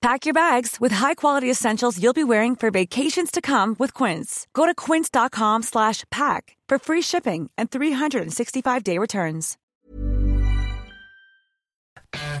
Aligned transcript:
Pack 0.00 0.26
your 0.26 0.34
bags 0.34 0.76
with 0.80 0.92
high-quality 0.92 1.50
essentials 1.50 2.00
you'll 2.00 2.12
be 2.12 2.22
wearing 2.22 2.54
for 2.54 2.70
vacations 2.70 3.32
to 3.32 3.40
come 3.40 3.74
with 3.80 3.92
Quince. 3.94 4.46
Go 4.54 4.64
to 4.64 4.72
quince.com 4.72 5.62
slash 5.64 6.04
pack 6.10 6.56
for 6.68 6.78
free 6.78 7.02
shipping 7.02 7.50
and 7.58 7.68
365-day 7.68 8.96
returns. 8.98 9.56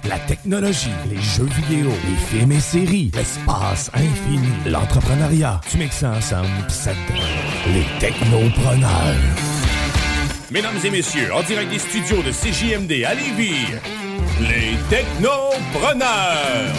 La 0.04 0.18
technologie, 0.20 0.94
les 1.10 1.20
jeux 1.20 1.44
vidéo, 1.44 1.90
les 2.08 2.16
films 2.16 2.52
et 2.52 2.60
séries, 2.60 3.10
l'espace 3.12 3.90
infini, 3.92 4.48
l'entrepreneuriat. 4.70 5.60
Tu 5.68 5.78
mixes 5.78 5.98
ça 5.98 6.12
ensemble 6.12 6.48
pis 6.68 6.74
ça 6.74 6.92
te 6.92 7.12
donne 7.12 7.74
les 7.74 7.84
technopreneurs. 7.98 9.16
Mesdames 10.52 10.78
et 10.84 10.90
messieurs, 10.90 11.34
en 11.34 11.42
direct 11.42 11.70
des 11.70 11.80
studios 11.80 12.22
de 12.22 12.30
CJMD 12.30 13.04
à 13.04 13.14
Lévis, 13.14 13.66
les 14.40 14.78
technopreneurs. 14.88 16.74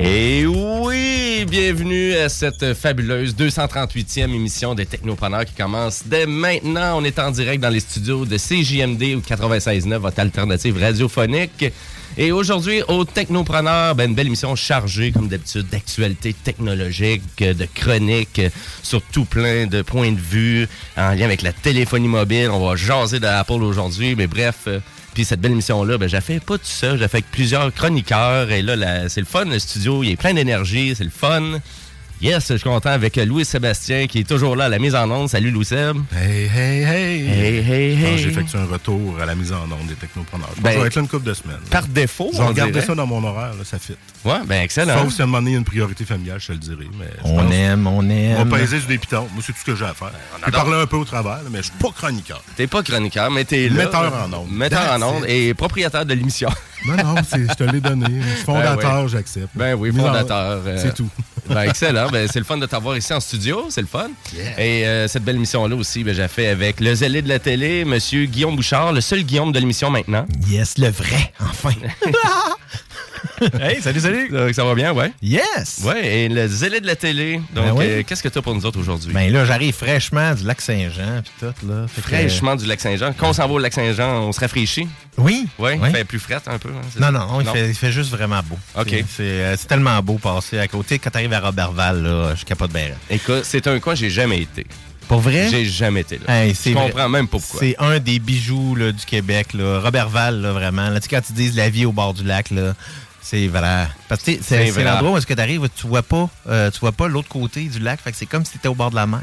Et 0.00 0.46
oui, 0.46 1.44
bienvenue 1.44 2.14
à 2.14 2.28
cette 2.28 2.74
fabuleuse 2.74 3.34
238e 3.34 4.32
émission 4.32 4.76
des 4.76 4.86
Technopreneurs 4.86 5.44
qui 5.44 5.54
commence 5.54 6.04
dès 6.06 6.24
maintenant. 6.24 7.00
On 7.00 7.04
est 7.04 7.18
en 7.18 7.32
direct 7.32 7.60
dans 7.60 7.68
les 7.68 7.80
studios 7.80 8.24
de 8.24 8.36
CJMD 8.36 9.16
ou 9.16 9.20
96.9, 9.20 9.96
votre 9.96 10.20
alternative 10.20 10.78
radiophonique. 10.80 11.72
Et 12.16 12.30
aujourd'hui, 12.30 12.82
au 12.86 13.04
Technopreneur, 13.04 13.96
ben, 13.96 14.10
une 14.10 14.14
belle 14.14 14.28
émission 14.28 14.54
chargée, 14.54 15.10
comme 15.10 15.26
d'habitude, 15.26 15.68
d'actualités 15.68 16.32
technologiques, 16.32 17.22
de 17.38 17.66
chroniques 17.74 18.42
sur 18.84 19.02
tout 19.02 19.24
plein 19.24 19.66
de 19.66 19.82
points 19.82 20.12
de 20.12 20.20
vue 20.20 20.68
en 20.96 21.10
lien 21.10 21.24
avec 21.24 21.42
la 21.42 21.52
téléphonie 21.52 22.06
mobile. 22.06 22.50
On 22.52 22.64
va 22.64 22.76
jaser 22.76 23.18
d'Apple 23.18 23.64
aujourd'hui, 23.64 24.14
mais 24.14 24.28
bref... 24.28 24.68
puis 25.14 25.24
cette 25.24 25.40
belle 25.40 25.52
émission-là, 25.52 25.98
ben, 25.98 26.08
j'ai 26.08 26.20
fait 26.20 26.40
pas 26.40 26.58
tout 26.58 26.64
seul, 26.64 26.98
j'ai 26.98 27.08
fait 27.08 27.18
avec 27.18 27.30
plusieurs 27.30 27.72
chroniqueurs. 27.74 28.50
Et 28.50 28.62
là, 28.62 28.76
la- 28.76 29.08
c'est 29.08 29.20
le 29.20 29.26
fun, 29.26 29.44
le 29.46 29.58
studio, 29.58 30.02
il 30.04 30.10
est 30.10 30.16
plein 30.16 30.34
d'énergie, 30.34 30.94
c'est 30.96 31.04
le 31.04 31.10
fun. 31.10 31.58
Yes, 32.20 32.48
je 32.48 32.54
suis 32.56 32.68
content 32.68 32.90
avec 32.90 33.14
Louis-Sébastien 33.14 34.08
qui 34.08 34.18
est 34.20 34.28
toujours 34.28 34.56
là 34.56 34.64
à 34.64 34.68
la 34.68 34.80
mise 34.80 34.96
en 34.96 35.08
onde. 35.08 35.28
Salut 35.28 35.52
Louis-Seb. 35.52 35.96
Hey, 36.12 36.46
hey, 36.52 36.82
hey! 36.82 37.28
Hey, 37.28 37.58
hey, 37.58 37.98
Ah, 38.04 38.08
hey. 38.08 38.18
J'ai 38.18 38.28
effectué 38.30 38.58
un 38.58 38.64
retour 38.64 39.20
à 39.22 39.24
la 39.24 39.36
mise 39.36 39.52
en 39.52 39.62
onde 39.70 39.86
des 39.88 39.94
technopreneurs. 39.94 40.48
Je 40.56 40.60
pense 40.60 40.62
Ben, 40.64 40.70
que 40.70 40.74
ça 40.74 40.80
va 40.80 40.86
être 40.88 40.94
là 40.96 41.02
une 41.02 41.08
couple 41.08 41.26
de 41.28 41.34
semaines. 41.34 41.60
Par 41.70 41.86
défaut, 41.86 42.30
Je 42.32 42.38
vais 42.38 42.42
on 42.42 42.48
regarder 42.48 42.72
dirait. 42.72 42.86
ça 42.86 42.96
dans 42.96 43.06
mon 43.06 43.22
horaire, 43.22 43.54
là, 43.56 43.62
ça 43.64 43.78
fit. 43.78 43.94
Ouais, 44.24 44.38
ben 44.46 44.62
excellent. 44.62 44.98
Sauf 45.04 45.12
si 45.14 45.20
à 45.20 45.24
un 45.24 45.26
moment 45.28 45.38
donné, 45.38 45.50
il 45.50 45.52
y 45.52 45.56
a 45.56 45.58
une 45.60 45.64
priorité 45.64 46.04
familiale, 46.04 46.40
je 46.40 46.48
te 46.48 46.52
le 46.52 46.58
dirai. 46.58 46.88
Mais 46.98 47.06
je 47.24 47.30
On 47.30 47.50
aime, 47.52 47.86
on 47.86 47.98
On 47.98 48.10
aime. 48.10 48.48
va 48.48 48.58
peser 48.58 48.80
sur 48.80 48.88
des 48.88 48.98
pitons. 48.98 49.28
Moi, 49.32 49.42
c'est 49.46 49.52
tout 49.52 49.60
ce 49.60 49.64
que 49.64 49.76
j'ai 49.76 49.84
à 49.84 49.94
faire. 49.94 50.10
Puis 50.10 50.42
adore. 50.44 50.64
parler 50.64 50.82
un 50.82 50.86
peu 50.86 50.96
au 50.96 51.04
travers, 51.04 51.36
là, 51.36 51.48
mais 51.52 51.58
je 51.58 51.64
suis 51.64 51.72
pas 51.80 51.90
chroniqueur. 51.92 52.42
T'es 52.56 52.66
pas 52.66 52.82
chroniqueur, 52.82 53.30
mais 53.30 53.44
t'es 53.44 53.68
là. 53.68 53.84
Metteur 53.84 54.12
en 54.28 54.32
ondes. 54.32 54.50
Metteur 54.50 55.00
en 55.00 55.18
it. 55.20 55.24
et 55.28 55.54
propriétaire 55.54 56.04
de 56.04 56.14
l'émission. 56.14 56.48
Non, 56.84 56.96
non, 56.96 57.14
c'est- 57.28 57.48
je 57.48 57.54
te 57.54 57.62
l'ai 57.64 57.80
donné. 57.80 58.06
Je 58.22 58.34
suis 58.36 58.44
fondateur, 58.44 59.06
j'accepte. 59.06 59.50
Ben 59.54 59.74
oui, 59.74 59.92
fondateur. 59.92 60.60
euh, 60.66 60.78
C'est 60.82 60.94
tout. 60.94 61.08
Ben, 61.48 61.62
excellent. 61.62 62.08
Ben, 62.10 62.28
c'est 62.30 62.38
le 62.38 62.44
fun 62.44 62.58
de 62.58 62.66
t'avoir 62.66 62.96
ici 62.96 63.12
en 63.12 63.20
studio. 63.20 63.66
C'est 63.70 63.80
le 63.80 63.86
fun. 63.86 64.08
Et 64.58 64.86
euh, 64.86 65.08
cette 65.08 65.24
belle 65.24 65.36
émission-là 65.36 65.74
aussi, 65.76 66.04
ben, 66.04 66.14
j'ai 66.14 66.28
fait 66.28 66.48
avec 66.48 66.80
le 66.80 66.94
zélé 66.94 67.22
de 67.22 67.28
la 67.28 67.38
télé, 67.38 67.84
Monsieur 67.84 68.26
Guillaume 68.26 68.56
Bouchard, 68.56 68.92
le 68.92 69.00
seul 69.00 69.22
Guillaume 69.22 69.52
de 69.52 69.58
l'émission 69.58 69.90
maintenant. 69.90 70.26
Yes, 70.48 70.78
le 70.78 70.88
vrai, 70.88 71.32
enfin. 71.40 71.72
hey, 73.60 73.80
salut, 73.82 74.00
salut. 74.00 74.54
Ça 74.54 74.64
va 74.64 74.74
bien, 74.74 74.92
ouais? 74.92 75.12
Yes. 75.22 75.80
Ouais, 75.84 76.06
et 76.06 76.28
le 76.28 76.46
zélé 76.48 76.80
de 76.80 76.86
la 76.86 76.96
télé. 76.96 77.40
Donc, 77.54 77.64
Ben 77.66 77.72
oui. 77.72 77.84
euh, 77.88 78.02
qu'est-ce 78.06 78.22
que 78.22 78.28
tu 78.28 78.38
as 78.38 78.42
pour 78.42 78.54
nous 78.54 78.64
autres 78.66 78.78
aujourd'hui? 78.80 79.12
Ben 79.12 79.32
là, 79.32 79.44
j'arrive 79.44 79.74
fraîchement 79.74 80.34
du 80.34 80.44
lac 80.44 80.60
Saint-Jean, 80.60 81.22
puis 81.22 81.32
tout, 81.40 81.66
là. 81.66 81.86
Fait 81.88 82.00
que- 82.02 82.06
Fraîchement 82.08 82.56
du 82.56 82.66
lac 82.66 82.80
Saint-Jean. 82.80 83.12
Quand 83.16 83.30
on 83.30 83.32
s'en 83.32 83.46
va 83.46 83.54
au 83.54 83.58
lac 83.58 83.72
Saint-Jean, 83.72 84.22
on 84.28 84.32
se 84.32 84.40
rafraîchit? 84.40 84.88
Oui. 85.16 85.46
Ouais, 85.58 85.78
Oui. 85.80 85.88
il 85.90 85.94
fait 85.96 86.04
plus 86.04 86.18
frais 86.18 86.38
un 86.46 86.58
peu. 86.58 86.68
hein, 86.70 87.00
Non, 87.00 87.10
non, 87.12 87.26
non, 87.26 87.40
il, 87.40 87.46
Fait, 87.48 87.68
il 87.68 87.74
fait 87.74 87.92
juste 87.92 88.10
vraiment 88.10 88.40
beau. 88.44 88.58
OK. 88.78 88.88
C'est- 88.88 89.04
euh, 89.20 89.56
tellement 89.68 90.00
beau 90.02 90.14
passer 90.18 90.58
à 90.58 90.68
côté. 90.68 90.98
Quand 90.98 91.10
t'arrives 91.10 91.32
à 91.32 91.40
Robertval, 91.40 92.02
là, 92.02 92.34
je 92.34 92.44
capote 92.44 92.72
bien. 92.72 92.88
Écoute, 93.10 93.42
c'est 93.44 93.66
un 93.66 93.78
coin 93.80 93.94
que 93.94 94.00
j'ai 94.00 94.10
jamais 94.10 94.38
été. 94.42 94.66
Pour 95.08 95.20
vrai? 95.20 95.48
J'ai 95.50 95.64
jamais 95.64 96.00
été 96.02 96.18
là. 96.26 96.42
Hey, 96.44 96.54
Je 96.54 96.70
vrai. 96.70 96.82
comprends 96.90 97.08
même 97.08 97.26
pas 97.28 97.38
pourquoi. 97.38 97.60
C'est 97.60 97.74
un 97.78 97.98
des 97.98 98.18
bijoux 98.18 98.74
là, 98.74 98.92
du 98.92 99.04
Québec, 99.06 99.54
là. 99.54 99.80
Robertval, 99.80 100.42
là, 100.42 100.52
vraiment. 100.52 100.90
Là, 100.90 101.00
tu 101.00 101.08
sais, 101.08 101.16
quand 101.16 101.22
ils 101.30 101.34
disent 101.34 101.56
la 101.56 101.70
vie 101.70 101.86
au 101.86 101.92
bord 101.92 102.12
du 102.12 102.24
lac, 102.24 102.50
là, 102.50 102.74
c'est 103.30 103.46
vrai. 103.48 103.86
Parce 104.08 104.22
que 104.22 104.32
C'est 104.40 104.70
l'endroit 104.82 105.10
où 105.12 105.16
est-ce 105.18 105.26
que 105.26 105.34
tu 105.34 105.40
arrives, 105.40 105.68
tu 105.76 105.86
vois 105.86 106.02
pas, 106.02 106.30
euh, 106.48 106.70
tu 106.70 106.80
vois 106.80 106.92
pas 106.92 107.08
l'autre 107.08 107.28
côté 107.28 107.64
du 107.64 107.78
lac. 107.78 108.00
Fait 108.00 108.10
que 108.10 108.16
c'est 108.16 108.26
comme 108.26 108.44
si 108.44 108.52
tu 108.52 108.58
étais 108.58 108.68
au 108.68 108.74
bord 108.74 108.90
de 108.90 108.96
la 108.96 109.06
mer. 109.06 109.20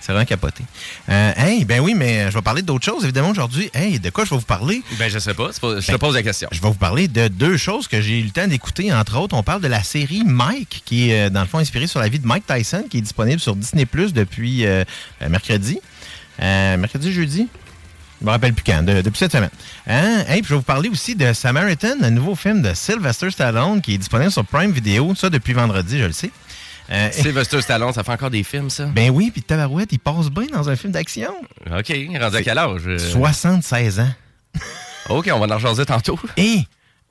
C'est 0.00 0.10
vraiment 0.12 0.26
capoté. 0.26 0.64
Euh, 1.08 1.32
hey, 1.36 1.64
ben 1.64 1.80
oui, 1.80 1.94
mais 1.94 2.28
je 2.28 2.34
vais 2.34 2.42
parler 2.42 2.62
d'autres 2.62 2.84
choses, 2.84 3.04
évidemment, 3.04 3.30
aujourd'hui. 3.30 3.70
Hey, 3.72 4.00
de 4.00 4.10
quoi 4.10 4.24
je 4.24 4.30
vais 4.30 4.36
vous 4.36 4.42
parler? 4.42 4.82
Ben, 4.98 5.08
je 5.08 5.18
sais 5.20 5.32
pas. 5.32 5.50
je 5.52 5.60
te 5.86 5.92
Ben, 5.92 5.98
pose 5.98 6.14
la 6.14 6.24
question. 6.24 6.48
Je 6.50 6.60
vais 6.60 6.66
vous 6.68 6.74
parler 6.74 7.06
de 7.06 7.28
deux 7.28 7.56
choses 7.56 7.86
que 7.86 8.00
j'ai 8.00 8.18
eu 8.18 8.24
le 8.24 8.30
temps 8.30 8.48
d'écouter. 8.48 8.92
Entre 8.92 9.16
autres, 9.16 9.36
on 9.36 9.44
parle 9.44 9.62
de 9.62 9.68
la 9.68 9.82
série 9.84 10.24
Mike, 10.26 10.82
qui 10.84 11.10
est, 11.10 11.26
euh, 11.26 11.30
dans 11.30 11.40
le 11.42 11.46
fond, 11.46 11.58
inspirée 11.58 11.86
sur 11.86 12.00
la 12.00 12.08
vie 12.08 12.18
de 12.18 12.26
Mike 12.26 12.44
Tyson, 12.46 12.84
qui 12.90 12.98
est 12.98 13.02
disponible 13.02 13.40
sur 13.40 13.54
Disney 13.54 13.86
Plus 13.86 14.12
depuis 14.12 14.66
euh, 14.66 14.82
euh, 15.22 15.28
mercredi. 15.28 15.78
Euh, 16.42 16.76
mercredi, 16.78 17.12
jeudi? 17.12 17.46
Je 18.22 18.26
me 18.26 18.30
rappelle 18.30 18.52
plus 18.54 18.62
quand, 18.64 18.84
de- 18.84 19.02
depuis 19.02 19.18
cette 19.18 19.32
semaine. 19.32 19.50
Hein? 19.88 20.22
Hey, 20.28 20.42
puis 20.42 20.48
je 20.50 20.54
vais 20.54 20.58
vous 20.58 20.62
parler 20.62 20.88
aussi 20.88 21.16
de 21.16 21.32
Samaritan, 21.32 21.94
un 22.02 22.10
nouveau 22.10 22.36
film 22.36 22.62
de 22.62 22.72
Sylvester 22.72 23.30
Stallone 23.32 23.80
qui 23.82 23.94
est 23.94 23.98
disponible 23.98 24.30
sur 24.30 24.44
Prime 24.46 24.70
Video, 24.70 25.12
ça 25.16 25.28
depuis 25.28 25.52
vendredi, 25.54 25.98
je 25.98 26.04
le 26.04 26.12
sais. 26.12 26.30
Euh, 26.90 27.08
Sylvester 27.10 27.60
Stallone, 27.62 27.92
ça 27.92 28.04
fait 28.04 28.12
encore 28.12 28.30
des 28.30 28.44
films, 28.44 28.70
ça? 28.70 28.84
ben 28.86 29.10
oui, 29.10 29.30
puis 29.32 29.42
Tabarouette, 29.42 29.90
il 29.92 29.98
passe 29.98 30.30
bien 30.30 30.46
dans 30.52 30.68
un 30.68 30.76
film 30.76 30.92
d'action. 30.92 31.32
OK, 31.66 31.92
rendu 32.20 32.36
à 32.36 32.42
quel 32.42 32.58
âge? 32.58 32.82
Euh, 32.86 32.98
76 32.98 33.98
ans. 34.00 34.10
OK, 35.08 35.28
on 35.34 35.38
va 35.40 35.52
en 35.52 35.58
rejaser 35.58 35.84
tantôt. 35.84 36.18
Et 36.36 36.60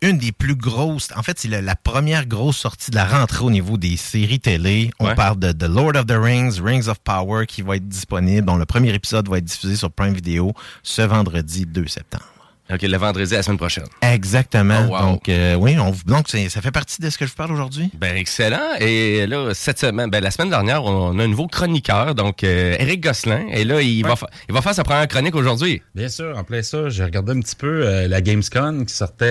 une 0.01 0.17
des 0.17 0.31
plus 0.31 0.56
grosses, 0.56 1.09
en 1.16 1.22
fait, 1.23 1.38
c'est 1.39 1.47
la 1.47 1.75
première 1.75 2.25
grosse 2.25 2.57
sortie 2.57 2.89
de 2.92 2.95
la 2.95 3.06
rentrée 3.06 3.44
au 3.45 3.51
niveau 3.51 3.77
des 3.77 3.98
séries 3.98 4.39
télé. 4.39 4.89
On 5.00 5.07
Ouais. 5.07 5.15
parle 5.15 5.38
de 5.39 5.51
The 5.51 5.69
Lord 5.69 5.95
of 5.95 6.06
the 6.07 6.15
Rings, 6.18 6.59
Rings 6.59 6.88
of 6.88 7.00
Power, 7.00 7.45
qui 7.45 7.62
va 7.62 7.75
être 7.75 7.88
disponible. 7.88 8.45
dont 8.45 8.56
le 8.57 8.65
premier 8.65 8.94
épisode 8.94 9.27
va 9.30 9.38
être 9.38 9.45
diffusé 9.45 9.75
sur 9.75 9.92
Prime 9.92 10.13
Video 10.13 10.53
ce 10.83 11.01
vendredi 11.01 11.65
2 11.65 11.88
septembre. 11.88 12.25
OK, 12.74 12.83
le 12.83 12.98
vendredi, 12.98 13.33
la 13.33 13.44
semaine 13.44 13.57
prochaine. 13.57 13.83
Exactement. 14.01 14.86
Oh, 14.88 14.94
wow. 14.94 15.00
Donc, 15.01 15.27
euh, 15.27 15.56
oui, 15.56 15.77
on, 15.77 15.94
donc 16.06 16.30
ça 16.30 16.62
fait 16.62 16.71
partie 16.71 17.01
de 17.01 17.09
ce 17.09 17.18
que 17.18 17.25
je 17.25 17.31
vous 17.31 17.36
parle 17.36 17.51
aujourd'hui? 17.51 17.92
Ben, 17.95 18.15
excellent. 18.15 18.75
Et 18.80 19.27
là, 19.27 19.54
cette 19.54 19.77
semaine, 19.80 20.09
ben, 20.09 20.24
la 20.24 20.31
semaine 20.31 20.50
dernière, 20.50 20.81
on 20.86 21.19
a 21.19 21.24
un 21.24 21.27
nouveau 21.27 21.47
chroniqueur, 21.47 22.15
donc 22.15 22.45
euh, 22.45 22.77
Eric 22.80 23.01
Gosselin. 23.04 23.45
Et 23.51 23.65
là, 23.65 23.81
il, 23.81 24.04
va 24.04 24.15
il 24.47 24.54
va 24.56 24.62
faire 24.62 24.74
sa 24.74 24.83
première 24.86 25.07
chronique 25.09 25.36
aujourd'hui. 25.36 25.81
Bien 25.95 26.07
sûr, 26.07 26.38
en 26.38 26.45
plein 26.45 26.62
ça, 26.62 26.88
j'ai 26.88 27.04
regardé 27.04 27.33
un 27.33 27.42
petit 27.42 27.57
peu 27.57 27.86
euh, 27.86 28.07
la 28.07 28.21
Gamescom 28.21 28.86
qui 28.86 28.94
sortait 28.94 29.25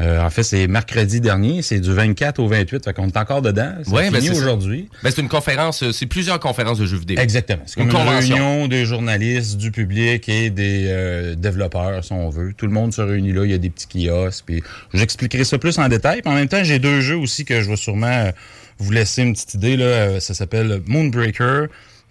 euh, 0.00 0.22
en 0.22 0.30
fait, 0.30 0.44
c'est 0.44 0.68
mercredi 0.68 1.20
dernier, 1.20 1.62
c'est 1.62 1.80
du 1.80 1.92
24 1.92 2.38
au 2.38 2.46
28, 2.46 2.84
fait 2.84 2.92
qu'on 2.94 3.08
est 3.08 3.16
encore 3.16 3.42
dedans. 3.42 3.72
C'est 3.82 3.90
Ouais, 3.90 4.10
ben, 4.10 4.20
fini 4.20 4.36
aujourd'hui. 4.36 4.88
Ben, 5.02 5.10
c'est 5.10 5.20
une 5.20 5.28
conférence, 5.28 5.82
euh, 5.82 5.90
c'est 5.90 6.06
plusieurs 6.06 6.38
conférences 6.38 6.78
de 6.78 6.86
jeux 6.86 6.98
vidéo. 6.98 7.18
Exactement. 7.18 7.62
C'est 7.66 7.80
comme 7.80 7.90
Une 7.90 7.96
une, 7.96 8.08
réunion 8.08 8.68
des 8.68 8.84
journalistes, 8.84 9.56
du 9.56 9.72
public 9.72 10.28
et 10.28 10.50
des 10.50 10.84
euh, 10.86 11.34
développeurs, 11.34 12.04
si 12.04 12.12
on 12.12 12.30
veut. 12.30 12.52
Tout 12.56 12.66
le 12.66 12.72
monde 12.72 12.92
se 12.92 13.00
réunit 13.00 13.32
là. 13.32 13.44
Il 13.44 13.50
y 13.50 13.54
a 13.54 13.58
des 13.58 13.70
petits 13.70 13.88
kiosques. 14.06 14.44
Puis 14.46 14.62
j'expliquerai 14.94 15.42
ça 15.42 15.58
plus 15.58 15.78
en 15.78 15.88
détail. 15.88 16.22
Puis 16.22 16.30
en 16.30 16.36
même 16.36 16.48
temps, 16.48 16.62
j'ai 16.62 16.78
deux 16.78 17.00
jeux 17.00 17.16
aussi 17.16 17.44
que 17.44 17.60
je 17.60 17.68
vais 17.68 17.76
sûrement 17.76 18.30
vous 18.78 18.92
laisser 18.92 19.22
une 19.22 19.32
petite 19.32 19.54
idée. 19.54 19.76
Là. 19.76 20.20
Ça 20.20 20.32
s'appelle 20.32 20.80
Moonbreaker. 20.86 21.66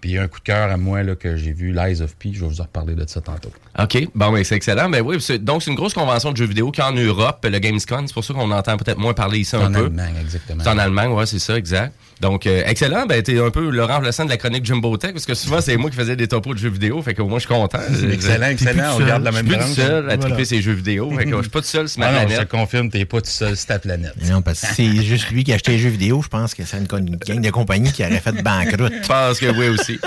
Puis 0.07 0.13
il 0.13 0.15
y 0.15 0.19
a 0.19 0.23
un 0.23 0.29
coup 0.29 0.39
de 0.39 0.45
cœur 0.45 0.71
à 0.71 0.77
moi 0.77 1.03
là, 1.03 1.17
que 1.17 1.35
j'ai 1.35 1.51
vu, 1.51 1.73
Lies 1.73 2.01
of 2.01 2.15
P. 2.15 2.31
Je 2.33 2.39
vais 2.39 2.47
vous 2.47 2.61
en 2.61 2.63
reparler 2.63 2.95
de 2.95 3.03
ça 3.05 3.19
tantôt. 3.19 3.51
OK. 3.77 4.07
Bon, 4.15 4.31
ben, 4.31 4.41
c'est 4.41 4.55
excellent. 4.55 4.87
Ben 4.89 5.01
oui, 5.01 5.17
donc 5.41 5.61
c'est 5.61 5.69
une 5.69 5.75
grosse 5.75 5.93
convention 5.93 6.31
de 6.31 6.37
jeux 6.37 6.45
vidéo 6.45 6.71
qu'en 6.71 6.93
Europe, 6.93 7.45
le 7.45 7.59
Gamescom, 7.59 8.07
c'est 8.07 8.13
pour 8.13 8.23
ça 8.23 8.33
qu'on 8.33 8.49
entend 8.49 8.77
peut-être 8.77 8.99
moins 8.99 9.13
parler 9.13 9.39
ici 9.39 9.57
un 9.57 9.65
En 9.65 9.71
peu. 9.73 9.87
Allemagne, 9.87 10.15
exactement. 10.21 10.63
C'est 10.63 10.69
en 10.69 10.77
Allemagne, 10.77 11.11
ouais, 11.11 11.25
c'est 11.25 11.39
ça, 11.39 11.57
exact. 11.57 11.93
Donc, 12.21 12.47
euh, 12.47 12.63
excellent. 12.65 13.05
Ben, 13.05 13.21
t'es 13.21 13.39
un 13.39 13.51
peu 13.51 13.69
le 13.69 13.83
remplaçant 13.83 14.25
de 14.25 14.29
la 14.29 14.37
chronique 14.37 14.65
Jumbo 14.65 14.95
Tech, 14.97 15.13
parce 15.13 15.25
que 15.25 15.33
souvent, 15.35 15.61
c'est 15.61 15.77
moi 15.77 15.89
qui 15.89 15.95
faisais 15.95 16.15
des 16.15 16.27
topos 16.27 16.53
de 16.53 16.59
jeux 16.59 16.69
vidéo. 16.69 17.01
Fait 17.01 17.13
que 17.13 17.21
moi, 17.21 17.39
je 17.39 17.45
suis 17.45 17.53
content. 17.53 17.79
Excellent, 18.11 18.47
excellent. 18.47 18.95
On 18.99 19.05
garde 19.05 19.23
la 19.23 19.31
Je 19.31 19.37
suis 19.37 19.45
même 19.45 19.51
plus 19.53 19.57
tout 19.57 19.75
branche. 19.75 19.75
seul 19.75 19.97
à 19.97 20.01
Voilà. 20.01 20.17
triper 20.17 20.45
ces 20.45 20.61
jeux 20.61 20.73
vidéo. 20.73 21.11
Fait 21.15 21.25
que 21.25 21.35
je 21.35 21.41
suis 21.41 21.49
pas 21.49 21.61
tout 21.61 21.67
seul 21.67 21.87
sur 21.89 21.99
ma 21.99 22.07
Ah 22.07 22.11
non, 22.11 22.17
je 22.19 22.23
te 22.23 22.27
planète. 22.29 22.49
confirme, 22.49 22.89
t'es 22.89 23.05
pas 23.05 23.21
tout 23.21 23.29
seul 23.29 23.55
sur 23.55 23.65
ta 23.67 23.79
planète. 23.79 24.13
Non, 24.29 24.41
parce 24.41 24.61
que 24.61 24.67
c'est 24.73 25.03
juste 25.03 25.29
lui 25.29 25.43
qui 25.43 25.53
achetait 25.53 25.73
les 25.73 25.79
jeux 25.79 25.89
vidéo. 25.89 26.21
Je 26.23 26.27
pense 26.27 26.53
que 26.53 26.63
c'est 26.65 26.77
une, 26.77 26.87
une 27.07 27.15
gang 27.17 27.41
de 27.41 27.49
compagnies 27.49 27.91
qui 27.91 28.03
aurait 28.03 28.19
fait 28.19 28.41
banqueroute. 28.43 28.93
Je 29.03 29.07
pense 29.07 29.39
que 29.39 29.45
oui 29.57 29.67
aussi. 29.69 29.99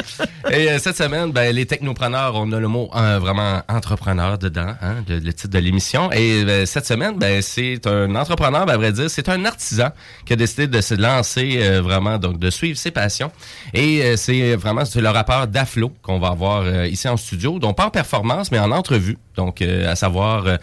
Et 0.50 0.68
euh, 0.70 0.78
cette 0.78 0.96
semaine, 0.96 1.30
ben, 1.32 1.54
les 1.54 1.66
technopreneurs, 1.66 2.32
on 2.34 2.50
a 2.52 2.58
le 2.60 2.68
mot 2.68 2.90
euh, 2.96 3.18
vraiment 3.20 3.62
entrepreneur 3.68 4.38
dedans, 4.38 4.74
hein, 4.82 4.96
le, 5.08 5.18
le 5.18 5.32
titre 5.32 5.50
de 5.50 5.58
l'émission. 5.58 6.10
Et 6.12 6.42
euh, 6.46 6.66
cette 6.66 6.86
semaine, 6.86 7.14
ben, 7.18 7.40
c'est 7.42 7.86
un 7.86 8.14
entrepreneur, 8.14 8.66
ben, 8.66 8.74
à 8.74 8.76
vrai 8.76 8.92
dire, 8.92 9.08
c'est 9.10 9.28
un 9.28 9.44
artisan 9.44 9.90
qui 10.26 10.32
a 10.32 10.36
décidé 10.36 10.66
de 10.66 10.80
se 10.80 10.94
lancer 10.94 11.58
euh, 11.62 11.80
donc 12.18 12.38
de 12.38 12.50
suivre 12.50 12.78
ses 12.78 12.90
passions. 12.90 13.30
Et 13.74 14.02
euh, 14.02 14.16
c'est 14.16 14.56
vraiment 14.56 14.84
c'est 14.84 15.00
le 15.00 15.08
rappeur 15.08 15.46
Daflo 15.46 15.92
qu'on 16.02 16.18
va 16.18 16.28
avoir 16.28 16.62
euh, 16.62 16.86
ici 16.86 17.08
en 17.08 17.16
studio, 17.16 17.58
donc 17.58 17.76
pas 17.76 17.86
en 17.86 17.90
performance, 17.90 18.50
mais 18.50 18.58
en 18.58 18.70
entrevue. 18.70 19.18
Donc, 19.40 19.62
euh, 19.62 19.90
à 19.90 19.96
savoir, 19.96 20.46
euh, 20.46 20.56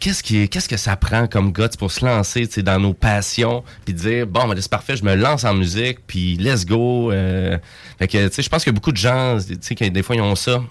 qu'est-ce 0.00 0.22
qui, 0.22 0.48
qu'est-ce 0.48 0.68
que 0.68 0.76
ça 0.76 0.96
prend 0.96 1.28
comme 1.28 1.52
guts 1.52 1.76
pour 1.78 1.92
se 1.92 2.04
lancer, 2.04 2.48
dans 2.62 2.80
nos 2.80 2.92
passions, 2.92 3.62
puis 3.84 3.94
dire 3.94 4.26
bon, 4.26 4.48
ben, 4.48 4.60
c'est 4.60 4.70
parfait, 4.70 4.96
je 4.96 5.04
me 5.04 5.14
lance 5.14 5.44
en 5.44 5.54
musique, 5.54 5.98
puis 6.06 6.36
let's 6.36 6.66
go. 6.66 7.12
euh. 7.12 7.58
fait 7.98 8.08
que, 8.08 8.26
tu 8.26 8.34
sais, 8.34 8.42
je 8.42 8.48
pense 8.48 8.64
que 8.64 8.72
beaucoup 8.72 8.90
de 8.90 8.96
gens, 8.96 9.38
tu 9.38 9.56
sais, 9.60 9.90
des 9.90 10.02
fois 10.02 10.16
ils 10.16 10.22
ont 10.22 10.34
ça, 10.34 10.62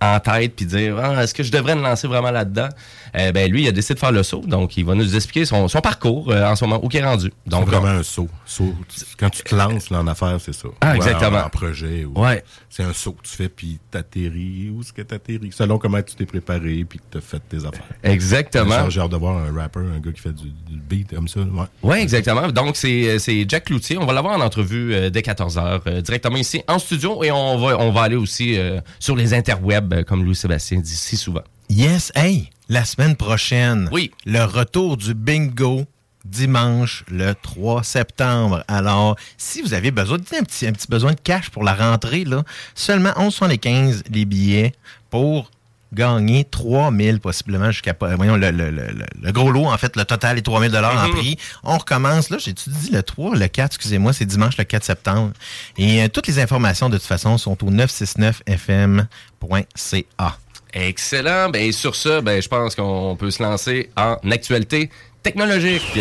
en 0.00 0.20
tête, 0.20 0.54
puis 0.56 0.64
dire 0.64 0.96
ah, 0.98 1.22
est-ce 1.22 1.34
que 1.34 1.42
je 1.42 1.52
devrais 1.52 1.74
me 1.74 1.82
lancer 1.82 2.06
vraiment 2.06 2.30
là-dedans? 2.30 2.68
Euh, 3.16 3.32
Ben 3.32 3.50
lui, 3.50 3.62
il 3.62 3.68
a 3.68 3.72
décidé 3.72 3.94
de 3.94 3.98
faire 4.00 4.12
le 4.12 4.22
saut, 4.22 4.42
donc 4.46 4.76
il 4.76 4.84
va 4.84 4.94
nous 4.94 5.14
expliquer 5.14 5.44
son, 5.44 5.68
son 5.68 5.80
parcours 5.80 6.30
euh, 6.30 6.44
en 6.46 6.56
ce 6.56 6.64
moment 6.64 6.80
où 6.84 6.88
il 6.90 6.96
est 6.96 7.04
rendu. 7.04 7.32
C'est 7.44 7.50
Donc, 7.50 7.66
vraiment 7.66 7.86
un 7.86 8.02
saut. 8.02 8.28
Saut. 8.44 8.74
Quand 9.18 9.30
tu 9.30 9.42
te 9.42 9.54
lances 9.54 9.90
là, 9.90 10.00
en 10.00 10.06
affaires, 10.06 10.38
c'est 10.40 10.52
ça. 10.54 10.68
Ah, 10.80 10.96
exactement. 10.96 11.38
En, 11.38 11.46
en 11.46 11.48
projet. 11.50 12.04
ou- 12.04 12.20
Ouais. 12.20 12.42
C'est 12.68 12.82
un 12.82 12.92
saut 12.92 13.12
que 13.12 13.22
tu 13.22 13.30
fais, 13.36 13.48
puis 13.48 13.78
t'atterris. 13.90 14.70
Où 14.74 14.80
est-ce 14.80 14.92
que 14.92 15.02
t'atterris? 15.02 15.52
Selon 15.52 15.78
comment 15.78 16.02
tu 16.02 16.14
t'es 16.16 16.26
préparé, 16.26 16.84
puis 16.88 16.98
que 16.98 17.04
t'as 17.10 17.20
fait 17.20 17.40
tes 17.48 17.58
affaires. 17.58 17.82
exactement. 18.02 18.88
J'ai 18.90 19.00
hâte 19.00 19.10
de 19.10 19.16
voir 19.16 19.36
un 19.38 19.52
rapper, 19.54 19.80
un 19.80 19.98
gars 20.00 20.12
qui 20.12 20.20
fait 20.20 20.32
du, 20.32 20.48
du 20.48 20.76
beat 20.88 21.14
comme 21.14 21.28
ça. 21.28 21.40
Ouais. 21.40 21.66
Oui, 21.82 21.98
exactement. 21.98 22.48
Donc, 22.50 22.76
c'est 22.76 23.18
c'est 23.18 23.44
Jack 23.48 23.64
Cloutier. 23.64 23.98
On 23.98 24.06
va 24.06 24.12
l'avoir 24.12 24.36
en 24.38 24.40
entrevue 24.40 24.92
euh, 24.94 25.10
dès 25.10 25.20
14h, 25.20 26.00
directement 26.02 26.36
ici 26.36 26.62
en 26.68 26.78
studio. 26.78 27.22
Et 27.22 27.30
on 27.30 27.58
va, 27.58 27.78
on 27.78 27.90
va 27.92 28.02
aller 28.02 28.16
aussi 28.16 28.58
euh, 28.58 28.80
sur 28.98 29.16
les 29.16 29.34
interwebs, 29.34 29.92
euh, 29.92 30.02
comme 30.02 30.24
Louis-Sébastien 30.24 30.80
dit 30.80 30.94
si 30.96 31.16
souvent. 31.16 31.42
Yes, 31.68 32.12
hey, 32.14 32.48
la 32.68 32.84
semaine 32.84 33.16
prochaine. 33.16 33.88
Oui. 33.92 34.10
Le 34.26 34.44
retour 34.44 34.96
du 34.96 35.14
bingo 35.14 35.84
dimanche 36.24 37.04
le 37.10 37.34
3 37.34 37.82
septembre. 37.82 38.62
Alors, 38.68 39.16
si 39.36 39.60
vous 39.60 39.74
avez 39.74 39.90
besoin, 39.90 40.16
un 40.16 40.42
petit, 40.42 40.66
un 40.66 40.72
petit 40.72 40.86
besoin 40.88 41.12
de 41.12 41.20
cash 41.22 41.50
pour 41.50 41.64
la 41.64 41.74
rentrée, 41.74 42.24
là, 42.24 42.44
seulement 42.74 43.10
11,75 43.10 44.04
les 44.10 44.24
billets 44.24 44.72
pour 45.10 45.50
gagner 45.92 46.44
3000 46.44 47.20
possiblement 47.20 47.70
jusqu'à 47.70 47.92
pas- 47.94 48.16
voyons 48.16 48.36
le, 48.36 48.50
le, 48.50 48.70
le, 48.72 48.86
le- 48.88 49.06
le 49.22 49.32
gros 49.32 49.52
lot 49.52 49.66
en 49.66 49.78
fait 49.78 49.94
le 49.94 50.04
total 50.04 50.36
est 50.38 50.42
3000 50.42 50.72
dollars 50.72 51.06
en 51.06 51.10
prix 51.12 51.36
on 51.62 51.78
recommence 51.78 52.30
là 52.30 52.38
j'ai 52.40 52.52
dit 52.52 52.90
le 52.90 53.00
3 53.00 53.36
le 53.36 53.46
4 53.46 53.66
excusez-moi 53.76 54.12
c'est 54.12 54.24
dimanche 54.24 54.56
le 54.56 54.64
4 54.64 54.82
septembre 54.82 55.30
et 55.78 56.02
euh, 56.02 56.08
toutes 56.08 56.26
les 56.26 56.40
informations 56.40 56.88
de 56.88 56.96
toute 56.98 57.06
façon 57.06 57.38
sont 57.38 57.62
au 57.64 57.70
969fm.ca 57.70 60.38
Excellent. 60.74 61.50
Ben, 61.50 61.72
sur 61.72 61.94
ce, 61.94 62.20
ben, 62.20 62.42
je 62.42 62.48
pense 62.48 62.74
qu'on 62.74 63.16
peut 63.16 63.30
se 63.30 63.42
lancer 63.42 63.90
en 63.96 64.16
actualité 64.30 64.90
technologique. 65.22 65.98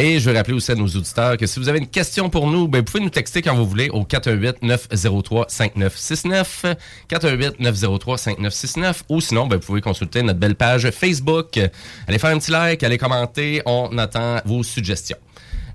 Et 0.00 0.20
je 0.20 0.30
veux 0.30 0.36
rappeler 0.36 0.54
aussi 0.54 0.70
à 0.70 0.76
nos 0.76 0.86
auditeurs 0.86 1.36
que 1.36 1.44
si 1.44 1.58
vous 1.58 1.68
avez 1.68 1.80
une 1.80 1.88
question 1.88 2.30
pour 2.30 2.46
nous, 2.46 2.68
ben, 2.68 2.78
vous 2.78 2.84
pouvez 2.84 3.02
nous 3.02 3.10
texter 3.10 3.42
quand 3.42 3.56
vous 3.56 3.66
voulez 3.66 3.90
au 3.90 4.04
418-903-5969, 4.04 6.76
418-903-5969, 7.10 8.94
ou 9.08 9.20
sinon, 9.20 9.48
ben, 9.48 9.56
vous 9.56 9.66
pouvez 9.66 9.80
consulter 9.80 10.22
notre 10.22 10.38
belle 10.38 10.54
page 10.54 10.88
Facebook. 10.92 11.58
Allez 12.06 12.20
faire 12.20 12.30
un 12.30 12.38
petit 12.38 12.52
like, 12.52 12.84
allez 12.84 12.96
commenter, 12.96 13.60
on 13.66 13.98
attend 13.98 14.36
vos 14.44 14.62
suggestions. 14.62 15.16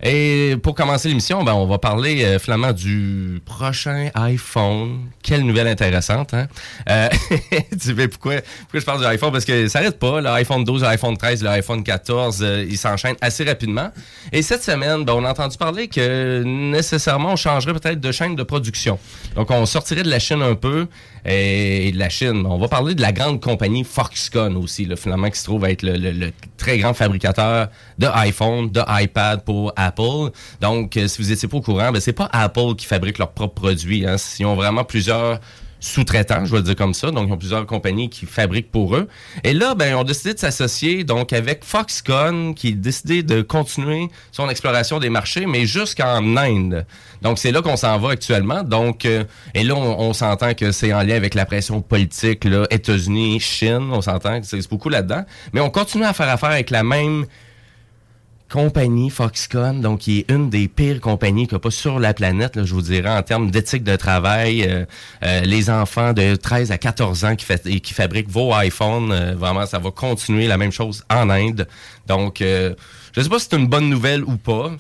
Et 0.06 0.58
pour 0.62 0.76
commencer 0.76 1.08
l'émission, 1.08 1.46
ben, 1.46 1.54
on 1.54 1.66
va 1.66 1.78
parler 1.78 2.26
euh, 2.26 2.38
finalement 2.38 2.74
du 2.74 3.42
prochain 3.46 4.10
iPhone. 4.16 5.08
Quelle 5.24 5.44
nouvelle 5.44 5.68
intéressante, 5.68 6.34
hein? 6.34 6.48
Euh, 6.90 7.08
tu 7.72 7.96
sais 7.96 8.08
pourquoi, 8.10 8.42
pourquoi 8.64 8.80
je 8.82 8.86
parle 8.86 9.00
du 9.00 9.06
iPhone? 9.06 9.32
Parce 9.32 9.46
que 9.46 9.70
ça 9.70 9.80
n'arrête 9.80 9.98
pas. 9.98 10.20
L'iPhone 10.20 10.66
12, 10.66 10.82
l'iPhone 10.84 11.16
13, 11.16 11.44
l'iPhone 11.44 11.84
14, 11.84 12.40
euh, 12.42 12.66
ils 12.70 12.78
s'enchaînent 12.78 13.16
assez 13.22 13.46
rapidement. 13.46 13.92
Et 14.34 14.42
cette 14.42 14.62
semaine, 14.62 15.06
ben, 15.06 15.14
on 15.14 15.24
a 15.24 15.32
entendu 15.32 15.56
parler 15.56 15.88
que 15.88 16.44
nécessairement, 16.44 17.32
on 17.32 17.38
changerait 17.38 17.74
peut-être 17.74 18.02
de 18.02 18.12
chaîne 18.12 18.36
de 18.36 18.44
production. 18.44 19.00
Donc, 19.36 19.52
on 19.52 19.66
sortirait 19.66 20.04
de 20.04 20.10
la 20.10 20.20
Chine 20.20 20.42
un 20.42 20.56
peu. 20.56 20.88
Et 21.26 21.92
de 21.94 22.00
la 22.00 22.10
Chine, 22.10 22.44
on 22.46 22.58
va 22.58 22.68
parler 22.68 22.96
de 22.96 23.02
la 23.02 23.12
grande 23.14 23.40
compagnie 23.42 23.84
Foxconn 23.86 24.58
aussi, 24.58 24.86
là, 24.86 24.96
finalement, 24.98 25.30
qui 25.30 25.40
se 25.40 25.46
trouve 25.46 25.64
être 25.66 25.82
le, 25.82 25.94
le- 25.98 26.12
le 26.12 26.32
très 26.58 26.78
grand 26.80 26.94
fabricateur 26.94 27.70
de 27.98 28.08
iPhone, 28.14 28.70
de 28.70 28.82
iPad 28.88 29.44
pour 29.46 29.72
Apple. 29.78 30.32
Donc, 30.60 30.98
euh, 30.98 31.08
si 31.08 31.22
vous 31.22 31.30
n'étiez 31.30 31.48
pas 31.48 31.58
au 31.58 31.62
courant, 31.62 31.92
ben, 31.92 32.02
c'est 32.02 32.12
pas 32.14 32.30
Apple 32.34 32.76
qui 32.78 32.86
fabrique 32.86 33.18
leurs 33.20 33.32
propres 33.32 33.54
produits. 33.62 34.06
Hein. 34.06 34.18
Ils 34.40 34.46
ont 34.46 34.56
vraiment 34.56 34.84
plusieurs 34.84 35.40
sous-traitants, 35.84 36.46
je 36.46 36.56
vais 36.56 36.62
dire 36.62 36.76
comme 36.76 36.94
ça. 36.94 37.12
Donc, 37.12 37.28
ils 37.28 37.34
ont 37.34 37.38
plusieurs 37.38 37.66
compagnies 37.66 38.10
qui 38.10 38.26
fabriquent 38.26 38.72
pour 38.72 38.96
eux. 38.96 39.10
Et 39.44 39.54
là, 39.54 39.76
ben, 39.76 39.90
ils 39.90 39.96
ont 39.96 40.06
décidé 40.06 40.34
de 40.34 40.40
s'associer 40.40 41.04
donc 41.04 41.34
avec 41.34 41.66
Foxconn, 41.66 42.56
qui 42.56 42.70
a 42.70 42.72
décidé 42.72 43.22
de 43.22 43.42
continuer 43.42 44.08
son 44.32 44.50
exploration 44.50 45.00
des 45.00 45.10
marchés, 45.10 45.46
mais 45.46 45.66
jusqu'en 45.66 46.38
Inde. 46.38 46.86
Donc, 47.22 47.38
c'est 47.38 47.52
là 47.52 47.62
qu'on 47.62 47.76
s'en 47.76 48.00
va 48.00 48.12
actuellement. 48.12 48.64
Donc, 48.64 49.06
euh, 49.06 49.26
et 49.54 49.64
là, 49.64 49.76
on, 49.76 50.14
s'entend 50.14 50.54
que 50.54 50.72
c'est 50.72 50.94
en 50.94 51.02
lien 51.02 51.16
avec 51.16 51.36
la 51.36 51.46
pression 51.46 51.82
politique, 51.82 52.46
là, 52.46 52.66
États-Unis, 52.70 53.42
Chine. 53.42 53.90
On 53.92 54.02
s'entend 54.02 54.40
que 54.40 54.48
c'est 54.48 54.68
beaucoup 54.70 54.90
là-dedans. 54.90 55.26
Mais 55.52 55.60
on 55.60 55.70
continue 55.70 56.06
à 56.06 56.14
faire 56.14 56.30
affaire 56.30 56.52
avec 56.52 56.70
la 56.70 56.84
même 56.84 57.26
compagnie 58.54 59.10
Foxconn, 59.10 59.82
donc 59.82 60.02
qui 60.02 60.20
est 60.20 60.32
une 60.32 60.52
des 60.52 60.68
pires 60.68 61.02
compagnies 61.02 61.48
qu'il 61.48 61.56
n'y 61.56 61.58
a 61.58 61.60
pas 61.60 61.72
sur 61.72 61.98
la 62.00 62.14
planète, 62.14 62.56
là, 62.56 62.64
je 62.64 62.76
vous 62.76 62.84
dirais, 62.84 63.10
en 63.10 63.24
termes 63.24 63.50
d'éthique 63.50 63.84
de 63.84 63.96
travail. 63.96 64.64
euh, 64.70 64.86
euh, 65.24 65.42
les 65.42 65.72
enfants 65.72 66.14
de 66.14 66.36
13 66.36 66.72
à 66.72 66.78
14 66.78 67.26
ans 67.26 67.36
qui, 67.36 67.46
fait, 67.46 67.64
qui 67.82 67.94
fabriquent 67.96 68.30
vos 68.30 68.54
iPhones, 68.56 69.12
euh, 69.12 69.34
vraiment, 69.36 69.66
ça 69.66 69.80
va 69.80 69.90
continuer 69.90 70.46
la 70.46 70.58
même 70.58 70.72
chose 70.72 71.04
en 71.10 71.32
Inde. 71.32 71.68
Donc, 72.06 72.42
euh, 72.42 72.76
je 73.14 73.22
ne 73.22 73.24
sais 73.24 73.30
pas 73.30 73.40
si 73.40 73.48
c'est 73.50 73.58
une 73.58 73.66
bonne 73.66 73.90
nouvelle 73.90 74.24
ou 74.24 74.38
pas. 74.38 74.72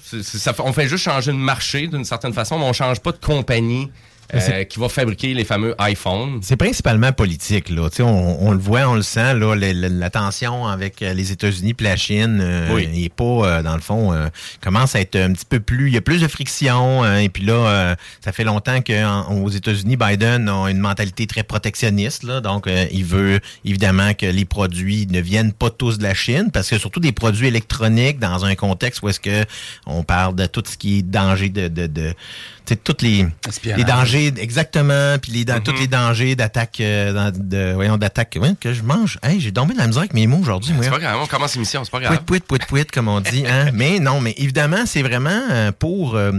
On 0.59 0.73
fait 0.73 0.87
juste 0.87 1.05
changer 1.05 1.31
de 1.31 1.37
marché 1.37 1.87
d'une 1.87 2.05
certaine 2.05 2.33
façon, 2.33 2.59
mais 2.59 2.65
on 2.65 2.73
change 2.73 2.99
pas 2.99 3.11
de 3.11 3.17
compagnie 3.17 3.89
euh, 4.33 4.63
qui 4.63 4.79
va 4.79 4.89
fabriquer 4.89 5.33
les 5.33 5.43
fameux 5.45 5.75
iPhones. 5.79 6.39
C'est 6.41 6.57
principalement 6.57 7.11
politique, 7.11 7.69
là. 7.69 7.89
Tu 7.89 7.97
sais, 7.97 8.03
on, 8.03 8.47
on 8.47 8.51
le 8.51 8.57
voit, 8.57 8.87
on 8.87 8.95
le 8.95 9.01
sent, 9.01 9.35
là, 9.35 9.55
la 9.55 10.09
tension 10.09 10.67
avec 10.67 11.01
euh, 11.01 11.13
les 11.13 11.31
États-Unis 11.31 11.75
et 11.79 11.83
la 11.83 11.95
Chine, 11.95 12.39
euh, 12.41 12.73
Oui. 12.73 12.89
il 12.93 13.05
est 13.05 13.13
pas, 13.13 13.23
euh, 13.23 13.63
dans 13.63 13.75
le 13.75 13.81
fond, 13.81 14.13
euh, 14.13 14.27
commence 14.61 14.95
à 14.95 15.01
être 15.01 15.15
un 15.15 15.33
petit 15.33 15.45
peu 15.45 15.59
plus, 15.59 15.87
il 15.87 15.93
y 15.93 15.97
a 15.97 16.01
plus 16.01 16.21
de 16.21 16.27
friction, 16.27 17.03
hein, 17.03 17.19
et 17.19 17.29
puis 17.29 17.43
là, 17.45 17.53
euh, 17.53 17.95
ça 18.23 18.31
fait 18.31 18.43
longtemps 18.43 18.79
qu'aux 18.81 19.49
États-Unis, 19.49 19.97
Biden 19.97 20.49
a 20.49 20.67
une 20.69 20.79
mentalité 20.79 21.27
très 21.27 21.43
protectionniste, 21.43 22.23
là, 22.23 22.41
donc 22.41 22.67
euh, 22.67 22.85
il 22.91 23.05
veut 23.05 23.39
évidemment 23.65 24.13
que 24.13 24.25
les 24.25 24.45
produits 24.45 25.07
ne 25.09 25.19
viennent 25.19 25.53
pas 25.53 25.69
tous 25.69 25.97
de 25.97 26.03
la 26.03 26.13
Chine, 26.13 26.49
parce 26.51 26.69
que 26.69 26.77
surtout 26.77 26.99
des 26.99 27.11
produits 27.11 27.47
électroniques 27.47 28.19
dans 28.19 28.45
un 28.45 28.55
contexte 28.55 29.01
où 29.01 29.09
est-ce 29.09 29.19
que 29.19 29.45
on 29.85 30.03
parle 30.03 30.35
de 30.35 30.45
tout 30.45 30.63
ce 30.65 30.77
qui 30.77 30.99
est 30.99 31.01
danger 31.01 31.49
de, 31.49 31.67
de, 31.67 31.87
de 31.87 32.13
toutes 32.83 33.01
les, 33.01 33.27
les 33.65 33.83
dangers, 33.83 34.33
exactement, 34.37 35.17
puis 35.21 35.31
les, 35.31 35.45
dans, 35.45 35.59
tous 35.61 35.73
les 35.73 35.87
dangers 35.87 36.35
d'attaque, 36.35 36.79
euh, 36.79 37.31
de, 37.31 37.73
voyons, 37.73 37.97
d'attaque, 37.97 38.37
ouais, 38.39 38.53
que 38.59 38.73
je 38.73 38.83
mange. 38.83 39.19
Hey, 39.23 39.39
j'ai 39.39 39.51
dormi 39.51 39.73
de 39.73 39.79
la 39.79 39.87
misère 39.87 40.01
avec 40.01 40.13
mes 40.13 40.27
mots 40.27 40.39
aujourd'hui. 40.39 40.73
C'est 40.81 40.89
pas 40.89 40.99
grave, 40.99 41.19
on 41.21 41.27
commence 41.27 41.53
l'émission, 41.55 41.83
c'est 41.83 41.91
pas 41.91 41.97
Pouit, 41.99 42.07
grave. 42.07 42.23
pouit, 42.23 42.39
pouit, 42.39 42.59
pouit, 42.59 42.85
comme 42.85 43.07
on 43.07 43.19
dit. 43.19 43.45
Hein? 43.47 43.71
mais 43.73 43.99
non, 43.99 44.21
mais 44.21 44.33
évidemment, 44.37 44.85
c'est 44.85 45.01
vraiment 45.01 45.41
euh, 45.51 45.71
pour, 45.77 46.15
euh, 46.15 46.31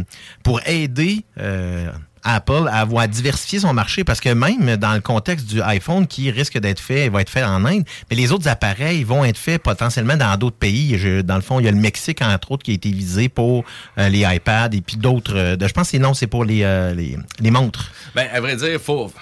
pour 0.42 0.60
aider 0.66 1.24
euh, 1.38 1.90
Apple 2.24 2.68
à 2.70 2.80
avoir 2.80 3.06
diversifié 3.06 3.60
son 3.60 3.72
marché 3.72 4.02
parce 4.04 4.20
que 4.20 4.30
même 4.30 4.76
dans 4.76 4.94
le 4.94 5.00
contexte 5.00 5.46
du 5.46 5.62
iPhone 5.62 6.06
qui 6.06 6.30
risque 6.30 6.58
d'être 6.58 6.80
fait, 6.80 7.08
va 7.08 7.20
être 7.20 7.30
fait 7.30 7.44
en 7.44 7.64
Inde, 7.64 7.84
mais 8.10 8.16
les 8.16 8.32
autres 8.32 8.48
appareils 8.48 9.04
vont 9.04 9.24
être 9.24 9.38
faits 9.38 9.62
potentiellement 9.62 10.16
dans 10.16 10.36
d'autres 10.36 10.56
pays. 10.56 10.96
Dans 11.22 11.36
le 11.36 11.42
fond, 11.42 11.60
il 11.60 11.66
y 11.66 11.68
a 11.68 11.72
le 11.72 11.78
Mexique 11.78 12.22
entre 12.22 12.52
autres 12.52 12.62
qui 12.62 12.72
a 12.72 12.74
été 12.74 12.90
visé 12.90 13.28
pour 13.28 13.64
euh, 13.98 14.08
les 14.08 14.20
iPads 14.20 14.70
et 14.72 14.80
puis 14.80 14.96
d'autres. 14.96 15.36
euh, 15.36 15.56
je 15.60 15.72
pense 15.72 15.90
que 15.90 15.96
non, 15.98 16.14
c'est 16.14 16.26
pour 16.26 16.44
les, 16.44 16.62
euh, 16.62 16.94
les 16.94 17.16
les 17.40 17.50
montres. 17.50 17.90
Ben, 18.14 18.28
à 18.32 18.40
vrai 18.40 18.56
dire, 18.56 18.80
faut 18.80 19.12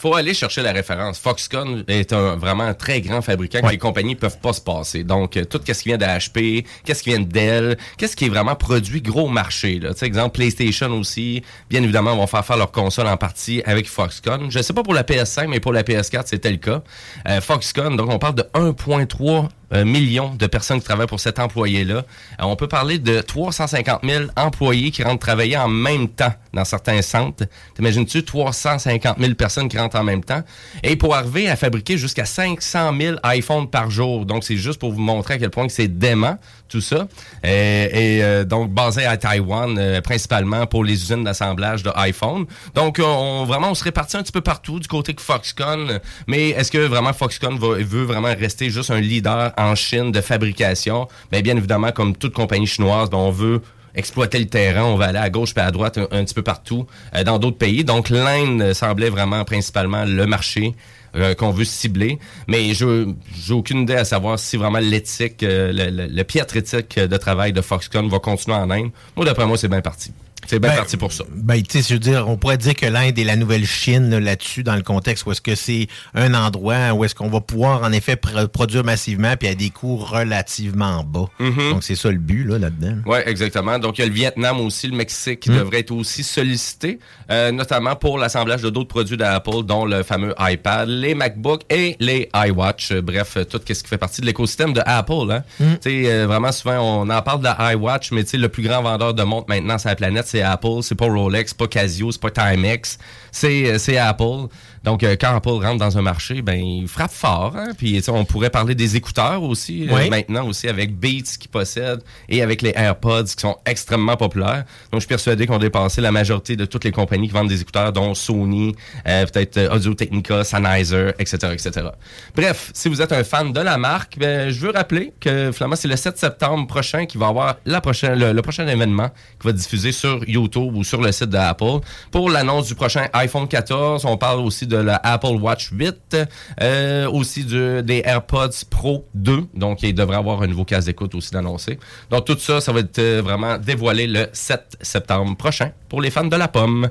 faut 0.00 0.14
aller 0.14 0.32
chercher 0.32 0.62
la 0.62 0.72
référence. 0.72 1.18
Foxconn 1.18 1.84
est 1.86 2.14
un 2.14 2.36
vraiment 2.36 2.64
un 2.64 2.72
très 2.72 3.02
grand 3.02 3.20
fabricant 3.20 3.60
que 3.60 3.70
les 3.70 3.76
compagnies 3.76 4.14
peuvent 4.14 4.38
pas 4.38 4.54
se 4.54 4.60
passer. 4.60 5.04
Donc 5.04 5.36
euh, 5.36 5.44
tout 5.44 5.60
ce 5.64 5.72
qui 5.72 5.90
vient 5.90 5.98
de 5.98 6.04
HP, 6.04 6.64
qu'est-ce 6.84 7.02
qui 7.02 7.10
vient 7.10 7.20
de 7.20 7.26
Dell, 7.26 7.76
qu'est-ce 7.98 8.16
qui 8.16 8.24
est 8.24 8.28
vraiment 8.30 8.56
produit 8.56 9.02
gros 9.02 9.28
marché 9.28 9.78
là. 9.78 9.92
Tu 9.92 9.98
sais 9.98 10.06
exemple 10.06 10.36
PlayStation 10.36 10.90
aussi, 10.92 11.42
bien 11.68 11.82
évidemment 11.82 12.16
vont 12.16 12.26
faire 12.26 12.44
faire 12.46 12.56
leur 12.56 12.72
console 12.72 13.08
en 13.08 13.18
partie 13.18 13.62
avec 13.66 13.88
Foxconn. 13.88 14.50
Je 14.50 14.62
sais 14.62 14.72
pas 14.72 14.82
pour 14.82 14.94
la 14.94 15.02
PS5 15.02 15.48
mais 15.48 15.60
pour 15.60 15.74
la 15.74 15.82
PS4 15.82 16.22
c'était 16.26 16.50
le 16.50 16.56
cas. 16.56 16.82
Euh, 17.28 17.42
Foxconn 17.42 17.96
donc 17.96 18.08
on 18.10 18.18
parle 18.18 18.36
de 18.36 18.42
1.3 18.54 19.44
euh, 19.44 19.48
millions 19.84 20.34
de 20.34 20.46
personnes 20.46 20.80
qui 20.80 20.84
travaillent 20.84 21.06
pour 21.06 21.20
cet 21.20 21.38
employé-là. 21.38 21.94
Euh, 21.96 22.02
on 22.40 22.56
peut 22.56 22.68
parler 22.68 22.98
de 22.98 23.20
350 23.20 24.00
000 24.04 24.24
employés 24.36 24.90
qui 24.90 25.02
rentrent 25.02 25.20
travailler 25.20 25.56
en 25.56 25.68
même 25.68 26.08
temps 26.08 26.32
dans 26.52 26.64
certains 26.64 27.02
centres. 27.02 27.44
T'imagines-tu 27.74 28.24
350 28.24 29.18
000 29.18 29.34
personnes 29.34 29.68
qui 29.68 29.78
rentrent 29.78 29.98
en 29.98 30.04
même 30.04 30.24
temps? 30.24 30.42
Et 30.82 30.96
pour 30.96 31.14
arriver 31.14 31.48
à 31.48 31.56
fabriquer 31.56 31.98
jusqu'à 31.98 32.24
500 32.24 32.92
000 32.98 33.16
iPhones 33.24 33.68
par 33.68 33.90
jour. 33.90 34.26
Donc, 34.26 34.44
c'est 34.44 34.56
juste 34.56 34.80
pour 34.80 34.92
vous 34.92 35.00
montrer 35.00 35.34
à 35.34 35.38
quel 35.38 35.50
point 35.50 35.68
c'est 35.68 35.88
dément, 35.88 36.36
tout 36.70 36.80
ça. 36.80 37.08
Euh, 37.44 37.88
et 37.92 38.22
euh, 38.22 38.44
donc, 38.44 38.70
basé 38.70 39.04
à 39.04 39.16
Taïwan, 39.16 39.76
euh, 39.78 40.00
principalement 40.00 40.66
pour 40.66 40.84
les 40.84 40.94
usines 40.94 41.24
d'assemblage 41.24 41.82
de 41.82 41.90
iPhone. 41.96 42.46
Donc, 42.74 43.00
on, 43.04 43.44
vraiment, 43.44 43.70
on 43.70 43.74
se 43.74 43.84
répartit 43.84 44.16
un 44.16 44.22
petit 44.22 44.32
peu 44.32 44.40
partout 44.40 44.80
du 44.80 44.88
côté 44.88 45.12
que 45.12 45.20
Foxconn. 45.20 46.00
Mais 46.26 46.50
est-ce 46.50 46.70
que 46.70 46.78
vraiment 46.78 47.12
Foxconn 47.12 47.58
veut 47.58 48.04
vraiment 48.04 48.34
rester 48.38 48.70
juste 48.70 48.90
un 48.90 49.00
leader 49.00 49.52
en 49.58 49.74
Chine 49.74 50.12
de 50.12 50.20
fabrication? 50.20 51.08
Bien, 51.30 51.42
bien 51.42 51.56
évidemment, 51.56 51.90
comme 51.90 52.16
toute 52.16 52.32
compagnie 52.32 52.66
chinoise, 52.66 53.10
ben, 53.10 53.18
on 53.18 53.30
veut 53.30 53.60
exploiter 53.94 54.38
le 54.38 54.46
terrain, 54.46 54.84
on 54.84 54.96
va 54.96 55.06
aller 55.06 55.18
à 55.18 55.30
gauche 55.30 55.52
puis 55.52 55.62
à 55.62 55.70
droite 55.70 55.98
un, 55.98 56.06
un 56.12 56.24
petit 56.24 56.34
peu 56.34 56.42
partout 56.42 56.86
euh, 57.14 57.24
dans 57.24 57.38
d'autres 57.38 57.58
pays. 57.58 57.84
Donc 57.84 58.08
l'Inde 58.08 58.72
semblait 58.72 59.10
vraiment 59.10 59.44
principalement 59.44 60.04
le 60.04 60.26
marché 60.26 60.74
euh, 61.16 61.34
qu'on 61.34 61.50
veut 61.50 61.64
cibler, 61.64 62.18
mais 62.46 62.74
je 62.74 63.08
j'ai 63.34 63.54
aucune 63.54 63.82
idée 63.82 63.96
à 63.96 64.04
savoir 64.04 64.38
si 64.38 64.56
vraiment 64.56 64.78
l'éthique, 64.78 65.42
euh, 65.42 65.72
le, 65.72 66.06
le, 66.06 66.24
piètre 66.24 66.56
éthique 66.56 66.98
de 66.98 67.16
travail 67.16 67.52
de 67.52 67.60
Foxconn 67.60 68.08
va 68.08 68.18
continuer 68.18 68.56
en 68.56 68.70
Inde. 68.70 68.90
Moi 69.16 69.26
d'après 69.26 69.46
moi 69.46 69.56
c'est 69.56 69.68
bien 69.68 69.80
parti. 69.80 70.12
C'est 70.50 70.58
bien 70.58 70.70
Ben, 70.70 70.76
parti 70.78 70.96
pour 70.96 71.12
ça. 71.12 71.22
Ben, 71.32 71.62
tu 71.62 71.80
sais, 71.80 71.88
je 71.88 71.94
veux 71.94 72.00
dire, 72.00 72.28
on 72.28 72.36
pourrait 72.36 72.58
dire 72.58 72.74
que 72.74 72.86
l'Inde 72.86 73.16
est 73.18 73.24
la 73.24 73.36
nouvelle 73.36 73.64
Chine 73.64 74.10
là, 74.10 74.18
là-dessus, 74.18 74.62
dans 74.64 74.74
le 74.74 74.82
contexte 74.82 75.24
où 75.26 75.30
est-ce 75.32 75.40
que 75.40 75.54
c'est 75.54 75.86
un 76.14 76.34
endroit 76.34 76.92
où 76.92 77.04
est-ce 77.04 77.14
qu'on 77.14 77.28
va 77.28 77.40
pouvoir, 77.40 77.82
en 77.84 77.92
effet, 77.92 78.14
pr- 78.16 78.48
produire 78.48 78.82
massivement 78.82 79.34
puis 79.38 79.48
à 79.48 79.54
des 79.54 79.70
coûts 79.70 79.96
relativement 79.96 81.04
bas. 81.04 81.26
Mhm. 81.38 81.70
Donc, 81.70 81.84
c'est 81.84 81.94
ça 81.94 82.10
le 82.10 82.18
but, 82.18 82.44
là, 82.44 82.58
là-dedans. 82.58 82.96
Oui, 83.06 83.18
exactement. 83.26 83.78
Donc, 83.78 83.98
il 83.98 84.00
y 84.00 84.04
a 84.04 84.08
le 84.08 84.12
Vietnam 84.12 84.60
aussi, 84.60 84.88
le 84.88 84.96
Mexique, 84.96 85.40
qui 85.40 85.50
Mm. 85.50 85.58
devrait 85.58 85.78
être 85.80 85.92
aussi 85.92 86.22
sollicité, 86.24 86.98
euh, 87.30 87.52
notamment 87.52 87.94
pour 87.96 88.18
l'assemblage 88.18 88.62
de 88.62 88.70
d'autres 88.70 88.88
produits 88.88 89.16
d'Apple, 89.16 89.62
dont 89.64 89.84
le 89.84 90.02
fameux 90.02 90.34
iPad, 90.40 90.88
les 90.88 91.14
MacBooks 91.14 91.62
et 91.70 91.96
les 92.00 92.28
iWatch. 92.34 92.92
Euh, 92.92 93.02
Bref, 93.02 93.36
euh, 93.36 93.44
tout 93.44 93.60
ce 93.66 93.72
qui 93.82 93.88
fait 93.88 93.98
partie 93.98 94.20
de 94.20 94.26
l'écosystème 94.26 94.72
de 94.72 94.82
Apple. 94.84 95.30
Hein. 95.30 95.42
Mm. 95.60 95.64
Tu 95.74 95.90
sais, 96.04 96.10
euh, 96.12 96.26
vraiment, 96.26 96.50
souvent, 96.52 96.78
on 97.02 97.08
en 97.08 97.22
parle 97.22 97.38
de 97.40 97.44
la 97.44 97.72
iWatch, 97.74 98.12
mais 98.12 98.24
tu 98.24 98.30
sais, 98.30 98.36
le 98.36 98.48
plus 98.48 98.62
grand 98.62 98.82
vendeur 98.82 99.14
de 99.14 99.22
montres 99.22 99.48
maintenant 99.48 99.78
sur 99.78 99.88
la 99.88 99.96
planète, 99.96 100.26
c'est 100.26 100.39
Apple. 100.42 100.82
C'est 100.82 100.94
pas 100.94 101.06
Rolex, 101.06 101.50
c'est 101.50 101.58
pas 101.58 101.68
Casio, 101.68 102.10
c'est 102.12 102.20
pas 102.20 102.30
Timex. 102.30 102.98
C'est 103.32 103.66
euh, 103.66 103.78
c'est 103.78 103.96
Apple. 103.96 104.48
Donc, 104.82 105.02
euh, 105.02 105.14
quand 105.20 105.34
Apple 105.36 105.48
rentre 105.50 105.76
dans 105.76 105.98
un 105.98 106.02
marché, 106.02 106.40
ben, 106.40 106.54
il 106.58 106.88
frappe 106.88 107.12
fort. 107.12 107.54
Hein? 107.56 107.72
Puis, 107.76 108.02
on 108.08 108.24
pourrait 108.24 108.48
parler 108.50 108.74
des 108.74 108.96
écouteurs 108.96 109.42
aussi, 109.42 109.86
euh, 109.88 109.94
Oui. 109.94 110.08
maintenant 110.08 110.46
aussi, 110.46 110.68
avec 110.68 110.96
Beats 110.98 111.36
qui 111.38 111.48
possède 111.48 112.00
et 112.28 112.42
avec 112.42 112.62
les 112.62 112.72
AirPods 112.74 113.24
qui 113.24 113.40
sont 113.40 113.56
extrêmement 113.66 114.16
populaires. 114.16 114.64
Donc, 114.90 114.94
je 114.94 115.00
suis 115.00 115.08
persuadé 115.08 115.46
qu'on 115.46 115.58
dépassé 115.58 116.00
la 116.00 116.10
majorité 116.12 116.56
de 116.56 116.64
toutes 116.64 116.84
les 116.84 116.92
compagnies 116.92 117.28
qui 117.28 117.34
vendent 117.34 117.48
des 117.48 117.60
écouteurs, 117.60 117.92
dont 117.92 118.14
Sony, 118.14 118.74
euh, 119.06 119.26
peut-être 119.26 119.58
euh, 119.58 119.74
Audio-Technica, 119.74 120.44
Sennheiser, 120.44 121.10
etc., 121.18 121.36
etc. 121.52 121.88
Bref, 122.34 122.70
si 122.72 122.88
vous 122.88 123.02
êtes 123.02 123.12
un 123.12 123.22
fan 123.22 123.52
de 123.52 123.60
la 123.60 123.76
marque, 123.76 124.16
ben, 124.18 124.48
je 124.50 124.60
veux 124.60 124.70
rappeler 124.72 125.12
que 125.20 125.52
finalement, 125.52 125.76
c'est 125.76 125.88
le 125.88 125.96
7 125.96 126.16
septembre 126.16 126.66
prochain 126.66 127.04
qui 127.04 127.18
va 127.18 127.26
avoir 127.28 127.56
la 127.66 127.82
prochaine, 127.82 128.18
le, 128.18 128.32
le 128.32 128.42
prochain 128.42 128.66
événement 128.66 129.10
qui 129.40 129.46
va 129.46 129.52
diffuser 129.52 129.92
sur 129.92 130.26
YouTube 130.26 130.74
ou 130.74 130.84
sur 130.84 131.02
le 131.02 131.12
site 131.12 131.28
d'Apple. 131.30 131.80
Pour 132.10 132.30
l'annonce 132.30 132.66
du 132.68 132.74
prochain 132.74 133.06
iPhone 133.12 133.46
14, 133.46 134.04
on 134.06 134.16
parle 134.16 134.40
aussi 134.40 134.66
de 134.70 134.76
la 134.78 134.96
Apple 135.02 135.36
Watch 135.40 135.70
8, 135.72 136.16
euh, 136.62 137.10
aussi 137.10 137.44
des 137.44 138.02
AirPods 138.04 138.64
Pro 138.70 139.06
2. 139.14 139.48
Donc, 139.54 139.82
il 139.82 139.94
devrait 139.94 140.16
avoir 140.16 140.42
un 140.42 140.46
nouveau 140.46 140.64
casque 140.64 140.86
d'écoute 140.86 141.14
aussi 141.14 141.32
d'annoncer. 141.32 141.78
Donc, 142.10 142.24
tout 142.24 142.38
ça, 142.38 142.60
ça 142.60 142.72
va 142.72 142.80
être 142.80 142.98
euh, 142.98 143.20
vraiment 143.22 143.58
dévoilé 143.58 144.06
le 144.06 144.28
7 144.32 144.78
septembre 144.80 145.36
prochain 145.36 145.72
pour 145.88 146.00
les 146.00 146.10
fans 146.10 146.24
de 146.24 146.36
la 146.36 146.48
pomme. 146.48 146.88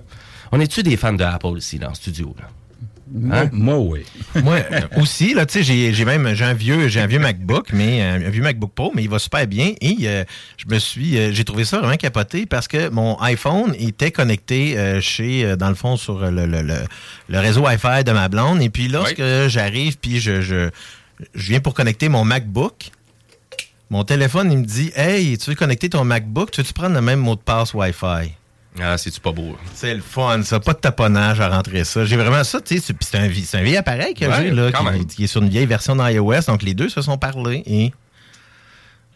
On 0.52 0.60
est-tu 0.60 0.84
des 0.84 0.98
fans 0.98 1.14
de 1.14 1.24
Apple 1.24 1.58
ici, 1.58 1.80
dans 1.80 1.90
le 1.90 1.96
studio? 1.96 2.36
Hein? 3.32 3.50
Moi, 3.52 3.78
oui. 3.80 4.06
Moi 4.44 4.58
euh, 4.72 4.82
aussi, 4.98 5.34
là, 5.34 5.46
tu 5.46 5.54
sais, 5.54 5.64
j'ai 5.64 5.94
j'ai 5.94 6.06
même 6.06 6.34
j'ai 6.36 6.46
un 6.46 6.54
vieux, 6.54 6.88
j'ai 6.88 7.02
un 7.02 7.08
vieux 7.08 7.20
MacBook, 7.20 7.70
mais 7.74 8.02
euh, 8.02 8.28
un 8.28 8.30
vieux 8.30 8.44
MacBook 8.44 8.72
Pro, 8.74 8.92
mais 8.94 9.04
il 9.04 9.10
va 9.10 9.18
super 9.20 9.48
bien. 9.48 9.74
Et 9.82 9.98
euh, 10.04 10.24
je 10.58 10.66
me 10.74 10.80
suis, 10.80 11.18
euh, 11.18 11.32
j'ai 11.34 11.44
trouvé 11.44 11.66
ça 11.66 11.80
vraiment 11.80 11.96
capoté 11.96 12.46
parce 12.46 12.68
que 12.68 12.90
mon 12.90 13.18
iPhone 13.22 13.74
était 13.80 14.12
connecté 14.12 14.78
euh, 14.78 15.02
chez, 15.02 15.44
euh, 15.44 15.56
dans 15.56 15.70
le 15.70 15.76
fond, 15.76 15.98
sur 15.98 16.20
le, 16.20 16.46
le, 16.46 16.62
le, 16.62 16.76
le 17.30 17.40
réseau 17.40 17.66
Wi-Fi 17.66 18.04
de 18.04 18.12
ma 18.12 18.30
blonde. 18.30 18.62
Et 18.62 18.70
puis 18.70 18.88
lorsque 18.88 19.24
j'arrive, 19.48 19.98
puis 19.98 20.20
je, 20.20 20.42
je, 20.42 20.70
je 21.34 21.48
viens 21.48 21.60
pour 21.60 21.74
connecter 21.74 22.10
mon 22.10 22.24
MacBook. 22.24 22.92
Mon 23.90 24.04
téléphone, 24.04 24.52
il 24.52 24.60
me 24.60 24.66
dit 24.66 24.92
Hey, 24.96 25.36
tu 25.40 25.50
veux 25.50 25.56
connecter 25.56 25.90
ton 25.90 26.04
MacBook, 26.04 26.52
tu 26.52 26.62
veux-tu 26.62 26.74
prendre 26.74 26.94
le 26.94 27.02
même 27.02 27.20
mot 27.20 27.36
de 27.36 27.42
passe 27.42 27.74
Wi-Fi? 27.74 28.34
Ah, 28.82 28.98
c'est-tu 28.98 29.20
pas 29.20 29.32
beau? 29.32 29.56
C'est 29.74 29.94
le 29.96 30.02
fun, 30.02 30.42
ça. 30.44 30.60
Pas 30.60 30.74
de 30.74 30.78
taponnage 30.80 31.42
à 31.42 31.50
rentrer 31.50 31.84
ça. 31.84 32.06
J'ai 32.06 32.16
vraiment 32.18 32.44
ça, 32.44 32.62
tu 32.62 32.76
sais. 32.76 32.82
c'est- 32.86 32.94
puis 32.94 33.08
C'est 33.10 33.18
un, 33.18 33.28
vie- 33.28 33.44
c'est 33.46 33.58
un 33.58 33.64
vieil 33.64 33.78
appareil 33.78 34.14
que 34.14 34.26
Ouais, 34.26 34.32
j'ai, 34.42 34.52
là, 34.52 34.72
qui, 34.72 35.06
qui 35.16 35.24
est 35.24 35.28
sur 35.28 35.42
une 35.42 35.50
vieille 35.50 35.66
version 35.66 35.96
d'iOS. 35.96 36.42
Donc, 36.48 36.62
les 36.62 36.74
deux 36.74 36.88
se 36.90 37.02
sont 37.02 37.18
parlé 37.18 37.64
et 37.66 37.92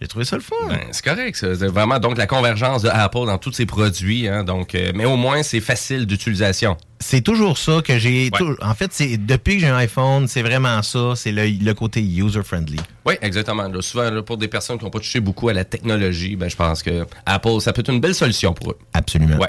j'ai 0.03 0.10
trouvé 0.10 0.25
ça 0.25 0.36
le 0.36 0.41
fun. 0.41 0.55
Ben, 0.67 0.81
c'est 0.91 1.05
correct. 1.05 1.33
C'est 1.38 1.67
vraiment 1.67 1.98
donc 1.98 2.17
la 2.17 2.27
convergence 2.27 2.81
de 2.81 2.89
Apple 2.89 3.25
dans 3.25 3.38
tous 3.38 3.53
ses 3.53 3.65
produits. 3.65 4.27
Hein, 4.27 4.43
donc, 4.43 4.75
euh, 4.75 4.91
mais 4.93 5.05
au 5.05 5.15
moins, 5.15 5.43
c'est 5.43 5.62
facile 5.62 6.05
d'utilisation. 6.05 6.75
C'est 7.00 7.22
toujours 7.22 7.57
ça 7.57 7.81
que 7.81 7.98
j'ai. 7.98 8.29
Ouais. 8.33 8.55
En 8.62 8.74
fait, 8.74 8.91
c'est 8.91 9.15
depuis 9.15 9.55
que 9.55 9.62
j'ai 9.62 9.69
un 9.69 9.77
iPhone, 9.77 10.27
c'est 10.27 10.41
vraiment 10.41 10.81
ça. 10.83 11.13
C'est 11.15 11.31
le, 11.31 11.45
le 11.48 11.74
côté 11.74 12.01
user-friendly. 12.01 12.81
Oui, 13.05 13.13
exactement. 13.22 13.69
Là, 13.69 13.81
souvent, 13.81 14.12
là, 14.12 14.22
pour 14.22 14.36
des 14.36 14.50
personnes 14.50 14.77
qui 14.77 14.83
n'ont 14.83 14.91
pas 14.91 15.00
touché 15.00 15.22
beaucoup 15.22 15.48
à 15.48 15.53
la 15.53 15.63
technologie, 15.63 16.36
ben, 16.36 16.50
je 16.50 16.57
pense 16.57 16.83
que 16.83 17.05
Apple, 17.25 17.62
ça 17.62 17.72
peut 17.72 17.79
être 17.79 17.93
une 17.93 18.01
belle 18.01 18.15
solution 18.15 18.53
pour 18.53 18.72
eux. 18.72 18.77
Absolument. 18.91 19.38
Ouais. 19.38 19.48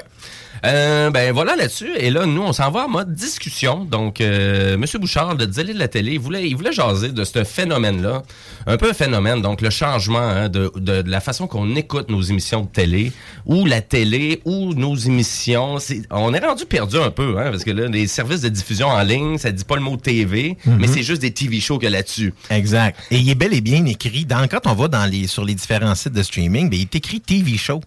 Euh, 0.65 1.09
ben 1.09 1.33
voilà 1.33 1.55
là-dessus. 1.55 1.89
Et 1.97 2.09
là, 2.09 2.25
nous, 2.25 2.41
on 2.41 2.53
s'en 2.53 2.71
va 2.71 2.85
en 2.85 2.89
mode 2.89 3.13
discussion. 3.13 3.85
Donc, 3.85 4.21
euh, 4.21 4.75
M. 4.75 4.85
Bouchard 4.99 5.35
de 5.35 5.51
Zélé 5.51 5.73
de 5.73 5.79
la 5.79 5.87
télé, 5.87 6.13
il 6.13 6.19
voulait, 6.19 6.47
il 6.47 6.55
voulait 6.55 6.71
jaser 6.71 7.11
de 7.11 7.23
ce 7.23 7.43
phénomène-là. 7.43 8.23
Un 8.67 8.77
peu 8.77 8.89
un 8.89 8.93
phénomène, 8.93 9.41
donc 9.41 9.61
le 9.61 9.69
changement 9.69 10.19
hein, 10.19 10.49
de, 10.49 10.71
de, 10.75 11.01
de 11.01 11.11
la 11.11 11.19
façon 11.19 11.47
qu'on 11.47 11.75
écoute 11.75 12.09
nos 12.09 12.21
émissions 12.21 12.61
de 12.61 12.67
télé, 12.67 13.11
ou 13.45 13.65
la 13.65 13.81
télé, 13.81 14.41
ou 14.45 14.73
nos 14.73 14.95
émissions. 14.95 15.77
On 16.09 16.33
est 16.33 16.39
rendu 16.39 16.65
perdu 16.65 16.97
un 16.97 17.11
peu, 17.11 17.37
hein, 17.37 17.51
parce 17.51 17.63
que 17.63 17.71
là, 17.71 17.87
les 17.87 18.07
services 18.07 18.41
de 18.41 18.49
diffusion 18.49 18.87
en 18.87 19.01
ligne, 19.03 19.37
ça 19.37 19.51
dit 19.51 19.63
pas 19.63 19.75
le 19.75 19.81
mot 19.81 19.97
TV, 19.97 20.57
mais 20.65 20.87
c'est 20.87 21.03
juste 21.03 21.21
des 21.21 21.31
TV 21.31 21.59
shows 21.59 21.77
qu'il 21.77 21.85
y 21.89 21.93
a 21.93 21.97
là-dessus. 21.97 22.33
Exact. 22.49 22.99
Et 23.11 23.17
il 23.17 23.29
est 23.29 23.35
bel 23.35 23.53
et 23.53 23.61
bien 23.61 23.85
écrit. 23.85 24.25
Dans, 24.25 24.47
quand 24.47 24.65
on 24.65 24.73
va 24.73 24.87
dans 24.87 25.05
les, 25.05 25.27
sur 25.27 25.45
les 25.45 25.53
différents 25.53 25.95
sites 25.95 26.13
de 26.13 26.23
streaming, 26.23 26.69
ben, 26.69 26.77
il 26.77 26.83
est 26.83 26.95
écrit 26.95 27.21
TV 27.21 27.57
Show. 27.57 27.81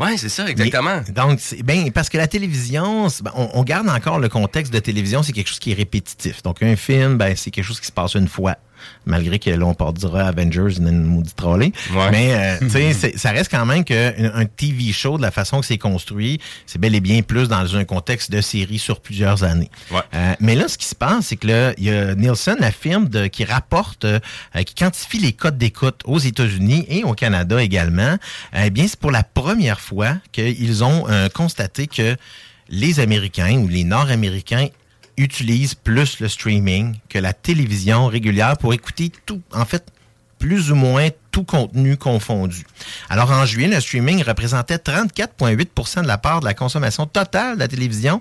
Ouais, 0.00 0.16
c'est 0.16 0.30
ça, 0.30 0.48
exactement. 0.48 1.02
Mais- 1.06 1.12
donc, 1.12 1.38
ben 1.62 1.90
parce 1.92 2.08
que 2.08 2.16
la 2.16 2.26
télévision, 2.26 3.06
ben, 3.22 3.32
on, 3.36 3.50
on 3.52 3.62
garde 3.62 3.88
encore 3.88 4.18
le 4.18 4.28
contexte 4.30 4.72
de 4.72 4.78
télévision, 4.78 5.22
c'est 5.22 5.32
quelque 5.32 5.48
chose 5.48 5.58
qui 5.58 5.72
est 5.72 5.74
répétitif. 5.74 6.42
Donc, 6.42 6.62
un 6.62 6.74
film, 6.74 7.18
ben, 7.18 7.36
c'est 7.36 7.50
quelque 7.50 7.64
chose 7.66 7.80
qui 7.80 7.86
se 7.86 7.92
passe 7.92 8.14
une 8.14 8.26
fois. 8.28 8.56
Malgré 9.06 9.38
que 9.38 9.50
là, 9.50 9.66
on 9.66 9.74
part 9.74 9.92
dira 9.92 10.22
Avengers, 10.22 10.78
une 10.78 11.04
maudite 11.04 11.36
trolley. 11.36 11.72
Ouais. 11.92 12.10
Mais, 12.10 12.34
euh, 12.34 12.58
tu 12.60 12.70
sais, 12.70 13.16
ça 13.16 13.30
reste 13.30 13.50
quand 13.50 13.66
même 13.66 13.84
qu'un 13.84 14.12
un 14.34 14.44
TV 14.44 14.92
show, 14.92 15.16
de 15.16 15.22
la 15.22 15.30
façon 15.30 15.60
que 15.60 15.66
c'est 15.66 15.78
construit, 15.78 16.40
c'est 16.66 16.78
bel 16.78 16.94
et 16.94 17.00
bien 17.00 17.22
plus 17.22 17.48
dans 17.48 17.76
un 17.76 17.84
contexte 17.84 18.30
de 18.30 18.40
série 18.40 18.78
sur 18.78 19.00
plusieurs 19.00 19.44
années. 19.44 19.70
Ouais. 19.90 20.00
Euh, 20.14 20.34
mais 20.40 20.54
là, 20.54 20.68
ce 20.68 20.78
qui 20.78 20.86
se 20.86 20.94
passe, 20.94 21.26
c'est 21.26 21.36
que 21.36 21.46
là, 21.46 21.72
il 21.78 21.84
y 21.84 21.90
a 21.90 22.14
Nielsen, 22.14 22.56
la 22.60 22.72
firme 22.72 23.08
de, 23.08 23.26
qui 23.26 23.44
rapporte, 23.44 24.04
euh, 24.04 24.20
qui 24.66 24.74
quantifie 24.74 25.18
les 25.18 25.32
codes 25.32 25.58
d'écoute 25.58 26.00
aux 26.04 26.18
États-Unis 26.18 26.86
et 26.88 27.04
au 27.04 27.14
Canada 27.14 27.62
également. 27.62 28.16
Eh 28.56 28.70
bien, 28.70 28.86
c'est 28.86 28.98
pour 28.98 29.10
la 29.10 29.22
première 29.22 29.80
fois 29.80 30.16
qu'ils 30.32 30.84
ont 30.84 31.08
euh, 31.08 31.28
constaté 31.28 31.86
que 31.86 32.16
les 32.68 33.00
Américains 33.00 33.56
ou 33.58 33.68
les 33.68 33.84
Nord-Américains 33.84 34.68
utilisent 35.20 35.74
plus 35.74 36.20
le 36.20 36.28
streaming 36.28 36.96
que 37.08 37.18
la 37.18 37.32
télévision 37.32 38.06
régulière 38.06 38.56
pour 38.58 38.74
écouter 38.74 39.12
tout, 39.26 39.40
en 39.52 39.64
fait, 39.64 39.84
plus 40.38 40.72
ou 40.72 40.74
moins 40.74 41.08
tout 41.30 41.44
contenu 41.44 41.96
confondu. 41.96 42.64
Alors 43.08 43.30
en 43.30 43.44
juillet, 43.44 43.68
le 43.68 43.80
streaming 43.80 44.22
représentait 44.24 44.76
34,8% 44.76 46.02
de 46.02 46.08
la 46.08 46.18
part 46.18 46.40
de 46.40 46.46
la 46.46 46.54
consommation 46.54 47.06
totale 47.06 47.54
de 47.54 47.60
la 47.60 47.68
télévision. 47.68 48.20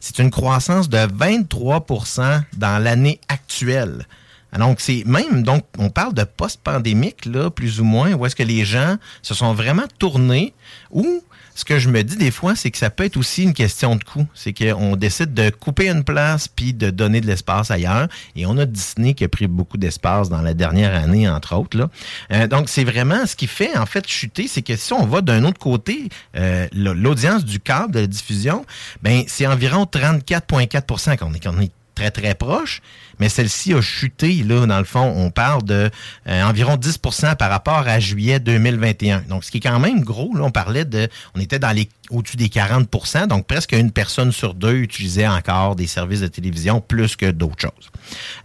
C'est 0.00 0.18
une 0.18 0.30
croissance 0.30 0.88
de 0.88 0.98
23% 0.98 2.42
dans 2.56 2.82
l'année 2.82 3.20
actuelle. 3.28 4.06
Ah, 4.52 4.58
Donc, 4.58 4.80
c'est 4.80 5.04
même, 5.04 5.42
donc, 5.42 5.64
on 5.78 5.90
parle 5.90 6.14
de 6.14 6.24
post-pandémique, 6.24 7.26
là, 7.26 7.50
plus 7.50 7.80
ou 7.80 7.84
moins, 7.84 8.14
où 8.14 8.24
est-ce 8.24 8.36
que 8.36 8.42
les 8.42 8.64
gens 8.64 8.96
se 9.20 9.34
sont 9.34 9.52
vraiment 9.52 9.86
tournés, 9.98 10.54
ou 10.90 11.22
ce 11.58 11.64
que 11.64 11.80
je 11.80 11.88
me 11.88 12.04
dis 12.04 12.14
des 12.14 12.30
fois, 12.30 12.54
c'est 12.54 12.70
que 12.70 12.78
ça 12.78 12.88
peut 12.88 13.02
être 13.02 13.16
aussi 13.16 13.42
une 13.42 13.52
question 13.52 13.96
de 13.96 14.04
coût. 14.04 14.24
C'est 14.32 14.52
qu'on 14.52 14.94
décide 14.94 15.34
de 15.34 15.50
couper 15.50 15.88
une 15.88 16.04
place 16.04 16.46
puis 16.46 16.72
de 16.72 16.90
donner 16.90 17.20
de 17.20 17.26
l'espace 17.26 17.72
ailleurs. 17.72 18.06
Et 18.36 18.46
on 18.46 18.56
a 18.58 18.64
Disney 18.64 19.14
qui 19.14 19.24
a 19.24 19.28
pris 19.28 19.48
beaucoup 19.48 19.76
d'espace 19.76 20.28
dans 20.28 20.40
la 20.40 20.54
dernière 20.54 20.94
année, 20.94 21.28
entre 21.28 21.56
autres. 21.56 21.76
Là. 21.76 21.90
Euh, 22.30 22.46
donc, 22.46 22.68
c'est 22.68 22.84
vraiment 22.84 23.26
ce 23.26 23.34
qui 23.34 23.48
fait, 23.48 23.76
en 23.76 23.86
fait, 23.86 24.06
chuter, 24.06 24.46
c'est 24.46 24.62
que 24.62 24.76
si 24.76 24.92
on 24.92 25.04
va 25.04 25.20
d'un 25.20 25.42
autre 25.42 25.58
côté, 25.58 26.10
euh, 26.36 26.68
l'audience 26.72 27.44
du 27.44 27.58
câble 27.58 27.92
de 27.92 27.98
la 27.98 28.06
diffusion, 28.06 28.64
ben 29.02 29.24
c'est 29.26 29.48
environ 29.48 29.82
34,4 29.82 31.16
qu'on 31.16 31.34
est, 31.34 31.42
qu'on 31.42 31.60
est 31.60 31.72
très, 31.98 32.10
très 32.12 32.34
proche, 32.34 32.80
mais 33.18 33.28
celle-ci 33.28 33.74
a 33.74 33.80
chuté, 33.80 34.32
là, 34.44 34.66
dans 34.66 34.78
le 34.78 34.84
fond, 34.84 35.12
on 35.16 35.30
parle 35.30 35.64
de 35.64 35.90
euh, 36.28 36.42
environ 36.44 36.76
10% 36.76 37.34
par 37.36 37.50
rapport 37.50 37.88
à 37.88 37.98
juillet 37.98 38.38
2021. 38.38 39.22
Donc, 39.28 39.42
ce 39.42 39.50
qui 39.50 39.56
est 39.56 39.60
quand 39.60 39.80
même 39.80 40.00
gros, 40.00 40.32
là, 40.36 40.44
on 40.44 40.50
parlait 40.52 40.84
de, 40.84 41.08
on 41.34 41.40
était 41.40 41.58
dans 41.58 41.72
les 41.72 41.88
au-dessus 42.10 42.38
des 42.38 42.48
40% 42.48 43.26
donc 43.26 43.46
presque 43.46 43.72
une 43.72 43.90
personne 43.90 44.32
sur 44.32 44.54
deux 44.54 44.76
utilisait 44.76 45.28
encore 45.28 45.76
des 45.76 45.86
services 45.86 46.22
de 46.22 46.26
télévision 46.26 46.80
plus 46.80 47.16
que 47.16 47.30
d'autres 47.30 47.60
choses. 47.60 47.90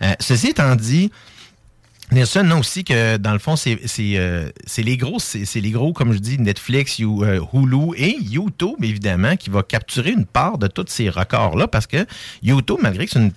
Euh, 0.01 0.13
ceci 0.19 0.47
étant 0.47 0.75
dit, 0.75 1.11
Nelson 2.11 2.43
non 2.43 2.59
aussi 2.59 2.83
que 2.83 3.17
dans 3.17 3.33
le 3.33 3.39
fond, 3.39 3.55
c'est 3.55 3.79
euh, 3.99 4.49
les 4.77 4.97
gros, 4.97 5.19
c'est 5.19 5.61
les 5.61 5.71
gros, 5.71 5.93
comme 5.93 6.13
je 6.13 6.19
dis, 6.19 6.37
Netflix, 6.37 6.99
euh, 6.99 7.39
Hulu 7.53 7.95
et 7.97 8.17
YouTube, 8.21 8.83
évidemment, 8.83 9.35
qui 9.35 9.49
va 9.49 9.63
capturer 9.63 10.11
une 10.11 10.25
part 10.25 10.57
de 10.57 10.67
tous 10.67 10.85
ces 10.87 11.09
records-là 11.09 11.67
parce 11.67 11.87
que 11.87 12.05
YouTube, 12.41 12.77
malgré 12.81 13.05
que 13.05 13.11
c'est 13.11 13.19
une 13.19 13.31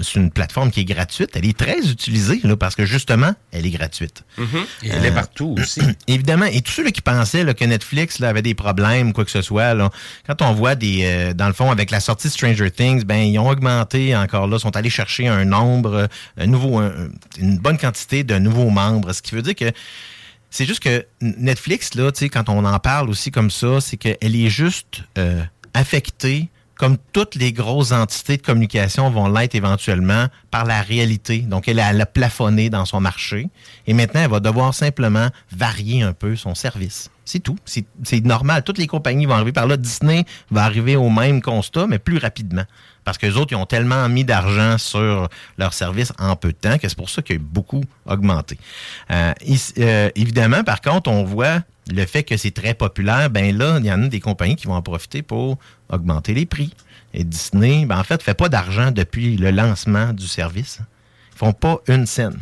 c'est 0.00 0.18
une 0.18 0.30
plateforme 0.30 0.70
qui 0.70 0.80
est 0.80 0.84
gratuite. 0.84 1.30
Elle 1.34 1.46
est 1.46 1.56
très 1.56 1.78
utilisée 1.78 2.40
là, 2.44 2.56
parce 2.56 2.74
que 2.74 2.84
justement, 2.84 3.34
elle 3.52 3.66
est 3.66 3.70
gratuite. 3.70 4.24
Mm-hmm. 4.38 4.64
Et 4.84 4.88
elle 4.88 5.04
est 5.04 5.12
partout 5.12 5.56
aussi. 5.58 5.80
Évidemment. 6.06 6.46
Et 6.46 6.62
tous 6.62 6.72
ceux 6.72 6.90
qui 6.90 7.02
pensaient 7.02 7.44
là, 7.44 7.54
que 7.54 7.64
Netflix 7.64 8.18
là, 8.18 8.28
avait 8.28 8.42
des 8.42 8.54
problèmes, 8.54 9.12
quoi 9.12 9.24
que 9.24 9.30
ce 9.30 9.42
soit, 9.42 9.74
là, 9.74 9.90
quand 10.26 10.42
on 10.42 10.52
voit 10.52 10.74
des, 10.74 11.02
euh, 11.04 11.34
dans 11.34 11.48
le 11.48 11.52
fond, 11.52 11.70
avec 11.70 11.90
la 11.90 12.00
sortie 12.00 12.28
de 12.28 12.32
Stranger 12.32 12.70
Things, 12.70 13.04
ben 13.04 13.20
ils 13.20 13.38
ont 13.38 13.48
augmenté 13.48 14.16
encore 14.16 14.46
là, 14.46 14.58
sont 14.58 14.76
allés 14.76 14.90
chercher 14.90 15.28
un 15.28 15.44
nombre, 15.44 16.08
un 16.36 16.46
nouveau, 16.46 16.80
une 17.38 17.58
bonne 17.58 17.78
quantité 17.78 18.24
de 18.24 18.38
nouveaux 18.38 18.70
membres, 18.70 19.12
ce 19.12 19.22
qui 19.22 19.34
veut 19.34 19.42
dire 19.42 19.54
que 19.54 19.72
c'est 20.50 20.66
juste 20.66 20.80
que 20.80 21.06
Netflix 21.20 21.94
là, 21.94 22.10
quand 22.32 22.48
on 22.48 22.64
en 22.64 22.78
parle 22.80 23.08
aussi 23.08 23.30
comme 23.30 23.50
ça, 23.50 23.80
c'est 23.80 23.96
qu'elle 23.96 24.36
est 24.36 24.50
juste 24.50 25.02
euh, 25.16 25.42
affectée 25.74 26.50
comme 26.80 26.96
toutes 27.12 27.34
les 27.34 27.52
grosses 27.52 27.92
entités 27.92 28.38
de 28.38 28.42
communication 28.42 29.10
vont 29.10 29.28
l'être 29.28 29.54
éventuellement 29.54 30.28
par 30.50 30.64
la 30.64 30.80
réalité. 30.80 31.40
Donc, 31.40 31.68
elle 31.68 31.78
a, 31.78 32.06
plafonné 32.06 32.70
dans 32.70 32.86
son 32.86 33.02
marché 33.02 33.50
et 33.86 33.92
maintenant, 33.92 34.22
elle 34.22 34.30
va 34.30 34.40
devoir 34.40 34.72
simplement 34.72 35.28
varier 35.52 36.00
un 36.00 36.14
peu 36.14 36.36
son 36.36 36.54
service. 36.54 37.10
C'est 37.26 37.40
tout. 37.40 37.58
C'est 37.66 38.24
normal. 38.24 38.64
Toutes 38.64 38.78
les 38.78 38.86
compagnies 38.86 39.26
vont 39.26 39.34
arriver 39.34 39.52
par 39.52 39.66
là. 39.66 39.76
Disney 39.76 40.24
va 40.50 40.64
arriver 40.64 40.96
au 40.96 41.10
même 41.10 41.42
constat, 41.42 41.86
mais 41.86 41.98
plus 41.98 42.16
rapidement. 42.16 42.64
Parce 43.04 43.18
que 43.18 43.26
les 43.26 43.36
autres, 43.36 43.52
ils 43.52 43.56
ont 43.56 43.66
tellement 43.66 44.08
mis 44.08 44.24
d'argent 44.24 44.78
sur 44.78 45.28
leur 45.58 45.74
service 45.74 46.14
en 46.18 46.34
peu 46.34 46.48
de 46.48 46.56
temps 46.56 46.78
que 46.78 46.88
c'est 46.88 46.96
pour 46.96 47.10
ça 47.10 47.20
qu'il 47.20 47.36
a 47.36 47.38
beaucoup 47.40 47.84
augmenté. 48.06 48.56
Euh, 49.10 49.34
euh, 49.78 50.10
évidemment, 50.16 50.64
par 50.64 50.80
contre, 50.80 51.10
on 51.10 51.24
voit 51.24 51.60
le 51.92 52.06
fait 52.06 52.22
que 52.22 52.36
c'est 52.36 52.50
très 52.52 52.74
populaire, 52.74 53.30
ben 53.30 53.56
là, 53.56 53.78
il 53.78 53.86
y 53.86 53.92
en 53.92 54.02
a 54.02 54.08
des 54.08 54.20
compagnies 54.20 54.56
qui 54.56 54.66
vont 54.66 54.74
en 54.74 54.82
profiter 54.82 55.22
pour 55.22 55.58
augmenter 55.90 56.34
les 56.34 56.46
prix. 56.46 56.72
Et 57.12 57.24
Disney, 57.24 57.86
ben 57.86 57.98
en 57.98 58.04
fait, 58.04 58.18
ne 58.18 58.22
fait 58.22 58.34
pas 58.34 58.48
d'argent 58.48 58.90
depuis 58.90 59.36
le 59.36 59.50
lancement 59.50 60.12
du 60.12 60.26
service. 60.26 60.80
Ils 61.34 61.38
font 61.38 61.52
pas 61.52 61.80
une 61.88 62.06
scène. 62.06 62.38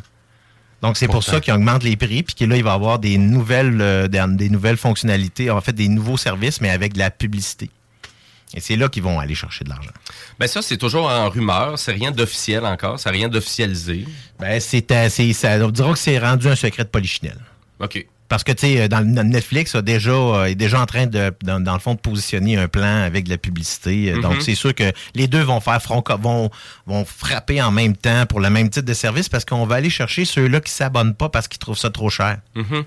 Donc, 0.83 0.97
c'est 0.97 1.09
pour 1.09 1.25
ça 1.25 1.41
qu'ils 1.41 1.53
augmentent 1.53 1.83
les 1.83 1.97
prix, 1.97 2.23
puis 2.23 2.35
que 2.35 2.45
là, 2.45 2.57
il 2.57 2.63
va 2.63 2.71
y 2.71 2.75
avoir 2.75 2.99
des 3.01 3.19
nouvelles, 3.19 3.81
euh, 3.81 4.07
des, 4.07 4.49
nouvelles 4.49 4.77
fonctionnalités, 4.77 5.51
en 5.51 5.61
fait, 5.61 5.73
des 5.73 5.89
nouveaux 5.89 6.17
services, 6.17 6.61
mais 6.61 6.71
avec 6.71 6.93
de 6.93 7.01
la 7.01 7.11
publicité. 7.11 7.71
Et 8.55 8.61
c'est 8.61 8.77
là 8.77 8.89
qu'ils 8.89 9.03
vont 9.03 9.19
aller 9.19 9.35
chercher 9.35 9.65
de 9.65 9.71
l'argent. 9.71 9.91
Ben 10.39 10.47
ça, 10.47 10.63
c'est 10.63 10.77
toujours 10.77 11.07
en 11.07 11.29
rumeur. 11.29 11.79
C'est 11.79 11.93
rien 11.93 12.13
d'officiel 12.13 12.65
encore. 12.65 12.99
C'est 12.99 13.11
rien 13.11 13.29
d'officialisé. 13.29 14.07
Ben, 14.39 14.59
c'est, 14.61 15.33
ça, 15.35 15.67
on 15.67 15.71
dira 15.71 15.93
que 15.93 15.99
c'est 15.99 16.19
rendu 16.19 16.49
un 16.49 16.57
secret 16.57 16.85
de 16.85 16.89
polichinelle. 16.89 17.41
OK. 17.81 18.07
Parce 18.29 18.45
que, 18.45 18.53
tu 18.53 18.67
sais, 18.67 18.89
dans 18.89 19.03
Netflix 19.05 19.75
a 19.75 19.81
déjà, 19.81 20.11
euh, 20.11 20.45
est 20.45 20.55
déjà 20.55 20.81
en 20.81 20.87
train 20.87 21.07
de, 21.07 21.33
dans, 21.43 21.73
le 21.73 21.79
fond, 21.79 21.95
de 21.95 21.99
positionner 21.99 22.59
un 22.59 22.69
plan 22.69 23.03
avec 23.03 23.25
de 23.25 23.31
la 23.31 23.39
publicité. 23.39 24.13
Euh, 24.13 24.21
donc, 24.21 24.35
mm-hmm. 24.35 24.41
c'est 24.43 24.55
sûr 24.55 24.75
que 24.75 24.93
les 25.15 25.29
deux 25.29 25.41
vont 25.41 25.61
faire 25.61 25.81
front, 25.81 26.05
vont, 26.21 26.51
vont 26.87 27.05
frapper 27.07 27.63
en 27.63 27.71
même 27.71 27.97
temps 27.97 28.27
pour 28.27 28.41
le 28.41 28.51
même 28.51 28.69
type 28.69 28.85
de 28.85 28.93
service 28.93 29.31
parce 29.31 29.47
qu'on 29.47 29.65
va 29.65 29.77
aller 29.77 29.89
chercher 29.89 30.27
ceux-là 30.27 30.61
qui 30.61 30.71
s'abonnent 30.71 31.15
pas 31.15 31.31
parce 31.31 31.49
qu'ils 31.49 31.59
trouvent 31.59 31.79
ça 31.79 31.89
trop 31.89 32.11
cher. 32.11 32.39
Mm-hmm. 32.55 32.85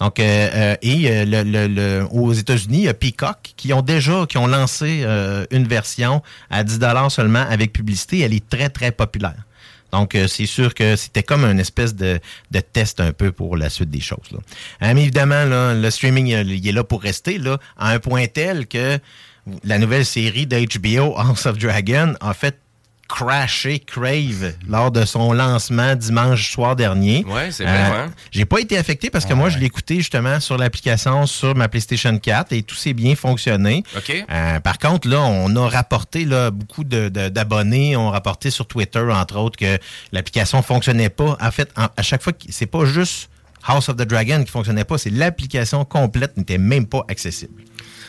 Donc, 0.00 0.18
euh, 0.18 0.74
et 0.82 1.24
le, 1.24 1.68
le, 1.68 2.06
aux 2.10 2.32
États-Unis, 2.32 2.78
il 2.78 2.84
y 2.84 2.88
a 2.88 2.94
Peacock 2.94 3.54
qui 3.56 3.72
ont 3.72 3.82
déjà, 3.82 4.26
qui 4.26 4.38
ont 4.38 4.48
lancé 4.48 5.06
une 5.52 5.68
version 5.68 6.20
à 6.50 6.64
10 6.64 6.80
seulement 7.10 7.46
avec 7.48 7.72
publicité. 7.72 8.20
Elle 8.20 8.34
est 8.34 8.48
très, 8.48 8.70
très 8.70 8.90
populaire. 8.90 9.36
Donc, 9.94 10.16
euh, 10.16 10.26
c'est 10.26 10.46
sûr 10.46 10.74
que 10.74 10.96
c'était 10.96 11.22
comme 11.22 11.44
une 11.44 11.60
espèce 11.60 11.94
de, 11.94 12.18
test 12.72 12.98
un 12.98 13.12
peu 13.12 13.30
pour 13.30 13.56
la 13.56 13.70
suite 13.70 13.90
des 13.90 14.00
choses. 14.00 14.28
Là. 14.32 14.38
Hein, 14.80 14.94
mais 14.94 15.02
évidemment, 15.02 15.44
le 15.46 15.88
streaming, 15.90 16.26
il 16.26 16.66
est 16.68 16.72
là 16.72 16.82
pour 16.82 17.00
rester, 17.00 17.38
là, 17.38 17.58
à 17.78 17.90
un 17.90 18.00
point 18.00 18.26
tel 18.26 18.66
que 18.66 18.98
la 19.62 19.78
nouvelle 19.78 20.04
série 20.04 20.46
d'HBO, 20.46 21.14
House 21.16 21.46
of 21.46 21.58
Dragon, 21.58 22.14
a 22.20 22.34
fait 22.34 22.58
crashé 23.08 23.78
Crave 23.78 24.54
lors 24.68 24.90
de 24.90 25.04
son 25.04 25.32
lancement 25.32 25.94
dimanche 25.94 26.50
soir 26.50 26.76
dernier. 26.76 27.24
Ouais, 27.26 27.50
c'est 27.50 27.64
vrai. 27.64 27.90
Euh, 27.92 28.06
j'ai 28.30 28.44
pas 28.44 28.60
été 28.60 28.76
affecté 28.76 29.10
parce 29.10 29.26
que 29.26 29.34
moi, 29.34 29.48
je 29.48 29.58
l'ai 29.58 29.66
écouté 29.66 29.96
justement 29.96 30.40
sur 30.40 30.56
l'application 30.56 31.26
sur 31.26 31.54
ma 31.54 31.68
PlayStation 31.68 32.18
4 32.18 32.52
et 32.52 32.62
tout 32.62 32.74
s'est 32.74 32.94
bien 32.94 33.14
fonctionné. 33.14 33.82
OK. 33.96 34.24
Euh, 34.30 34.60
par 34.60 34.78
contre, 34.78 35.08
là, 35.08 35.20
on 35.20 35.54
a 35.56 35.68
rapporté 35.68 36.24
là, 36.24 36.50
beaucoup 36.50 36.84
d'abonnés, 36.84 37.92
de, 37.92 37.96
ont 37.96 38.10
rapporté 38.10 38.50
sur 38.50 38.66
Twitter, 38.66 39.04
entre 39.10 39.36
autres, 39.36 39.58
que 39.58 39.78
l'application 40.12 40.62
fonctionnait 40.62 41.10
pas. 41.10 41.36
En 41.40 41.50
fait, 41.50 41.70
à 41.76 42.02
chaque 42.02 42.22
fois, 42.22 42.32
c'est 42.48 42.66
pas 42.66 42.84
juste 42.84 43.28
House 43.66 43.88
of 43.88 43.96
the 43.96 44.02
Dragon 44.02 44.42
qui 44.44 44.50
fonctionnait 44.50 44.84
pas, 44.84 44.98
c'est 44.98 45.10
l'application 45.10 45.84
complète 45.84 46.36
n'était 46.36 46.58
même 46.58 46.86
pas 46.86 47.04
accessible. 47.08 47.62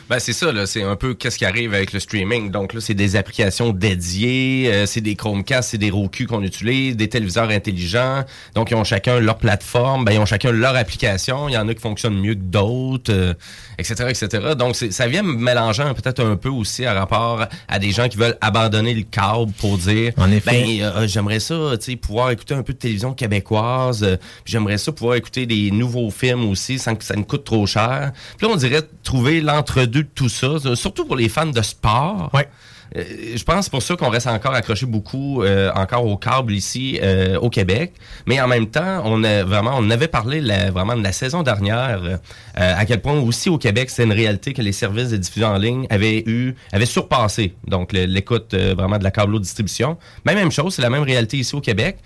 Ben 0.08 0.20
c'est 0.20 0.34
ça, 0.34 0.52
là, 0.52 0.68
c'est 0.68 0.84
un 0.84 0.96
peu 0.96 1.16
qu'est-ce 1.16 1.40
qui 1.40 1.46
arrive 1.46 1.74
avec 1.74 1.92
le 1.92 2.00
streaming. 2.00 2.52
Donc 2.52 2.74
là, 2.74 2.80
c'est 2.80 2.94
des 2.94 3.16
applications 3.16 3.72
dédiées, 3.72 4.70
euh, 4.72 4.86
c'est 4.86 5.02
des 5.02 5.16
Chromecast, 5.16 5.72
c'est 5.72 5.80
des 5.80 5.90
Roku 5.90 6.28
qu'on 6.28 6.44
utilise, 6.44 6.96
des 6.96 7.10
téléviseurs 7.10 7.50
intelligents. 7.50 8.24
Donc 8.54 8.70
ils 8.70 8.76
ont 8.76 8.84
chacun 8.84 9.20
leur 9.20 9.40
plateforme, 9.40 10.06
ben 10.06 10.12
ils 10.12 10.20
ont 10.20 10.28
chacun 10.28 10.52
leur 10.52 10.76
application. 10.76 11.50
Il 11.50 11.54
y 11.54 11.58
en 11.58 11.68
a 11.68 11.74
qui 11.74 11.82
fonctionnent 11.82 12.20
mieux 12.20 12.36
que 12.36 12.40
d'autres, 12.40 13.36
etc., 13.80 13.96
euh, 14.02 14.10
etc. 14.10 14.54
Donc 14.56 14.76
ça 14.76 15.08
vient 15.08 15.24
mélangeant 15.24 15.92
peut-être 15.96 16.24
un 16.24 16.36
peu 16.36 16.50
aussi 16.50 16.86
à 16.86 16.94
rapport 16.94 17.48
à 17.68 17.80
des 17.80 17.92
gens 17.92 18.08
qui 18.08 18.18
veulent 18.18 18.38
abandonner 18.42 18.94
le 18.94 19.04
câble 19.04 19.54
pour 19.54 19.80
dire, 19.80 20.14
en 20.18 20.32
effet. 20.32 20.52
ben 20.52 20.82
euh, 20.82 21.08
j'aimerais 21.08 21.40
ça, 21.40 21.56
tu 21.80 21.92
sais, 21.92 21.96
pouvoir 21.96 22.30
écouter 22.30 22.54
un 22.54 22.62
peu 22.62 22.74
de 22.74 22.78
télévision 22.78 23.16
québécoise. 23.16 24.06
j'aimerais 24.46 24.78
ça 24.78 24.92
pouvoir 24.92 25.16
écouter 25.16 25.48
des 25.48 25.72
nouveaux 25.72 26.12
films 26.12 26.48
aussi 26.48 26.78
sans 26.78 26.94
que 26.94 27.04
ça 27.04 27.16
me 27.16 27.24
coûte 27.24 27.44
trop 27.44 27.66
cher. 27.66 28.12
Puis 28.38 28.46
là, 28.46 28.54
on 28.54 28.58
dirait 28.58 28.84
trouver 29.04 29.42
l'entre-deux 29.42 29.95
de 30.04 30.10
tout 30.14 30.30
ça, 30.30 30.58
surtout 30.76 31.06
pour 31.06 31.16
les 31.16 31.30
fans 31.30 31.46
de 31.46 31.62
sport. 31.62 32.30
Ouais. 32.34 32.48
Euh, 32.96 33.04
je 33.36 33.44
pense 33.44 33.70
pour 33.70 33.82
ça 33.82 33.96
qu'on 33.96 34.10
reste 34.10 34.28
encore 34.28 34.54
accroché 34.54 34.86
beaucoup 34.86 35.44
euh, 35.44 35.72
encore 35.74 36.06
au 36.06 36.18
câble 36.18 36.54
ici 36.54 37.00
euh, 37.02 37.38
au 37.40 37.50
Québec, 37.50 37.94
mais 38.26 38.40
en 38.40 38.48
même 38.48 38.68
temps, 38.68 39.02
on 39.06 39.24
a 39.24 39.44
vraiment 39.44 39.76
on 39.78 39.90
avait 39.90 40.08
parlé 40.08 40.42
vraiment 40.72 40.96
de 40.96 41.04
la 41.04 41.12
saison 41.12 41.44
dernière 41.44 42.20
à 42.56 42.86
quel 42.86 43.02
point 43.02 43.20
aussi 43.20 43.50
au 43.50 43.58
Québec 43.58 43.90
c'est 43.90 44.04
une 44.04 44.14
réalité 44.14 44.54
que 44.54 44.62
les 44.62 44.72
services 44.72 45.10
de 45.10 45.18
diffusion 45.18 45.48
en 45.48 45.58
ligne 45.58 45.88
avaient 45.90 46.24
eu 46.26 46.56
avaient 46.72 46.86
surpassé 46.86 47.54
donc 47.68 47.92
l'écoute 47.94 48.54
vraiment 48.54 48.98
de 48.98 49.04
la 49.04 49.12
câble 49.12 49.40
distribution. 49.40 49.98
Mais 50.26 50.36
même 50.36 50.52
chose, 50.52 50.76
c'est 50.76 50.82
la 50.82 50.90
même 50.90 51.04
réalité 51.04 51.38
ici 51.38 51.56
au 51.56 51.62
Québec. 51.62 51.98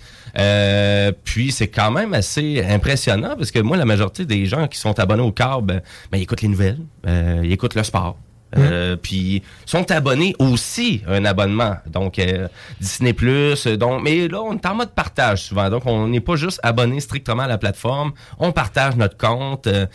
Puis 1.24 1.52
c'est 1.52 1.68
quand 1.68 1.90
même 1.90 2.14
assez 2.14 2.64
impressionnant 2.64 3.34
parce 3.36 3.50
que 3.50 3.58
moi 3.60 3.76
la 3.76 3.84
majorité 3.84 4.24
des 4.24 4.46
gens 4.46 4.68
qui 4.68 4.78
sont 4.78 4.98
abonnés 4.98 5.22
au 5.22 5.32
câble, 5.32 5.82
ben, 6.10 6.18
ils 6.18 6.22
écoutent 6.22 6.42
les 6.42 6.48
nouvelles, 6.48 6.80
ils 7.06 7.52
écoutent 7.52 7.74
le 7.74 7.84
sport. 7.84 8.16
Euh, 8.58 8.96
puis 8.96 9.42
sont 9.64 9.88
abonnés 9.92 10.34
aussi 10.38 11.02
à 11.06 11.12
un 11.12 11.24
abonnement. 11.24 11.76
Donc 11.86 12.18
euh, 12.18 12.48
Disney 12.80 13.12
Plus. 13.12 13.66
Donc, 13.66 14.02
mais 14.02 14.28
là, 14.28 14.42
on 14.42 14.54
est 14.54 14.66
en 14.66 14.74
mode 14.74 14.90
partage 14.90 15.44
souvent. 15.44 15.70
Donc, 15.70 15.86
on 15.86 16.08
n'est 16.08 16.20
pas 16.20 16.36
juste 16.36 16.58
abonné 16.62 17.00
strictement 17.00 17.44
à 17.44 17.46
la 17.46 17.58
plateforme. 17.58 18.12
On 18.38 18.52
partage 18.52 18.96
notre 18.96 19.16
compte. 19.16 19.66
Euh, 19.66 19.86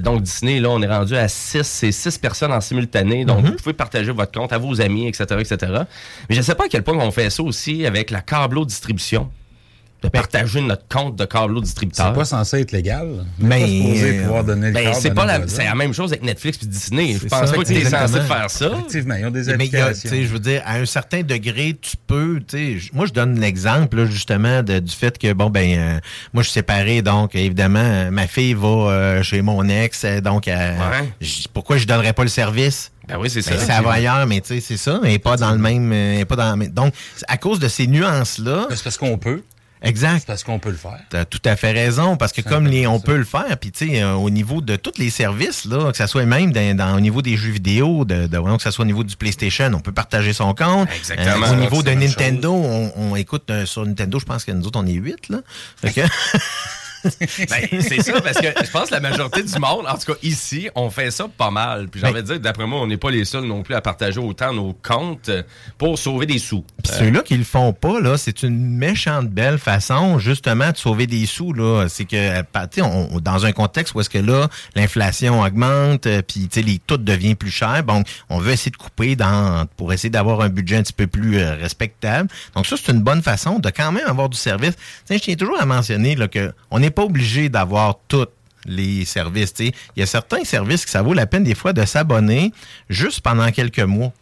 donc 0.00 0.22
Disney, 0.22 0.60
là, 0.60 0.70
on 0.70 0.80
est 0.80 0.86
rendu 0.86 1.16
à 1.16 1.28
6 1.28 1.62
c'est 1.62 1.92
6 1.92 2.18
personnes 2.18 2.52
en 2.52 2.60
simultané. 2.60 3.24
Donc, 3.24 3.42
mhm. 3.42 3.50
vous 3.50 3.56
pouvez 3.56 3.72
partager 3.72 4.12
votre 4.12 4.32
compte 4.32 4.52
à 4.52 4.58
vos 4.58 4.80
amis, 4.80 5.08
etc., 5.08 5.24
etc. 5.38 5.72
Mais 6.28 6.34
je 6.34 6.38
ne 6.38 6.44
sais 6.44 6.54
pas 6.54 6.64
à 6.64 6.68
quel 6.68 6.82
point 6.82 6.96
on 6.96 7.10
fait 7.10 7.30
ça 7.30 7.42
aussi 7.42 7.84
avec 7.84 8.10
la 8.10 8.20
câbleau 8.20 8.64
distribution. 8.64 9.28
De 10.00 10.08
partager 10.08 10.60
notre 10.60 10.86
compte 10.88 11.16
de 11.16 11.24
câbleau 11.24 11.60
distributeur. 11.60 12.06
C'est 12.08 12.14
pas 12.14 12.24
censé 12.24 12.60
être 12.60 12.70
légal. 12.70 13.24
Mais, 13.40 13.60
pas 13.60 14.06
euh, 14.06 14.22
pouvoir 14.22 14.44
donner 14.44 14.68
le 14.68 14.72
Ben, 14.72 14.84
câble 14.84 14.96
c'est 15.00 15.10
pas 15.12 15.22
nos 15.22 15.26
la, 15.28 15.38
voisins. 15.38 15.56
c'est 15.56 15.64
la 15.64 15.74
même 15.74 15.92
chose 15.92 16.12
avec 16.12 16.22
Netflix 16.22 16.58
puis 16.58 16.68
Disney. 16.68 17.16
Je 17.20 17.26
pense 17.26 17.46
ça, 17.48 17.52
pas 17.52 17.62
que 17.64 17.68
t'es 17.68 17.84
censé 17.84 18.20
faire 18.20 18.48
ça. 18.48 18.66
Effectivement, 18.74 19.14
ils 19.16 19.26
ont 19.26 19.30
des 19.32 19.44
Mais 19.46 19.54
applications. 19.54 20.08
sais, 20.10 20.22
je 20.22 20.28
veux 20.28 20.38
dire, 20.38 20.62
à 20.64 20.76
un 20.76 20.86
certain 20.86 21.22
degré, 21.22 21.76
tu 21.80 21.96
peux, 22.06 22.40
tu 22.46 22.56
sais, 22.56 22.78
j- 22.78 22.90
moi 22.92 23.06
je 23.06 23.12
donne 23.12 23.40
l'exemple 23.40 24.04
justement 24.06 24.62
de- 24.62 24.78
du 24.78 24.94
fait 24.94 25.18
que 25.18 25.32
bon 25.32 25.50
ben, 25.50 25.76
euh, 25.78 25.98
moi 26.32 26.44
je 26.44 26.48
suis 26.50 26.54
séparé, 26.54 27.02
donc 27.02 27.34
évidemment 27.34 27.80
euh, 27.82 28.10
ma 28.12 28.28
fille 28.28 28.54
va 28.54 28.68
euh, 28.68 29.22
chez 29.24 29.42
mon 29.42 29.68
ex, 29.68 30.04
euh, 30.04 30.20
donc 30.20 30.46
euh, 30.46 30.76
Ouais. 30.78 31.08
pourquoi 31.52 31.76
je 31.76 31.86
donnerais 31.86 32.12
pas 32.12 32.22
le 32.22 32.28
service? 32.28 32.92
Ben 33.08 33.16
oui, 33.18 33.30
c'est 33.30 33.42
ça. 33.42 33.52
Ben, 33.56 33.58
ça 33.66 33.80
va 33.82 33.92
ailleurs, 33.92 34.26
mais 34.26 34.40
tu 34.42 34.48
sais, 34.48 34.60
c'est 34.60 34.76
ça, 34.76 35.00
mais 35.02 35.18
pas 35.18 35.36
dans 35.36 35.50
le 35.52 35.58
même, 35.58 35.90
euh, 35.92 36.24
pas 36.24 36.36
dans, 36.36 36.56
mais- 36.56 36.68
donc 36.68 36.94
à 37.26 37.36
cause 37.36 37.58
de 37.58 37.66
ces 37.66 37.86
nuances 37.88 38.38
là, 38.38 38.66
C'est 38.70 38.84
parce 38.84 38.96
qu'on 38.96 39.18
peut. 39.18 39.42
Exact. 39.82 40.26
Parce 40.26 40.44
qu'on 40.44 40.58
peut 40.58 40.70
le 40.70 40.76
faire. 40.76 40.98
T'as 41.10 41.24
tout 41.24 41.40
à 41.44 41.56
fait 41.56 41.72
raison, 41.72 42.16
parce 42.16 42.32
que 42.32 42.40
comme 42.40 42.66
les, 42.66 42.86
on 42.86 43.00
peut 43.00 43.16
le 43.16 43.24
faire, 43.24 43.56
puis 43.60 43.70
tu 43.72 43.88
sais, 43.90 44.02
euh, 44.02 44.14
au 44.14 44.30
niveau 44.30 44.60
de 44.60 44.76
tous 44.76 44.98
les 44.98 45.10
services, 45.10 45.64
là, 45.64 45.90
que 45.90 45.96
ça 45.96 46.06
soit 46.06 46.24
même 46.24 46.52
dans, 46.52 46.76
dans- 46.76 46.96
au 46.96 47.00
niveau 47.00 47.22
des 47.22 47.36
jeux 47.36 47.50
vidéo, 47.50 48.04
de, 48.04 48.26
que 48.26 48.62
ça 48.62 48.70
soit 48.70 48.84
au 48.84 48.86
niveau 48.86 49.04
du 49.04 49.16
PlayStation, 49.16 49.70
on 49.74 49.80
peut 49.80 49.92
partager 49.92 50.32
son 50.32 50.54
compte. 50.54 50.88
Exactement. 50.96 51.46
Euh, 51.46 51.52
au 51.52 51.56
niveau 51.56 51.82
de 51.82 51.90
Nintendo, 51.92 52.52
on, 52.52 52.92
on 52.96 53.16
écoute 53.16 53.44
euh, 53.50 53.66
sur 53.66 53.84
Nintendo, 53.86 54.18
je 54.18 54.24
pense 54.24 54.44
que 54.44 54.52
nous 54.52 54.66
autres, 54.66 54.78
on 54.80 54.86
est 54.86 54.92
8, 54.92 55.28
là. 55.28 55.38
Fait 55.80 55.92
que- 55.92 56.00
Ben, 57.20 57.80
c'est 57.80 58.02
ça, 58.02 58.20
parce 58.20 58.38
que 58.38 58.46
je 58.64 58.70
pense 58.70 58.88
que 58.88 58.94
la 58.94 59.00
majorité 59.00 59.42
du 59.42 59.58
monde, 59.58 59.86
en 59.88 59.96
tout 59.96 60.12
cas 60.12 60.18
ici, 60.22 60.68
on 60.74 60.90
fait 60.90 61.10
ça 61.10 61.26
pas 61.28 61.50
mal. 61.50 61.88
Puis 61.88 62.00
j'ai 62.00 62.06
envie 62.06 62.16
de 62.22 62.26
dire, 62.26 62.40
d'après 62.40 62.66
moi, 62.66 62.80
on 62.80 62.86
n'est 62.86 62.96
pas 62.96 63.10
les 63.10 63.24
seuls 63.24 63.44
non 63.44 63.62
plus 63.62 63.74
à 63.74 63.80
partager 63.80 64.18
autant 64.20 64.52
nos 64.52 64.72
comptes 64.72 65.28
euh, 65.28 65.42
pour 65.78 65.98
sauver 65.98 66.26
des 66.26 66.38
sous. 66.38 66.64
Puis 66.82 66.92
ceux-là 66.98 67.20
qui 67.22 67.36
le 67.36 67.44
font 67.44 67.72
pas, 67.72 68.00
là, 68.00 68.16
c'est 68.16 68.42
une 68.42 68.58
méchante 68.76 69.28
belle 69.28 69.58
façon, 69.58 70.18
justement, 70.18 70.70
de 70.70 70.76
sauver 70.76 71.06
des 71.06 71.26
sous, 71.26 71.52
là. 71.52 71.86
C'est 71.88 72.04
que, 72.04 72.16
euh, 72.16 72.42
pa- 72.42 72.66
tu 72.66 72.80
sais, 72.80 72.82
on- 72.82 73.20
dans 73.20 73.46
un 73.46 73.52
contexte 73.52 73.94
où 73.94 74.00
est-ce 74.00 74.10
que 74.10 74.18
là, 74.18 74.48
l'inflation 74.74 75.40
augmente, 75.42 76.06
euh, 76.06 76.22
puis, 76.22 76.48
tu 76.48 76.60
sais, 76.60 76.62
les 76.66 76.78
tout 76.78 76.96
devient 76.98 77.34
plus 77.34 77.50
cher, 77.50 77.82
bon, 77.84 78.02
on 78.28 78.38
veut 78.38 78.52
essayer 78.52 78.70
de 78.70 78.76
couper 78.76 79.16
dans, 79.16 79.66
pour 79.76 79.92
essayer 79.92 80.10
d'avoir 80.10 80.40
un 80.40 80.48
budget 80.48 80.76
un 80.76 80.82
petit 80.82 80.92
peu 80.92 81.06
plus 81.06 81.38
euh, 81.38 81.54
respectable. 81.54 82.28
Donc, 82.54 82.66
ça, 82.66 82.76
c'est 82.82 82.92
une 82.92 83.02
bonne 83.02 83.22
façon 83.22 83.58
de 83.58 83.70
quand 83.70 83.92
même 83.92 84.06
avoir 84.06 84.28
du 84.28 84.36
service. 84.38 84.74
Tu 84.76 84.82
sais, 85.06 85.18
je 85.18 85.22
tiens 85.22 85.34
toujours 85.34 85.60
à 85.60 85.66
mentionner, 85.66 86.14
là, 86.14 86.28
que 86.28 86.52
on 86.70 86.78
n'est 86.78 86.90
obligé 87.04 87.48
d'avoir 87.48 87.98
tout 88.08 88.26
les 88.64 89.04
services. 89.04 89.54
Il 89.60 89.72
y 89.96 90.02
a 90.02 90.06
certains 90.06 90.44
services 90.44 90.84
que 90.84 90.90
ça 90.90 91.02
vaut 91.02 91.14
la 91.14 91.26
peine 91.26 91.44
des 91.44 91.54
fois 91.54 91.72
de 91.72 91.84
s'abonner 91.84 92.52
juste 92.88 93.20
pendant 93.20 93.50
quelques 93.50 93.80
mois. 93.80 94.12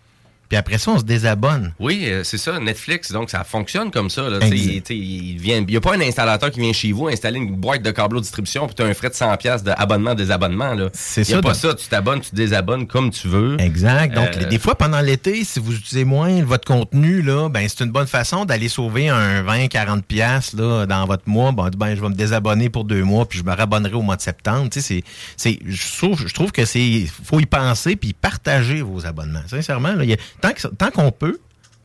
Puis 0.49 0.57
après 0.57 0.79
ça, 0.79 0.93
on 0.93 0.99
se 0.99 1.05
désabonne. 1.05 1.73
Oui, 1.81 2.05
euh, 2.07 2.23
c'est 2.25 2.39
ça, 2.39 2.59
Netflix, 2.59 3.13
donc 3.13 3.31
ça 3.31 3.45
fonctionne 3.45 3.91
comme 3.91 4.11
ça. 4.11 4.29
Là, 4.29 4.39
il- 4.43 4.83
il 4.91 5.47
il 5.47 5.67
n'y 5.67 5.77
a 5.77 5.81
pas 5.81 5.95
un 5.97 6.01
installateur 6.01 6.51
qui 6.51 6.61
vient 6.61 6.73
chez 6.73 6.93
vous 6.93 7.09
installer 7.09 7.39
une 7.39 7.57
boîte 7.57 7.83
de 7.83 7.91
câbleau 7.91 8.21
de 8.21 8.25
distribution 8.25 8.67
puis 8.67 8.75
tu 8.75 8.83
as 8.83 8.87
un 8.87 8.95
frais 8.95 9.09
de 9.11 9.15
100$ 9.15 9.37
piastres 9.39 9.65
d'abonnement, 9.65 10.15
désabonnement. 10.15 10.75
là. 10.75 10.89
C'est 10.93 11.23
Il 11.23 11.29
n'y 11.29 11.33
a 11.35 11.37
ça, 11.37 11.43
pas 11.43 11.49
donc- 11.49 11.57
ça, 11.57 11.75
tu 11.75 11.89
t'abonnes, 11.89 12.21
tu 12.21 12.35
désabonnes 12.35 12.87
comme 12.87 13.11
tu 13.11 13.29
veux. 13.29 13.61
Exact. 13.61 14.15
Donc, 14.15 14.29
Euh, 14.37 14.45
des 14.49 14.59
fois, 14.59 14.75
pendant 14.77 15.01
l'été, 15.01 15.45
si 15.45 15.59
vous 15.61 15.75
utilisez 15.75 16.05
moins 16.05 16.43
votre 16.45 16.65
contenu, 16.67 17.23
là, 17.23 17.49
ben, 17.49 17.67
c'est 17.69 17.85
une 17.85 17.91
bonne 17.91 18.07
façon 18.07 18.45
d'aller 18.45 18.69
sauver 18.69 19.09
un 19.09 19.43
20, 19.43 19.69
40 19.69 20.05
piastres, 20.05 20.57
là, 20.57 20.87
dans 20.87 21.05
votre 21.07 21.29
mois. 21.29 21.53
Ben, 21.53 21.95
je 21.95 22.01
vais 22.01 22.09
me 22.09 22.15
désabonner 22.15 22.69
pour 22.71 22.85
deux 22.85 23.03
mois, 23.05 23.27
puis 23.29 23.39
je 23.39 23.45
me 23.45 23.53
rabonnerai 23.55 23.95
au 23.95 24.03
mois 24.03 24.17
de 24.17 24.23
septembre. 24.23 24.69
C'est, 24.71 25.03
c'est, 25.37 25.59
je 25.67 25.97
trouve, 25.99 26.27
je 26.27 26.35
trouve 26.35 26.53
que 26.53 26.65
c'est, 26.65 27.07
faut 27.25 27.41
y 27.41 27.47
penser, 27.47 27.97
puis 27.97 28.13
partager 28.13 28.83
vos 28.83 29.07
abonnements. 29.07 29.43
Sincèrement, 29.49 29.93
là, 29.95 30.05
il 30.05 30.11
y 30.11 30.15
a- 30.15 30.17
tant, 30.41 30.53
que, 30.53 30.67
tant 30.69 30.91
qu'on 30.91 31.13
peut, 31.13 31.39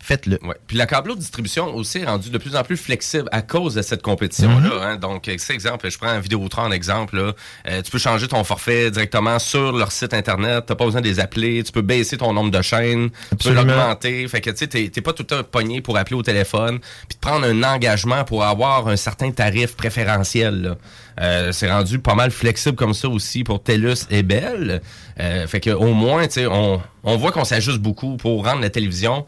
faites-le. 0.04 0.40
Ouais. 0.44 0.56
Puis 0.68 0.78
la 0.78 0.86
câbleau 0.86 1.16
de 1.16 1.20
distribution 1.20 1.74
aussi 1.76 2.00
est 2.00 2.06
rendue 2.06 2.30
de 2.30 2.38
plus 2.38 2.56
en 2.56 2.64
plus 2.64 2.78
flexible 2.78 3.28
à 3.32 3.42
cause 3.42 3.76
de 3.76 3.82
cette 3.82 4.02
compétition-là. 4.02 4.70
Mhm. 4.70 4.82
hein. 4.82 4.96
Donc, 4.98 5.28
euh, 5.28 5.36
c'est 5.38 5.54
exemple, 5.54 5.90
je 5.90 5.98
prends 5.98 6.20
Vidéotron 6.20 6.64
en 6.64 6.72
exemple. 6.72 7.18
Là. 7.18 7.34
Euh, 7.68 7.82
tu 7.82 7.92
peux 7.92 7.98
changer 8.00 8.28
ton 8.28 8.44
forfait 8.44 8.92
directement 8.92 9.40
sur 9.40 9.72
leur 9.72 9.92
site 9.92 10.14
Internet. 10.14 10.66
Tu 10.68 10.76
pas 10.76 10.86
besoin 10.86 11.02
de 11.02 11.08
les 11.08 11.20
appeler. 11.20 11.64
Tu 11.64 11.72
peux 11.72 11.82
baisser 11.82 12.18
ton 12.18 12.34
nombre 12.34 12.52
de 12.52 12.62
chaînes. 12.62 13.10
Tu 13.40 13.50
peux 13.50 13.54
l'augmenter. 13.54 14.28
Fait 14.28 14.42
que 14.42 14.50
tu 14.50 14.58
sais, 14.58 14.68
t'es 14.68 14.90
t'es 14.90 15.02
pas 15.02 15.14
tout 15.14 15.24
le 15.24 15.28
temps 15.28 15.44
pogné 15.44 15.82
pour 15.82 15.98
appeler 15.98 16.16
au 16.16 16.24
téléphone 16.24 16.80
puis 17.08 17.16
de 17.16 17.20
prendre 17.20 17.46
un 17.46 17.64
engagement 17.64 18.24
pour 18.24 18.44
avoir 18.44 18.88
un 18.88 18.96
certain 18.96 19.32
tarif 19.32 19.76
préférentiel. 19.76 20.62
là. 20.62 20.76
Euh, 21.20 21.52
c'est 21.52 21.70
rendu 21.70 22.00
pas 22.00 22.16
mal 22.16 22.32
flexible 22.32 22.76
comme 22.76 22.94
ça 22.94 23.10
aussi 23.10 23.44
pour 23.44 23.62
TELUS 23.62 24.08
et 24.10 24.24
Bell. 24.24 24.82
Euh, 25.20 25.46
fait 25.46 25.60
que 25.60 25.70
au 25.70 25.94
moins, 25.94 26.26
tu 26.28 26.34
sais, 26.34 26.48
on, 26.48 26.82
on 27.04 27.18
voit 27.18 27.32
qu'on 27.32 27.44
s'ajuste 27.44 27.80
beaucoup 27.80 28.18
pour 28.18 28.46
rendre 28.46 28.62
la 28.62 28.70
télévision 28.70 29.26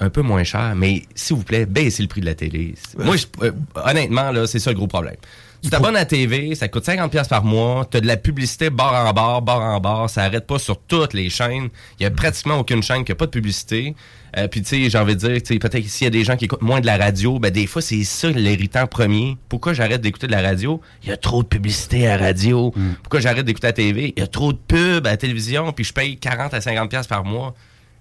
un 0.00 0.10
peu 0.10 0.22
moins 0.22 0.44
cher, 0.44 0.74
mais 0.76 1.02
s'il 1.14 1.36
vous 1.36 1.42
plaît, 1.44 1.66
baissez 1.66 2.02
le 2.02 2.08
prix 2.08 2.20
de 2.20 2.26
la 2.26 2.34
télé. 2.34 2.74
Moi, 2.98 3.16
je- 3.16 3.26
euh, 3.42 3.52
honnêtement, 3.84 4.30
là, 4.30 4.46
c'est 4.46 4.58
ça 4.58 4.70
le 4.70 4.76
gros 4.76 4.86
problème. 4.86 5.16
Tu 5.62 5.70
t'abonnes 5.70 5.96
à 5.96 6.00
la 6.00 6.04
TV, 6.04 6.54
ça 6.54 6.68
coûte 6.68 6.84
50$ 6.84 7.08
piastres 7.10 7.30
par 7.30 7.42
mois, 7.42 7.88
tu 7.90 7.96
as 7.96 8.00
de 8.00 8.06
la 8.06 8.18
publicité 8.18 8.68
barre 8.70 9.06
en 9.08 9.12
barre, 9.12 9.42
barre 9.42 9.62
en 9.62 9.80
barre, 9.80 10.08
ça 10.10 10.22
arrête 10.24 10.46
pas 10.46 10.58
sur 10.58 10.78
toutes 10.78 11.14
les 11.14 11.30
chaînes. 11.30 11.70
Il 11.98 12.02
y 12.02 12.06
a 12.06 12.10
pratiquement 12.10 12.58
aucune 12.58 12.82
chaîne 12.82 13.04
qui 13.04 13.12
a 13.12 13.14
pas 13.14 13.24
de 13.26 13.30
publicité. 13.30 13.96
Euh, 14.36 14.48
Puis, 14.48 14.60
tu 14.62 14.68
sais, 14.84 14.90
j'ai 14.90 14.98
envie 14.98 15.16
de 15.16 15.20
dire, 15.40 15.58
peut-être 15.58 15.84
s'il 15.88 16.04
y 16.04 16.08
a 16.08 16.10
des 16.10 16.22
gens 16.24 16.36
qui 16.36 16.44
écoutent 16.44 16.60
moins 16.62 16.80
de 16.80 16.86
la 16.86 16.98
radio, 16.98 17.38
ben 17.38 17.50
des 17.50 17.66
fois, 17.66 17.80
c'est 17.80 18.04
ça 18.04 18.28
l'héritant 18.30 18.86
premier. 18.86 19.38
Pourquoi 19.48 19.72
j'arrête 19.72 20.02
d'écouter 20.02 20.26
de 20.26 20.32
la 20.32 20.42
radio? 20.42 20.80
Il 21.02 21.08
y 21.08 21.12
a 21.12 21.16
trop 21.16 21.42
de 21.42 21.48
publicité 21.48 22.06
à 22.06 22.18
la 22.18 22.26
radio. 22.26 22.72
Pourquoi 23.02 23.20
j'arrête 23.20 23.46
d'écouter 23.46 23.66
la 23.68 23.72
TV? 23.72 24.12
Il 24.14 24.20
y 24.20 24.22
a 24.22 24.26
trop 24.28 24.52
de 24.52 24.58
pubs 24.58 25.06
à 25.06 25.10
la 25.12 25.16
télévision, 25.16 25.72
puis 25.72 25.84
je 25.86 25.92
paye 25.94 26.18
40 26.18 26.52
à 26.52 26.60
50$ 26.60 26.88
piastres 26.90 27.08
par 27.08 27.24
mois. 27.24 27.54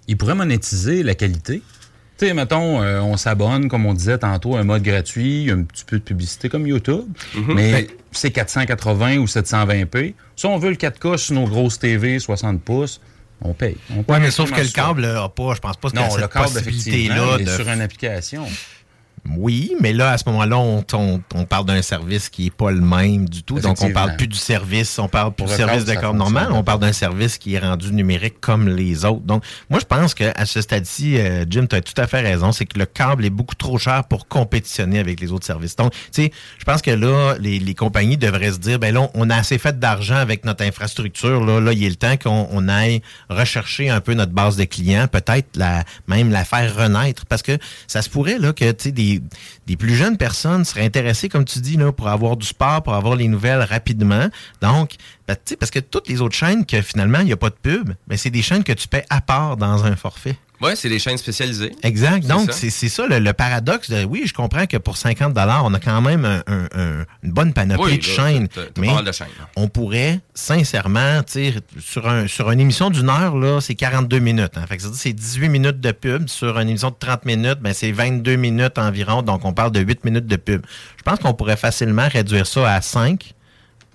Ils 0.10 0.18
pourraient 0.18 0.36
monétiser 0.36 1.02
la 1.04 1.16
qualité. 1.16 1.62
Tu 2.18 2.28
sais, 2.28 2.34
mettons, 2.34 2.82
euh, 2.82 3.02
on 3.02 3.18
s'abonne, 3.18 3.68
comme 3.68 3.86
on 3.86 3.94
disait 3.94 4.18
tantôt, 4.18 4.56
un 4.56 4.64
mode 4.64 4.84
gratuit, 4.84 5.52
un 5.52 5.64
petit 5.64 5.84
peu 5.84 6.00
de 6.00 6.04
publicité 6.04 6.48
comme 6.48 6.66
YouTube, 6.66 7.06
mais 7.48 7.88
c'est 8.12 8.32
480 8.32 9.18
ou 9.18 9.26
720p. 9.26 10.14
Si 10.38 10.46
on 10.46 10.58
veut 10.58 10.70
le 10.70 10.78
4K 10.78 11.18
sur 11.18 11.36
nos 11.36 11.46
grosses 11.46 11.78
TV 11.80 12.20
60 12.20 12.62
pouces, 12.62 13.02
on 13.42 13.54
paye. 13.54 13.76
Ouais, 14.08 14.20
mais 14.20 14.32
sauf 14.32 14.52
que 14.52 14.62
le 14.62 14.68
câble 14.70 15.06
a 15.06 15.28
pas, 15.28 15.54
je 15.56 15.60
pense 15.60 15.76
pas 15.76 15.90
que 15.90 15.96
Non, 15.96 16.10
cette 16.10 16.22
le 16.22 16.28
câble, 16.28 16.46
effectivement, 16.58 17.16
possibilité-là 17.16 17.38
de 17.38 17.46
sur 17.64 17.70
une 17.70 17.82
application. 17.82 18.46
Oui, 19.38 19.74
mais 19.82 19.92
là, 19.92 20.12
à 20.12 20.18
ce 20.18 20.24
moment-là, 20.28 20.58
on, 20.58 20.84
on- 20.94 21.22
on 21.34 21.46
parle 21.46 21.66
d'un 21.66 21.82
service 21.82 22.30
qui 22.30 22.46
est 22.48 22.54
pas 22.54 22.70
le 22.72 22.80
même 22.82 23.28
du 23.28 23.42
tout. 23.44 23.56
Donc, 23.60 23.78
on 23.82 23.88
parle 23.94 24.10
plus 24.18 24.28
du 24.28 24.38
service, 24.38 25.00
on 25.00 25.08
parle 25.08 25.32
plus 25.34 25.44
Pour 25.46 25.48
du 25.48 25.54
service 25.58 25.84
de 25.86 25.94
câble 26.02 26.18
normal, 26.18 26.48
on 26.52 26.64
parle 26.64 26.80
d'un 26.80 26.94
service 26.94 27.38
qui 27.40 27.56
est 27.56 27.60
rendu 27.60 27.92
numérique 27.92 28.36
comme 28.40 28.70
les 28.70 29.04
autres. 29.04 29.22
Donc, 29.26 29.44
moi, 29.70 29.80
je 29.80 29.86
pense 29.86 30.14
qu'à 30.14 30.46
ce 30.46 30.62
stade-ci, 30.62 31.18
euh, 31.18 31.44
Jim, 31.50 31.66
tu 31.68 31.76
as 31.76 31.82
tout 31.82 32.00
à 32.00 32.06
fait 32.08 32.22
raison, 32.22 32.52
c'est 32.52 32.66
que 32.66 32.78
le 32.78 32.86
câble 32.86 33.26
est 33.26 33.30
beaucoup 33.32 33.56
trop 33.56 33.78
cher 33.80 34.04
pour 34.04 34.28
compétitionner 34.28 35.00
avec 35.00 35.20
les 35.20 35.32
autres 35.32 35.46
services. 35.46 35.76
Donc, 35.76 35.92
tu 35.94 36.00
sais, 36.12 36.32
je 36.60 36.64
pense 36.64 36.82
que 36.84 36.92
là, 36.92 37.36
les, 37.40 37.58
les 37.60 37.74
compagnies 37.74 38.18
devraient 38.18 38.52
se 38.52 38.60
dire, 38.60 38.78
ben 38.80 38.94
là, 38.94 39.10
on 39.16 39.30
a 39.32 39.36
assez 39.36 39.58
fait 39.58 39.80
d'argent 39.80 40.16
avec 40.18 40.46
notre 40.46 40.64
infrastructure. 40.64 41.44
Là, 41.44 41.60
là, 41.60 41.74
il 41.74 41.84
est 41.84 41.90
le 41.90 41.96
temps 41.96 42.16
qu'on 42.18 42.48
on 42.52 42.68
aille 42.68 43.02
rechercher 43.30 43.90
un 43.90 44.02
peu 44.02 44.14
notre 44.14 44.32
base 44.34 44.56
de 44.56 44.66
clients, 44.66 45.08
peut-être 45.08 45.48
la, 45.56 45.84
même 46.08 46.30
la 46.32 46.46
faire 46.46 46.76
renaître, 46.76 47.26
parce 47.26 47.42
que 47.42 47.58
ça 47.88 48.02
se 48.02 48.10
pourrait 48.10 48.38
là 48.38 48.54
que 48.54 48.72
tu 48.72 48.84
sais 48.86 48.92
des, 48.92 49.15
des 49.66 49.78
plus 49.78 49.96
jeunes 49.96 50.18
personnes 50.18 50.66
seraient 50.66 50.86
intéressées, 50.86 51.30
comme 51.30 51.46
tu 51.46 51.60
dis 51.60 51.78
là, 51.78 51.92
pour 51.92 52.08
avoir 52.08 52.38
du 52.38 52.46
sport, 52.46 52.84
pour 52.84 52.94
avoir 52.94 53.16
les 53.16 53.28
nouvelles 53.28 53.62
rapidement. 53.62 54.30
Donc, 54.62 54.96
ben, 55.28 55.36
parce 55.60 55.72
que 55.72 55.80
toutes 55.80 56.08
les 56.08 56.22
autres 56.22 56.36
chaînes 56.36 56.66
que 56.66 56.82
finalement 56.82 57.20
il 57.20 57.26
n'y 57.26 57.34
a 57.34 57.38
pas 57.38 57.50
de 57.50 57.56
pub, 57.56 57.94
ben 58.08 58.18
c'est 58.18 58.30
des 58.30 58.42
chaînes 58.42 58.64
que 58.64 58.74
tu 58.74 58.88
paies 58.88 59.06
à 59.10 59.22
part 59.22 59.58
dans 59.58 59.86
un 59.86 59.96
forfait. 59.96 60.38
Ouais, 60.62 60.76
c'est 60.76 60.88
des 60.90 61.00
chaînes 61.00 61.18
spécialisées. 61.18 61.74
Exact. 61.84 62.26
Donc, 62.28 62.52
c'est 62.54 62.70
c'est 62.70 62.88
ça 62.90 63.06
le, 63.08 63.20
le 63.20 63.34
paradoxe. 63.34 63.90
De, 63.90 64.04
oui, 64.06 64.24
je 64.26 64.34
comprends 64.34 64.66
que 64.66 64.78
pour 64.78 64.96
50 64.98 65.34
on 65.38 65.74
a 65.74 65.80
quand 65.80 66.02
même 66.02 66.24
un- 66.26 66.44
un- 66.48 66.68
un- 66.76 67.06
une 67.24 67.32
bonne 67.32 67.54
panoplie 67.54 67.84
Oui, 67.94 67.98
de 67.98 68.04
chaînes. 68.04 68.48
mais 68.78 68.88
pas 68.88 68.94
mal 68.96 69.06
de 69.06 69.12
chaînes, 69.12 69.28
là. 69.40 69.50
on 69.58 69.68
pourrait, 69.68 70.22
sincèrement, 70.34 71.22
sur, 71.80 72.08
un, 72.08 72.28
sur 72.28 72.50
une 72.52 72.60
émission 72.60 72.90
d'une 72.90 73.10
heure, 73.10 73.36
là, 73.38 73.60
c'est 73.60 73.76
42 73.76 74.20
minutes. 74.20 74.54
Hein. 74.58 74.66
Fait 74.68 74.78
que 74.78 74.82
ça 74.84 74.88
veut 74.88 74.94
dire 74.94 75.02
c'est 75.02 75.14
18 75.14 75.50
minutes 75.50 75.80
de 75.80 75.92
pub. 75.92 76.30
Sur 76.30 76.58
une 76.60 76.70
émission 76.70 76.90
de 76.90 76.96
30 76.98 77.26
minutes, 77.26 77.60
ben, 77.60 77.74
c'est 77.74 77.92
22 77.92 78.36
minutes 78.36 78.78
environ. 78.78 79.22
Donc, 79.24 79.44
on 79.46 79.54
parle 79.54 79.72
de 79.72 79.80
8 79.82 80.04
minutes 80.06 80.28
de 80.28 80.36
pub. 80.38 80.66
Je 80.98 81.04
pense 81.04 81.20
qu'on 81.20 81.34
pourrait 81.34 81.58
facilement 81.58 82.08
réduire 82.08 82.48
ça 82.48 82.74
à 82.74 82.82
5. 82.82 83.34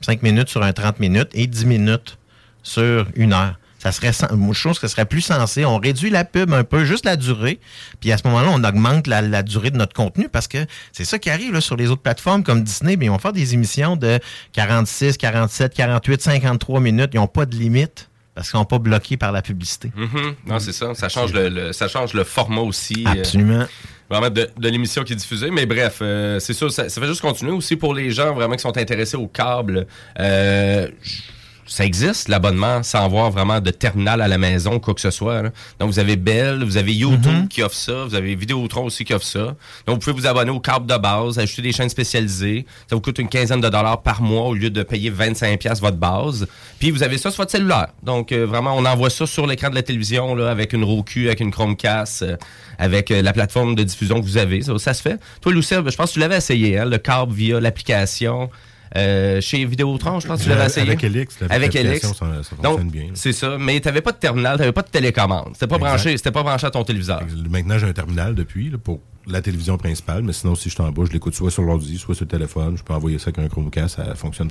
5 0.03 0.23
minutes 0.23 0.49
sur 0.49 0.63
un 0.63 0.73
30 0.73 0.99
minutes 1.01 1.29
et 1.35 1.47
10 1.47 1.67
minutes 1.67 2.19
sur 2.63 3.07
une 3.15 3.33
heure. 3.33 3.59
Ça 3.83 3.93
serait, 3.93 4.13
je 4.13 4.27
trouve 4.61 4.75
que 4.75 4.81
ce 4.81 4.89
serait 4.89 5.07
plus 5.07 5.23
sensé. 5.23 5.65
On 5.65 5.79
réduit 5.79 6.11
la 6.11 6.25
pub 6.25 6.53
un 6.53 6.65
peu, 6.65 6.85
juste 6.85 7.07
la 7.07 7.17
durée. 7.17 7.59
Puis 7.99 8.13
à 8.13 8.19
ce 8.19 8.27
moment-là, 8.29 8.49
on 8.53 8.63
augmente 8.63 9.07
la, 9.07 9.23
la 9.23 9.43
durée 9.43 9.71
de 9.71 9.79
notre 9.79 9.95
contenu 9.95 10.29
parce 10.29 10.49
que 10.49 10.59
c'est 10.93 11.07
ça 11.07 11.19
qui 11.19 11.31
arrive 11.31 11.53
là, 11.55 11.63
sur 11.63 11.77
les 11.77 11.89
autres 11.89 12.03
plateformes 12.03 12.43
comme 12.45 12.63
Disney. 12.63 12.97
Bien, 12.97 13.09
ils 13.09 13.11
vont 13.13 13.19
faire 13.19 13.33
des 13.33 13.55
émissions 13.55 13.97
de 13.97 14.19
46, 14.53 15.17
47, 15.17 15.73
48, 15.73 16.21
53 16.23 16.81
minutes. 16.81 17.11
Ils 17.15 17.17
n'ont 17.17 17.27
pas 17.27 17.47
de 17.47 17.57
limite 17.57 18.11
parce 18.35 18.51
qu'ils 18.51 18.59
n'ont 18.61 18.67
pas 18.67 18.79
bloqué 18.79 19.17
par 19.17 19.33
la 19.33 19.41
publicité. 19.41 19.91
Mhm. 19.97 20.35
Non, 20.47 20.59
c'est 20.59 20.73
ça. 20.73 20.95
Ça 20.95 21.09
change 21.09 21.33
le, 21.33 21.49
le- 21.49 21.73
ça 21.73 21.89
change 21.89 22.13
le 22.13 22.25
format 22.25 22.61
aussi. 22.61 23.05
euh, 23.07 23.13
Absolument. 23.13 23.65
vraiment 24.11 24.29
de, 24.31 24.49
de 24.59 24.69
l'émission 24.69 25.05
qui 25.05 25.15
est 25.15 25.17
diffusée. 25.17 25.51
Mais 25.51 25.65
bref, 25.65 26.01
euh, 26.03 26.39
c'est 26.39 26.53
sûr, 26.53 26.71
ça, 26.71 26.91
ça 26.91 27.01
fait 27.01 27.07
juste 27.07 27.23
continuer 27.23 27.53
aussi 27.53 27.77
pour 27.77 27.95
les 27.95 28.11
gens 28.11 28.35
vraiment 28.35 28.57
qui 28.57 28.63
sont 28.63 28.77
intéressés 28.77 29.17
au 29.17 29.27
câble. 29.27 29.87
Euh, 30.19 30.87
ça 31.71 31.85
existe, 31.85 32.29
l'abonnement, 32.29 32.83
sans 32.83 33.05
avoir 33.05 33.31
vraiment 33.31 33.61
de 33.61 33.71
terminal 33.71 34.21
à 34.21 34.27
la 34.27 34.39
maison, 34.39 34.81
quoi 34.81 34.93
que 34.93 35.01
ce 35.01 35.13
soit. 35.13 35.41
là. 35.41 35.51
Donc, 35.79 35.93
vous 35.93 36.01
avez 36.01 36.17
Bell, 36.17 36.65
vous 36.65 36.77
avez 36.77 36.93
YouTube 36.93 37.47
qui 37.49 37.63
offre 37.63 37.77
ça, 37.77 38.05
vous 38.05 38.17
avez 38.17 38.35
Vidéotron 38.35 38.87
aussi 38.87 39.05
qui 39.05 39.15
offre 39.15 39.25
ça. 39.25 39.55
Donc, 39.87 39.95
vous 39.95 39.99
pouvez 39.99 40.13
vous 40.13 40.27
abonner 40.27 40.51
au 40.51 40.59
câble 40.59 40.87
de 40.87 40.97
base, 40.97 41.39
ajouter 41.39 41.63
des 41.63 41.73
chaînes 41.73 41.89
spécialisées. 41.89 42.67
Ça 42.89 42.97
vous 42.97 43.01
coûte 43.01 43.21
une 43.21 43.29
quinzaine 43.29 43.61
de 43.61 43.69
dollars 43.69 44.03
par 44.03 44.21
mois 44.21 44.47
au 44.47 44.55
lieu 44.55 44.69
de 44.69 44.83
payer 44.83 45.13
25$ 45.13 45.59
piastres 45.59 45.85
votre 45.85 45.97
base. 45.97 46.49
Puis, 46.81 46.91
vous 46.91 47.05
avez 47.05 47.19
ça 47.19 47.31
sur 47.31 47.43
votre 47.43 47.53
cellulaire. 47.53 47.89
Donc, 48.03 48.33
euh, 48.33 48.45
vraiment, 48.47 48.77
on 48.77 48.85
envoie 48.85 49.09
ça 49.09 49.25
sur 49.27 49.47
l'écran 49.47 49.71
de 49.71 49.77
la 49.77 49.83
télévision 49.83 50.35
là, 50.35 50.51
avec 50.51 50.73
une 50.73 50.83
Roku, 50.83 51.27
avec 51.27 51.39
une 51.39 51.53
Chromecast, 51.53 52.23
euh, 52.23 52.37
avec 52.79 53.13
euh, 53.13 53.23
la 53.23 53.33
plateforme 53.33 53.77
de 53.77 53.85
diffusion 53.85 54.21
que 54.21 54.27
vous 54.27 54.39
avez. 54.39 54.63
Ça, 54.63 54.77
ça 54.79 54.93
se 54.93 55.03
fait. 55.03 55.21
Toi, 55.41 55.53
Lucille, 55.53 55.83
je 55.87 55.97
pense 55.97 56.09
que 56.11 56.15
tu 56.15 56.19
l'avais 56.19 56.39
essayé, 56.39 56.79
hein, 56.79 56.85
le 56.85 56.99
câble 56.99 57.33
via 57.33 57.61
l'application. 57.61 58.51
Euh, 58.97 59.41
chez 59.41 59.65
Vidéotron, 59.65 60.19
je 60.19 60.27
pense 60.27 60.39
que 60.41 60.45
tu 60.45 60.49
l'avais 60.51 60.67
essayé. 60.67 60.87
Avec 60.89 61.05
Elix, 61.05 61.39
la- 61.41 61.47
Avec 61.55 61.75
Elix. 61.77 62.01
ça- 62.07 62.15
ça 62.15 62.25
Donc, 62.27 62.79
fonctionne 62.81 62.91
bien. 62.91 63.07
c'est 63.15 63.33
ça. 63.33 63.57
Mais 63.59 63.79
tu 63.81 63.87
n'avais 63.87 64.01
pas 64.01 64.11
de 64.13 64.17
terminal, 64.17 64.57
tu 64.57 64.61
n'avais 64.61 64.73
pas 64.73 64.83
de 64.83 64.89
télécommande. 64.89 65.51
C'était 65.53 65.69
pas 65.69 65.77
Exact. 65.77 65.89
branché, 65.91 66.17
c'était 66.17 66.33
pas 66.33 66.43
branché 66.43 66.67
à 66.67 66.71
ton 66.71 66.83
téléviseur. 66.83 67.23
Maintenant, 67.49 67.79
j'ai 67.79 67.87
un 67.87 67.93
terminal 67.93 68.35
depuis 68.35 68.71
là, 68.71 68.79
pour 68.79 69.01
la 69.29 69.41
télévision 69.43 69.77
principale, 69.79 70.23
mais 70.25 70.33
sinon, 70.33 70.57
si 70.57 70.69
je 70.71 70.75
suis 70.75 70.83
en 70.83 70.91
bas, 70.91 71.03
je 71.07 71.13
l'écoute 71.13 71.35
soit 71.35 71.51
sur 71.53 71.63
l'ordi, 71.63 71.99
soit 71.99 72.15
sur 72.17 72.25
le 72.25 72.31
téléphone. 72.31 72.77
Je 72.77 72.83
peux 72.83 72.93
envoyer 72.95 73.19
ça 73.19 73.31
avec 73.31 73.39
un 73.39 73.49
Chromecast, 73.49 73.97
ça 73.97 74.15
fonctionne 74.17 74.51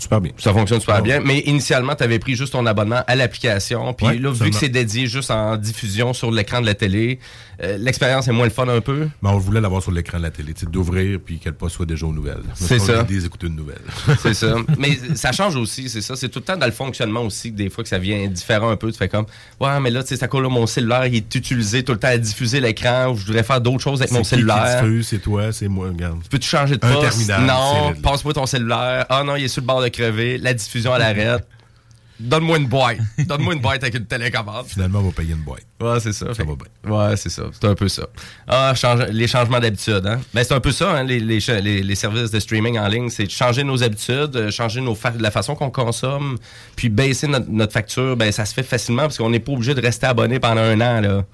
super 0.00 0.20
bien. 0.20 0.32
Ça 0.38 0.52
fonctionne 0.52 0.80
super 0.80 0.96
Ah, 0.96 1.00
bien. 1.02 1.20
Mais 1.20 1.40
initialement, 1.40 1.94
tu 1.94 2.02
avais 2.04 2.18
pris 2.18 2.34
juste 2.36 2.52
ton 2.52 2.66
abonnement 2.66 3.02
à 3.06 3.16
l'application. 3.16 3.92
Puis 3.94 4.06
Ouais, 4.06 4.16
là, 4.18 4.30
vu 4.32 4.50
que 4.50 4.56
c'est 4.56 4.68
dédié 4.68 5.06
juste 5.06 5.30
en 5.30 5.56
diffusion 5.56 6.12
sur 6.12 6.30
l'écran 6.30 6.60
de 6.60 6.66
la 6.66 6.74
télé, 6.74 7.18
euh, 7.62 7.76
l'expérience 7.78 8.26
est 8.28 8.32
moins 8.32 8.46
le 8.46 8.50
fun 8.50 8.66
un 8.68 8.80
peu? 8.80 9.08
Mais 9.22 9.28
on 9.28 9.38
voulait 9.38 9.60
l'avoir 9.60 9.82
sur 9.82 9.92
l'écran 9.92 10.18
de 10.18 10.22
la 10.24 10.30
télé, 10.30 10.54
d'ouvrir 10.70 11.18
puis 11.24 11.38
qu'elle 11.38 11.52
pas 11.54 11.68
soit 11.68 11.86
déjà 11.86 12.06
aux 12.06 12.12
nouvelles. 12.12 12.42
C'est 12.54 12.78
ça. 12.78 13.02
des 13.02 13.24
écouter 13.26 13.46
une 13.48 13.56
nouvelle. 13.56 13.80
C'est 14.22 14.34
ça. 14.34 14.54
Mais 14.78 14.98
ça 15.14 15.32
change 15.32 15.56
aussi, 15.56 15.88
c'est 15.88 16.00
ça. 16.00 16.16
C'est 16.16 16.28
tout 16.28 16.38
le 16.38 16.44
temps 16.44 16.56
dans 16.56 16.66
le 16.66 16.72
fonctionnement 16.72 17.22
aussi, 17.22 17.50
que 17.52 17.56
des 17.56 17.68
fois 17.70 17.82
que 17.84 17.90
ça 17.90 17.98
vient 17.98 18.26
différent 18.28 18.70
un 18.70 18.76
peu. 18.76 18.90
Tu 18.90 18.98
fais 18.98 19.08
comme, 19.08 19.26
ouais, 19.60 19.80
mais 19.80 19.90
là, 19.90 20.02
tu 20.02 20.08
sais, 20.10 20.16
ça 20.16 20.28
colle 20.28 20.44
là, 20.44 20.48
mon 20.48 20.66
cellulaire, 20.66 21.06
il 21.06 21.16
est 21.16 21.34
utilisé 21.34 21.82
tout 21.84 21.92
le 21.92 21.98
temps 21.98 22.08
à 22.08 22.16
diffuser 22.18 22.60
l'écran, 22.60 23.08
ou 23.10 23.16
je 23.16 23.26
voudrais 23.26 23.42
faire 23.42 23.60
d'autres 23.60 23.82
choses 23.82 24.00
avec 24.00 24.12
mon 24.12 24.20
qui 24.22 24.28
cellulaire. 24.30 24.82
c'est 25.02 25.18
toi, 25.18 25.52
c'est 25.52 25.68
moi, 25.68 25.88
regarde. 25.88 26.18
Peux-tu 26.30 26.48
changer 26.48 26.76
de 26.76 26.84
Un 26.86 26.92
poste? 26.94 27.10
terminal, 27.28 27.44
non, 27.44 27.92
passe-moi 28.02 28.32
ton 28.32 28.46
cellulaire. 28.46 29.04
Ah 29.08 29.22
non, 29.24 29.36
il 29.36 29.44
est 29.44 29.48
sur 29.48 29.60
le 29.60 29.66
bord 29.66 29.82
de 29.82 29.88
crever. 29.90 30.38
La 30.38 30.54
diffusion 30.54 30.92
à 30.92 30.98
l'arrêt. 30.98 31.38
Donne-moi 32.20 32.58
une 32.58 32.66
boîte. 32.66 32.98
Donne-moi 33.18 33.54
une 33.54 33.60
boîte 33.60 33.82
avec 33.82 33.94
une 33.94 34.06
télécommande. 34.06 34.66
Finalement, 34.66 35.00
on 35.00 35.04
va 35.04 35.12
payer 35.12 35.32
une 35.32 35.42
boîte. 35.42 35.64
Ouais, 35.80 35.98
c'est 36.00 36.12
ça. 36.12 36.26
Ça 36.34 36.42
va 36.44 36.52
bien. 36.54 36.92
Ouais, 36.94 37.16
c'est 37.16 37.30
ça. 37.30 37.44
C'est 37.52 37.66
un 37.66 37.74
peu 37.74 37.88
ça. 37.88 38.06
Ah, 38.46 38.74
change- 38.74 39.06
les 39.10 39.26
changements 39.26 39.60
d'habitude, 39.60 40.02
hein. 40.06 40.20
Ben, 40.34 40.44
c'est 40.44 40.52
un 40.54 40.60
peu 40.60 40.72
ça, 40.72 40.90
hein, 40.90 41.04
les, 41.04 41.20
les, 41.20 41.40
les- 41.82 41.94
services 41.94 42.30
de 42.30 42.38
streaming 42.40 42.78
en 42.78 42.86
ligne. 42.88 43.08
C'est 43.08 43.28
changer 43.30 43.64
nos 43.64 43.82
habitudes, 43.82 44.36
euh, 44.36 44.50
changer 44.50 44.80
nos 44.80 44.94
fa- 44.94 45.12
la 45.18 45.30
façon 45.30 45.54
qu'on 45.54 45.70
consomme, 45.70 46.36
puis 46.76 46.88
baisser 46.90 47.26
notre, 47.28 47.48
notre 47.50 47.72
facture. 47.72 48.16
Ben, 48.16 48.30
ça 48.32 48.44
se 48.44 48.52
fait 48.54 48.62
facilement 48.62 49.02
parce 49.02 49.18
qu'on 49.18 49.30
n'est 49.30 49.40
pas 49.40 49.52
obligé 49.52 49.74
de 49.74 49.80
rester 49.80 50.06
abonné 50.06 50.38
pendant 50.38 50.60
un 50.60 50.80
an, 50.80 51.00
là. 51.00 51.24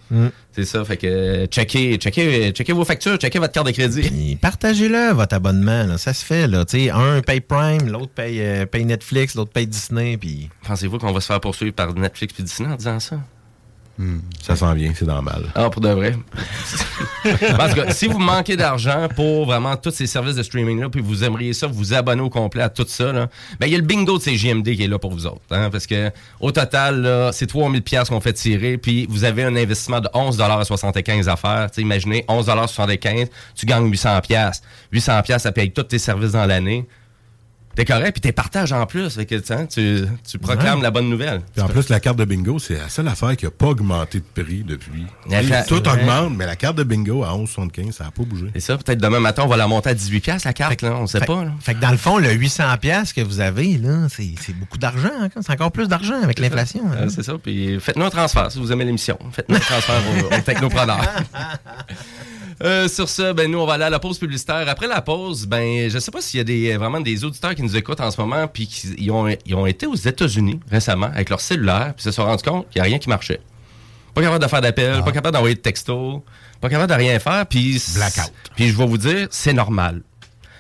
C'est 0.53 0.65
ça. 0.65 0.85
Fait 0.85 0.97
que, 0.97 1.07
euh, 1.07 1.47
checkez, 1.47 1.97
checkez, 1.99 2.51
checkez 2.53 2.73
vos 2.73 2.85
factures, 2.85 3.17
checkez 3.19 3.39
votre 3.39 3.53
carte 3.53 3.67
de 3.67 3.73
crédit. 3.73 4.37
Partagez-le, 4.41 5.13
votre 5.13 5.35
abonnement. 5.35 5.85
là. 5.85 5.99
Ça 5.99 6.15
se 6.15 6.25
fait. 6.25 6.47
Là. 6.47 6.65
Un 6.95 7.21
paye 7.21 7.41
Prime, 7.41 7.89
l'autre 7.89 8.13
paye, 8.15 8.41
euh, 8.41 8.65
paye 8.67 8.85
Netflix, 8.85 9.35
l'autre 9.35 9.53
paye 9.53 9.67
Disney. 9.67 10.17
Puis 10.17 10.49
Pensez-vous 10.67 10.99
qu'on 10.99 11.13
va 11.13 11.21
se 11.21 11.27
faire 11.27 11.41
poursuivre 11.41 11.75
par 11.75 11.93
Netflix 11.95 12.33
puis 12.33 12.43
Disney 12.43 12.69
en 12.73 12.77
disant 12.77 13.01
ça? 13.01 13.17
Ça 14.43 14.57
s'en 14.57 14.75
vient, 14.75 14.93
c'est 14.95 15.07
normal. 15.07 15.47
Ah, 15.55 15.71
pour 15.71 15.81
de 15.81 15.89
vrai. 15.89 16.17
tout 17.69 17.75
cas, 17.75 17.91
si 17.91 18.07
vous 18.07 18.19
manquez 18.19 18.57
d'argent 18.57 19.09
pour 19.15 19.47
vraiment 19.47 19.77
tous 19.77 19.91
ces 19.91 20.07
services 20.07 20.37
de 20.37 20.43
streaming-là, 20.43 20.89
puis 20.89 21.01
vous 21.01 21.25
aimeriez 21.25 21.53
ça, 21.53 21.67
vous 21.67 21.95
abonner 21.95 22.21
au 22.23 22.31
complet 22.31 22.63
à 22.63 22.69
tout 22.69 22.85
ça, 22.87 23.13
là, 23.13 23.29
ben, 23.59 23.67
il 23.67 23.73
y 23.73 23.75
a 23.75 23.79
le 23.79 23.85
bingo 23.85 24.19
de 24.19 24.23
CGMD 24.23 24.75
qui 24.77 24.85
est 24.85 24.89
là 24.89 24.99
pour 24.99 25.13
vous 25.13 25.27
autres. 25.27 25.41
hein, 25.51 25.71
parce 25.71 25.87
que 25.87 26.11
au 26.41 26.53
total, 26.53 27.31
c'est 27.33 27.47
3000 27.47 27.83
pièces 27.83 28.09
qu'on 28.09 28.21
fait 28.21 28.33
tirer, 28.35 28.77
puis 28.79 29.07
vous 29.09 29.25
avez 29.25 29.45
un 29.45 29.57
investissement 29.57 30.01
de 30.01 30.09
11,75 30.09 31.29
à 31.29 31.37
faire. 31.37 31.69
Imaginez, 31.79 32.25
11,75 32.29 33.29
tu 33.55 33.67
gagnes 33.67 33.89
800 33.89 34.21
pièces 34.21 34.63
800 34.93 35.23
pièces 35.23 35.43
ça 35.43 35.53
paye 35.53 35.71
tous 35.71 35.85
tes 35.85 35.99
services 35.99 36.33
dans 36.33 36.47
l'année. 36.47 36.87
T'es 37.77 37.85
correct, 37.85 38.13
puis 38.15 38.21
t'es 38.23 38.33
partage 38.33 38.73
en 38.73 38.87
plus. 38.87 39.11
Fait 39.15 39.27
que, 39.27 39.35
tu 39.35 39.69
tu, 39.69 40.05
tu 40.29 40.39
proclames 40.39 40.79
Ouais. 40.79 40.83
la 40.83 40.91
bonne 40.91 41.09
nouvelle. 41.11 41.43
Puis 41.53 41.63
en 41.63 41.69
plus, 41.69 41.89
la 41.91 42.01
carte 42.01 42.17
de 42.17 42.25
bingo, 42.25 42.59
c'est 42.59 42.79
la 42.79 42.89
seule 42.89 43.07
affaire 43.07 43.37
qui 43.37 43.45
n'a 43.45 43.51
pas 43.51 43.67
augmenté 43.67 44.21
de 44.21 44.43
prix 44.43 44.65
depuis. 44.65 45.05
Fait- 45.29 45.67
Tout 45.67 45.83
Ouais. 45.87 45.93
augmente, 45.93 46.35
mais 46.37 46.47
la 46.47 46.57
carte 46.57 46.77
de 46.77 46.83
bingo 46.85 47.23
à 47.23 47.35
11,75, 47.35 47.93
ça 47.93 48.05
n'a 48.05 48.11
pas 48.11 48.23
bougé. 48.25 48.47
Et 48.55 48.61
ça, 48.61 48.79
peut-être 48.79 48.99
demain 49.01 49.21
matin, 49.21 49.43
on 49.45 49.49
va 49.49 49.57
la 49.59 49.69
monter 49.69 49.91
à 49.91 49.95
18 49.95 50.21
pièces 50.21 50.45
la 50.45 50.55
carte, 50.55 50.81
là, 50.83 50.95
on 50.97 51.07
sait 51.07 51.21
fait, 51.21 51.27
pas. 51.27 51.45
Là. 51.45 51.53
fait 51.61 51.75
que 51.75 51.81
dans 51.81 51.91
le 51.91 51.99
fond, 51.99 52.17
le 52.19 52.31
800$ 52.33 52.79
piastres 52.79 53.15
que 53.15 53.21
vous 53.21 53.41
avez, 53.41 53.77
là, 53.77 54.09
c'est 54.09 54.35
c'est 54.41 54.55
beaucoup 54.59 54.79
d'argent. 54.79 55.11
hein. 55.21 55.29
C'est 55.41 55.53
encore 55.53 55.71
plus 55.71 55.87
d'argent 55.87 56.23
avec 56.23 56.39
l'inflation. 56.39 56.81
hein. 56.93 57.09
C'est 57.11 57.23
ça. 57.25 57.35
Puis 57.37 57.79
faites-nous 57.79 58.05
un 58.07 58.11
transfert 58.11 58.51
si 58.51 58.59
vous 58.59 58.73
aimez 58.73 58.87
l'émission. 58.87 59.19
Faites-nous 59.33 59.57
un 59.57 59.61
transfert 59.61 60.01
au, 60.31 60.35
au 60.39 60.41
technopreneur. 60.41 61.01
Euh, 62.63 62.89
sur 62.89 63.09
ça, 63.09 63.35
ben 63.35 63.51
nous 63.51 63.59
on 63.59 63.67
va 63.67 63.75
aller 63.75 63.85
à 63.85 63.91
la 63.91 63.99
pause 63.99 64.19
publicitaire. 64.19 64.67
Après 64.69 64.87
la 64.87 65.03
pause, 65.03 65.47
ben 65.47 65.91
je 65.91 65.99
sais 65.99 66.11
pas 66.11 66.21
s'il 66.23 66.39
y 66.39 66.41
a 66.41 66.45
des 66.45 66.77
vraiment 66.77 67.01
des 67.01 67.25
auditeurs 67.25 67.55
qui 67.55 67.63
nous 67.63 67.77
écoutent 67.77 68.01
en 68.01 68.11
ce 68.11 68.21
moment 68.21 68.49
puis 68.49 68.67
qui 68.67 68.95
ils 68.97 69.11
ont, 69.11 69.29
ils 69.45 69.55
ont 69.55 69.67
été 69.67 69.87
aux 69.87 69.95
États-Unis 69.95 70.61
récemment 70.71 71.07
avec 71.07 71.29
leur 71.29 71.41
cellulaire 71.41 71.93
puis 71.95 72.03
se 72.03 72.11
sont 72.11 72.25
rendus 72.25 72.45
compte 72.45 72.69
qu'il 72.71 72.81
n'y 72.81 72.87
a 72.87 72.89
rien 72.89 72.99
qui 72.99 73.09
marchait. 73.09 73.41
Pas 74.15 74.23
capable 74.23 74.43
de 74.43 74.49
faire 74.49 74.63
d'appel, 74.63 75.03
pas 75.05 75.13
capable 75.13 75.35
d'envoyer 75.35 75.55
de 75.55 75.61
texto, 75.61 76.25
pas 76.63 76.71
capable 76.71 76.91
de 76.91 76.97
rien 76.97 77.19
faire 77.19 77.45
puis 77.47 77.83
Blackout. 77.95 78.33
Puis 78.55 78.69
je 78.69 78.77
vais 78.77 78.87
vous 78.87 78.99
dire, 78.99 79.29
c'est 79.31 79.53
normal. 79.53 80.01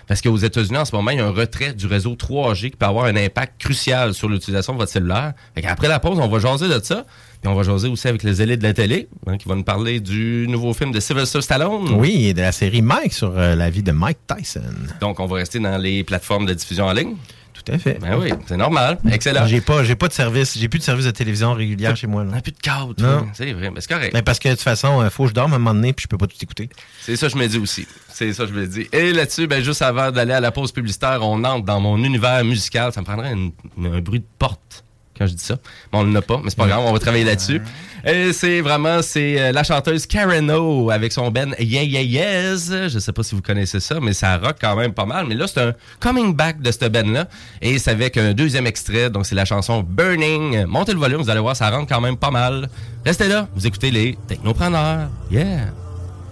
Parce 0.06 0.20
qu'aux 0.20 0.36
États-Unis, 0.36 0.78
en 0.78 0.84
ce 0.84 0.94
moment, 0.94 1.10
il 1.10 1.18
y 1.18 1.20
a 1.20 1.26
un 1.26 1.32
retrait 1.32 1.72
du 1.72 1.86
réseau 1.86 2.14
3G 2.14 2.70
qui 2.70 2.76
peut 2.76 2.86
avoir 2.86 3.06
un 3.06 3.16
impact 3.16 3.60
crucial 3.60 4.14
sur 4.14 4.28
l'utilisation 4.28 4.72
de 4.72 4.78
votre 4.78 4.92
cellulaire. 4.92 5.32
Après 5.64 5.88
la 5.88 5.98
pause, 5.98 6.18
on 6.20 6.28
va 6.28 6.38
jaser 6.38 6.68
de 6.68 6.80
ça. 6.82 7.04
Puis 7.40 7.50
on 7.50 7.54
va 7.54 7.62
jaser 7.62 7.88
aussi 7.88 8.08
avec 8.08 8.22
les 8.22 8.40
élites 8.40 8.60
de 8.60 8.66
la 8.66 8.74
télé, 8.74 9.08
hein, 9.26 9.36
qui 9.36 9.48
vont 9.48 9.56
nous 9.56 9.64
parler 9.64 10.00
du 10.00 10.46
nouveau 10.48 10.72
film 10.72 10.92
de 10.92 11.00
Sylvester 11.00 11.42
Stallone. 11.42 11.94
Oui, 11.94 12.28
et 12.28 12.34
de 12.34 12.40
la 12.40 12.52
série 12.52 12.82
Mike 12.82 13.12
sur 13.12 13.36
euh, 13.36 13.54
la 13.54 13.68
vie 13.68 13.82
de 13.82 13.92
Mike 13.92 14.18
Tyson. 14.26 14.62
Donc, 15.00 15.20
on 15.20 15.26
va 15.26 15.36
rester 15.36 15.58
dans 15.58 15.76
les 15.76 16.04
plateformes 16.04 16.46
de 16.46 16.54
diffusion 16.54 16.86
en 16.86 16.92
ligne. 16.92 17.16
Tout 17.64 17.72
à 17.72 17.78
fait. 17.78 17.98
Ben 18.00 18.16
oui, 18.18 18.30
c'est 18.46 18.56
normal. 18.56 18.98
Excellent. 19.10 19.46
J'ai 19.46 19.60
pas, 19.60 19.82
j'ai 19.82 19.96
pas 19.96 20.08
de 20.08 20.12
service, 20.12 20.56
j'ai 20.58 20.68
plus 20.68 20.78
de 20.78 20.84
service 20.84 21.06
de 21.06 21.10
télévision 21.10 21.52
régulière 21.54 21.96
chez 21.96 22.06
moi. 22.06 22.22
On 22.22 22.24
Là. 22.26 22.32
n'a 22.36 22.40
plus 22.42 22.52
de 22.52 22.58
câble, 22.58 22.94
Non. 22.98 23.26
C'est 23.34 23.52
vrai, 23.52 23.70
mais 23.70 23.80
c'est 23.80 23.88
correct. 23.92 24.12
Mais 24.14 24.22
parce 24.22 24.38
que 24.38 24.48
de 24.48 24.54
toute 24.54 24.62
façon, 24.62 25.02
il 25.02 25.10
faut 25.10 25.24
que 25.24 25.30
je 25.30 25.34
dorme 25.34 25.52
à 25.52 25.56
un 25.56 25.58
moment 25.58 25.74
donné 25.74 25.92
puis 25.92 26.04
je 26.04 26.08
peux 26.08 26.18
pas 26.18 26.26
tout 26.26 26.36
écouter. 26.40 26.68
C'est 27.02 27.16
ça 27.16 27.26
que 27.26 27.32
je 27.32 27.38
me 27.38 27.46
dis 27.48 27.58
aussi. 27.58 27.86
C'est 28.08 28.32
ça 28.32 28.44
que 28.44 28.50
je 28.52 28.54
me 28.58 28.66
dis. 28.66 28.86
Et 28.92 29.12
là-dessus, 29.12 29.46
ben, 29.46 29.62
juste 29.62 29.82
avant 29.82 30.10
d'aller 30.10 30.32
à 30.32 30.40
la 30.40 30.50
pause 30.52 30.72
publicitaire, 30.72 31.18
on 31.22 31.42
entre 31.44 31.64
dans 31.64 31.80
mon 31.80 32.02
univers 32.04 32.44
musical. 32.44 32.92
Ça 32.92 33.00
me 33.00 33.06
prendrait 33.06 33.32
une- 33.32 33.52
un 33.84 34.00
bruit 34.00 34.20
de 34.20 34.26
porte 34.38 34.84
quand 35.16 35.26
je 35.26 35.34
dis 35.34 35.44
ça. 35.44 35.56
Mais 35.92 35.98
on 35.98 36.04
ne 36.04 36.14
l'a 36.14 36.22
pas, 36.22 36.40
mais 36.42 36.50
c'est 36.50 36.58
pas 36.58 36.66
grave, 36.66 36.80
on 36.84 36.92
va 36.92 36.98
travailler 36.98 37.24
là-dessus. 37.24 37.60
Et 38.04 38.32
c'est 38.32 38.60
vraiment, 38.60 39.02
c'est 39.02 39.40
euh, 39.40 39.52
la 39.52 39.64
chanteuse 39.64 40.06
Karen 40.06 40.48
O 40.52 40.90
avec 40.90 41.12
son 41.12 41.30
ben 41.30 41.54
Yeah 41.58 41.82
Yeah 41.82 42.02
Yes. 42.02 42.70
Je 42.70 42.98
sais 42.98 43.12
pas 43.12 43.22
si 43.24 43.34
vous 43.34 43.42
connaissez 43.42 43.80
ça, 43.80 43.98
mais 44.00 44.12
ça 44.12 44.36
rock 44.38 44.56
quand 44.60 44.76
même 44.76 44.92
pas 44.92 45.06
mal. 45.06 45.26
Mais 45.26 45.34
là, 45.34 45.46
c'est 45.48 45.60
un 45.60 45.74
coming 45.98 46.34
back 46.34 46.60
de 46.60 46.70
cette 46.70 46.92
ben-là. 46.92 47.26
Et 47.60 47.78
c'est 47.78 47.90
avec 47.90 48.16
un 48.16 48.32
deuxième 48.32 48.66
extrait. 48.66 49.10
Donc, 49.10 49.26
c'est 49.26 49.34
la 49.34 49.44
chanson 49.44 49.82
Burning. 49.82 50.66
Montez 50.66 50.92
le 50.92 50.98
volume, 50.98 51.20
vous 51.20 51.30
allez 51.30 51.40
voir, 51.40 51.56
ça 51.56 51.68
rentre 51.68 51.88
quand 51.88 52.00
même 52.00 52.16
pas 52.16 52.30
mal. 52.30 52.68
Restez 53.04 53.26
là, 53.28 53.48
vous 53.56 53.66
écoutez 53.66 53.90
les 53.90 54.16
technopreneurs. 54.28 55.08
Yeah! 55.30 55.72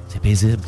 C'est 0.09 0.21
paisible. 0.21 0.63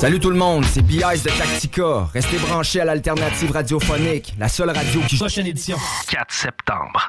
Salut 0.00 0.18
tout 0.18 0.30
le 0.30 0.36
monde, 0.36 0.64
c'est 0.64 0.80
B.I.S. 0.80 1.24
de 1.24 1.28
Tactica. 1.28 2.08
Restez 2.14 2.38
branchés 2.38 2.80
à 2.80 2.86
l'alternative 2.86 3.50
radiophonique, 3.52 4.34
la 4.38 4.48
seule 4.48 4.70
radio 4.70 5.02
qui... 5.06 5.16
Prochaine 5.16 5.46
édition. 5.46 5.76
4 6.08 6.32
septembre. 6.32 7.06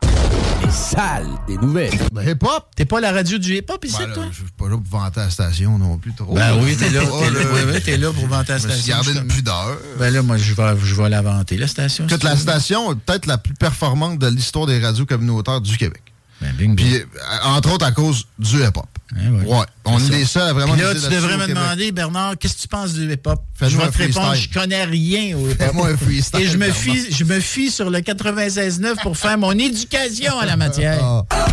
Les 0.61 0.69
salles 0.71 1.29
des 1.47 1.55
nouvelles. 1.55 1.97
Ben, 2.11 2.27
hip-hop? 2.27 2.67
T'es 2.75 2.83
pas 2.83 2.99
la 2.99 3.13
radio 3.13 3.37
du 3.37 3.55
hip-hop 3.55 3.85
ici, 3.85 3.95
Ben, 3.97 4.09
là, 4.09 4.13
toi? 4.15 4.25
Je 4.29 4.35
suis 4.35 4.51
pas 4.57 4.65
là 4.67 4.75
pour 4.75 4.99
vanter 4.99 5.21
la 5.21 5.29
station 5.29 5.77
non 5.77 5.97
plus 5.99 6.13
trop. 6.13 6.33
Ben 6.35 6.61
oui, 6.61 6.75
t'es 6.75 6.89
là, 6.89 6.99
Oh, 7.09 7.21
t'es 7.23 7.29
là, 7.31 7.39
oui, 7.53 7.59
oui, 7.73 7.81
t'es 7.81 7.95
là 7.97 8.11
pour 8.11 8.27
vanter 8.27 8.51
la 8.51 8.57
Je 8.57 8.67
me 8.67 8.73
suis 8.73 8.81
station, 8.91 9.13
gardé 9.13 9.19
une 9.21 9.27
pudeur. 9.35 9.77
Ben 9.97 10.13
là, 10.13 10.21
moi, 10.21 10.35
je 10.35 10.53
vais, 10.53 10.73
je 10.83 10.95
vais 10.95 11.07
la 11.09 11.21
vanter, 11.21 11.55
la 11.55 11.67
station. 11.67 12.05
Écoute, 12.07 12.23
la 12.23 12.35
station 12.35 12.91
est 12.91 12.95
peut-être 12.95 13.25
la 13.25 13.37
plus 13.37 13.53
performante 13.53 14.19
de 14.19 14.27
l'histoire 14.27 14.65
des 14.65 14.81
radios 14.81 15.05
communautaires 15.05 15.61
du 15.61 15.77
Québec. 15.77 16.01
Ben, 16.41 16.75
Puis, 16.75 16.95
euh, 16.97 17.05
entre 17.45 17.71
autres, 17.71 17.85
à 17.85 17.91
cause 17.93 18.27
du 18.37 18.57
hip-hop. 18.57 18.87
Ouais. 19.13 19.57
On 19.85 19.97
est 19.97 20.01
ça. 20.01 20.09
les 20.11 20.25
seuls 20.25 20.47
à 20.49 20.53
vraiment 20.53 20.73
Puis 20.73 20.81
là, 20.81 20.93
tu 20.93 21.01
devrais 21.09 21.37
me 21.37 21.45
Québec. 21.45 21.55
demander, 21.55 21.91
Bernard, 21.91 22.37
qu'est-ce 22.37 22.55
que 22.55 22.61
tu 22.61 22.67
penses 22.67 22.93
du 22.93 23.11
hip-hop? 23.11 23.41
Je 23.61 23.77
vais 23.77 23.87
te 23.89 23.97
répondre, 23.97 24.35
je 24.35 24.49
connais 24.49 24.85
rien 24.85 25.35
au 25.37 25.47
hip-hop. 25.49 25.57
Fais-moi 25.67 25.87
un 25.89 25.97
freestyle, 25.97 26.39
Et 26.41 26.47
je 26.47 26.57
me, 26.57 26.69
fie, 26.71 27.11
je 27.11 27.23
me 27.25 27.39
fie 27.39 27.69
sur 27.71 27.89
le 27.89 27.99
96.9 27.99 29.01
pour 29.01 29.17
faire 29.17 29.37
mon 29.37 29.51
éducation 29.51 30.39
à 30.39 30.45
la 30.45 30.55
matière. 30.55 31.03
Ah. 31.03 31.45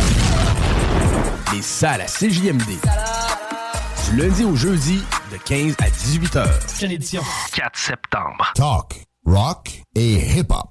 Les 1.53 1.61
salles 1.61 2.01
à 2.01 2.05
CJMD. 2.05 2.63
Du 4.09 4.17
lundi 4.21 4.43
au 4.43 4.55
jeudi, 4.55 5.01
de 5.31 5.37
15 5.43 5.75
à 5.79 5.89
18 5.89 6.35
heures. 6.37 6.59
Prochaine 6.59 6.91
édition. 6.91 7.21
4 7.53 7.77
septembre. 7.77 8.51
Talk, 8.55 9.05
rock 9.25 9.81
et 9.95 10.15
hip-hop. 10.37 10.69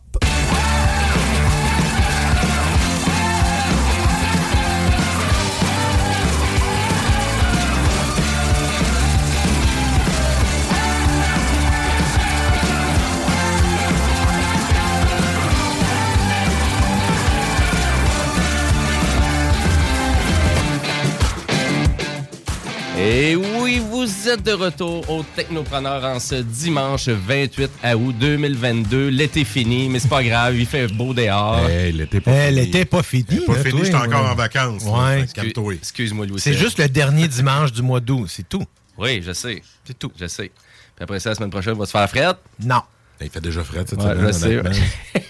Vous 24.29 24.35
êtes 24.35 24.43
de 24.43 24.53
retour 24.53 25.09
au 25.09 25.23
Technopreneur 25.23 26.05
en 26.05 26.21
ce 26.21 26.35
dimanche 26.35 27.09
28 27.09 27.71
août 27.97 28.15
2022. 28.21 29.09
L'été 29.09 29.43
fini, 29.43 29.89
mais 29.89 30.01
c'est 30.01 30.09
pas 30.09 30.23
grave, 30.23 30.55
il 30.55 30.67
fait 30.67 30.87
beau 30.89 31.15
dehors. 31.15 31.67
Hey, 31.67 31.93
l'été 31.93 32.21
pas 32.21 32.33
fini. 32.33 32.61
était 32.61 32.85
pas. 32.85 32.99
Elle 33.09 33.39
est 33.39 33.47
pas 33.47 33.55
là, 33.55 33.65
fini, 33.65 33.85
j'étais 33.85 33.95
encore 33.95 34.31
en 34.31 34.35
vacances. 34.35 34.85
Ouais. 34.85 35.25
Excuse-moi, 35.73 36.27
Louis. 36.27 36.41
C'est 36.41 36.53
juste 36.53 36.79
le 36.79 36.91
dernier 36.91 37.27
dimanche 37.27 37.73
du 37.73 37.81
mois 37.81 38.01
d'août, 38.01 38.27
c'est 38.29 38.47
tout. 38.47 38.65
Oui, 38.99 39.23
je 39.25 39.33
sais. 39.33 39.63
C'est 39.83 39.99
tout. 39.99 40.13
Je 40.21 40.27
sais. 40.27 40.51
Puis 40.95 41.05
après 41.05 41.21
ça, 41.21 41.31
la 41.31 41.35
semaine 41.37 41.51
prochaine, 41.51 41.73
on 41.73 41.79
va 41.79 41.87
se 41.87 41.93
faire 41.93 42.11
frette? 42.11 42.37
Non. 42.63 42.83
Il 43.23 43.31
fait 43.31 43.41
déjà 43.41 43.65
frais 43.65 43.85
cette 43.89 43.99
Ouais, 43.99 44.33
semaine, 44.35 44.75
je 44.75 44.79
sais. 45.19 45.25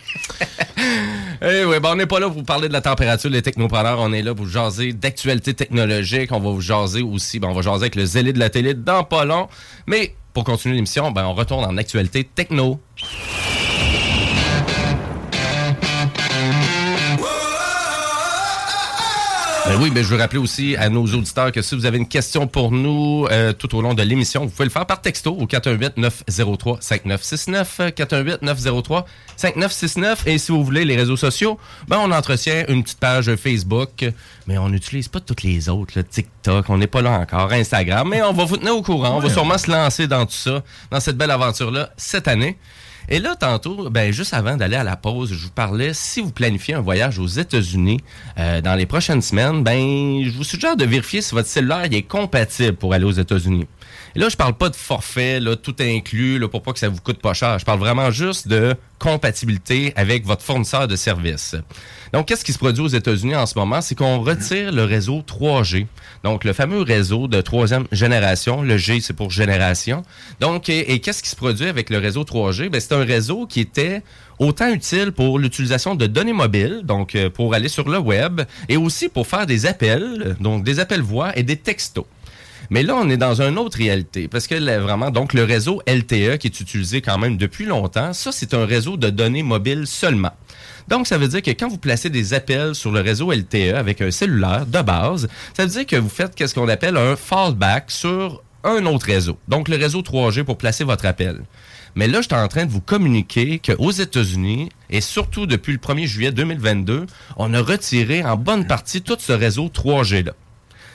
Eh 1.40 1.64
oui, 1.64 1.78
ben 1.80 1.90
on 1.92 1.94
n'est 1.94 2.06
pas 2.06 2.18
là 2.18 2.26
pour 2.26 2.38
vous 2.38 2.42
parler 2.42 2.68
de 2.68 2.72
la 2.72 2.80
température 2.80 3.30
des 3.30 3.42
technopreneurs. 3.42 4.00
On 4.00 4.12
est 4.12 4.22
là 4.22 4.34
pour 4.34 4.44
vous 4.44 4.50
jaser 4.50 4.92
d'actualité 4.92 5.54
technologique. 5.54 6.32
On 6.32 6.40
va 6.40 6.50
vous 6.50 6.60
jaser 6.60 7.02
aussi. 7.02 7.38
Ben, 7.38 7.48
on 7.48 7.54
va 7.54 7.62
jaser 7.62 7.84
avec 7.84 7.94
le 7.94 8.06
zélé 8.06 8.32
de 8.32 8.38
la 8.38 8.50
télé 8.50 8.74
dans 8.74 9.04
pas 9.04 9.24
long. 9.24 9.48
Mais 9.86 10.14
pour 10.34 10.44
continuer 10.44 10.74
l'émission, 10.74 11.12
ben, 11.12 11.24
on 11.26 11.34
retourne 11.34 11.64
en 11.64 11.76
actualité 11.76 12.24
techno. 12.24 12.80
Ben 19.68 19.76
oui, 19.82 19.90
mais 19.92 20.02
je 20.02 20.08
veux 20.08 20.16
rappeler 20.16 20.38
aussi 20.38 20.76
à 20.76 20.88
nos 20.88 21.04
auditeurs 21.04 21.52
que 21.52 21.60
si 21.60 21.74
vous 21.74 21.84
avez 21.84 21.98
une 21.98 22.08
question 22.08 22.46
pour 22.46 22.72
nous 22.72 23.26
euh, 23.30 23.52
tout 23.52 23.76
au 23.76 23.82
long 23.82 23.92
de 23.92 24.02
l'émission, 24.02 24.46
vous 24.46 24.50
pouvez 24.50 24.64
le 24.64 24.70
faire 24.70 24.86
par 24.86 25.02
texto 25.02 25.32
au 25.32 25.44
418-903-5969. 25.44 27.92
418-903-5969. 29.38 30.16
Et 30.24 30.38
si 30.38 30.52
vous 30.52 30.64
voulez 30.64 30.86
les 30.86 30.96
réseaux 30.96 31.18
sociaux, 31.18 31.58
ben 31.86 31.98
on 32.02 32.10
entretient 32.12 32.64
une 32.68 32.82
petite 32.82 32.98
page 32.98 33.36
Facebook, 33.36 34.10
mais 34.46 34.56
on 34.56 34.70
n'utilise 34.70 35.08
pas 35.08 35.20
toutes 35.20 35.42
les 35.42 35.68
autres, 35.68 35.92
là, 35.96 36.02
TikTok, 36.02 36.70
on 36.70 36.78
n'est 36.78 36.86
pas 36.86 37.02
là 37.02 37.18
encore, 37.18 37.52
Instagram, 37.52 38.08
mais 38.08 38.22
on 38.22 38.32
va 38.32 38.46
vous 38.46 38.56
tenir 38.56 38.74
au 38.74 38.80
courant. 38.80 39.18
On 39.18 39.20
va 39.20 39.28
sûrement 39.28 39.58
se 39.58 39.70
lancer 39.70 40.06
dans 40.06 40.24
tout 40.24 40.32
ça, 40.32 40.62
dans 40.90 41.00
cette 41.00 41.18
belle 41.18 41.30
aventure-là, 41.30 41.90
cette 41.98 42.26
année. 42.26 42.56
Et 43.10 43.20
là, 43.20 43.36
tantôt, 43.36 43.88
ben, 43.88 44.12
juste 44.12 44.34
avant 44.34 44.56
d'aller 44.56 44.76
à 44.76 44.84
la 44.84 44.96
pause, 44.96 45.32
je 45.32 45.44
vous 45.44 45.50
parlais, 45.50 45.94
si 45.94 46.20
vous 46.20 46.30
planifiez 46.30 46.74
un 46.74 46.80
voyage 46.80 47.18
aux 47.18 47.26
États-Unis 47.26 48.00
euh, 48.38 48.60
dans 48.60 48.74
les 48.74 48.84
prochaines 48.84 49.22
semaines, 49.22 49.62
ben, 49.62 50.22
je 50.24 50.30
vous 50.30 50.44
suggère 50.44 50.76
de 50.76 50.84
vérifier 50.84 51.22
si 51.22 51.34
votre 51.34 51.48
cellulaire 51.48 51.88
est 51.90 52.02
compatible 52.02 52.76
pour 52.76 52.92
aller 52.92 53.04
aux 53.04 53.12
États-Unis. 53.12 53.66
Et 54.14 54.18
là, 54.18 54.28
je 54.28 54.36
parle 54.36 54.54
pas 54.54 54.68
de 54.68 54.76
forfait, 54.76 55.40
là, 55.40 55.56
tout 55.56 55.76
inclus, 55.80 56.38
là, 56.38 56.48
pour 56.48 56.62
pas 56.62 56.74
que 56.74 56.78
ça 56.78 56.90
vous 56.90 57.00
coûte 57.00 57.20
pas 57.20 57.32
cher. 57.32 57.58
Je 57.58 57.64
parle 57.64 57.78
vraiment 57.78 58.10
juste 58.10 58.46
de 58.46 58.74
compatibilité 58.98 59.94
avec 59.96 60.26
votre 60.26 60.42
fournisseur 60.42 60.86
de 60.86 60.96
services. 60.96 61.56
Donc, 62.12 62.26
qu'est-ce 62.26 62.44
qui 62.44 62.52
se 62.52 62.58
produit 62.58 62.82
aux 62.82 62.88
États-Unis 62.88 63.36
en 63.36 63.46
ce 63.46 63.58
moment? 63.58 63.80
C'est 63.80 63.94
qu'on 63.94 64.20
retire 64.20 64.72
le 64.72 64.84
réseau 64.84 65.22
3G. 65.22 65.86
Donc, 66.24 66.44
le 66.44 66.52
fameux 66.52 66.82
réseau 66.82 67.28
de 67.28 67.40
troisième 67.40 67.86
génération. 67.92 68.62
Le 68.62 68.76
G, 68.76 69.00
c'est 69.00 69.12
pour 69.12 69.30
génération. 69.30 70.02
Donc, 70.40 70.68
et, 70.68 71.00
qu'est-ce 71.00 71.22
qui 71.22 71.28
se 71.28 71.36
produit 71.36 71.66
avec 71.66 71.90
le 71.90 71.98
réseau 71.98 72.24
3G? 72.24 72.68
Ben, 72.68 72.80
c'est 72.80 72.94
un 72.94 73.04
réseau 73.04 73.46
qui 73.46 73.60
était 73.60 74.02
autant 74.38 74.68
utile 74.68 75.12
pour 75.12 75.38
l'utilisation 75.38 75.94
de 75.94 76.06
données 76.06 76.32
mobiles, 76.32 76.82
donc 76.84 77.14
euh, 77.14 77.28
pour 77.28 77.54
aller 77.54 77.68
sur 77.68 77.88
le 77.88 77.98
web, 77.98 78.42
et 78.68 78.76
aussi 78.76 79.08
pour 79.08 79.26
faire 79.26 79.46
des 79.46 79.66
appels, 79.66 80.36
donc 80.40 80.64
des 80.64 80.80
appels 80.80 81.02
voix 81.02 81.36
et 81.36 81.42
des 81.42 81.56
textos. 81.56 82.06
Mais 82.70 82.82
là, 82.82 82.96
on 82.96 83.08
est 83.08 83.16
dans 83.16 83.40
une 83.40 83.58
autre 83.58 83.78
réalité, 83.78 84.28
parce 84.28 84.46
que 84.46 84.54
vraiment, 84.54 85.10
donc 85.10 85.32
le 85.32 85.44
réseau 85.44 85.80
LTE 85.86 86.36
qui 86.38 86.48
est 86.48 86.60
utilisé 86.60 87.00
quand 87.00 87.18
même 87.18 87.36
depuis 87.36 87.64
longtemps, 87.64 88.12
ça, 88.12 88.30
c'est 88.30 88.52
un 88.52 88.66
réseau 88.66 88.96
de 88.96 89.08
données 89.08 89.42
mobiles 89.42 89.86
seulement. 89.86 90.32
Donc, 90.88 91.06
ça 91.06 91.18
veut 91.18 91.28
dire 91.28 91.42
que 91.42 91.50
quand 91.50 91.68
vous 91.68 91.76
placez 91.76 92.08
des 92.08 92.32
appels 92.32 92.74
sur 92.74 92.90
le 92.90 93.00
réseau 93.00 93.30
LTE 93.30 93.74
avec 93.76 94.00
un 94.00 94.10
cellulaire 94.10 94.64
de 94.64 94.80
base, 94.80 95.28
ça 95.54 95.64
veut 95.64 95.70
dire 95.70 95.86
que 95.86 95.96
vous 95.96 96.08
faites 96.08 96.34
qu'est-ce 96.34 96.54
qu'on 96.54 96.68
appelle 96.68 96.96
un 96.96 97.14
fallback 97.14 97.90
sur 97.90 98.42
un 98.64 98.86
autre 98.86 99.06
réseau. 99.06 99.38
Donc, 99.48 99.68
le 99.68 99.76
réseau 99.76 100.00
3G 100.00 100.44
pour 100.44 100.56
placer 100.56 100.84
votre 100.84 101.04
appel. 101.04 101.42
Mais 101.94 102.06
là, 102.06 102.22
je 102.22 102.28
suis 102.28 102.34
en 102.34 102.48
train 102.48 102.64
de 102.64 102.70
vous 102.70 102.80
communiquer 102.80 103.58
qu'aux 103.58 103.90
États-Unis, 103.90 104.70
et 104.88 105.02
surtout 105.02 105.46
depuis 105.46 105.72
le 105.72 105.78
1er 105.78 106.06
juillet 106.06 106.32
2022, 106.32 107.04
on 107.36 107.52
a 107.52 107.60
retiré 107.60 108.24
en 108.24 108.36
bonne 108.36 108.66
partie 108.66 109.02
tout 109.02 109.16
ce 109.18 109.32
réseau 109.32 109.68
3G-là. 109.68 110.32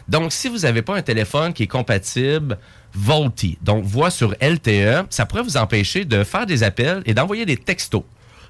Donc, 0.07 0.33
si 0.33 0.49
vous 0.49 0.59
n'avez 0.59 0.81
pas 0.81 0.95
un 0.95 1.01
téléphone 1.01 1.53
qui 1.53 1.63
est 1.63 1.67
compatible 1.67 2.57
VoLTE, 2.93 3.57
donc 3.61 3.85
voix 3.85 4.09
sur 4.09 4.35
LTE, 4.41 5.05
ça 5.09 5.25
pourrait 5.25 5.43
vous 5.43 5.57
empêcher 5.57 6.03
de 6.03 6.23
faire 6.23 6.45
des 6.45 6.63
appels 6.63 7.03
et 7.05 7.13
d'envoyer 7.13 7.45
des 7.45 7.57
textos. 7.57 8.03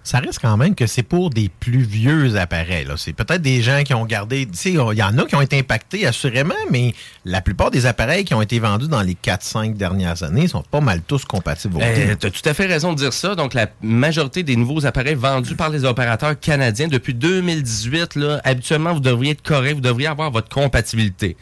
Ça 0.04 0.20
reste 0.20 0.40
quand 0.42 0.58
même 0.58 0.76
que 0.76 0.86
c'est 0.86 1.04
pour 1.04 1.30
des 1.30 1.50
plus 1.50 1.82
vieux 1.82 2.36
appareils. 2.36 2.86
C'est 2.98 3.14
peut-être 3.14 3.42
des 3.42 3.62
gens 3.62 3.84
qui 3.84 3.94
ont 3.94 4.06
gardé. 4.06 4.46
Tu 4.46 4.58
sais, 4.58 4.70
il 4.72 4.98
y 4.98 5.04
en 5.04 5.18
a 5.18 5.26
qui 5.26 5.36
ont 5.36 5.42
été 5.42 5.58
impactés, 5.58 6.06
assurément, 6.06 6.54
mais 6.70 6.94
la 7.24 7.40
plupart 7.40 7.72
des 7.72 7.86
appareils 7.86 8.26
qui 8.26 8.34
ont 8.34 8.42
été 8.42 8.60
vendus 8.60 8.90
dans 8.90 9.02
les 9.02 9.14
4-5 9.14 9.76
dernières 9.76 10.22
années 10.24 10.50
sont 10.50 10.64
pas 10.64 10.82
mal 10.82 11.02
tous 11.08 11.24
compatibles. 11.24 11.78
Euh, 11.82 12.16
tu 12.20 12.28
as 12.28 12.32
tout 12.32 12.50
à 12.50 12.54
fait 12.54 12.66
raison 12.66 12.92
de 12.92 12.98
dire 12.98 13.14
ça. 13.14 13.36
Donc, 13.36 13.54
la 13.54 13.68
majorité 13.82 14.44
des 14.44 14.58
nouveaux 14.58 14.86
appareils 14.86 15.16
vendus 15.16 15.56
par 15.56 15.70
les 15.70 15.86
opérateurs 15.86 16.38
canadiens 16.38 16.90
depuis 16.90 17.14
2018, 17.14 18.16
là, 18.16 18.42
habituellement, 18.44 18.94
vous 18.94 19.00
devriez 19.00 19.32
être 19.32 19.42
correct, 19.42 19.76
vous 19.76 19.82
devriez 19.82 20.08
avoir 20.08 20.32
votre 20.32 20.50
compatibilité. 20.50 21.38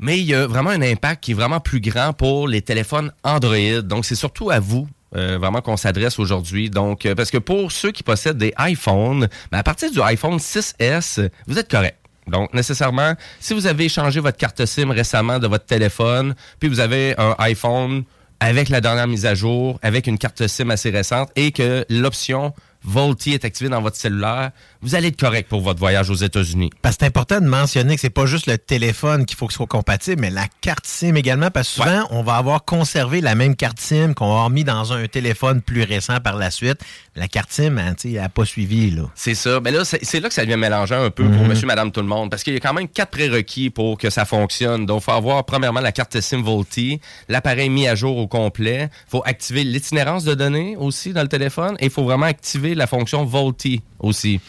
Mais 0.00 0.18
il 0.18 0.24
y 0.24 0.34
a 0.34 0.48
vraiment 0.48 0.70
un 0.70 0.82
impact 0.82 1.22
qui 1.22 1.30
est 1.30 1.34
vraiment 1.34 1.60
plus 1.60 1.80
grand 1.80 2.12
pour 2.12 2.48
les 2.48 2.60
téléphones 2.60 3.12
Android. 3.22 3.82
Donc, 3.84 4.04
c'est 4.04 4.16
surtout 4.16 4.50
à 4.50 4.58
vous. 4.58 4.88
Euh, 5.16 5.38
vraiment 5.38 5.60
qu'on 5.60 5.76
s'adresse 5.76 6.18
aujourd'hui. 6.18 6.70
Donc, 6.70 7.06
euh, 7.06 7.14
parce 7.14 7.30
que 7.30 7.38
pour 7.38 7.72
ceux 7.72 7.92
qui 7.92 8.02
possèdent 8.02 8.38
des 8.38 8.54
iPhones, 8.58 9.28
ben, 9.50 9.58
à 9.58 9.62
partir 9.62 9.90
du 9.90 10.00
iPhone 10.00 10.38
6S, 10.38 11.28
vous 11.46 11.58
êtes 11.58 11.70
correct. 11.70 11.98
Donc, 12.26 12.54
nécessairement, 12.54 13.14
si 13.40 13.52
vous 13.52 13.66
avez 13.66 13.88
changé 13.88 14.20
votre 14.20 14.36
carte 14.36 14.64
SIM 14.64 14.90
récemment 14.90 15.38
de 15.38 15.46
votre 15.46 15.66
téléphone, 15.66 16.34
puis 16.60 16.68
vous 16.68 16.80
avez 16.80 17.14
un 17.18 17.34
iPhone 17.38 18.04
avec 18.40 18.68
la 18.68 18.80
dernière 18.80 19.06
mise 19.06 19.26
à 19.26 19.34
jour, 19.34 19.78
avec 19.82 20.06
une 20.06 20.18
carte 20.18 20.46
SIM 20.46 20.70
assez 20.70 20.90
récente, 20.90 21.30
et 21.36 21.52
que 21.52 21.84
l'option 21.88 22.54
Volti 22.84 23.32
est 23.32 23.44
activée 23.44 23.70
dans 23.70 23.80
votre 23.80 23.96
cellulaire, 23.96 24.50
vous 24.80 24.94
allez 24.94 25.08
être 25.08 25.20
correct 25.20 25.48
pour 25.48 25.60
votre 25.60 25.78
voyage 25.78 26.10
aux 26.10 26.14
États-Unis. 26.14 26.70
Parce 26.82 26.96
que 26.96 27.00
c'est 27.00 27.06
important 27.06 27.40
de 27.40 27.46
mentionner 27.46 27.94
que 27.94 28.00
c'est 28.00 28.10
pas 28.10 28.26
juste 28.26 28.46
le 28.46 28.58
téléphone 28.58 29.24
qu'il 29.26 29.36
faut 29.36 29.46
qu'il 29.46 29.54
soit 29.54 29.66
compatible, 29.66 30.20
mais 30.20 30.30
la 30.30 30.46
carte 30.60 30.86
SIM 30.86 31.14
également, 31.14 31.50
parce 31.50 31.68
que 31.68 31.74
souvent, 31.82 32.06
on 32.10 32.22
va 32.22 32.36
avoir 32.36 32.64
conservé 32.64 33.20
la 33.20 33.34
même 33.34 33.54
carte 33.54 33.78
SIM 33.78 34.14
qu'on 34.14 34.26
va 34.26 34.32
avoir 34.32 34.50
mis 34.50 34.64
dans 34.64 34.92
un 34.92 35.06
téléphone 35.06 35.62
plus 35.62 35.82
récent 35.82 36.18
par 36.20 36.36
la 36.36 36.50
suite. 36.50 36.80
La 37.14 37.28
carte 37.28 37.52
SIM, 37.52 37.78
hein, 37.78 37.94
tu 37.94 38.08
sais, 38.08 38.14
elle 38.14 38.22
n'a 38.22 38.28
pas 38.28 38.44
suivi, 38.44 38.90
là. 38.90 39.02
C'est 39.14 39.34
ça. 39.34 39.60
Mais 39.60 39.70
là, 39.70 39.84
c'est 39.84 40.20
là 40.20 40.28
que 40.28 40.34
ça 40.34 40.44
devient 40.44 40.56
mélangeant 40.56 41.04
un 41.04 41.10
peu 41.10 41.24
pour 41.24 41.44
monsieur, 41.44 41.66
madame, 41.66 41.92
tout 41.92 42.00
le 42.00 42.06
monde. 42.06 42.30
Parce 42.30 42.42
qu'il 42.42 42.54
y 42.54 42.56
a 42.56 42.60
quand 42.60 42.74
même 42.74 42.88
quatre 42.88 43.10
prérequis 43.10 43.70
pour 43.70 43.98
que 43.98 44.10
ça 44.10 44.24
fonctionne. 44.24 44.86
Donc, 44.86 45.02
il 45.02 45.04
faut 45.04 45.12
avoir, 45.12 45.44
premièrement, 45.44 45.80
la 45.80 45.92
carte 45.92 46.20
SIM 46.20 46.42
Volti, 46.42 47.00
l'appareil 47.28 47.68
mis 47.68 47.86
à 47.86 47.94
jour 47.94 48.16
au 48.16 48.26
complet. 48.26 48.88
Il 49.06 49.10
faut 49.10 49.22
activer 49.24 49.62
l'itinérance 49.64 50.24
de 50.24 50.34
données 50.34 50.76
aussi 50.76 51.12
dans 51.12 51.22
le 51.22 51.28
téléphone. 51.28 51.76
Et 51.78 51.84
il 51.84 51.90
faut 51.90 52.04
vraiment 52.04 52.26
activer 52.26 52.71
la 52.74 52.86
fonction 52.86 53.24
Volti 53.24 53.82
aussi. 53.98 54.40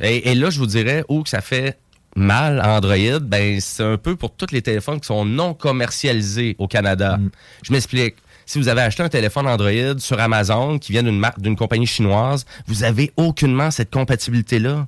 Et, 0.00 0.30
et 0.30 0.34
là, 0.34 0.50
je 0.50 0.58
vous 0.58 0.66
dirais 0.66 1.04
où 1.08 1.22
que 1.22 1.28
ça 1.28 1.40
fait 1.40 1.78
mal 2.16 2.60
à 2.60 2.70
Android, 2.76 3.20
ben 3.20 3.60
c'est 3.60 3.84
un 3.84 3.98
peu 3.98 4.16
pour 4.16 4.34
tous 4.34 4.50
les 4.50 4.62
téléphones 4.62 4.98
qui 5.00 5.06
sont 5.06 5.24
non 5.24 5.54
commercialisés 5.54 6.56
au 6.58 6.66
Canada. 6.66 7.18
Je 7.62 7.72
m'explique. 7.72 8.16
Si 8.46 8.58
vous 8.58 8.68
avez 8.68 8.80
acheté 8.80 9.02
un 9.02 9.08
téléphone 9.08 9.46
Android 9.48 9.98
sur 9.98 10.20
Amazon 10.20 10.78
qui 10.78 10.92
vient 10.92 11.02
d'une 11.02 11.18
marque 11.18 11.40
d'une 11.40 11.56
compagnie 11.56 11.86
chinoise, 11.86 12.46
vous 12.66 12.84
avez 12.84 13.12
aucunement 13.16 13.70
cette 13.70 13.90
compatibilité-là. 13.90 14.86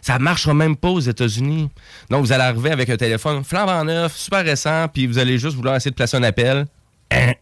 Ça 0.00 0.18
marchera 0.18 0.54
même 0.54 0.76
pas 0.76 0.88
aux 0.88 1.00
États-Unis. 1.00 1.68
Donc, 2.08 2.24
vous 2.24 2.32
allez 2.32 2.44
arriver 2.44 2.70
avec 2.70 2.88
un 2.88 2.96
téléphone 2.96 3.44
flambant 3.44 3.84
neuf, 3.84 4.16
super 4.16 4.44
récent, 4.44 4.86
puis 4.88 5.06
vous 5.06 5.18
allez 5.18 5.38
juste 5.38 5.56
vouloir 5.56 5.76
essayer 5.76 5.90
de 5.90 5.96
placer 5.96 6.16
un 6.16 6.22
appel. 6.22 6.66
Hein? 7.10 7.32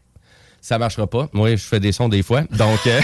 Ça 0.60 0.78
marchera 0.78 1.06
pas. 1.06 1.28
Moi, 1.32 1.50
je 1.50 1.62
fais 1.62 1.80
des 1.80 1.92
sons 1.92 2.08
des 2.08 2.22
fois. 2.22 2.42
Donc, 2.50 2.80
euh, 2.86 3.00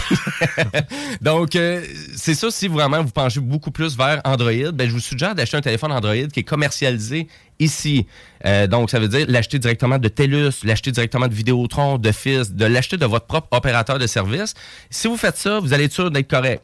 donc 1.20 1.54
euh, 1.54 1.82
c'est 2.16 2.34
ça. 2.34 2.50
Si 2.50 2.68
vraiment 2.68 3.02
vous 3.02 3.10
penchez 3.10 3.40
beaucoup 3.40 3.70
plus 3.70 3.96
vers 3.96 4.20
Android, 4.24 4.72
ben, 4.72 4.88
je 4.88 4.92
vous 4.92 5.00
suggère 5.00 5.34
d'acheter 5.34 5.56
un 5.56 5.60
téléphone 5.60 5.92
Android 5.92 6.26
qui 6.32 6.40
est 6.40 6.44
commercialisé 6.44 7.28
ici. 7.60 8.06
Euh, 8.44 8.66
donc, 8.66 8.90
ça 8.90 8.98
veut 8.98 9.08
dire 9.08 9.26
l'acheter 9.28 9.58
directement 9.58 9.98
de 9.98 10.08
TELUS, 10.08 10.64
l'acheter 10.64 10.90
directement 10.90 11.28
de 11.28 11.34
Vidéotron, 11.34 11.98
de 11.98 12.10
FIS, 12.10 12.50
de 12.52 12.66
l'acheter 12.66 12.96
de 12.96 13.06
votre 13.06 13.26
propre 13.26 13.48
opérateur 13.52 13.98
de 13.98 14.06
service. 14.06 14.54
Si 14.90 15.06
vous 15.06 15.16
faites 15.16 15.36
ça, 15.36 15.60
vous 15.60 15.72
allez 15.72 15.84
être 15.84 15.92
sûr 15.92 16.10
d'être 16.10 16.28
correct. 16.28 16.62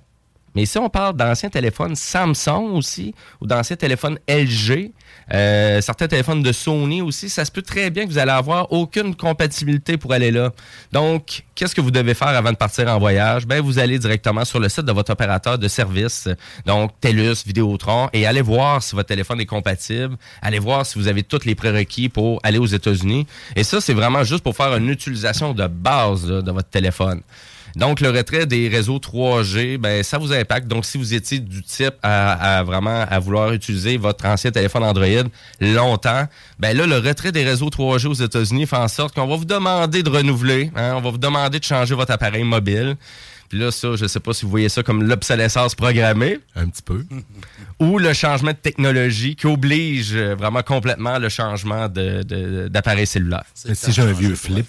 Mais 0.54 0.66
si 0.66 0.78
on 0.78 0.88
parle 0.88 1.16
d'anciens 1.16 1.50
téléphones 1.50 1.94
Samsung 1.94 2.74
aussi, 2.74 3.14
ou 3.40 3.46
d'anciens 3.46 3.76
téléphones 3.76 4.18
LG, 4.28 4.92
euh, 5.32 5.80
certains 5.80 6.08
téléphones 6.08 6.42
de 6.42 6.52
Sony 6.52 7.02
aussi, 7.02 7.28
ça 7.28 7.44
se 7.44 7.52
peut 7.52 7.62
très 7.62 7.90
bien 7.90 8.04
que 8.04 8.10
vous 8.10 8.18
allez 8.18 8.32
avoir 8.32 8.72
aucune 8.72 9.14
compatibilité 9.14 9.96
pour 9.96 10.12
aller 10.12 10.30
là. 10.30 10.50
Donc, 10.92 11.44
qu'est-ce 11.54 11.74
que 11.74 11.80
vous 11.80 11.92
devez 11.92 12.14
faire 12.14 12.28
avant 12.28 12.50
de 12.50 12.56
partir 12.56 12.88
en 12.88 12.98
voyage? 12.98 13.46
Ben, 13.46 13.60
vous 13.60 13.78
allez 13.78 13.98
directement 13.98 14.44
sur 14.44 14.58
le 14.58 14.68
site 14.68 14.84
de 14.84 14.92
votre 14.92 15.12
opérateur 15.12 15.58
de 15.58 15.68
service, 15.68 16.28
donc 16.66 16.92
TELUS, 17.00 17.44
Vidéotron, 17.46 18.08
et 18.12 18.26
allez 18.26 18.42
voir 18.42 18.82
si 18.82 18.96
votre 18.96 19.08
téléphone 19.08 19.40
est 19.40 19.46
compatible. 19.46 20.16
Allez 20.42 20.58
voir 20.58 20.84
si 20.84 20.98
vous 20.98 21.06
avez 21.06 21.22
tous 21.22 21.44
les 21.44 21.54
prérequis 21.54 22.08
pour 22.08 22.40
aller 22.42 22.58
aux 22.58 22.66
États-Unis. 22.66 23.26
Et 23.54 23.62
ça, 23.62 23.80
c'est 23.80 23.94
vraiment 23.94 24.24
juste 24.24 24.42
pour 24.42 24.56
faire 24.56 24.74
une 24.76 24.88
utilisation 24.88 25.54
de 25.54 25.66
base 25.66 26.26
de 26.26 26.50
votre 26.50 26.68
téléphone. 26.68 27.22
Donc, 27.76 28.00
le 28.00 28.10
retrait 28.10 28.46
des 28.46 28.68
réseaux 28.68 28.98
3G, 28.98 29.78
ben, 29.78 30.02
ça 30.02 30.18
vous 30.18 30.32
impacte. 30.32 30.66
Donc, 30.68 30.84
si 30.84 30.98
vous 30.98 31.14
étiez 31.14 31.38
du 31.38 31.62
type 31.62 31.94
à, 32.02 32.58
à 32.58 32.62
vraiment 32.62 33.04
à 33.08 33.18
vouloir 33.18 33.52
utiliser 33.52 33.96
votre 33.96 34.26
ancien 34.26 34.50
téléphone 34.50 34.82
Android 34.84 35.06
longtemps, 35.60 36.26
ben 36.58 36.76
là, 36.76 36.86
le 36.86 36.98
retrait 36.98 37.32
des 37.32 37.44
réseaux 37.44 37.68
3G 37.68 38.06
aux 38.06 38.14
États-Unis 38.14 38.66
fait 38.66 38.76
en 38.76 38.88
sorte 38.88 39.14
qu'on 39.14 39.26
va 39.26 39.36
vous 39.36 39.44
demander 39.44 40.02
de 40.02 40.10
renouveler. 40.10 40.70
hein, 40.76 40.94
on 40.96 41.00
va 41.00 41.10
vous 41.10 41.18
demander 41.18 41.58
de 41.58 41.64
changer 41.64 41.94
votre 41.94 42.12
appareil 42.12 42.44
mobile. 42.44 42.96
Puis 43.48 43.58
là, 43.58 43.72
ça, 43.72 43.96
je 43.96 44.06
sais 44.06 44.20
pas 44.20 44.32
si 44.32 44.44
vous 44.44 44.50
voyez 44.50 44.68
ça 44.68 44.82
comme 44.84 45.02
l'obsolescence 45.02 45.74
programmée. 45.74 46.38
Un 46.54 46.68
petit 46.68 46.82
peu. 46.82 47.04
Ou 47.80 47.98
le 47.98 48.12
changement 48.12 48.50
de 48.52 48.56
technologie 48.56 49.34
qui 49.36 49.46
oblige 49.46 50.10
euh, 50.14 50.34
vraiment 50.34 50.62
complètement 50.62 51.18
le 51.18 51.28
changement 51.30 51.88
de- 51.88 52.22
de- 52.22 52.68
d'appareil 52.68 53.06
cellulaire. 53.06 53.44
Si 53.54 53.90
j'ai 53.92 54.02
un 54.02 54.12
vieux 54.12 54.34
flip, 54.34 54.66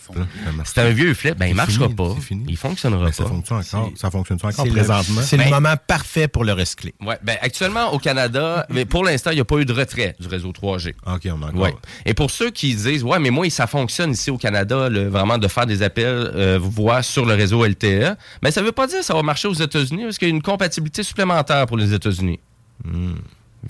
C'est 0.63 0.79
un 0.81 0.89
vieux 0.91 1.13
flip, 1.13 1.37
ben 1.37 1.47
il 1.47 1.49
C'est 1.49 1.55
marchera 1.55 1.85
fini, 1.87 1.95
pas. 1.95 2.15
Il 2.51 2.57
fonctionnera 2.57 3.05
Ben, 3.05 3.11
ça 3.11 3.23
pas. 3.23 3.29
fonctionne 3.29 3.57
encore. 3.59 3.91
Ça 3.95 4.09
fonctionne 4.11 4.37
encore 4.41 4.51
C'est 4.53 4.65
le, 4.65 4.71
présentement. 4.71 5.21
c'est 5.21 5.37
le 5.37 5.43
Ben- 5.43 5.49
moment 5.51 5.73
parfait 5.87 6.27
pour 6.27 6.45
le 6.45 6.53
recycler. 6.53 6.93
Ouais, 7.05 7.17
ben 7.21 7.35
actuellement 7.41 7.91
au 7.93 7.99
Canada, 7.99 8.65
mais 8.69 8.85
pour 8.85 9.03
l'instant, 9.03 9.31
il 9.31 9.35
n'y 9.35 9.41
a 9.41 9.45
pas 9.45 9.57
eu 9.57 9.65
de 9.65 9.73
retrait 9.73 10.15
du 10.19 10.27
réseau 10.27 10.51
3G. 10.53 10.95
OK, 11.05 11.21
on 11.25 11.41
a 11.43 11.47
encore. 11.47 11.59
Ouais. 11.61 11.75
Et 12.05 12.13
pour 12.13 12.31
ceux 12.31 12.49
qui 12.49 12.73
disent, 12.75 13.03
ouais, 13.03 13.19
mais 13.19 13.29
moi, 13.29 13.49
ça 13.49 13.67
fonctionne 13.67 14.11
ici 14.11 14.31
au 14.31 14.37
Canada, 14.37 14.87
le- 14.89 15.09
vraiment 15.09 15.37
de 15.37 15.47
faire 15.49 15.65
des 15.65 15.83
appels 15.83 16.31
euh, 16.33 16.57
voix 16.61 17.01
sur 17.03 17.25
le 17.25 17.33
réseau 17.33 17.65
LTE, 17.65 18.15
mais 18.41 18.51
ça 18.51 18.61
veut 18.61 18.71
pas 18.71 18.87
dire 18.87 18.99
que 18.99 19.05
ça 19.05 19.13
va 19.13 19.21
marcher 19.21 19.47
aux 19.49 19.53
États-Unis 19.53 20.03
parce 20.05 20.17
qu'il 20.17 20.29
y 20.29 20.31
a 20.31 20.33
une 20.33 20.41
compatibilité 20.41 21.03
supplémentaire 21.03 21.65
pour 21.65 21.75
les 21.77 21.93
États-Unis. 21.93 22.39
Hmm. 22.83 23.15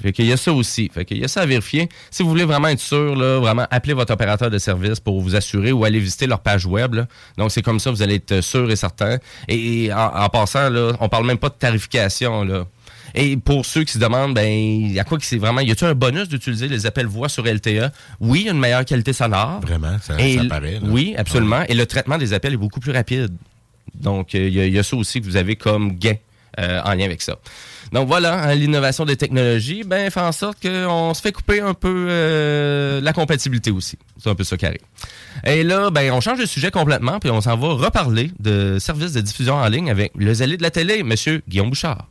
Fait 0.02 0.14
qu'il 0.14 0.26
y 0.26 0.32
a 0.32 0.38
ça 0.38 0.54
aussi. 0.54 0.90
Fait 0.94 1.04
qu'il 1.04 1.18
y 1.18 1.24
a 1.26 1.28
ça 1.28 1.42
à 1.42 1.46
vérifier. 1.46 1.90
Si 2.12 2.24
vous 2.24 2.30
voulez 2.30 2.46
vraiment 2.46 2.70
être 2.70 2.80
sûr, 2.80 3.14
là, 3.14 3.40
vraiment, 3.40 3.68
appelez 3.70 3.94
votre 3.94 4.14
opérateur 4.14 4.50
de 4.50 4.58
service 4.58 5.02
pour 5.02 5.20
vous 5.20 5.36
assurer 5.36 5.74
ou 5.74 5.84
aller 5.84 6.00
visiter 6.00 6.28
leur 6.28 6.40
page 6.40 6.66
web. 6.66 6.94
là. 6.94 7.08
Donc, 7.38 7.52
c'est 7.52 7.62
comme 7.62 7.78
ça, 7.80 7.92
vous 7.92 8.02
allez 8.02 8.16
être 8.16 8.40
sûr 8.40 8.72
et 8.72 8.78
certain. 8.78 9.18
Et, 9.50 9.92
en, 9.92 9.98
en 10.24 10.30
passant, 10.30 10.70
là, 10.70 10.94
on 11.02 11.10
parle 11.10 11.26
même 11.26 11.38
pas 11.38 11.50
de 11.50 11.56
tarification, 11.56 12.46
là. 12.46 12.66
Et 13.14 13.36
pour 13.36 13.66
ceux 13.66 13.84
qui 13.84 13.92
se 13.92 13.98
demandent, 14.00 14.34
ben, 14.34 14.48
il 14.50 14.94
y 14.94 15.00
a 15.02 15.04
quoi 15.04 15.18
qui 15.18 15.26
c'est 15.26 15.38
vraiment, 15.38 15.60
y 15.60 15.70
a-t-il 15.70 15.90
un 15.92 15.94
bonus 15.94 16.30
d'utiliser 16.30 16.70
les 16.70 16.86
appels 16.86 17.08
voix 17.08 17.28
sur 17.28 17.44
LTE? 17.46 17.92
Oui, 18.22 18.40
il 18.40 18.46
y 18.46 18.48
a 18.50 18.54
une 18.54 18.60
meilleure 18.60 18.86
qualité 18.86 19.12
sonore. 19.12 19.60
Vraiment, 19.60 19.98
ça, 20.02 20.16
Et 20.22 20.38
ça 20.38 20.46
paraît. 20.46 20.76
là. 20.76 20.80
Oui, 20.84 21.14
absolument. 21.18 21.64
Et 21.68 21.74
le 21.74 21.86
traitement 21.86 22.18
des 22.18 22.32
appels 22.32 22.54
est 22.54 22.58
beaucoup 22.58 22.80
plus 22.80 22.94
rapide. 22.94 23.36
Donc, 23.94 24.34
euh, 24.36 24.48
il 24.48 24.54
y, 24.56 24.62
a- 24.62 24.66
il 24.68 24.74
y 24.74 24.80
a 24.80 24.84
ça 24.84 24.96
aussi 24.96 25.20
que 25.20 25.26
vous 25.26 25.36
avez 25.36 25.58
comme 25.58 25.92
gain 25.98 26.14
euh, 26.62 26.80
en 26.86 26.94
lien 26.94 27.04
avec 27.04 27.22
ça. 27.22 27.36
Donc 27.92 28.08
voilà, 28.08 28.44
hein, 28.44 28.56
l'innovation 28.56 29.04
des 29.04 29.18
technologies, 29.18 29.84
ben, 29.84 30.10
fait 30.10 30.22
en 30.22 30.32
sorte 30.32 30.62
qu'on 30.62 31.14
se 31.14 31.22
fait 31.22 31.34
couper 31.34 31.60
un 31.60 31.74
peu 31.74 32.08
euh, 32.10 33.02
la 33.02 33.12
compatibilité 33.12 33.70
aussi. 33.70 33.98
C'est 34.18 34.30
un 34.30 34.36
peu 34.36 34.46
ça 34.46 34.56
qui 34.56 34.66
arrive. 34.66 34.80
Et 35.46 35.64
là, 35.64 35.90
ben, 35.90 36.10
on 36.14 36.22
change 36.22 36.40
de 36.40 36.46
sujet 36.46 36.72
complètement, 36.72 37.20
puis 37.20 37.30
on 37.30 37.42
s'en 37.42 37.58
va 37.58 37.74
reparler 37.74 38.32
de 38.40 38.80
services 38.80 39.12
de 39.12 39.20
diffusion 39.20 39.56
en 39.56 39.68
ligne 39.68 39.92
avec 39.92 40.14
le 40.16 40.34
zélé 40.34 40.56
de 40.56 40.64
la 40.64 40.72
télé, 40.72 41.04
Monsieur 41.04 41.42
Guillaume 41.50 41.70
Bouchard. 41.70 42.08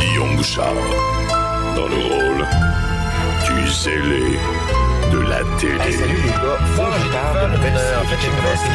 Guillaume 0.00 0.36
Bouchard, 0.36 0.74
dans 1.76 1.88
le 1.88 1.96
rôle 1.96 2.46
du 3.46 3.70
zélé 3.70 4.38
de 5.12 5.18
la 5.18 5.40
télé. 5.58 5.92
salut 5.92 6.14
les 6.14 6.30
gars, 6.30 6.58
faut 6.74 6.82
que 6.82 6.98
je 7.00 7.08
parle 7.10 7.50
de 7.50 7.56
nouvelles 7.56 7.78
séries. 7.78 7.96
En 7.96 8.04
fait, 8.04 8.18
j'ai 8.20 8.28
commencé 8.28 8.68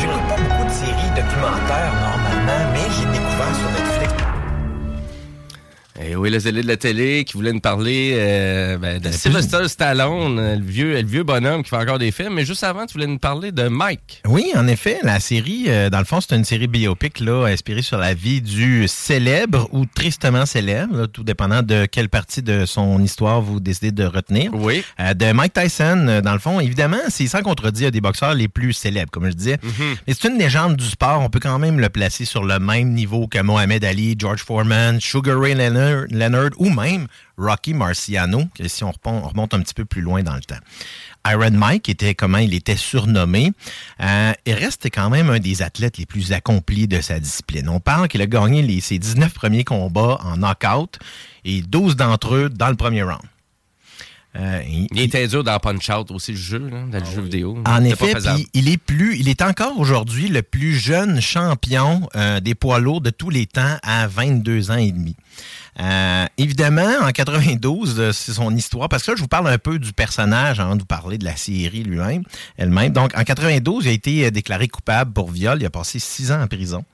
J'écoute 0.00 0.26
pas 0.28 0.36
beaucoup 0.36 0.64
de 0.64 0.70
séries 0.70 1.10
documentaires 1.14 1.92
normalement, 1.92 2.72
mais 2.72 2.88
j'ai 2.90 3.06
découvert 3.06 3.54
sur 3.54 3.70
Netflix. 3.70 4.29
Et 6.02 6.16
oui, 6.16 6.30
le 6.30 6.38
zélé 6.38 6.62
de 6.62 6.66
la 6.66 6.76
télé 6.76 7.24
qui 7.24 7.34
voulait 7.34 7.52
nous 7.52 7.60
parler 7.60 8.12
euh, 8.14 8.78
ben, 8.78 8.98
de 8.98 9.10
Sylvester 9.10 9.68
Stallone, 9.68 10.38
euh, 10.38 10.56
le 10.56 10.64
vieux, 10.64 10.94
le 11.00 11.06
vieux 11.06 11.24
bonhomme 11.24 11.62
qui 11.62 11.70
fait 11.70 11.76
encore 11.76 11.98
des 11.98 12.10
films. 12.10 12.34
Mais 12.34 12.44
juste 12.44 12.64
avant, 12.64 12.86
tu 12.86 12.94
voulais 12.94 13.06
nous 13.06 13.18
parler 13.18 13.52
de 13.52 13.68
Mike. 13.68 14.22
Oui, 14.26 14.52
en 14.56 14.66
effet, 14.66 14.98
la 15.02 15.20
série, 15.20 15.64
euh, 15.68 15.90
dans 15.90 15.98
le 15.98 16.04
fond, 16.04 16.20
c'est 16.20 16.34
une 16.34 16.44
série 16.44 16.68
biopic 16.68 17.20
là, 17.20 17.46
inspirée 17.46 17.82
sur 17.82 17.98
la 17.98 18.14
vie 18.14 18.40
du 18.40 18.88
célèbre 18.88 19.68
ou 19.72 19.84
tristement 19.84 20.46
célèbre, 20.46 20.96
là, 20.96 21.06
tout 21.06 21.22
dépendant 21.22 21.62
de 21.62 21.84
quelle 21.84 22.08
partie 22.08 22.42
de 22.42 22.64
son 22.64 23.02
histoire 23.02 23.42
vous 23.42 23.60
décidez 23.60 23.92
de 23.92 24.04
retenir. 24.04 24.52
Oui. 24.54 24.82
Euh, 25.00 25.12
de 25.14 25.32
Mike 25.32 25.52
Tyson, 25.52 26.06
euh, 26.08 26.20
dans 26.22 26.32
le 26.32 26.38
fond, 26.38 26.60
évidemment, 26.60 26.96
c'est 27.08 27.26
sans 27.26 27.42
contredire 27.42 27.90
des 27.90 28.00
boxeurs 28.00 28.34
les 28.34 28.48
plus 28.48 28.72
célèbres, 28.72 29.10
comme 29.10 29.26
je 29.26 29.34
disais. 29.34 29.58
Mais 30.06 30.14
c'est 30.14 30.28
une 30.28 30.38
légende 30.38 30.76
du 30.76 30.86
sport. 30.86 31.20
On 31.20 31.28
peut 31.28 31.40
quand 31.40 31.58
même 31.58 31.78
le 31.78 31.88
placer 31.88 32.24
sur 32.24 32.44
le 32.44 32.58
même 32.58 32.92
niveau 32.92 33.26
que 33.26 33.40
Mohamed 33.40 33.84
Ali, 33.84 34.14
George 34.18 34.42
Foreman, 34.42 34.98
Sugar 35.00 35.38
Ray 35.38 35.54
Leonard, 35.54 35.89
Leonard 36.10 36.50
ou 36.58 36.70
même 36.70 37.06
Rocky 37.36 37.74
Marciano, 37.74 38.44
que 38.54 38.68
si 38.68 38.84
on 38.84 38.92
remonte 38.92 39.54
un 39.54 39.60
petit 39.60 39.74
peu 39.74 39.84
plus 39.84 40.02
loin 40.02 40.22
dans 40.22 40.34
le 40.34 40.42
temps. 40.42 40.58
Iron 41.26 41.50
Mike 41.50 41.88
était 41.88 42.14
comment 42.14 42.38
il 42.38 42.54
était 42.54 42.76
surnommé. 42.76 43.52
Euh, 44.00 44.32
il 44.46 44.54
reste 44.54 44.86
quand 44.86 45.10
même 45.10 45.30
un 45.30 45.38
des 45.38 45.62
athlètes 45.62 45.98
les 45.98 46.06
plus 46.06 46.32
accomplis 46.32 46.88
de 46.88 47.00
sa 47.00 47.20
discipline. 47.20 47.68
On 47.68 47.80
parle 47.80 48.08
qu'il 48.08 48.22
a 48.22 48.26
gagné 48.26 48.62
les, 48.62 48.80
ses 48.80 48.98
19 48.98 49.32
premiers 49.34 49.64
combats 49.64 50.18
en 50.22 50.38
knockout 50.38 50.98
et 51.44 51.62
12 51.62 51.96
d'entre 51.96 52.34
eux 52.34 52.48
dans 52.48 52.68
le 52.68 52.76
premier 52.76 53.02
round. 53.02 53.20
Euh, 54.36 54.62
il, 54.66 54.86
Il 54.92 55.00
était 55.00 55.26
dur 55.26 55.42
dans 55.42 55.58
Punch-Out 55.58 56.12
aussi, 56.12 56.32
le 56.32 56.38
jeu, 56.38 56.58
là, 56.58 56.84
dans 56.90 56.98
le 56.98 57.04
jeu 57.04 57.20
vidéo. 57.20 57.58
En 57.66 57.82
effet, 57.82 58.14
il 58.54 58.68
est 58.68 58.76
plus, 58.76 59.18
il 59.18 59.28
est 59.28 59.42
encore 59.42 59.78
aujourd'hui 59.78 60.28
le 60.28 60.42
plus 60.42 60.74
jeune 60.74 61.20
champion 61.20 62.08
euh, 62.14 62.38
des 62.38 62.54
poids 62.54 62.78
lourds 62.78 63.00
de 63.00 63.10
tous 63.10 63.30
les 63.30 63.46
temps 63.46 63.76
à 63.82 64.06
22 64.06 64.70
ans 64.70 64.76
et 64.76 64.92
demi. 64.92 65.16
Euh, 65.78 66.26
évidemment, 66.36 66.98
en 67.02 67.10
92, 67.10 67.98
euh, 67.98 68.12
c'est 68.12 68.32
son 68.32 68.54
histoire, 68.54 68.88
parce 68.88 69.04
que 69.04 69.12
là, 69.12 69.16
je 69.16 69.22
vous 69.22 69.28
parle 69.28 69.48
un 69.48 69.58
peu 69.58 69.78
du 69.78 69.92
personnage 69.92 70.58
avant 70.58 70.74
de 70.74 70.80
vous 70.80 70.86
parler 70.86 71.16
de 71.16 71.24
la 71.24 71.36
série 71.36 71.84
lui-même, 71.84 72.24
elle-même. 72.56 72.92
Donc, 72.92 73.16
en 73.16 73.22
92, 73.22 73.84
il 73.84 73.88
a 73.88 73.92
été 73.92 74.26
euh, 74.26 74.30
déclaré 74.30 74.68
coupable 74.68 75.12
pour 75.12 75.30
viol. 75.30 75.58
Il 75.60 75.66
a 75.66 75.70
passé 75.70 75.98
six 75.98 76.32
ans 76.32 76.42
en 76.42 76.46
prison, 76.48 76.84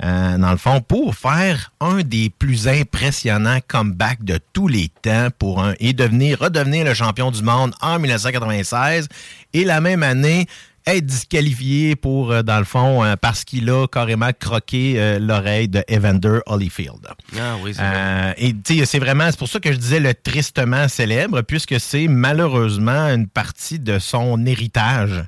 dans 0.00 0.50
le 0.50 0.56
fond, 0.56 0.80
pour 0.80 1.14
faire 1.14 1.72
un 1.80 2.02
des 2.02 2.30
plus 2.30 2.68
impressionnants 2.68 3.58
comebacks 3.66 4.22
de 4.22 4.38
tous 4.52 4.68
les 4.68 4.88
temps 5.02 5.28
pour 5.38 5.62
un 5.62 5.74
et 5.80 5.92
devenir, 5.92 6.40
redevenir 6.40 6.84
le 6.84 6.94
champion 6.94 7.30
du 7.30 7.42
monde 7.42 7.74
en 7.80 7.98
1996. 7.98 9.08
Et 9.54 9.64
la 9.64 9.80
même 9.80 10.02
année, 10.02 10.46
être 10.86 11.04
disqualifié 11.04 11.96
pour, 11.96 12.30
euh, 12.30 12.42
dans 12.42 12.58
le 12.58 12.64
fond, 12.64 13.02
euh, 13.02 13.16
parce 13.20 13.44
qu'il 13.44 13.68
a 13.70 13.86
carrément 13.88 14.30
croqué 14.38 14.94
euh, 14.96 15.18
l'oreille 15.18 15.68
de 15.68 15.82
Evander 15.88 16.38
Holyfield. 16.46 17.08
Ah 17.38 17.56
oui, 17.60 17.74
c'est 17.74 17.82
Euh, 17.82 18.32
et 18.36 18.52
tu 18.52 18.78
sais, 18.78 18.86
c'est 18.86 18.98
vraiment, 18.98 19.26
c'est 19.30 19.38
pour 19.38 19.48
ça 19.48 19.58
que 19.58 19.72
je 19.72 19.78
disais 19.78 20.00
le 20.00 20.14
tristement 20.14 20.88
célèbre, 20.88 21.42
puisque 21.42 21.80
c'est 21.80 22.06
malheureusement 22.06 23.08
une 23.08 23.26
partie 23.26 23.78
de 23.78 23.98
son 23.98 24.44
héritage, 24.46 25.24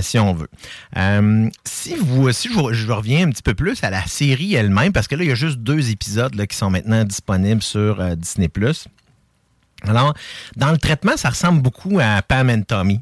si 0.00 0.18
on 0.18 0.34
veut. 0.34 0.48
Si 1.64 1.94
vous, 1.96 2.32
si 2.32 2.48
je, 2.48 2.92
reviens 2.92 3.26
un 3.26 3.30
petit 3.30 3.42
peu 3.42 3.54
plus 3.54 3.82
à 3.84 3.90
la 3.90 4.04
série 4.06 4.54
elle-même, 4.54 4.92
parce 4.92 5.06
que 5.06 5.14
là, 5.14 5.24
il 5.24 5.28
y 5.28 5.32
a 5.32 5.36
juste 5.36 5.58
deux 5.58 5.90
épisodes 5.90 6.34
là, 6.34 6.46
qui 6.46 6.56
sont 6.56 6.70
maintenant 6.70 7.04
disponibles 7.04 7.62
sur 7.62 8.16
Disney+. 8.16 8.48
Alors, 9.82 10.14
dans 10.56 10.72
le 10.72 10.78
traitement, 10.78 11.16
ça 11.16 11.30
ressemble 11.30 11.62
beaucoup 11.62 11.98
à 12.00 12.22
Pam 12.22 12.50
and 12.50 12.62
Tommy. 12.62 13.00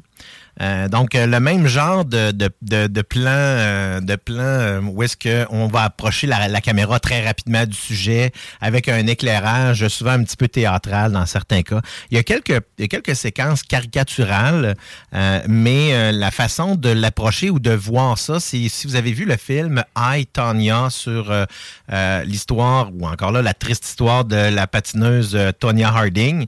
Euh, 0.61 0.87
donc, 0.87 1.13
euh, 1.13 1.27
le 1.27 1.39
même 1.39 1.67
genre 1.67 2.03
de, 2.05 2.31
de, 2.31 2.49
de, 2.61 2.87
de 2.87 3.01
plan, 3.01 3.29
euh, 3.29 3.99
de 3.99 4.15
plan 4.15 4.43
euh, 4.43 4.81
où 4.81 5.03
est-ce 5.03 5.15
qu'on 5.15 5.67
va 5.67 5.83
approcher 5.83 6.27
la, 6.27 6.47
la 6.47 6.61
caméra 6.61 6.99
très 6.99 7.25
rapidement 7.25 7.65
du 7.65 7.75
sujet 7.77 8.31
avec 8.59 8.87
un 8.87 9.05
éclairage 9.07 9.87
souvent 9.87 10.11
un 10.11 10.23
petit 10.23 10.37
peu 10.37 10.47
théâtral 10.47 11.11
dans 11.11 11.25
certains 11.25 11.61
cas. 11.61 11.81
Il 12.09 12.17
y 12.17 12.19
a 12.19 12.23
quelques, 12.23 12.59
il 12.77 12.81
y 12.81 12.83
a 12.85 12.87
quelques 12.87 13.15
séquences 13.15 13.63
caricaturales, 13.63 14.75
euh, 15.13 15.41
mais 15.47 16.11
la 16.11 16.31
façon 16.31 16.75
de 16.75 16.89
l'approcher 16.89 17.49
ou 17.49 17.59
de 17.59 17.71
voir 17.71 18.17
ça, 18.17 18.39
c'est 18.39 18.67
si 18.69 18.87
vous 18.87 18.95
avez 18.95 19.11
vu 19.11 19.25
le 19.25 19.37
film 19.37 19.83
I, 19.97 20.25
Tonya 20.25 20.89
sur 20.89 21.31
euh, 21.31 22.23
l'histoire, 22.23 22.89
ou 22.93 23.07
encore 23.07 23.31
là, 23.31 23.41
la 23.41 23.53
triste 23.53 23.85
histoire 23.85 24.25
de 24.25 24.35
la 24.35 24.67
patineuse 24.67 25.37
Tonya 25.59 25.89
Harding, 25.89 26.45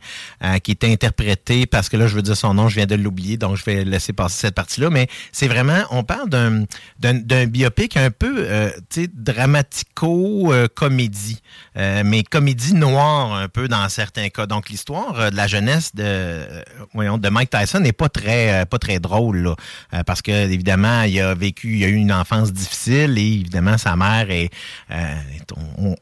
qui 0.64 0.72
était 0.72 0.91
interprétée, 0.91 1.66
parce 1.66 1.89
que 1.89 1.97
là, 1.97 2.07
je 2.07 2.16
veux 2.16 2.22
dire 2.22 2.38
son 2.38 2.53
nom, 2.53 2.68
je 2.70 2.76
viens 2.76 2.86
de 2.86 2.95
l'oublier, 2.95 3.38
donc 3.38 3.55
je 3.55 3.66
vais 3.66 3.86
laisser 3.99 4.13
passer 4.13 4.39
cette 4.39 4.55
partie-là, 4.55 4.89
mais 4.89 5.07
c'est 5.31 5.47
vraiment, 5.47 5.83
on 5.91 6.03
parle 6.03 6.29
d'un, 6.29 6.63
d'un, 6.99 7.45
biopic 7.45 7.95
un 7.97 8.09
peu, 8.11 8.37
euh, 8.39 8.71
tu 8.89 9.03
sais, 9.03 9.09
dramatico-comédie, 9.13 11.41
euh, 11.77 12.01
mais 12.05 12.23
comédie 12.23 12.73
noire 12.73 13.33
un 13.33 13.49
peu 13.49 13.67
dans 13.67 13.89
certains 13.89 14.29
cas. 14.29 14.45
Donc, 14.45 14.69
l'histoire 14.69 15.19
euh, 15.19 15.29
de 15.29 15.35
la 15.35 15.47
jeunesse 15.47 15.93
de, 15.95 16.03
euh, 16.03 17.17
de 17.17 17.29
Mike 17.29 17.49
Tyson 17.49 17.81
n'est 17.81 17.91
pas 17.91 18.07
très, 18.09 18.61
euh, 18.61 18.65
pas 18.65 18.79
très 18.79 18.99
drôle, 18.99 19.39
là, 19.39 19.55
euh, 19.93 20.03
parce 20.03 20.21
que, 20.21 20.31
évidemment, 20.31 21.01
il 21.03 21.19
a 21.19 21.35
vécu, 21.35 21.77
il 21.77 21.83
a 21.83 21.87
eu 21.87 21.95
une 21.95 22.13
enfance 22.13 22.53
difficile 22.53 23.17
et, 23.17 23.33
évidemment, 23.33 23.77
sa 23.77 23.95
mère 23.95 24.31
est, 24.31 24.49
euh, 24.91 25.15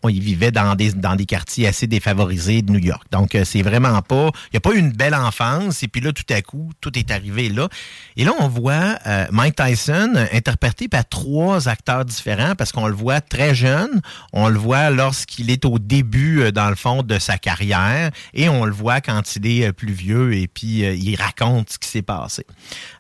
y 0.07 0.19
vivait 0.19 0.51
dans 0.51 0.75
des, 0.75 0.91
dans 0.93 1.15
des 1.15 1.25
quartiers 1.25 1.67
assez 1.67 1.87
défavorisés 1.87 2.61
de 2.61 2.71
New 2.71 2.79
York. 2.79 3.07
Donc, 3.11 3.35
euh, 3.35 3.43
c'est 3.43 3.61
vraiment 3.61 4.01
pas, 4.01 4.29
il 4.45 4.53
n'y 4.53 4.57
a 4.57 4.61
pas 4.61 4.71
eu 4.73 4.77
une 4.77 4.91
belle 4.91 5.15
enfance 5.15 5.83
et 5.83 5.87
puis 5.87 6.01
là, 6.01 6.11
tout 6.11 6.23
à 6.29 6.41
coup, 6.41 6.71
tout 6.81 6.97
est 6.97 7.11
arrivé 7.11 7.49
là. 7.49 7.67
Et 8.15 8.23
là, 8.23 8.31
on 8.39 8.47
voit 8.47 8.97
euh, 9.05 9.27
Mike 9.31 9.55
Tyson 9.55 10.13
interprété 10.33 10.87
par 10.87 11.07
trois 11.07 11.67
acteurs 11.67 12.03
différents 12.03 12.55
parce 12.55 12.71
qu'on 12.71 12.87
le 12.87 12.95
voit 12.95 13.21
très 13.21 13.53
jeune, 13.53 14.01
on 14.33 14.49
le 14.49 14.57
voit 14.57 14.89
lorsqu'il 14.89 15.51
est 15.51 15.65
au 15.65 15.77
début, 15.77 16.41
euh, 16.41 16.51
dans 16.51 16.69
le 16.69 16.75
fond, 16.75 17.03
de 17.03 17.19
sa 17.19 17.37
carrière 17.37 18.09
et 18.33 18.49
on 18.49 18.65
le 18.65 18.71
voit 18.71 19.01
quand 19.01 19.35
il 19.35 19.47
est 19.47 19.67
euh, 19.67 19.71
plus 19.71 19.93
vieux 19.93 20.33
et 20.33 20.47
puis 20.47 20.79
il 20.79 21.15
raconte 21.15 21.69
ce 21.69 21.77
qui 21.77 21.87
s'est 21.89 22.01
passé. 22.01 22.45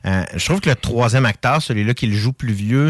Je 0.03 0.45
trouve 0.45 0.61
que 0.61 0.69
le 0.69 0.75
troisième 0.75 1.25
acteur, 1.25 1.61
celui-là 1.61 1.93
qui 1.93 2.07
le 2.07 2.15
joue 2.15 2.33
plus 2.33 2.53
vieux, 2.53 2.89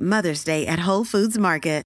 Mother's 0.00 0.44
Day 0.44 0.66
at 0.66 0.86
Whole 0.86 1.04
Foods 1.04 1.38
Market. 1.38 1.84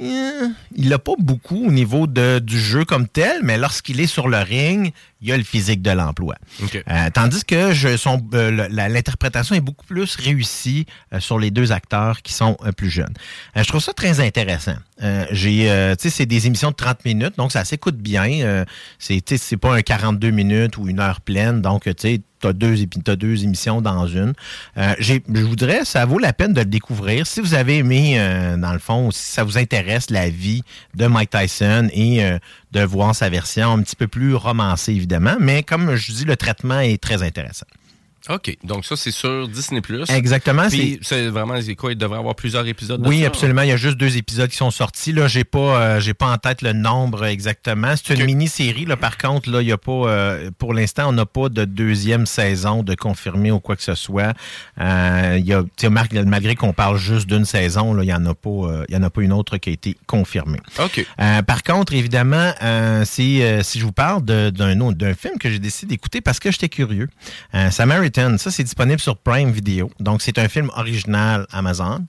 Euh, 0.00 0.48
il 0.74 0.88
n'a 0.88 0.98
pas 0.98 1.14
beaucoup 1.18 1.66
au 1.66 1.70
niveau 1.70 2.06
de, 2.06 2.38
du 2.38 2.58
jeu 2.58 2.84
comme 2.84 3.06
tel, 3.06 3.42
mais 3.42 3.58
lorsqu'il 3.58 4.00
est 4.00 4.06
sur 4.06 4.28
le 4.28 4.38
ring, 4.38 4.92
il 5.20 5.28
y 5.28 5.32
a 5.32 5.36
le 5.36 5.42
physique 5.42 5.82
de 5.82 5.90
l'emploi. 5.90 6.36
Euh, 6.62 7.10
tandis 7.12 7.44
que 7.44 7.72
je, 7.72 7.96
son, 7.96 8.26
euh, 8.34 8.68
l'interprétation 8.70 9.54
est 9.54 9.60
beaucoup 9.60 9.84
plus 9.84 10.16
réussie 10.16 10.86
euh, 11.12 11.20
sur 11.20 11.38
les 11.38 11.50
deux 11.50 11.72
acteurs 11.72 12.22
qui 12.22 12.32
sont 12.32 12.56
plus 12.76 12.90
jeunes. 12.90 13.12
Je 13.54 13.64
trouve 13.64 13.82
ça 13.82 13.92
très 13.92 14.20
intéressant. 14.20 14.76
J'ai, 15.30 15.94
tu 15.98 16.02
sais, 16.02 16.10
c'est 16.10 16.26
des 16.26 16.46
émissions 16.46 16.70
de 16.70 16.76
30 16.76 17.04
minutes, 17.04 17.36
donc 17.36 17.52
ça 17.52 17.64
s'écoute 17.64 17.96
bien. 17.96 18.64
C'est, 18.98 19.20
tu 19.20 19.36
sais, 19.36 19.38
c'est 19.38 19.56
pas 19.56 19.74
un 19.74 19.82
42 19.82 20.30
minutes 20.30 20.76
ou 20.76 20.88
une 20.88 21.00
heure 21.00 21.20
pleine, 21.20 21.62
donc 21.62 21.84
tu 21.84 21.92
sais, 21.96 22.20
t'as 22.40 22.52
deux, 22.52 22.74
t'as 23.04 23.16
deux 23.16 23.44
émissions 23.44 23.80
dans 23.80 24.06
une. 24.06 24.32
Euh, 24.78 24.94
j'ai, 24.98 25.22
je 25.32 25.42
voudrais, 25.42 25.84
ça 25.84 26.04
vaut 26.06 26.18
la 26.18 26.32
peine 26.32 26.52
de 26.52 26.60
le 26.60 26.66
découvrir. 26.66 27.26
Si 27.26 27.40
vous 27.40 27.54
avez 27.54 27.78
aimé, 27.78 28.14
euh, 28.16 28.56
dans 28.56 28.72
le 28.72 28.78
fond, 28.78 29.10
si 29.10 29.32
ça 29.32 29.44
vous 29.44 29.58
intéresse 29.58 30.10
la 30.10 30.28
vie 30.28 30.62
de 30.94 31.06
Mike 31.06 31.30
Tyson 31.30 31.88
et 31.92 32.24
euh, 32.24 32.38
de 32.72 32.80
voir 32.80 33.14
sa 33.14 33.28
version 33.28 33.72
un 33.72 33.82
petit 33.82 33.96
peu 33.96 34.08
plus 34.08 34.34
romancée, 34.34 34.92
évidemment, 34.92 35.09
mais 35.40 35.62
comme 35.62 35.94
je 35.96 36.12
dis, 36.12 36.24
le 36.24 36.36
traitement 36.36 36.80
est 36.80 37.02
très 37.02 37.22
intéressant. 37.22 37.66
OK. 38.28 38.56
Donc, 38.64 38.84
ça, 38.84 38.96
c'est 38.96 39.10
sur 39.10 39.48
Disney. 39.48 39.80
Exactement, 40.08 40.68
Puis, 40.68 40.98
c'est 41.02 41.28
vraiment, 41.28 41.60
c'est 41.60 41.74
quoi? 41.74 41.92
Il 41.92 41.98
devrait 41.98 42.18
avoir 42.18 42.34
plusieurs 42.34 42.66
épisodes 42.66 43.00
de 43.00 43.08
Oui, 43.08 43.20
ça? 43.22 43.28
absolument. 43.28 43.62
Il 43.62 43.68
y 43.68 43.72
a 43.72 43.76
juste 43.76 43.96
deux 43.96 44.16
épisodes 44.16 44.50
qui 44.50 44.56
sont 44.56 44.70
sortis. 44.70 45.12
Là, 45.12 45.26
j'ai 45.26 45.44
pas, 45.44 45.58
euh, 45.80 46.00
j'ai 46.00 46.12
pas 46.14 46.30
en 46.30 46.36
tête 46.36 46.62
le 46.62 46.72
nombre 46.72 47.24
exactement. 47.24 47.94
C'est 47.96 48.14
une 48.14 48.26
mini-série. 48.26 48.84
Là, 48.84 48.96
par 48.96 49.16
contre, 49.16 49.50
là, 49.50 49.62
il 49.62 49.68
y 49.68 49.72
a 49.72 49.78
pas, 49.78 49.90
euh, 49.92 50.50
pour 50.58 50.74
l'instant, 50.74 51.08
on 51.08 51.12
n'a 51.12 51.26
pas 51.26 51.48
de 51.48 51.64
deuxième 51.64 52.26
saison 52.26 52.82
de 52.82 52.94
confirmé 52.94 53.50
ou 53.50 53.60
quoi 53.60 53.76
que 53.76 53.82
ce 53.82 53.94
soit. 53.94 54.34
Euh, 54.80 55.36
il 55.38 55.46
y 55.46 55.54
a, 55.54 55.62
tu 55.62 55.68
sais, 55.78 55.90
Marc, 55.90 56.12
malgré 56.12 56.54
qu'on 56.56 56.72
parle 56.72 56.98
juste 56.98 57.26
d'une 57.26 57.44
saison, 57.46 57.94
là, 57.94 58.02
il 58.02 58.08
y 58.08 58.14
en 58.14 58.26
a 58.26 58.34
pas, 58.34 58.50
euh, 58.50 58.84
il 58.88 58.94
y 58.94 58.98
en 58.98 59.02
a 59.02 59.10
pas 59.10 59.22
une 59.22 59.32
autre 59.32 59.56
qui 59.56 59.70
a 59.70 59.72
été 59.72 59.96
confirmée. 60.06 60.60
OK. 60.78 61.06
Par 61.46 61.62
contre, 61.62 61.94
évidemment, 61.94 62.52
euh, 62.62 63.04
si 63.06 63.40
je 63.40 63.84
vous 63.84 63.92
parle 63.92 64.22
d'un 64.24 64.50
d'un 64.50 65.14
film 65.14 65.38
que 65.38 65.50
j'ai 65.50 65.58
décidé 65.58 65.94
d'écouter 65.94 66.20
parce 66.20 66.38
que 66.38 66.50
j'étais 66.50 66.68
curieux, 66.68 67.08
euh, 67.54 67.70
Samaritan, 68.14 68.38
ça 68.38 68.50
c'est 68.50 68.64
disponible 68.64 69.00
sur 69.00 69.16
Prime 69.16 69.50
Video. 69.50 69.90
Donc 70.00 70.22
c'est 70.22 70.38
un 70.38 70.48
film 70.48 70.70
original 70.76 71.46
Amazon. 71.52 72.06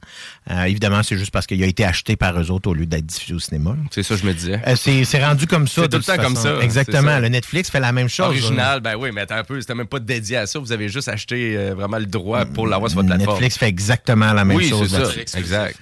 Euh, 0.49 0.63
évidemment, 0.63 1.03
c'est 1.03 1.17
juste 1.17 1.31
parce 1.31 1.47
qu'il 1.47 1.61
a 1.63 1.67
été 1.67 1.85
acheté 1.85 2.15
par 2.15 2.39
eux 2.39 2.51
autres 2.51 2.69
au 2.69 2.73
lieu 2.73 2.85
d'être 2.85 3.05
diffusé 3.05 3.33
au 3.33 3.39
cinéma. 3.39 3.75
C'est 3.91 4.03
ça, 4.03 4.15
je 4.15 4.25
me 4.25 4.33
disais. 4.33 4.61
Euh, 4.67 4.75
c'est, 4.75 5.03
c'est 5.05 5.23
rendu 5.23 5.47
comme 5.47 5.67
ça. 5.67 5.83
C'est 5.83 5.89
tout 5.89 5.97
le 5.97 6.03
temps 6.03 6.21
comme 6.21 6.35
ça. 6.35 6.59
Exactement. 6.61 7.01
c'est 7.01 7.07
ça. 7.07 7.19
Le 7.19 7.29
Netflix 7.29 7.69
fait 7.69 7.79
la 7.79 7.91
même 7.91 8.09
chose. 8.09 8.27
Original, 8.27 8.81
ben 8.81 8.95
oui, 8.95 9.11
mais 9.13 9.21
attends 9.21 9.35
un 9.35 9.43
peu, 9.43 9.59
c'était 9.59 9.75
même 9.75 9.87
pas 9.87 9.99
dédié 9.99 10.37
à 10.37 10.47
ça. 10.47 10.59
Vous 10.59 10.71
avez 10.71 10.89
juste 10.89 11.07
acheté 11.07 11.55
euh, 11.55 11.73
vraiment 11.73 11.97
le 11.97 12.05
droit 12.05 12.45
pour 12.45 12.67
l'avoir 12.67 12.89
sur 12.89 12.97
votre 12.97 13.07
plateforme. 13.07 13.35
Netflix 13.35 13.57
fait 13.57 13.67
exactement 13.67 14.33
la 14.33 14.45
même 14.45 14.57
oui, 14.57 14.69
chose. 14.69 14.89
c'est 14.89 15.29
ça. 15.29 15.39
Exact. 15.39 15.77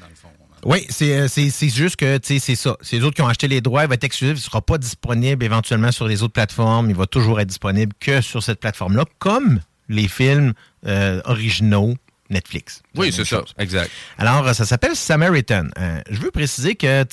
Oui, 0.66 0.86
c'est, 0.90 1.30
c'est, 1.30 1.50
c'est 1.50 1.70
juste 1.70 1.96
que 1.96 2.18
tu 2.18 2.34
sais, 2.34 2.40
c'est 2.40 2.56
ça. 2.56 2.76
C'est 2.82 2.98
les 2.98 3.04
autres 3.04 3.16
qui 3.16 3.22
ont 3.22 3.28
acheté 3.28 3.48
les 3.48 3.62
droits, 3.62 3.84
il 3.84 3.88
va 3.88 3.94
être 3.94 4.04
exclusif, 4.04 4.36
il 4.36 4.40
ne 4.40 4.44
sera 4.44 4.62
pas 4.62 4.78
disponible 4.78 5.46
éventuellement 5.46 5.92
sur 5.92 6.06
les 6.06 6.22
autres 6.22 6.34
plateformes. 6.34 6.90
Il 6.90 6.98
va 6.98 7.06
toujours 7.06 7.40
être 7.40 7.48
disponible 7.48 7.94
que 7.98 8.20
sur 8.20 8.44
cette 8.44 8.60
plateforme-là, 8.60 9.06
comme 9.20 9.62
les 9.90 10.08
films 10.08 10.54
euh, 10.86 11.22
originaux 11.26 11.96
Netflix. 12.30 12.82
Oui, 12.96 13.12
c'est 13.12 13.26
ça. 13.26 13.44
Exact. 13.58 13.90
Alors, 14.18 14.48
euh, 14.48 14.54
ça 14.54 14.66
s'appelle 14.66 14.96
Samaritan. 14.96 15.68
Euh, 15.80 16.00
je 16.10 16.20
veux 16.20 16.32
préciser 16.32 16.76
que 16.76 17.02
un, 17.02 17.06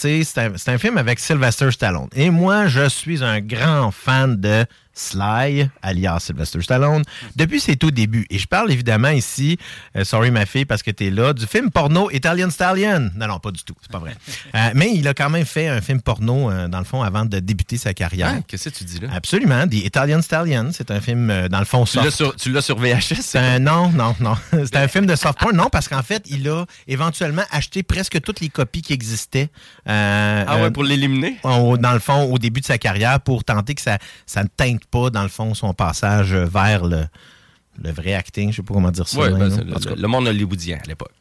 c'est 0.56 0.68
un 0.68 0.78
film 0.78 0.98
avec 0.98 1.18
Sylvester 1.18 1.70
Stallone. 1.70 2.08
Et 2.14 2.30
moi, 2.30 2.66
je 2.66 2.88
suis 2.88 3.24
un 3.24 3.40
grand 3.40 3.90
fan 3.90 4.38
de 4.38 4.66
Sly, 4.98 5.68
alias 5.82 6.20
Sylvester 6.20 6.62
Stallone, 6.62 7.02
depuis 7.36 7.60
ses 7.60 7.76
tout 7.76 7.90
débuts. 7.90 8.26
Et 8.30 8.38
je 8.38 8.46
parle 8.48 8.72
évidemment 8.72 9.10
ici, 9.10 9.58
euh, 9.94 10.04
sorry 10.04 10.30
ma 10.30 10.46
fille 10.46 10.64
parce 10.64 10.82
que 10.82 10.90
t'es 10.90 11.10
là, 11.10 11.34
du 11.34 11.46
film 11.46 11.70
porno 11.70 12.10
Italian 12.10 12.48
Stallion. 12.50 13.10
Non, 13.14 13.28
non, 13.28 13.38
pas 13.38 13.50
du 13.50 13.62
tout, 13.62 13.74
c'est 13.82 13.90
pas 13.92 13.98
vrai. 13.98 14.14
Euh, 14.54 14.70
mais 14.74 14.92
il 14.94 15.06
a 15.06 15.12
quand 15.12 15.28
même 15.28 15.44
fait 15.44 15.68
un 15.68 15.80
film 15.82 16.00
porno, 16.00 16.50
euh, 16.50 16.66
dans 16.68 16.78
le 16.78 16.84
fond, 16.84 17.02
avant 17.02 17.26
de 17.26 17.40
débuter 17.40 17.76
sa 17.76 17.92
carrière. 17.92 18.32
Ah, 18.38 18.42
Qu'est-ce 18.46 18.70
que 18.70 18.74
tu 18.78 18.84
dis 18.84 19.00
là? 19.00 19.08
Absolument, 19.12 19.66
The 19.68 19.74
Italian 19.74 20.22
Stallion. 20.22 20.70
C'est 20.72 20.90
un 20.90 21.00
film, 21.00 21.48
dans 21.48 21.58
le 21.58 21.64
fond, 21.66 21.84
Tu 21.84 21.96
l'as 21.98 22.04
soft. 22.04 22.16
sur, 22.16 22.36
tu 22.36 22.50
l'as 22.52 22.62
sur 22.62 22.78
VHS? 22.78 23.20
C'est 23.20 23.38
un- 23.38 23.58
non, 23.58 23.90
non, 23.90 24.14
non. 24.20 24.34
C'est 24.52 24.76
un 24.76 24.88
film 24.88 25.04
de 25.04 25.14
soft 25.16 25.38
porn. 25.38 25.54
Non, 25.54 25.68
parce 25.70 25.88
qu'en 25.88 26.02
fait, 26.02 26.22
il 26.30 26.48
a 26.48 26.64
éventuellement 26.86 27.42
acheté 27.50 27.82
presque 27.82 28.18
toutes 28.22 28.40
les 28.40 28.48
copies 28.48 28.80
qui 28.82 28.92
existaient. 28.94 29.50
Ah 29.84 30.58
ouais, 30.62 30.70
pour 30.70 30.84
l'éliminer? 30.84 31.36
dans 31.44 31.92
le 31.92 31.98
fond, 31.98 32.22
au 32.32 32.38
début 32.38 32.60
de 32.60 32.66
sa 32.66 32.78
carrière, 32.78 33.20
pour 33.20 33.44
tenter 33.44 33.74
que 33.74 33.82
ça, 33.82 33.98
ça 34.24 34.42
ne 34.42 34.48
pas, 34.90 35.10
dans 35.10 35.22
le 35.22 35.28
fond, 35.28 35.54
son 35.54 35.74
passage 35.74 36.34
vers 36.34 36.84
le, 36.84 37.06
le 37.82 37.90
vrai 37.90 38.14
acting. 38.14 38.50
Je 38.50 38.56
sais 38.56 38.62
pas 38.62 38.74
comment 38.74 38.90
dire 38.90 39.06
ça. 39.08 39.18
Oui, 39.20 39.30
ben, 39.30 39.48
le, 39.48 39.94
le 39.94 40.08
monde 40.08 40.28
hollywoodien 40.28 40.78
à 40.82 40.86
l'époque. 40.88 41.12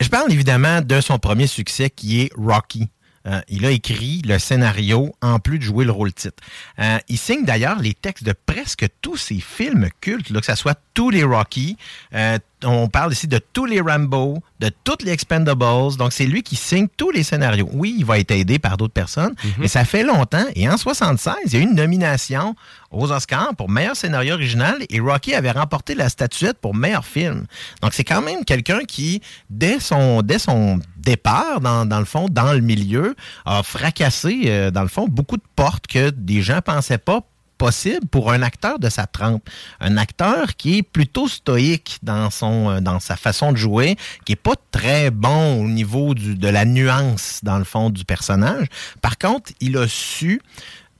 Je 0.00 0.08
parle 0.08 0.32
évidemment 0.32 0.80
de 0.80 1.00
son 1.00 1.18
premier 1.18 1.46
succès 1.46 1.90
qui 1.90 2.20
est 2.22 2.30
Rocky. 2.36 2.88
Euh, 3.26 3.40
il 3.48 3.64
a 3.64 3.70
écrit 3.70 4.20
le 4.26 4.38
scénario 4.38 5.14
en 5.22 5.38
plus 5.38 5.58
de 5.58 5.64
jouer 5.64 5.86
le 5.86 5.92
rôle 5.92 6.12
titre. 6.12 6.42
Euh, 6.78 6.98
il 7.08 7.16
signe 7.16 7.44
d'ailleurs 7.46 7.78
les 7.78 7.94
textes 7.94 8.22
de 8.22 8.34
presque 8.44 8.84
tous 9.00 9.16
ses 9.16 9.40
films 9.40 9.88
cultes, 10.02 10.28
là, 10.28 10.40
que 10.40 10.46
ce 10.46 10.54
soit 10.54 10.78
tous 10.92 11.08
les 11.08 11.24
Rocky. 11.24 11.78
euh, 12.14 12.38
on 12.64 12.88
parle 12.88 13.12
ici 13.12 13.26
de 13.26 13.38
tous 13.38 13.66
les 13.66 13.80
Rambo, 13.80 14.42
de 14.60 14.70
toutes 14.84 15.02
les 15.02 15.12
Expendables. 15.12 15.96
Donc, 15.96 16.12
c'est 16.12 16.26
lui 16.26 16.42
qui 16.42 16.56
signe 16.56 16.88
tous 16.96 17.10
les 17.10 17.22
scénarios. 17.22 17.68
Oui, 17.72 17.94
il 17.98 18.04
va 18.04 18.18
être 18.18 18.30
aidé 18.30 18.58
par 18.58 18.76
d'autres 18.76 18.92
personnes, 18.92 19.34
mais 19.58 19.68
ça 19.68 19.84
fait 19.84 20.02
longtemps. 20.02 20.44
Et 20.54 20.68
en 20.68 20.76
76, 20.76 21.34
il 21.46 21.52
y 21.52 21.56
a 21.56 21.58
eu 21.60 21.62
une 21.62 21.74
nomination 21.74 22.54
aux 22.90 23.10
Oscars 23.12 23.54
pour 23.56 23.68
meilleur 23.68 23.96
scénario 23.96 24.34
original 24.34 24.84
et 24.88 25.00
Rocky 25.00 25.34
avait 25.34 25.50
remporté 25.50 25.94
la 25.94 26.08
statuette 26.08 26.58
pour 26.58 26.74
meilleur 26.74 27.04
film. 27.04 27.46
Donc, 27.82 27.94
c'est 27.94 28.04
quand 28.04 28.22
même 28.22 28.44
quelqu'un 28.44 28.80
qui, 28.86 29.20
dès 29.50 29.80
son, 29.80 30.22
dès 30.22 30.38
son 30.38 30.80
départ, 30.96 31.60
dans, 31.60 31.86
dans 31.86 31.98
le 31.98 32.04
fond, 32.04 32.26
dans 32.30 32.52
le 32.52 32.60
milieu, 32.60 33.14
a 33.44 33.62
fracassé, 33.62 34.42
euh, 34.46 34.70
dans 34.70 34.82
le 34.82 34.88
fond, 34.88 35.06
beaucoup 35.08 35.36
de 35.36 35.42
portes 35.56 35.86
que 35.86 36.10
des 36.10 36.42
gens 36.42 36.60
pensaient 36.60 36.98
pas 36.98 37.20
possible 37.64 38.06
pour 38.08 38.30
un 38.30 38.42
acteur 38.42 38.78
de 38.78 38.90
sa 38.90 39.06
trempe. 39.06 39.48
Un 39.80 39.96
acteur 39.96 40.54
qui 40.56 40.76
est 40.76 40.82
plutôt 40.82 41.28
stoïque 41.28 41.98
dans, 42.02 42.28
son, 42.28 42.68
euh, 42.68 42.80
dans 42.80 43.00
sa 43.00 43.16
façon 43.16 43.52
de 43.52 43.56
jouer, 43.56 43.96
qui 44.26 44.32
est 44.32 44.36
pas 44.50 44.56
très 44.70 45.10
bon 45.10 45.62
au 45.62 45.66
niveau 45.66 46.12
du, 46.12 46.34
de 46.34 46.48
la 46.48 46.66
nuance, 46.66 47.40
dans 47.42 47.56
le 47.56 47.64
fond, 47.64 47.88
du 47.88 48.04
personnage. 48.04 48.66
Par 49.00 49.16
contre, 49.16 49.50
il 49.60 49.78
a 49.78 49.88
su 49.88 50.42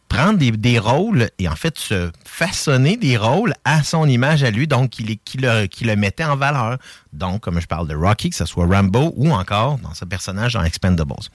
prendre 0.09 0.39
des, 0.39 0.79
rôles 0.79 1.29
et 1.39 1.49
en 1.49 1.57
fait 1.57 1.77
se 1.77 2.11
façonner 2.25 2.97
des 2.97 3.19
rôles 3.19 3.53
à 3.67 3.83
son 3.83 4.09
image 4.09 4.43
à 4.43 4.51
lui, 4.51 4.67
donc 4.67 4.89
qui, 4.89 5.19
qui 5.23 5.37
le, 5.37 5.67
qui 5.67 5.85
le 5.85 5.97
mettait 5.97 6.25
en 6.25 6.37
valeur. 6.37 6.79
Donc, 7.13 7.43
comme 7.43 7.61
je 7.61 7.67
parle 7.67 7.89
de 7.89 7.95
Rocky, 7.95 8.31
que 8.31 8.37
ce 8.37 8.47
soit 8.47 8.65
Rambo 8.65 9.13
ou 9.17 9.33
encore 9.33 9.79
dans 9.81 9.93
ce 9.93 10.07
personnage 10.07 10.55
dans 10.55 10.65
Expendables. 10.65 11.29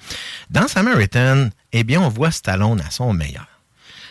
Dans 0.50 0.68
Samaritan, 0.68 1.50
eh 1.72 1.84
bien, 1.84 2.02
on 2.02 2.10
voit 2.10 2.32
Stallone 2.32 2.82
à 2.82 2.90
son 2.90 3.14
meilleur. 3.14 3.46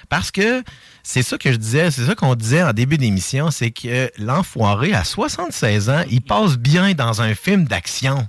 Parce 0.09 0.31
que 0.31 0.63
c'est 1.11 1.23
ça 1.23 1.39
que 1.39 1.51
je 1.51 1.57
disais, 1.57 1.91
c'est 1.91 2.05
ça 2.05 2.15
qu'on 2.15 2.35
disait 2.35 2.63
en 2.63 2.75
début 2.75 2.99
d'émission, 2.99 3.51
c'est 3.51 3.71
que 3.71 4.13
l'enfoiré, 4.19 4.93
à 4.93 5.05
76 5.05 5.89
ans, 5.89 6.05
il 6.11 6.21
passe 6.21 6.59
bien 6.59 6.93
dans 6.93 7.23
un 7.23 7.35
film 7.35 7.65
d'action. 7.65 8.29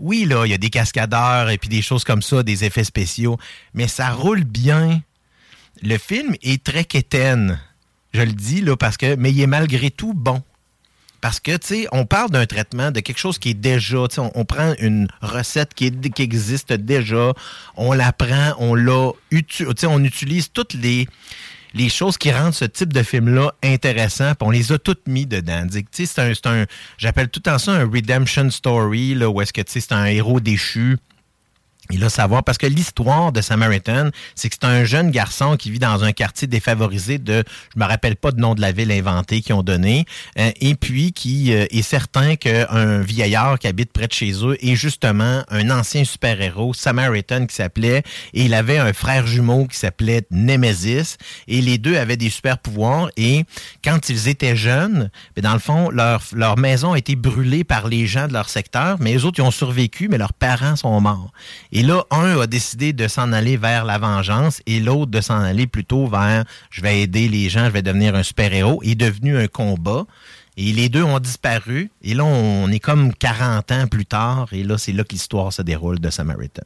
Oui, 0.00 0.24
là, 0.24 0.44
il 0.44 0.50
y 0.50 0.54
a 0.54 0.58
des 0.58 0.68
cascadeurs 0.68 1.50
et 1.50 1.56
puis 1.56 1.68
des 1.68 1.82
choses 1.82 2.02
comme 2.02 2.22
ça, 2.22 2.42
des 2.42 2.64
effets 2.64 2.82
spéciaux, 2.82 3.38
mais 3.74 3.86
ça 3.86 4.10
roule 4.10 4.42
bien. 4.42 5.02
Le 5.84 5.98
film 5.98 6.34
est 6.42 6.64
très 6.64 6.82
quétaine. 6.82 7.60
Je 8.12 8.22
le 8.22 8.32
dis, 8.32 8.60
là, 8.60 8.76
parce 8.76 8.96
que, 8.96 9.14
mais 9.14 9.30
il 9.30 9.40
est 9.40 9.46
malgré 9.46 9.92
tout 9.92 10.12
bon. 10.12 10.42
Parce 11.20 11.38
que, 11.38 11.56
tu 11.56 11.66
sais, 11.66 11.86
on 11.92 12.06
parle 12.06 12.30
d'un 12.30 12.46
traitement, 12.46 12.90
de 12.90 12.98
quelque 12.98 13.18
chose 13.18 13.38
qui 13.38 13.50
est 13.50 13.54
déjà, 13.54 14.08
tu 14.08 14.16
sais, 14.16 14.30
on, 14.34 14.44
prend 14.44 14.74
une 14.80 15.06
recette 15.22 15.74
qui, 15.74 15.92
existe 16.18 16.72
déjà, 16.72 17.34
on 17.76 17.92
la 17.92 18.12
prend, 18.12 18.54
on 18.58 18.74
l'a, 18.74 19.12
tu 19.30 19.44
sais, 19.76 19.86
on 19.86 20.02
utilise 20.02 20.50
toutes 20.50 20.74
les, 20.74 21.06
les 21.74 21.88
choses 21.88 22.16
qui 22.18 22.30
rendent 22.32 22.54
ce 22.54 22.64
type 22.64 22.92
de 22.92 23.02
film-là 23.02 23.52
intéressant, 23.62 24.32
on 24.40 24.50
les 24.50 24.72
a 24.72 24.78
toutes 24.78 25.06
mis 25.06 25.26
dedans. 25.26 25.66
C'est 25.92 26.18
un, 26.18 26.32
un- 26.44 26.66
j'appelle 26.98 27.28
tout 27.28 27.40
temps 27.40 27.58
ça 27.58 27.72
un 27.72 27.84
redemption 27.88 28.50
story, 28.50 29.14
là, 29.14 29.28
où 29.28 29.40
est-ce 29.40 29.52
que, 29.52 29.62
c'est 29.66 29.92
un 29.92 30.06
héros 30.06 30.40
déchu, 30.40 30.96
et 31.92 31.98
là, 31.98 32.08
savoir, 32.08 32.42
parce 32.42 32.58
que 32.58 32.66
l'histoire 32.66 33.32
de 33.32 33.40
Samaritan, 33.40 34.10
c'est 34.34 34.48
que 34.48 34.56
c'est 34.60 34.66
un 34.66 34.84
jeune 34.84 35.10
garçon 35.10 35.56
qui 35.56 35.70
vit 35.70 35.78
dans 35.78 36.04
un 36.04 36.12
quartier 36.12 36.48
défavorisé 36.48 37.18
de, 37.18 37.44
je 37.74 37.80
me 37.80 37.84
rappelle 37.84 38.16
pas 38.16 38.32
de 38.32 38.40
nom 38.40 38.54
de 38.54 38.60
la 38.60 38.72
ville 38.72 38.90
inventée 38.90 39.40
qu'ils 39.40 39.54
ont 39.54 39.62
donné, 39.62 40.04
euh, 40.38 40.50
et 40.60 40.74
puis 40.74 41.12
qui 41.12 41.52
euh, 41.52 41.66
est 41.70 41.82
certain 41.82 42.36
qu'un 42.36 43.00
vieillard 43.00 43.58
qui 43.58 43.66
habite 43.66 43.92
près 43.92 44.06
de 44.08 44.12
chez 44.12 44.32
eux 44.44 44.56
est 44.60 44.74
justement 44.74 45.42
un 45.48 45.70
ancien 45.70 46.04
super-héros, 46.04 46.74
Samaritan, 46.74 47.46
qui 47.46 47.54
s'appelait, 47.54 48.02
et 48.34 48.44
il 48.44 48.54
avait 48.54 48.78
un 48.78 48.92
frère 48.92 49.26
jumeau 49.26 49.66
qui 49.66 49.78
s'appelait 49.78 50.22
Nemesis, 50.30 51.16
et 51.46 51.60
les 51.60 51.78
deux 51.78 51.96
avaient 51.96 52.16
des 52.16 52.30
super-pouvoirs, 52.30 53.10
et 53.16 53.44
quand 53.84 54.08
ils 54.08 54.28
étaient 54.28 54.56
jeunes, 54.56 55.10
ben, 55.36 55.42
dans 55.42 55.52
le 55.52 55.60
fond, 55.60 55.90
leur, 55.90 56.22
leur 56.32 56.58
maison 56.58 56.92
a 56.92 56.98
été 56.98 57.14
brûlée 57.16 57.64
par 57.64 57.88
les 57.88 58.06
gens 58.06 58.26
de 58.26 58.32
leur 58.32 58.48
secteur, 58.48 58.96
mais 59.00 59.12
les 59.12 59.24
autres, 59.24 59.38
ils 59.38 59.46
ont 59.46 59.50
survécu, 59.50 60.08
mais 60.08 60.18
leurs 60.18 60.32
parents 60.32 60.76
sont 60.76 61.00
morts. 61.00 61.32
Là, 61.82 62.04
un 62.10 62.38
a 62.40 62.46
décidé 62.46 62.92
de 62.92 63.08
s'en 63.08 63.32
aller 63.32 63.56
vers 63.56 63.84
la 63.84 63.98
vengeance 63.98 64.62
et 64.66 64.80
l'autre 64.80 65.10
de 65.10 65.20
s'en 65.20 65.40
aller 65.40 65.66
plutôt 65.66 66.06
vers 66.06 66.44
je 66.70 66.80
vais 66.80 67.02
aider 67.02 67.28
les 67.28 67.48
gens, 67.48 67.66
je 67.66 67.70
vais 67.70 67.82
devenir 67.82 68.14
un 68.14 68.22
super-héros. 68.22 68.80
Il 68.82 68.92
est 68.92 68.94
devenu 68.94 69.36
un 69.36 69.48
combat. 69.48 70.06
Et 70.58 70.72
les 70.72 70.88
deux 70.88 71.02
ont 71.02 71.18
disparu. 71.18 71.90
Et 72.02 72.14
là, 72.14 72.24
on 72.24 72.70
est 72.70 72.80
comme 72.80 73.12
40 73.12 73.72
ans 73.72 73.86
plus 73.88 74.06
tard. 74.06 74.48
Et 74.52 74.62
là, 74.62 74.78
c'est 74.78 74.92
là 74.92 75.04
que 75.04 75.12
l'histoire 75.12 75.52
se 75.52 75.60
déroule 75.60 76.00
de 76.00 76.08
Samaritan. 76.08 76.62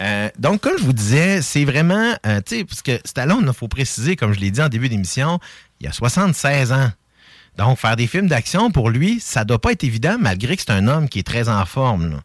Euh, 0.00 0.30
donc, 0.38 0.62
comme 0.62 0.78
je 0.78 0.84
vous 0.84 0.94
disais, 0.94 1.42
c'est 1.42 1.64
vraiment, 1.64 2.14
euh, 2.26 2.40
tu 2.44 2.56
sais, 2.56 2.64
parce 2.64 2.80
que 2.80 2.98
Stallone, 3.04 3.44
il 3.46 3.52
faut 3.52 3.68
préciser, 3.68 4.16
comme 4.16 4.32
je 4.32 4.40
l'ai 4.40 4.50
dit 4.50 4.62
en 4.62 4.70
début 4.70 4.88
d'émission, 4.88 5.38
il 5.80 5.86
a 5.86 5.92
76 5.92 6.72
ans. 6.72 6.90
Donc, 7.58 7.78
faire 7.78 7.96
des 7.96 8.06
films 8.06 8.28
d'action, 8.28 8.70
pour 8.70 8.88
lui, 8.88 9.20
ça 9.20 9.44
doit 9.44 9.60
pas 9.60 9.72
être 9.72 9.84
évident, 9.84 10.16
malgré 10.18 10.56
que 10.56 10.62
c'est 10.62 10.72
un 10.72 10.88
homme 10.88 11.10
qui 11.10 11.18
est 11.18 11.26
très 11.26 11.50
en 11.50 11.66
forme. 11.66 12.22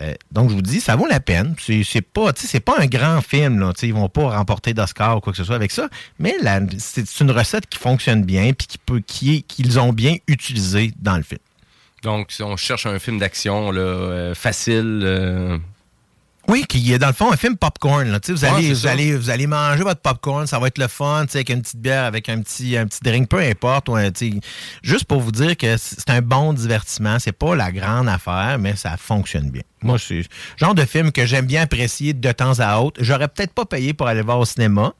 Euh, 0.00 0.14
donc, 0.32 0.50
je 0.50 0.54
vous 0.54 0.62
dis, 0.62 0.80
ça 0.80 0.96
vaut 0.96 1.06
la 1.06 1.20
peine. 1.20 1.54
C'est 1.58 2.00
pas, 2.00 2.32
pas 2.32 2.80
un 2.80 2.86
grand 2.86 3.20
film. 3.20 3.60
Là, 3.60 3.72
ils 3.82 3.94
vont 3.94 4.08
pas 4.08 4.36
remporter 4.36 4.72
d'Oscar 4.74 5.18
ou 5.18 5.20
quoi 5.20 5.32
que 5.32 5.36
ce 5.36 5.44
soit 5.44 5.56
avec 5.56 5.70
ça, 5.70 5.88
mais 6.18 6.36
c'est 6.78 7.20
une 7.20 7.30
recette 7.30 7.66
qui 7.66 7.78
fonctionne 7.78 8.24
bien 8.24 8.52
puis 8.52 8.66
qui 8.66 9.02
qui 9.02 9.42
qu'ils 9.42 9.78
ont 9.78 9.92
bien 9.92 10.16
utilisé 10.26 10.92
dans 10.98 11.16
le 11.16 11.22
film. 11.22 11.40
Donc, 12.02 12.32
si 12.32 12.42
on 12.42 12.56
cherche 12.56 12.86
un 12.86 12.98
film 12.98 13.18
d'action 13.18 13.72
euh, 13.74 14.34
facile, 14.34 15.02
euh, 15.04 15.58
Oui, 16.50 16.64
qui 16.68 16.92
est 16.92 16.98
dans 16.98 17.06
le 17.06 17.12
fond 17.12 17.30
un 17.30 17.36
film 17.36 17.56
popcorn. 17.56 18.10
Là. 18.10 18.18
Vous, 18.26 18.44
allez, 18.44 18.62
c'est 18.62 18.68
vous, 18.70 18.74
ça. 18.80 18.90
allez, 18.90 19.14
vous 19.14 19.30
allez 19.30 19.46
manger 19.46 19.84
votre 19.84 20.00
popcorn, 20.00 20.48
ça 20.48 20.58
va 20.58 20.66
être 20.66 20.78
le 20.78 20.88
fun, 20.88 21.24
avec 21.32 21.48
une 21.48 21.62
petite 21.62 21.80
bière, 21.80 22.04
avec 22.04 22.28
un 22.28 22.40
petit, 22.42 22.76
un 22.76 22.86
petit 22.86 22.98
drink, 23.04 23.28
peu 23.28 23.38
importe. 23.38 23.88
juste 24.82 25.04
pour 25.04 25.20
vous 25.20 25.30
dire 25.30 25.56
que 25.56 25.76
c'est 25.76 26.10
un 26.10 26.22
bon 26.22 26.52
divertissement. 26.52 27.20
C'est 27.20 27.30
pas 27.30 27.54
la 27.54 27.70
grande 27.70 28.08
affaire, 28.08 28.56
mais 28.58 28.74
ça 28.74 28.96
fonctionne 28.96 29.50
bien. 29.50 29.62
Moi, 29.82 29.96
c'est 29.98 30.14
le 30.14 30.24
genre 30.56 30.74
de 30.74 30.84
film 30.84 31.12
que 31.12 31.24
j'aime 31.24 31.46
bien 31.46 31.62
apprécier 31.62 32.14
de 32.14 32.32
temps 32.32 32.58
à 32.58 32.80
autre. 32.80 33.00
J'aurais 33.00 33.28
peut-être 33.28 33.54
pas 33.54 33.64
payé 33.64 33.94
pour 33.94 34.08
aller 34.08 34.22
voir 34.22 34.40
au 34.40 34.44
cinéma, 34.44 34.92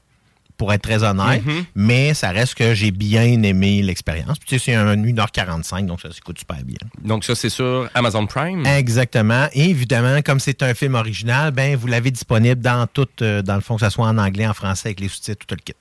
pour 0.61 0.75
être 0.75 0.83
très 0.83 1.03
honnête, 1.05 1.43
Mhm. 1.47 1.65
mais 1.75 2.13
ça 2.13 2.29
reste 2.33 2.55
que 2.55 2.75
j'ai 2.75 2.91
bien 2.91 3.43
aimé 3.43 3.81
l'expérience. 3.81 4.39
Puis, 4.39 4.47
tu 4.51 4.59
sais, 4.59 4.65
c'est 4.67 4.75
un 4.75 4.95
1h45, 4.95 5.87
donc 5.87 6.03
ça 6.03 6.13
s'écoute 6.13 6.39
super 6.39 6.59
bien. 6.63 6.77
Donc 7.03 7.25
ça, 7.25 7.35
c'est 7.35 7.49
sur 7.49 7.89
Amazon 7.95 8.27
Prime? 8.27 8.67
Exactement. 8.67 9.47
Et 9.55 9.71
évidemment, 9.71 10.21
comme 10.23 10.39
c'est 10.39 10.63
un 10.63 10.75
film 10.75 10.97
original, 10.97 11.51
ben 11.51 11.77
vous 11.77 11.87
l'avez 11.87 12.11
disponible 12.11 12.61
dans 12.61 12.87
tout, 12.87 13.09
euh, 13.23 13.41
dans 13.41 13.55
le 13.55 13.63
fond, 13.63 13.77
que 13.77 13.85
ce 13.87 13.91
soit 13.91 14.07
en 14.07 14.19
anglais, 14.19 14.47
en 14.47 14.53
français, 14.53 14.89
avec 14.91 15.01
les 15.01 15.09
sous-titres, 15.09 15.47
tout 15.47 15.55
le 15.55 15.63
kit. 15.65 15.73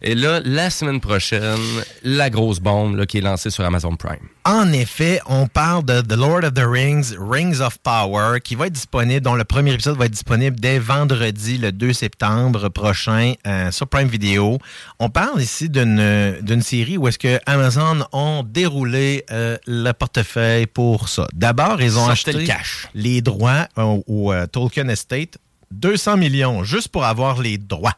Et 0.00 0.14
là, 0.14 0.40
la 0.44 0.70
semaine 0.70 1.00
prochaine, 1.00 1.58
la 2.02 2.30
grosse 2.30 2.60
bombe 2.60 2.96
là, 2.96 3.06
qui 3.06 3.18
est 3.18 3.22
lancée 3.22 3.50
sur 3.50 3.64
Amazon 3.64 3.96
Prime. 3.96 4.28
En 4.44 4.72
effet, 4.72 5.20
on 5.26 5.46
parle 5.46 5.84
de 5.84 6.00
The 6.00 6.16
Lord 6.16 6.44
of 6.44 6.54
the 6.54 6.64
Rings, 6.64 7.14
Rings 7.18 7.60
of 7.60 7.78
Power, 7.78 8.40
qui 8.40 8.54
va 8.54 8.68
être 8.68 8.72
disponible, 8.72 9.20
dont 9.20 9.34
le 9.34 9.44
premier 9.44 9.72
épisode 9.74 9.98
va 9.98 10.06
être 10.06 10.12
disponible 10.12 10.58
dès 10.58 10.78
vendredi, 10.78 11.58
le 11.58 11.72
2 11.72 11.92
septembre 11.92 12.68
prochain, 12.68 13.34
euh, 13.46 13.70
sur 13.72 13.88
Prime 13.88 14.08
Video. 14.08 14.58
On 15.00 15.10
parle 15.10 15.42
ici 15.42 15.68
d'une 15.68 16.62
série 16.62 16.96
où 16.96 17.08
est-ce 17.08 17.18
que 17.18 17.38
Amazon 17.46 18.04
ont 18.12 18.42
déroulé 18.42 19.24
euh, 19.30 19.58
le 19.66 19.92
portefeuille 19.92 20.66
pour 20.66 21.08
ça. 21.08 21.26
D'abord, 21.34 21.82
ils 21.82 21.98
ont 21.98 22.06
Sortez 22.06 22.12
acheté 22.12 22.32
le 22.32 22.46
cash. 22.46 22.88
les 22.94 23.20
droits 23.20 23.68
au, 23.76 24.02
au, 24.06 24.32
euh, 24.32 24.46
Tolkien 24.46 24.88
Estate, 24.88 25.38
200 25.72 26.16
millions, 26.16 26.62
juste 26.64 26.88
pour 26.88 27.04
avoir 27.04 27.42
les 27.42 27.58
droits. 27.58 27.96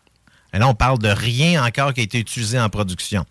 Et 0.52 0.58
là, 0.58 0.68
on 0.68 0.74
parle 0.74 0.98
de 0.98 1.08
rien 1.08 1.64
encore 1.64 1.94
qui 1.94 2.00
a 2.00 2.04
été 2.04 2.18
utilisé 2.18 2.58
en 2.58 2.68
production. 2.68 3.24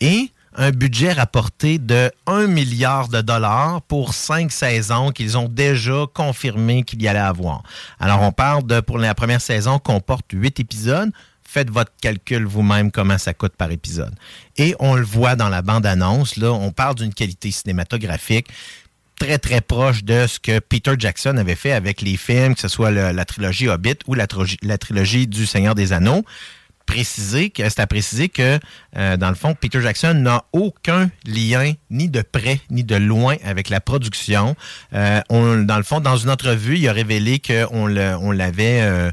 Et 0.00 0.30
un 0.54 0.70
budget 0.70 1.12
rapporté 1.12 1.78
de 1.78 2.10
1 2.26 2.48
milliard 2.48 3.08
de 3.08 3.20
dollars 3.20 3.80
pour 3.82 4.12
cinq 4.12 4.50
saisons 4.50 5.12
qu'ils 5.12 5.38
ont 5.38 5.48
déjà 5.48 6.04
confirmé 6.12 6.82
qu'il 6.82 7.00
y 7.00 7.06
allait 7.06 7.18
avoir. 7.20 7.62
Alors, 8.00 8.22
on 8.22 8.32
parle 8.32 8.66
de, 8.66 8.80
pour 8.80 8.98
la 8.98 9.14
première 9.14 9.40
saison, 9.40 9.78
comporte 9.78 10.26
huit 10.32 10.58
épisodes. 10.58 11.10
Faites 11.44 11.70
votre 11.70 11.92
calcul 12.00 12.44
vous-même 12.44 12.90
comment 12.90 13.18
ça 13.18 13.34
coûte 13.34 13.54
par 13.56 13.70
épisode. 13.70 14.12
Et 14.56 14.74
on 14.80 14.96
le 14.96 15.04
voit 15.04 15.36
dans 15.36 15.48
la 15.48 15.62
bande-annonce, 15.62 16.36
là, 16.36 16.52
on 16.52 16.72
parle 16.72 16.96
d'une 16.96 17.14
qualité 17.14 17.50
cinématographique 17.50 18.48
très, 19.18 19.38
très 19.38 19.60
proche 19.60 20.04
de 20.04 20.26
ce 20.26 20.38
que 20.38 20.60
Peter 20.60 20.94
Jackson 20.96 21.36
avait 21.38 21.56
fait 21.56 21.72
avec 21.72 22.02
les 22.02 22.16
films, 22.16 22.54
que 22.54 22.60
ce 22.60 22.68
soit 22.68 22.90
la 22.90 23.24
trilogie 23.24 23.68
Hobbit 23.68 23.96
ou 24.06 24.14
la 24.14 24.26
trilogie 24.26 25.26
du 25.26 25.44
Seigneur 25.44 25.74
des 25.74 25.92
Anneaux. 25.92 26.24
Préciser 26.88 27.50
que 27.50 27.68
c'est 27.68 27.80
à 27.80 27.86
préciser 27.86 28.30
que 28.30 28.58
euh, 28.96 29.16
dans 29.18 29.28
le 29.28 29.34
fond 29.34 29.54
Peter 29.54 29.80
Jackson 29.80 30.14
n'a 30.14 30.44
aucun 30.52 31.10
lien 31.26 31.74
ni 31.90 32.08
de 32.08 32.22
près 32.22 32.60
ni 32.70 32.82
de 32.82 32.96
loin 32.96 33.36
avec 33.44 33.68
la 33.68 33.80
production. 33.80 34.56
Euh, 34.94 35.20
dans 35.28 35.76
le 35.76 35.82
fond, 35.82 36.00
dans 36.00 36.16
une 36.16 36.30
entrevue, 36.30 36.78
il 36.78 36.88
a 36.88 36.92
révélé 36.92 37.40
qu'on 37.40 37.86
l'avait 37.86 38.80
euh, 38.80 39.10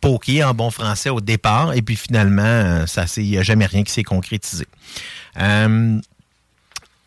poké 0.00 0.44
en 0.44 0.52
bon 0.52 0.70
français 0.70 1.08
au 1.08 1.22
départ 1.22 1.72
et 1.72 1.80
puis 1.80 1.96
finalement, 1.96 2.42
euh, 2.42 2.86
ça 2.86 3.06
il 3.16 3.30
n'y 3.30 3.38
a 3.38 3.42
jamais 3.42 3.66
rien 3.66 3.82
qui 3.82 3.92
s'est 3.92 4.02
concrétisé. 4.02 4.66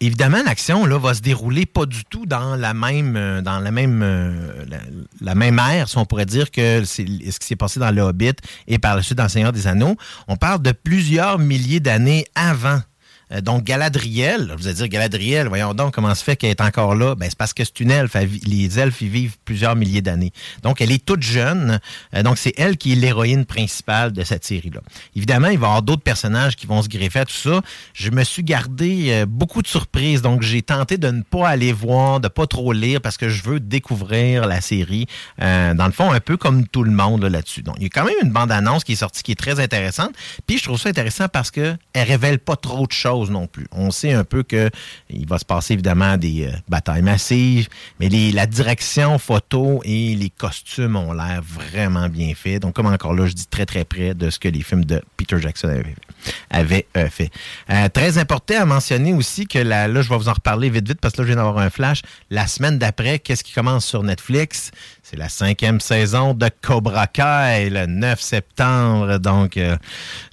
Évidemment, 0.01 0.41
l'action 0.45 0.85
là 0.85 0.97
va 0.97 1.13
se 1.13 1.19
dérouler 1.19 1.65
pas 1.65 1.85
du 1.85 2.05
tout 2.05 2.25
dans 2.25 2.55
la 2.55 2.73
même 2.73 3.17
euh, 3.17 3.41
dans 3.41 3.61
euh, 3.61 5.35
même 5.35 5.59
ère, 5.59 5.89
si 5.89 5.97
on 5.97 6.05
pourrait 6.05 6.25
dire 6.25 6.51
que 6.51 6.85
c'est 6.85 7.05
ce 7.05 7.37
qui 7.37 7.47
s'est 7.47 7.57
passé 7.57 7.81
dans 7.81 7.91
le 7.91 8.01
Hobbit 8.01 8.35
et 8.67 8.79
par 8.79 8.95
la 8.95 9.01
suite 9.01 9.17
dans 9.17 9.23
le 9.25 9.29
Seigneur 9.29 9.51
des 9.51 9.67
Anneaux. 9.67 9.97
On 10.29 10.37
parle 10.37 10.61
de 10.61 10.71
plusieurs 10.71 11.37
milliers 11.37 11.81
d'années 11.81 12.25
avant. 12.33 12.79
Euh, 13.31 13.41
donc 13.41 13.63
Galadriel, 13.63 14.53
vous 14.57 14.67
allez 14.67 14.75
dire 14.75 14.87
Galadriel, 14.87 15.47
voyons 15.47 15.73
donc 15.73 15.93
comment 15.93 16.13
se 16.15 16.23
fait 16.23 16.35
qu'elle 16.35 16.51
est 16.51 16.61
encore 16.61 16.95
là. 16.95 17.15
Ben 17.15 17.27
c'est 17.29 17.37
parce 17.37 17.53
que 17.53 17.63
c'est 17.63 17.79
une 17.79 17.91
elfe. 17.91 18.15
Les 18.45 18.79
elfes 18.79 19.01
y 19.01 19.07
vivent 19.07 19.37
plusieurs 19.45 19.75
milliers 19.75 20.01
d'années. 20.01 20.31
Donc 20.63 20.81
elle 20.81 20.91
est 20.91 21.03
toute 21.03 21.21
jeune. 21.21 21.79
Euh, 22.15 22.23
donc 22.23 22.37
c'est 22.37 22.53
elle 22.57 22.77
qui 22.77 22.93
est 22.93 22.95
l'héroïne 22.95 23.45
principale 23.45 24.11
de 24.11 24.23
cette 24.23 24.45
série-là. 24.45 24.81
Évidemment, 25.15 25.49
il 25.49 25.59
va 25.59 25.67
y 25.67 25.69
avoir 25.69 25.81
d'autres 25.81 26.03
personnages 26.03 26.55
qui 26.55 26.65
vont 26.65 26.81
se 26.81 26.89
greffer 26.89 27.19
à 27.19 27.25
tout 27.25 27.33
ça. 27.33 27.61
Je 27.93 28.09
me 28.09 28.23
suis 28.23 28.43
gardé 28.43 29.07
euh, 29.09 29.25
beaucoup 29.25 29.61
de 29.61 29.67
surprises. 29.67 30.21
Donc 30.21 30.41
j'ai 30.41 30.61
tenté 30.61 30.97
de 30.97 31.09
ne 31.09 31.21
pas 31.21 31.47
aller 31.47 31.73
voir, 31.73 32.19
de 32.19 32.27
pas 32.27 32.47
trop 32.47 32.73
lire 32.73 33.01
parce 33.01 33.17
que 33.17 33.29
je 33.29 33.43
veux 33.43 33.59
découvrir 33.59 34.47
la 34.47 34.61
série. 34.61 35.05
Dans 35.39 35.85
le 35.85 35.91
fond, 35.91 36.11
un 36.11 36.19
peu 36.19 36.37
comme 36.37 36.67
tout 36.67 36.83
le 36.83 36.91
monde 36.91 37.23
là, 37.23 37.29
là-dessus. 37.29 37.61
Donc 37.61 37.75
il 37.77 37.83
y 37.83 37.85
a 37.85 37.89
quand 37.89 38.05
même 38.05 38.15
une 38.23 38.31
bande-annonce 38.31 38.83
qui 38.83 38.93
est 38.93 38.97
sortie 38.97 39.23
qui 39.23 39.31
est 39.31 39.35
très 39.35 39.59
intéressante. 39.59 40.11
Puis 40.47 40.57
je 40.57 40.63
trouve 40.63 40.79
ça 40.79 40.89
intéressant 40.89 41.27
parce 41.27 41.51
que 41.51 41.75
elle 41.93 42.07
révèle 42.07 42.39
pas 42.39 42.55
trop 42.55 42.87
de 42.87 42.91
choses 42.91 43.18
non 43.27 43.47
plus. 43.47 43.67
On 43.71 43.91
sait 43.91 44.13
un 44.13 44.23
peu 44.23 44.43
que 44.43 44.69
il 45.09 45.27
va 45.27 45.37
se 45.37 45.45
passer 45.45 45.73
évidemment 45.73 46.17
des 46.17 46.47
euh, 46.47 46.51
batailles 46.67 47.01
massives, 47.01 47.67
mais 47.99 48.09
la 48.09 48.45
direction 48.45 49.17
photo 49.19 49.81
et 49.83 50.15
les 50.15 50.29
costumes 50.29 50.95
ont 50.95 51.13
l'air 51.13 51.41
vraiment 51.41 52.07
bien 52.07 52.33
faits. 52.35 52.61
Donc 52.61 52.75
comme 52.75 52.87
encore 52.87 53.13
là, 53.13 53.25
je 53.27 53.33
dis 53.33 53.47
très 53.47 53.65
très 53.65 53.83
près 53.85 54.13
de 54.13 54.29
ce 54.29 54.39
que 54.39 54.47
les 54.47 54.61
films 54.61 54.85
de 54.85 55.01
Peter 55.17 55.39
Jackson 55.39 55.67
avaient, 55.67 55.95
avaient, 56.49 56.87
euh, 56.97 57.09
fait. 57.09 57.31
Euh, 57.69 57.89
très 57.89 58.17
important 58.17 58.61
à 58.61 58.65
mentionner 58.65 59.13
aussi 59.13 59.47
que 59.47 59.59
la, 59.59 59.87
là, 59.87 60.01
je 60.01 60.09
vais 60.09 60.17
vous 60.17 60.29
en 60.29 60.33
reparler 60.33 60.69
vite 60.69 60.87
vite 60.87 61.01
parce 61.01 61.13
que 61.13 61.21
là, 61.21 61.27
je 61.27 61.33
viens 61.33 61.43
d'avoir 61.43 61.57
un 61.57 61.69
flash. 61.69 62.01
La 62.29 62.47
semaine 62.47 62.77
d'après, 62.77 63.19
qu'est-ce 63.19 63.43
qui 63.43 63.53
commence 63.53 63.85
sur 63.85 64.03
Netflix? 64.03 64.71
C'est 65.09 65.17
la 65.17 65.29
cinquième 65.29 65.79
saison 65.79 66.35
de 66.35 66.49
Cobra 66.61 67.07
Kai, 67.07 67.69
le 67.71 67.87
9 67.87 68.21
septembre. 68.21 69.17
Donc, 69.17 69.57
euh, 69.57 69.75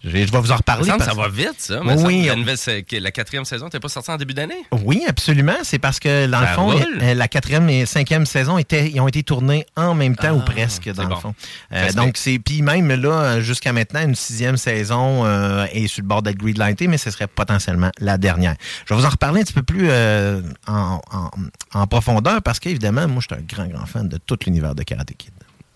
je 0.04 0.10
vais 0.10 0.26
vous 0.26 0.52
en 0.52 0.56
reparler. 0.56 0.90
Ça, 0.90 0.98
parce- 0.98 1.16
va 1.16 1.28
vite, 1.28 1.54
ça. 1.58 1.80
Mais 1.82 1.94
Oui, 1.94 2.24
ça, 2.24 2.30
la, 2.34 2.36
nouvelle, 2.36 2.58
la 3.02 3.10
quatrième 3.10 3.46
saison, 3.46 3.70
t'es 3.70 3.80
pas 3.80 3.88
sortie 3.88 4.10
en 4.10 4.18
début 4.18 4.34
d'année? 4.34 4.66
Oui, 4.84 5.02
absolument. 5.08 5.54
C'est 5.62 5.78
parce 5.78 5.98
que, 5.98 6.26
dans 6.26 6.40
le 6.42 6.46
fond, 6.48 6.66
roule. 6.72 6.98
euh, 7.00 7.14
la 7.14 7.26
quatrième 7.26 7.70
et 7.70 7.86
cinquième 7.86 8.26
saison 8.26 8.58
étaient, 8.58 8.90
ils 8.90 9.00
ont 9.00 9.08
été 9.08 9.22
tournés 9.22 9.64
en 9.76 9.94
même 9.94 10.14
temps 10.14 10.32
ou 10.32 10.42
Ah, 10.42 10.50
presque, 10.50 10.92
dans 10.92 11.04
le 11.04 11.08
bon. 11.08 11.16
fond. 11.16 11.34
Euh, 11.72 11.90
donc, 11.92 12.18
c'est. 12.18 12.38
Puis 12.38 12.60
même 12.60 12.88
là, 12.92 13.40
jusqu'à 13.40 13.72
maintenant, 13.72 14.02
une 14.02 14.14
sixième 14.14 14.58
saison 14.58 15.24
euh, 15.24 15.64
est 15.72 15.86
sur 15.86 16.02
le 16.02 16.08
bord 16.08 16.20
d'être 16.22 16.36
greenlightée, 16.36 16.86
mais 16.86 16.98
ce 16.98 17.10
serait 17.10 17.28
potentiellement 17.28 17.90
la 17.98 18.18
dernière. 18.18 18.56
Je 18.84 18.92
vais 18.92 19.00
vous 19.00 19.06
en 19.06 19.10
reparler 19.10 19.40
un 19.40 19.44
petit 19.44 19.54
peu 19.54 19.62
plus 19.62 19.90
en, 19.90 21.00
en- 21.12 21.30
en 21.72 21.86
profondeur 21.86 22.42
parce 22.42 22.60
qu'évidemment, 22.60 23.08
moi, 23.08 23.22
je 23.26 23.34
suis 23.34 23.42
un 23.42 23.46
grand, 23.46 23.66
grand 23.70 23.86
fan 23.86 24.06
de 24.08 24.18
tout 24.18 24.36
l'univers 24.46 24.65
de 24.74 24.82
Karate 24.82 25.12
Kid. 25.16 25.32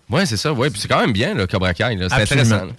Oui, 0.09 0.27
c'est 0.27 0.37
ça. 0.37 0.51
Oui, 0.51 0.69
puis 0.69 0.79
c'est 0.81 0.87
quand 0.87 0.99
même 0.99 1.13
bien, 1.13 1.33
le 1.33 1.47
Cobra 1.47 1.73
Kai. 1.73 1.97
C'est 2.09 2.13
intéressant. 2.13 2.65
là. 2.65 2.71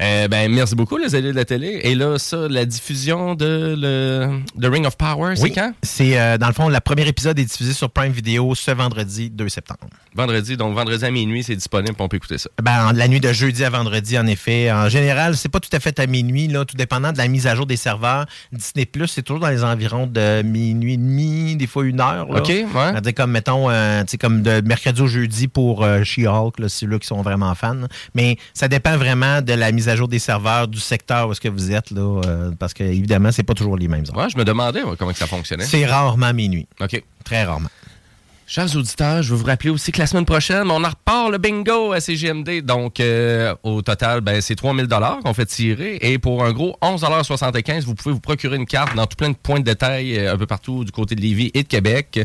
Euh, 0.00 0.28
ben, 0.28 0.52
merci 0.52 0.74
beaucoup, 0.76 0.96
les 0.96 1.14
alliés 1.14 1.32
de 1.32 1.36
la 1.36 1.44
télé. 1.44 1.80
Et 1.82 1.94
là, 1.94 2.18
ça, 2.18 2.46
la 2.48 2.64
diffusion 2.64 3.34
de 3.34 3.74
le, 3.76 4.40
de 4.54 4.68
Ring 4.68 4.86
of 4.86 4.96
Power, 4.96 5.34
c'est 5.34 5.42
Oui, 5.42 5.52
quand? 5.52 5.72
c'est 5.82 6.18
euh, 6.18 6.38
dans 6.38 6.46
le 6.46 6.52
fond, 6.52 6.68
le 6.68 6.78
premier 6.80 7.06
épisode 7.08 7.38
est 7.38 7.44
diffusé 7.44 7.72
sur 7.72 7.90
Prime 7.90 8.12
Video 8.12 8.54
ce 8.54 8.70
vendredi 8.70 9.28
2 9.30 9.48
septembre. 9.48 9.80
Vendredi, 10.14 10.56
donc 10.56 10.74
vendredi 10.74 11.04
à 11.04 11.10
minuit, 11.10 11.42
c'est 11.42 11.56
disponible, 11.56 11.96
on 11.98 12.08
peut 12.08 12.16
écouter 12.16 12.38
ça. 12.38 12.48
Ben, 12.62 12.92
la 12.92 13.08
nuit 13.08 13.20
de 13.20 13.32
jeudi 13.32 13.64
à 13.64 13.70
vendredi, 13.70 14.18
en 14.18 14.26
effet. 14.26 14.70
En 14.70 14.88
général, 14.88 15.36
c'est 15.36 15.48
pas 15.48 15.60
tout 15.60 15.70
à 15.72 15.80
fait 15.80 15.98
à 15.98 16.06
minuit, 16.06 16.46
là, 16.48 16.64
tout 16.64 16.76
dépendant 16.76 17.12
de 17.12 17.18
la 17.18 17.26
mise 17.28 17.46
à 17.48 17.54
jour 17.56 17.66
des 17.66 17.76
serveurs. 17.76 18.26
Disney 18.52 18.86
Plus, 18.86 19.08
c'est 19.08 19.22
toujours 19.22 19.40
dans 19.40 19.50
les 19.50 19.64
environs 19.64 20.06
de 20.06 20.42
minuit 20.42 20.94
et 20.94 20.96
demi, 20.96 21.56
des 21.56 21.66
fois 21.66 21.84
une 21.84 22.00
heure. 22.00 22.30
Là. 22.30 22.40
OK, 22.40 22.48
ouais. 22.48 22.66
C'est-à-dire 22.72 23.14
comme, 23.14 23.32
mettons, 23.32 23.68
euh, 23.68 24.04
comme 24.20 24.42
de 24.42 24.60
mercredi 24.64 25.00
au 25.02 25.06
jeudi 25.08 25.48
pour 25.48 25.82
euh, 25.84 26.04
She-Hulk, 26.04 26.60
là, 26.60 26.68
ceux-là 26.68 26.98
qui 26.98 27.06
sont 27.06 27.22
vraiment 27.22 27.54
fans. 27.54 27.86
Mais 28.14 28.36
ça 28.54 28.68
dépend 28.68 28.96
vraiment 28.96 29.42
de 29.42 29.52
la 29.52 29.72
mise 29.72 29.87
à 29.88 29.96
jour 29.96 30.08
des 30.08 30.18
serveurs, 30.18 30.68
du 30.68 30.78
secteur 30.78 31.28
où 31.28 31.32
est-ce 31.32 31.40
que 31.40 31.48
vous 31.48 31.72
êtes, 31.72 31.90
là, 31.90 32.20
euh, 32.26 32.50
parce 32.58 32.74
que, 32.74 32.84
évidemment, 32.84 33.32
c'est 33.32 33.42
pas 33.42 33.54
toujours 33.54 33.76
les 33.76 33.88
mêmes 33.88 34.04
heures. 34.08 34.16
Ouais, 34.16 34.28
je 34.28 34.38
me 34.38 34.44
demandais 34.44 34.82
comment 34.98 35.12
que 35.12 35.18
ça 35.18 35.26
fonctionnait. 35.26 35.64
C'est 35.64 35.86
rarement 35.86 36.32
minuit. 36.32 36.66
OK. 36.80 37.02
Très 37.24 37.44
rarement. 37.44 37.68
Chers 38.50 38.74
auditeurs, 38.76 39.22
je 39.22 39.28
veux 39.28 39.36
vous 39.36 39.44
rappeler 39.44 39.68
aussi 39.68 39.92
que 39.92 39.98
la 39.98 40.06
semaine 40.06 40.24
prochaine, 40.24 40.70
on 40.70 40.82
en 40.82 40.88
repart 40.88 41.30
le 41.30 41.36
bingo 41.36 41.92
à 41.92 42.00
CGMD. 42.00 42.62
Donc, 42.62 42.98
euh, 42.98 43.54
au 43.62 43.82
total, 43.82 44.22
ben, 44.22 44.40
c'est 44.40 44.54
3000 44.54 44.88
qu'on 45.22 45.34
fait 45.34 45.44
tirer. 45.44 45.98
Et 46.00 46.18
pour 46.18 46.42
un 46.42 46.52
gros 46.54 46.74
11,75 46.80 47.84
vous 47.84 47.94
pouvez 47.94 48.14
vous 48.14 48.20
procurer 48.20 48.56
une 48.56 48.64
carte 48.64 48.96
dans 48.96 49.04
tout 49.04 49.16
plein 49.18 49.28
de 49.28 49.36
points 49.36 49.60
de 49.60 49.64
détail 49.64 50.16
euh, 50.16 50.32
un 50.32 50.38
peu 50.38 50.46
partout 50.46 50.86
du 50.86 50.92
côté 50.92 51.14
de 51.14 51.20
Lévis 51.20 51.50
et 51.52 51.62
de 51.62 51.68
Québec. 51.68 52.20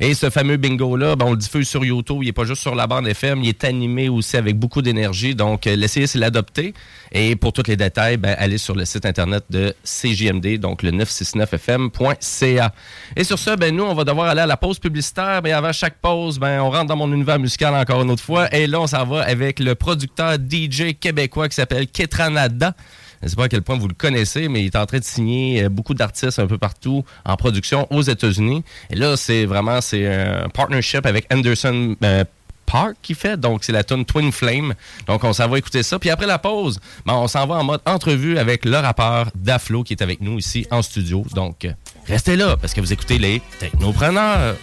Et 0.00 0.14
ce 0.14 0.30
fameux 0.30 0.56
bingo-là, 0.56 1.14
ben, 1.14 1.26
on 1.26 1.30
le 1.30 1.36
diffuse 1.36 1.68
sur 1.68 1.84
YouTube. 1.84 2.18
Il 2.22 2.26
n'est 2.26 2.32
pas 2.32 2.42
juste 2.42 2.62
sur 2.62 2.74
la 2.74 2.88
bande 2.88 3.06
FM, 3.06 3.44
il 3.44 3.50
est 3.50 3.62
animé 3.62 4.08
aussi 4.08 4.36
avec 4.36 4.58
beaucoup 4.58 4.82
d'énergie. 4.82 5.36
Donc, 5.36 5.68
euh, 5.68 5.76
l'essayez, 5.76 6.08
c'est 6.08 6.18
l'adopter. 6.18 6.74
Et 7.12 7.36
pour 7.36 7.52
tous 7.52 7.66
les 7.66 7.76
détails, 7.76 8.16
ben, 8.16 8.34
allez 8.38 8.58
sur 8.58 8.74
le 8.74 8.84
site 8.84 9.06
internet 9.06 9.44
de 9.50 9.74
CGMD, 9.82 10.58
donc 10.58 10.82
le 10.82 10.90
969fm.ca. 10.90 12.72
Et 13.16 13.24
sur 13.24 13.38
ce, 13.38 13.56
ben, 13.56 13.74
nous, 13.74 13.84
on 13.84 13.94
va 13.94 14.04
devoir 14.04 14.28
aller 14.28 14.40
à 14.42 14.46
la 14.46 14.56
pause 14.56 14.78
publicitaire. 14.78 15.40
Mais 15.42 15.52
avant 15.52 15.72
chaque 15.72 15.98
pause, 16.00 16.38
ben, 16.38 16.60
on 16.60 16.70
rentre 16.70 16.86
dans 16.86 16.96
mon 16.96 17.12
univers 17.12 17.38
musical 17.38 17.74
encore 17.74 18.02
une 18.02 18.10
autre 18.10 18.22
fois. 18.22 18.52
Et 18.54 18.66
là, 18.66 18.80
on 18.80 18.86
s'en 18.86 19.04
va 19.04 19.22
avec 19.22 19.60
le 19.60 19.74
producteur 19.74 20.34
DJ 20.34 20.94
québécois 20.98 21.48
qui 21.48 21.54
s'appelle 21.54 21.86
Ketranada. 21.86 22.74
Je 23.20 23.26
ne 23.26 23.30
sais 23.30 23.36
pas 23.36 23.44
à 23.44 23.48
quel 23.48 23.62
point 23.62 23.76
vous 23.76 23.88
le 23.88 23.94
connaissez, 23.94 24.48
mais 24.48 24.62
il 24.62 24.66
est 24.66 24.76
en 24.76 24.86
train 24.86 24.98
de 24.98 25.04
signer 25.04 25.64
euh, 25.64 25.68
beaucoup 25.68 25.94
d'artistes 25.94 26.38
un 26.38 26.46
peu 26.46 26.56
partout 26.56 27.04
en 27.24 27.36
production 27.36 27.86
aux 27.90 28.02
États-Unis. 28.02 28.62
Et 28.90 28.94
là, 28.94 29.16
c'est 29.16 29.44
vraiment 29.44 29.80
c'est 29.80 30.06
un 30.06 30.48
partnership 30.48 31.04
avec 31.04 31.26
Anderson 31.32 31.96
euh, 32.04 32.24
Park 32.70 32.96
qui 33.02 33.14
fait. 33.14 33.38
Donc, 33.38 33.64
c'est 33.64 33.72
la 33.72 33.82
tune 33.82 34.04
Twin 34.04 34.30
Flame. 34.30 34.74
Donc, 35.06 35.24
on 35.24 35.32
s'en 35.32 35.48
va 35.48 35.58
écouter 35.58 35.82
ça. 35.82 35.98
Puis 35.98 36.10
après 36.10 36.26
la 36.26 36.38
pause, 36.38 36.80
ben, 37.06 37.14
on 37.14 37.28
s'en 37.28 37.46
va 37.46 37.56
en 37.56 37.64
mode 37.64 37.80
entrevue 37.86 38.38
avec 38.38 38.64
le 38.64 38.76
rappeur 38.76 39.30
Daflo 39.34 39.82
qui 39.82 39.94
est 39.94 40.02
avec 40.02 40.20
nous 40.20 40.38
ici 40.38 40.66
en 40.70 40.82
studio. 40.82 41.24
Donc, 41.34 41.66
restez 42.06 42.36
là 42.36 42.56
parce 42.56 42.74
que 42.74 42.80
vous 42.80 42.92
écoutez 42.92 43.18
les 43.18 43.40
Technopreneurs. 43.58 44.56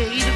shaded 0.00 0.29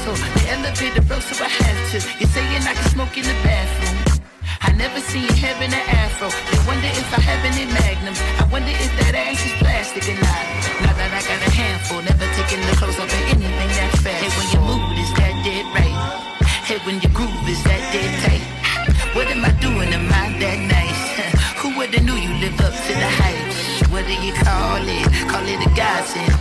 asshole. 0.00 0.16
The 0.16 0.44
elevator 0.50 1.02
broke, 1.02 1.22
so 1.22 1.44
I 1.44 1.48
have 1.48 1.80
to. 1.92 1.98
You're 2.18 2.30
saying 2.30 2.62
I 2.64 2.74
can 2.74 2.88
smoke 2.90 3.16
in 3.16 3.24
the 3.24 3.36
bathroom. 3.44 4.20
I 4.60 4.72
never 4.72 5.00
seen 5.00 5.28
heaven 5.36 5.72
an 5.72 5.84
afro. 5.88 6.28
They 6.28 6.60
wonder 6.66 6.88
if 6.88 7.08
I 7.12 7.20
have 7.20 7.42
any 7.44 7.66
magnums. 7.68 8.20
I 8.40 8.44
wonder 8.52 8.72
if 8.72 8.90
that 9.00 9.14
ass 9.14 9.40
is 9.44 9.52
plastic 9.60 10.04
or 10.08 10.18
not. 10.20 10.44
Now 10.84 10.92
that 10.96 11.10
I 11.12 11.20
got 11.24 11.40
a 11.40 11.50
handful, 11.52 12.00
never 12.02 12.26
taking 12.36 12.60
the 12.68 12.74
clothes 12.76 12.98
off 13.00 13.08
of 13.08 13.24
anything 13.32 13.70
that 13.76 13.92
fast. 14.00 14.20
Hey, 14.20 14.32
when 14.36 14.48
your 14.52 14.64
mood 14.64 14.96
is 14.96 15.10
that 15.16 15.34
dead 15.44 15.64
right. 15.72 15.96
Hey, 16.64 16.78
when 16.84 17.00
your 17.00 17.12
groove 17.12 17.48
is 17.48 17.60
that 17.64 17.82
dead 17.92 18.12
tight. 18.24 18.44
What 19.16 19.26
am 19.28 19.44
I 19.44 19.52
doing? 19.60 19.92
Am 19.92 20.06
I 20.12 20.32
that 20.38 20.58
nice? 20.60 21.02
Who 21.60 21.76
would've 21.76 22.04
knew 22.04 22.16
you 22.16 22.32
live 22.40 22.56
up 22.60 22.72
to 22.72 22.92
the 22.92 23.10
hype? 23.20 23.90
What 23.90 24.06
do 24.06 24.14
you 24.14 24.32
call 24.32 24.80
it? 24.80 25.04
Call 25.28 25.44
it 25.44 25.60
a 25.60 25.70
godsend. 25.74 26.32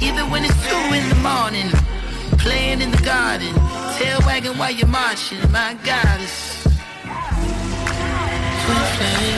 Even 0.00 0.30
when 0.30 0.44
it's 0.44 0.56
two 0.66 0.82
in 0.94 1.04
the 1.10 1.20
morning, 1.20 1.68
playing 2.38 2.80
in 2.80 2.90
the 2.90 3.02
garden, 3.02 3.52
tail 3.98 4.20
wagging 4.26 4.56
while 4.58 4.70
you're 4.70 4.88
marching. 4.88 5.38
My 5.50 5.76
goddess. 5.84 6.62
twin 8.64 8.84
flame. 8.96 9.37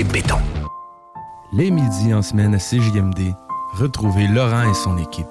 C'est 0.00 0.12
béton. 0.12 0.38
Les 1.52 1.70
midis 1.70 2.14
en 2.14 2.22
semaine 2.22 2.54
à 2.54 2.58
CJMD, 2.58 3.34
retrouvez 3.74 4.26
Laurent 4.28 4.70
et 4.70 4.74
son 4.74 4.96
équipe. 4.96 5.26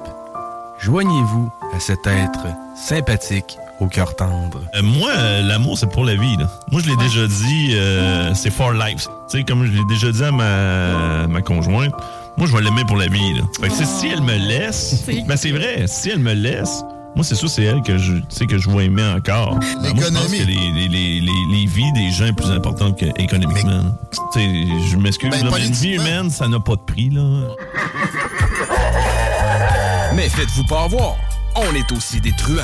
Joignez-vous 0.79 1.49
à 1.75 1.79
cet 1.79 2.05
être 2.05 2.45
sympathique 2.75 3.57
au 3.79 3.87
cœur 3.87 4.15
tendre. 4.15 4.61
Euh, 4.75 4.81
moi, 4.83 5.09
euh, 5.17 5.41
l'amour, 5.41 5.77
c'est 5.77 5.89
pour 5.89 6.05
la 6.05 6.15
vie. 6.15 6.37
là. 6.37 6.47
Moi, 6.71 6.81
je 6.83 6.89
l'ai 6.89 6.97
déjà 6.97 7.25
dit, 7.25 7.71
euh, 7.73 8.33
c'est 8.35 8.51
for 8.51 8.73
life. 8.73 9.07
Tu 9.29 9.39
sais, 9.39 9.43
comme 9.43 9.65
je 9.65 9.71
l'ai 9.71 9.85
déjà 9.85 10.11
dit 10.11 10.23
à 10.23 10.31
ma, 10.31 11.27
ma 11.27 11.41
conjointe, 11.41 11.93
moi, 12.37 12.45
je 12.45 12.55
vais 12.55 12.61
l'aimer 12.61 12.83
pour 12.85 12.97
la 12.97 13.07
vie. 13.07 13.33
Là. 13.33 13.41
Fait 13.59 13.69
que, 13.69 13.73
si 13.73 14.07
elle 14.07 14.21
me 14.21 14.35
laisse, 14.35 15.03
ben 15.27 15.35
c'est 15.35 15.51
vrai, 15.51 15.85
si 15.87 16.09
elle 16.09 16.19
me 16.19 16.33
laisse, 16.33 16.83
moi, 17.15 17.23
c'est 17.25 17.35
sûr, 17.35 17.49
c'est 17.49 17.63
elle 17.63 17.81
que 17.81 17.97
je, 17.97 18.13
tu 18.13 18.23
sais, 18.29 18.45
que 18.45 18.57
je 18.57 18.69
vais 18.69 18.85
aimer 18.85 19.03
encore. 19.03 19.57
Ben, 19.59 19.93
moi, 19.93 20.03
je 20.07 20.13
pense 20.13 20.27
que 20.27 20.31
les, 20.31 20.45
les, 20.45 20.87
les, 20.87 21.19
les, 21.19 21.31
les 21.51 21.65
vies 21.65 21.91
des 21.93 22.11
gens 22.11 22.25
est 22.25 22.33
plus 22.33 22.49
importante 22.51 22.97
qu'économiquement. 22.97 23.83
Tu 24.33 24.39
sais, 24.39 24.89
je 24.91 24.95
m'excuse, 24.97 25.29
Ben, 25.29 25.49
mais 25.51 25.65
une 25.67 25.73
vie 25.73 25.95
humaine, 25.95 26.29
ça 26.29 26.47
n'a 26.47 26.59
pas 26.59 26.75
de 26.75 26.81
prix. 26.81 27.09
là. 27.09 27.21
Mais 30.13 30.29
faites-vous 30.29 30.63
pas 30.65 30.83
avoir. 30.83 31.15
On 31.55 31.75
est 31.75 31.91
aussi 31.91 32.21
des 32.21 32.31
truands. 32.33 32.61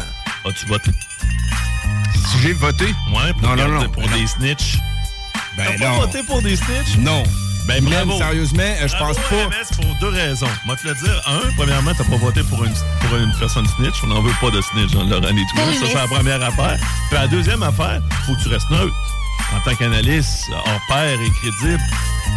As-tu 0.47 0.65
voté? 0.67 0.91
Si 2.13 2.39
j'ai 2.43 2.53
voté? 2.53 2.85
Ouais, 2.85 3.33
pour, 3.39 3.49
Non, 3.49 3.55
non, 3.55 3.81
non. 3.81 3.89
pour 3.89 4.03
des 4.09 4.27
snitch. 4.27 4.77
Ben 5.57 5.65
T'as 5.77 5.85
pas 5.85 5.91
non. 5.91 5.99
voté 6.01 6.23
pour 6.23 6.41
des 6.41 6.55
snitch? 6.55 6.97
Non. 6.99 7.23
Ben, 7.67 7.83
Glenn, 7.83 8.07
sérieusement, 8.17 8.61
euh, 8.61 8.87
je 8.87 8.95
pense 8.97 9.15
pas. 9.17 9.45
RMS 9.45 9.75
pour 9.75 9.85
deux 9.99 10.09
raisons. 10.15 10.45
Moi, 10.65 10.75
te 10.75 10.87
le 10.87 10.93
dire. 10.93 11.21
Un, 11.27 11.41
premièrement, 11.57 11.91
t'as 11.97 12.03
pas 12.03 12.17
voté 12.17 12.43
pour 12.43 12.63
une, 12.63 12.73
pour 13.01 13.17
une 13.17 13.31
personne 13.39 13.65
snitch. 13.77 13.95
On 14.03 14.07
n'en 14.07 14.21
veut 14.21 14.33
pas 14.39 14.51
de 14.51 14.61
snitch 14.61 14.91
dans 14.91 15.03
Laurent 15.03 15.29
et 15.29 15.31
tout. 15.31 15.55
Ben, 15.55 15.73
Ça, 15.79 15.85
c'est 15.87 15.93
la 15.95 16.07
première 16.07 16.43
affaire. 16.43 16.77
Puis 17.09 17.17
la 17.17 17.27
deuxième 17.27 17.63
affaire, 17.63 18.01
faut 18.27 18.35
que 18.35 18.43
tu 18.43 18.49
restes 18.49 18.69
neutre. 18.69 18.93
En 19.55 19.59
tant 19.61 19.75
qu'analyste, 19.75 20.45
hors 20.51 20.79
pair 20.87 21.19
et 21.19 21.29
crédible. 21.41 21.81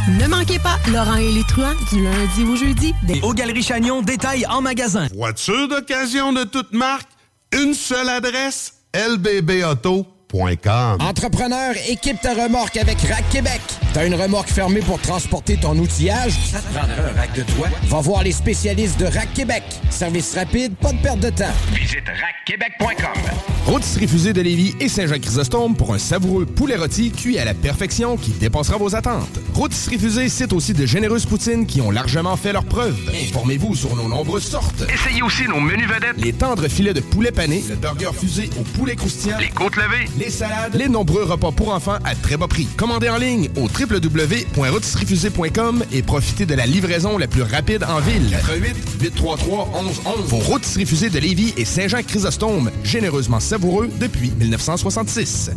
Ne 0.09 0.26
manquez 0.29 0.59
pas 0.59 0.79
Laurent 0.91 1.16
et 1.16 1.31
les 1.33 1.45
truands 1.45 1.74
du 1.93 2.03
lundi 2.03 2.45
au 2.45 2.57
jeudi. 2.57 2.95
dès- 3.03 3.20
Aux 3.22 3.35
Galeries 3.35 3.62
Chagnon, 3.62 4.01
détail 4.03 4.47
en 4.49 4.62
magasin. 4.62 5.07
Voiture 5.14 5.68
d'occasion 5.68 6.33
de 6.33 6.45
toute 6.45 6.72
marque, 6.72 7.09
une 7.53 7.74
seule 7.74 8.09
adresse, 8.09 8.72
lbbauto.com. 8.95 10.97
Entrepreneur, 11.01 11.74
équipe 11.89 12.20
ta 12.20 12.33
remorque 12.35 12.76
avec 12.79 13.01
Rack 13.03 13.29
Québec. 13.31 13.61
T'as 13.95 14.07
une 14.07 14.14
remorque 14.14 14.51
fermée 14.51 14.80
pour 14.80 15.01
transporter 15.01 15.57
ton 15.57 15.76
outillage? 15.78 16.32
Ça 16.53 16.61
te 16.61 16.66
prendra 16.74 16.93
un 16.95 17.18
rack 17.18 17.32
de 17.34 17.43
toi? 17.55 17.68
Va 17.84 18.01
voir 18.01 18.22
les 18.22 18.32
spécialistes 18.32 19.01
de 19.01 19.07
Rack 19.07 19.32
Québec. 19.34 19.62
Service 19.91 20.34
rapide, 20.34 20.74
pas 20.76 20.93
de 20.93 20.99
perte 20.99 21.20
de 21.20 21.30
temps. 21.30 21.45
Visite 21.72 22.05
rackquebec.com. 22.07 23.22
Rôtisserie 23.66 24.09
Fusée 24.09 24.32
de 24.32 24.41
Lévis 24.41 24.74
et 24.80 24.89
Saint-Jean-Chrysostome 24.89 25.74
pour 25.76 25.93
un 25.93 25.99
savoureux 25.99 26.47
poulet 26.47 26.76
rôti 26.76 27.11
cuit 27.11 27.39
à 27.39 27.45
la 27.45 27.53
perfection 27.55 28.16
qui 28.16 28.30
dépassera 28.30 28.76
vos 28.78 28.95
attentes. 28.95 29.39
Rôtisserie 29.55 29.99
Fusée 29.99 30.28
cite 30.28 30.53
aussi 30.53 30.72
de 30.74 30.86
généreuses 30.86 31.26
poutines 31.26 31.66
qui 31.66 31.80
ont 31.80 31.91
largement 31.91 32.36
fait 32.36 32.53
leur 32.53 32.64
preuve. 32.64 32.97
Informez-vous 33.28 33.74
sur 33.74 33.95
nos 33.97 34.09
nombreuses 34.09 34.45
sortes. 34.45 34.84
Essayez 34.93 35.22
aussi 35.22 35.45
nos 35.49 35.61
menus 35.61 35.86
vedettes. 35.89 36.16
Les 36.18 36.32
tendres 36.32 36.68
filets 36.68 36.95
de 36.95 37.01
poulet 37.01 37.30
pané, 37.32 37.62
le 37.68 37.74
burger 37.76 38.11
fusé 38.18 38.49
au 38.59 38.62
poulet 38.62 38.97
croustillant, 38.97 39.39
Les 39.39 39.49
côtes 39.51 39.76
levées. 39.76 40.09
les 40.18 40.30
salades, 40.30 40.74
les 40.74 40.89
nombreux 40.89 41.24
repas 41.24 41.53
pour 41.53 41.74
enfants 41.74 41.99
à 42.05 42.14
très 42.14 42.36
bas 42.39 42.49
prix. 42.49 42.68
Commandez 42.76 43.09
en 43.11 43.18
ligne 43.18 43.51
au 43.57 43.68
www.rôtisseriefusée.com 43.79 45.85
et 45.93 46.03
profitez 46.03 46.47
de 46.47 46.55
la 46.55 46.66
livraison 46.66 47.18
la 47.18 47.26
plus 47.26 47.43
rapide 47.43 47.85
en 47.85 48.01
ville. 48.01 48.31
88 48.31 48.76
833 49.01 49.70
1111. 49.83 50.29
Vos 50.29 50.39
rôtisseries 50.39 50.87
fusées 50.87 51.11
de 51.11 51.18
Lévis 51.18 51.55
et 51.57 51.64
Saint-Jean-Chrysostome, 51.64 52.70
généreusement 52.83 53.41
savoureux 53.41 53.89
depuis 54.01 54.31
1966. 54.33 55.51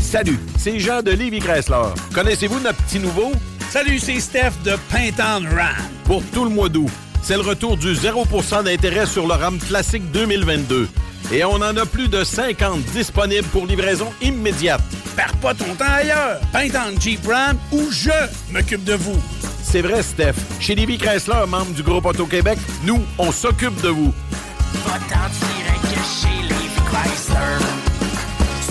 Salut, 0.00 0.38
c'est 0.58 0.78
Jean 0.78 1.02
de 1.02 1.10
Lévis 1.10 1.40
Chrysler. 1.40 1.82
Connaissez-vous 2.14 2.60
notre 2.60 2.82
petit 2.84 2.98
nouveau? 2.98 3.32
Salut, 3.70 3.98
c'est 3.98 4.20
Steph 4.20 4.52
de 4.64 4.76
Pintown 4.90 5.46
Ram. 5.46 5.74
Pour 6.04 6.22
tout 6.26 6.44
le 6.44 6.50
mois 6.50 6.68
d'août, 6.68 6.90
c'est 7.22 7.34
le 7.34 7.42
retour 7.42 7.76
du 7.76 7.94
0% 7.94 8.64
d'intérêt 8.64 9.06
sur 9.06 9.26
le 9.26 9.34
RAM 9.34 9.58
classique 9.58 10.10
2022. 10.12 10.88
Et 11.32 11.44
on 11.44 11.54
en 11.54 11.76
a 11.76 11.86
plus 11.86 12.08
de 12.08 12.22
50 12.22 12.82
disponibles 12.92 13.48
pour 13.48 13.66
livraison 13.66 14.12
immédiate. 14.20 14.82
Perds 15.16 15.36
pas 15.38 15.54
ton 15.54 15.74
temps 15.74 15.84
ailleurs. 15.88 16.40
Pintown 16.52 17.00
Jeep 17.00 17.26
Ram 17.26 17.56
ou 17.72 17.90
je 17.90 18.10
m'occupe 18.52 18.84
de 18.84 18.94
vous. 18.94 19.20
C'est 19.62 19.82
vrai, 19.82 20.02
Steph. 20.02 20.34
Chez 20.60 20.74
Lévis 20.74 20.98
Chrysler, 20.98 21.46
membre 21.48 21.72
du 21.72 21.82
groupe 21.82 22.06
Auto-Québec, 22.06 22.58
nous, 22.84 23.02
on 23.18 23.32
s'occupe 23.32 23.80
de 23.80 23.88
vous. 23.88 24.12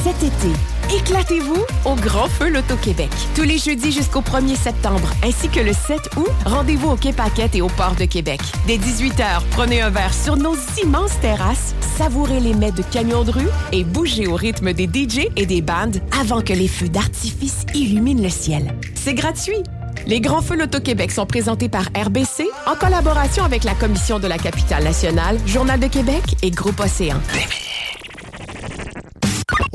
Cet 0.04 0.22
été, 0.22 0.50
éclatez-vous 0.94 1.64
au 1.86 1.96
Grand 1.96 2.28
Feu 2.28 2.50
Loto-Québec. 2.50 3.10
Tous 3.36 3.44
les 3.44 3.58
jeudis 3.58 3.94
jusqu'au 3.94 4.20
1er 4.20 4.58
septembre, 4.58 5.10
ainsi 5.24 5.48
que 5.48 5.62
le 5.62 5.72
7 5.72 5.98
août, 6.18 6.28
rendez-vous 6.46 6.90
au 6.90 6.96
Quai 6.98 7.14
Paquette 7.14 7.56
et 7.56 7.62
au 7.62 7.70
Port 7.70 7.96
de 7.96 8.04
Québec. 8.04 8.42
Dès 8.68 8.76
18h, 8.76 9.44
prenez 9.52 9.82
un 9.82 9.90
verre 9.90 10.14
sur 10.14 10.36
nos 10.36 10.58
immenses 10.84 11.18
terrasses, 11.22 11.74
savourez 11.98 12.42
les 12.42 12.54
mets 12.54 12.74
de 12.74 12.82
camions 12.82 13.24
de 13.24 13.32
rue 13.32 13.48
et 13.72 13.86
bougez 13.86 14.28
au 14.28 14.36
rythme 14.36 14.74
des 14.74 14.90
DJ 14.92 15.30
et 15.38 15.46
des 15.46 15.62
bandes 15.62 16.02
avant 16.20 16.42
que 16.42 16.52
les 16.52 16.68
feux 16.68 16.90
d'artifice 16.90 17.66
illuminent 17.74 18.22
le 18.22 18.30
ciel. 18.30 18.74
C'est 18.96 19.14
gratuit. 19.14 19.64
Les 20.06 20.20
Grands 20.20 20.42
Feux 20.42 20.58
Loto-Québec 20.58 21.14
sont 21.14 21.26
présentés 21.26 21.70
par 21.70 21.86
RBC 21.96 22.44
en 22.68 22.76
collaboration 22.76 23.46
avec 23.46 23.64
la 23.64 23.74
Commission 23.74 24.20
de 24.20 24.28
la 24.28 24.38
capitale 24.38 24.84
nationale, 24.84 25.38
Journal 25.46 25.80
de 25.80 25.88
Québec 25.88 26.24
et 26.42 26.52
Groupe 26.52 26.82
Océan. 26.82 27.22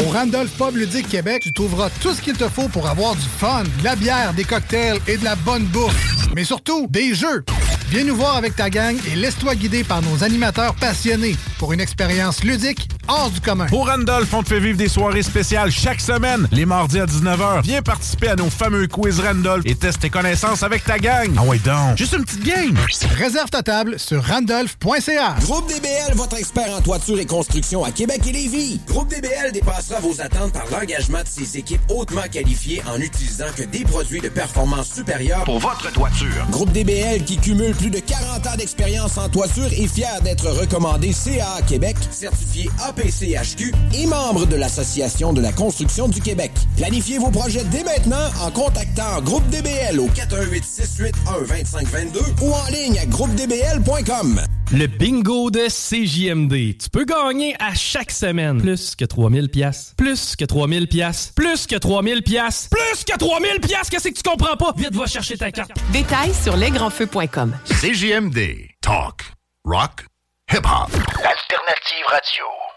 Au 0.01 0.11
Randolph 0.11 0.53
Pub 0.57 0.77
Ludique 0.77 1.09
Québec, 1.09 1.43
tu 1.43 1.53
trouveras 1.53 1.91
tout 2.01 2.15
ce 2.15 2.23
qu'il 2.23 2.37
te 2.37 2.49
faut 2.49 2.69
pour 2.69 2.89
avoir 2.89 3.17
du 3.17 3.27
fun, 3.39 3.65
de 3.79 3.85
la 3.85 3.97
bière, 3.97 4.33
des 4.33 4.45
cocktails 4.45 5.01
et 5.09 5.17
de 5.17 5.25
la 5.25 5.35
bonne 5.35 5.65
bouffe. 5.65 6.29
Mais 6.35 6.45
surtout, 6.45 6.87
des 6.89 7.15
jeux. 7.15 7.45
Viens 7.91 8.05
nous 8.05 8.15
voir 8.15 8.37
avec 8.37 8.55
ta 8.55 8.71
gang 8.71 8.97
et 9.11 9.17
laisse-toi 9.17 9.57
guider 9.57 9.83
par 9.83 10.03
nos 10.03 10.23
animateurs 10.23 10.75
passionnés 10.75 11.35
pour 11.59 11.73
une 11.73 11.81
expérience 11.81 12.45
ludique 12.45 12.89
hors 13.09 13.31
du 13.31 13.41
commun. 13.41 13.67
Au 13.73 13.83
Randolph, 13.83 14.33
on 14.33 14.43
te 14.43 14.49
fait 14.49 14.61
vivre 14.61 14.79
des 14.79 14.89
soirées 14.89 15.23
spéciales 15.23 15.71
chaque 15.71 16.01
semaine, 16.01 16.49
les 16.53 16.67
mardis 16.67 17.01
à 17.01 17.07
19h. 17.07 17.63
Viens 17.63 17.83
participer 17.83 18.29
à 18.29 18.37
nos 18.37 18.51
fameux 18.51 18.87
quiz 18.87 19.21
Randolph 19.21 19.65
et 19.67 19.75
teste 19.75 20.01
tes 20.01 20.11
connaissances 20.11 20.63
avec 20.63 20.85
ta 20.85 20.99
gang. 20.99 21.31
Ah 21.37 21.43
ouais 21.43 21.59
donc, 21.59 21.97
juste 21.97 22.15
une 22.15 22.25
petite 22.25 22.45
game. 22.45 22.79
Réserve 23.17 23.51
ta 23.51 23.63
table 23.63 23.99
sur 23.99 24.25
randolph.ca. 24.25 25.37
Groupe 25.41 25.69
DBL, 25.69 26.15
votre 26.15 26.37
expert 26.39 26.71
en 26.77 26.81
toiture 26.81 27.19
et 27.19 27.27
construction 27.27 27.85
à 27.85 27.91
Québec 27.91 28.21
et 28.27 28.33
Lévis. 28.33 28.81
Groupe 28.87 29.09
DBL 29.09 29.53
dépassera 29.53 30.01
vos 30.01 30.21
attentes 30.21 30.53
par 30.53 30.67
l'engagement 30.71 31.23
de 31.23 31.29
ses 31.29 31.59
équipes 31.59 31.81
hautement 31.89 32.23
qualifiées 32.31 32.83
en 32.87 33.01
utilisant 33.01 33.47
que 33.57 33.63
des 33.63 33.85
produits 33.85 34.21
de 34.21 34.29
performance 34.29 34.93
supérieure 34.93 35.45
Pour 35.45 35.59
votre 35.59 35.91
toiture. 35.93 36.47
Groupe 36.51 36.73
DBL 36.73 37.25
qui 37.25 37.37
cumule 37.39 37.75
plus 37.75 37.91
de 37.91 38.01
40 38.01 38.47
ans 38.47 38.57
d'expérience 38.57 39.19
en 39.19 39.29
toiture 39.29 39.67
est 39.67 39.87
fier 39.87 40.21
d'être 40.23 40.49
recommandé 40.49 41.13
CA 41.13 41.61
Québec, 41.67 41.97
certifié 42.11 42.71
APCHQ 42.99 43.73
et 43.95 44.07
membre 44.07 44.47
de 44.47 44.57
l'Association 44.57 45.33
de 45.33 45.41
la 45.41 45.53
construction 45.53 46.09
du 46.09 46.21
Québec. 46.21 46.51
Planifiez 46.77 47.19
vos 47.19 47.31
projets 47.31 47.65
dès 47.65 47.85
maintenant 47.85 48.29
en 48.43 48.51
contactant 48.51 49.21
Groupe 49.23 49.49
DBL 49.51 50.01
au 50.01 50.09
418 50.09 50.65
681 50.65 51.41
2522 51.47 52.21
ou 52.43 52.53
en 52.53 52.67
ligne 52.71 52.99
à 52.99 53.07
groupedbl.com. 53.07 54.41
Le 54.73 54.87
bingo 54.87 55.51
de 55.51 55.69
CJMD. 55.69 56.77
Tu 56.79 56.91
peux 56.91 57.05
gagner 57.05 57.55
à 57.59 57.75
chaque 57.75 58.11
semaine 58.11 58.61
plus 58.61 58.97
que 58.97 59.05
3000 59.05 59.49
pièces, 59.49 59.95
plus 59.97 60.37
que 60.37 60.45
3000 60.45 60.89
pièces, 60.89 61.33
plus 61.35 61.67
que 61.67 61.77
3000 61.77 62.23
pièces, 62.23 62.69
plus 62.71 63.05
que 63.05 63.17
3000 63.17 63.61
pièces. 63.61 63.89
Qu'est-ce 63.89 64.09
que 64.09 64.15
tu 64.15 64.23
comprends 64.23 64.57
pas? 64.57 64.75
Vite 64.77 64.95
va 64.95 65.07
chercher 65.07 65.39
ta 65.39 65.51
carte. 65.51 65.71
Détails 65.93 66.35
sur 66.35 66.57
lesgrandsfeux.com. 66.57 67.57
CJMD. 67.81 68.69
Talk. 68.83 69.33
Rock. 69.65 70.05
Hip-hop. 70.51 70.91
Alternative 71.25 72.05
radio. 72.11 72.68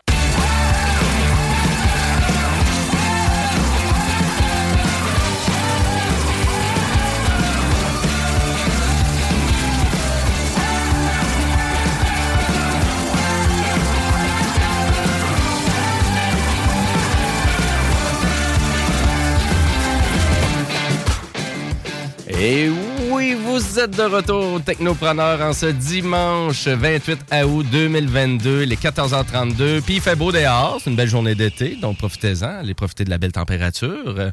Et 22.39 22.69
oui, 23.09 23.33
vous 23.33 23.79
êtes 23.79 23.91
de 23.91 24.03
retour, 24.03 24.63
Technopreneur, 24.63 25.41
en 25.41 25.53
ce 25.53 25.65
dimanche 25.67 26.67
28 26.67 27.19
août 27.45 27.65
2022, 27.71 28.63
les 28.63 28.75
14h32. 28.75 29.81
Puis 29.81 29.95
il 29.95 30.01
fait 30.01 30.15
beau 30.15 30.31
dehors, 30.31 30.79
c'est 30.81 30.89
une 30.89 30.95
belle 30.95 31.09
journée 31.09 31.35
d'été, 31.35 31.75
donc 31.75 31.97
profitez-en, 31.97 32.59
allez 32.59 32.73
profiter 32.73 33.03
de 33.03 33.09
la 33.09 33.17
belle 33.17 33.31
température. 33.31 34.31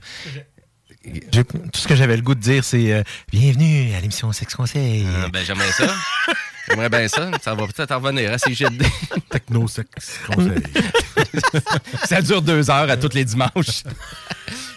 Tout 1.33 1.45
ce 1.75 1.89
que 1.89 1.97
j'avais 1.97 2.17
le 2.17 2.23
goût 2.23 2.35
de 2.35 2.41
dire, 2.41 2.65
c'est 2.65 2.93
euh, 2.93 3.03
bienvenue 3.31 3.95
à 3.95 4.01
l'émission 4.01 4.33
Sex 4.33 4.55
Conseil. 4.55 5.07
Ah, 5.07 5.29
ben, 5.33 5.45
j'aimerais 5.45 5.73
ça. 5.73 5.87
J'aimerais 6.69 6.89
bien 6.89 7.09
ça. 7.09 7.31
Ça 7.43 7.55
va 7.55 7.67
peut-être 7.67 7.93
en 7.93 7.99
revenir 8.01 8.33
à 8.33 8.39
CGD. 8.39 8.85
Techno-sex 9.31 9.89
conseil. 10.35 10.63
ça 12.05 12.23
dure 12.23 12.43
deux 12.43 12.71
heures 12.71 12.91
à 12.91 12.97
tous 12.97 13.15
les 13.15 13.25
dimanches. 13.25 13.83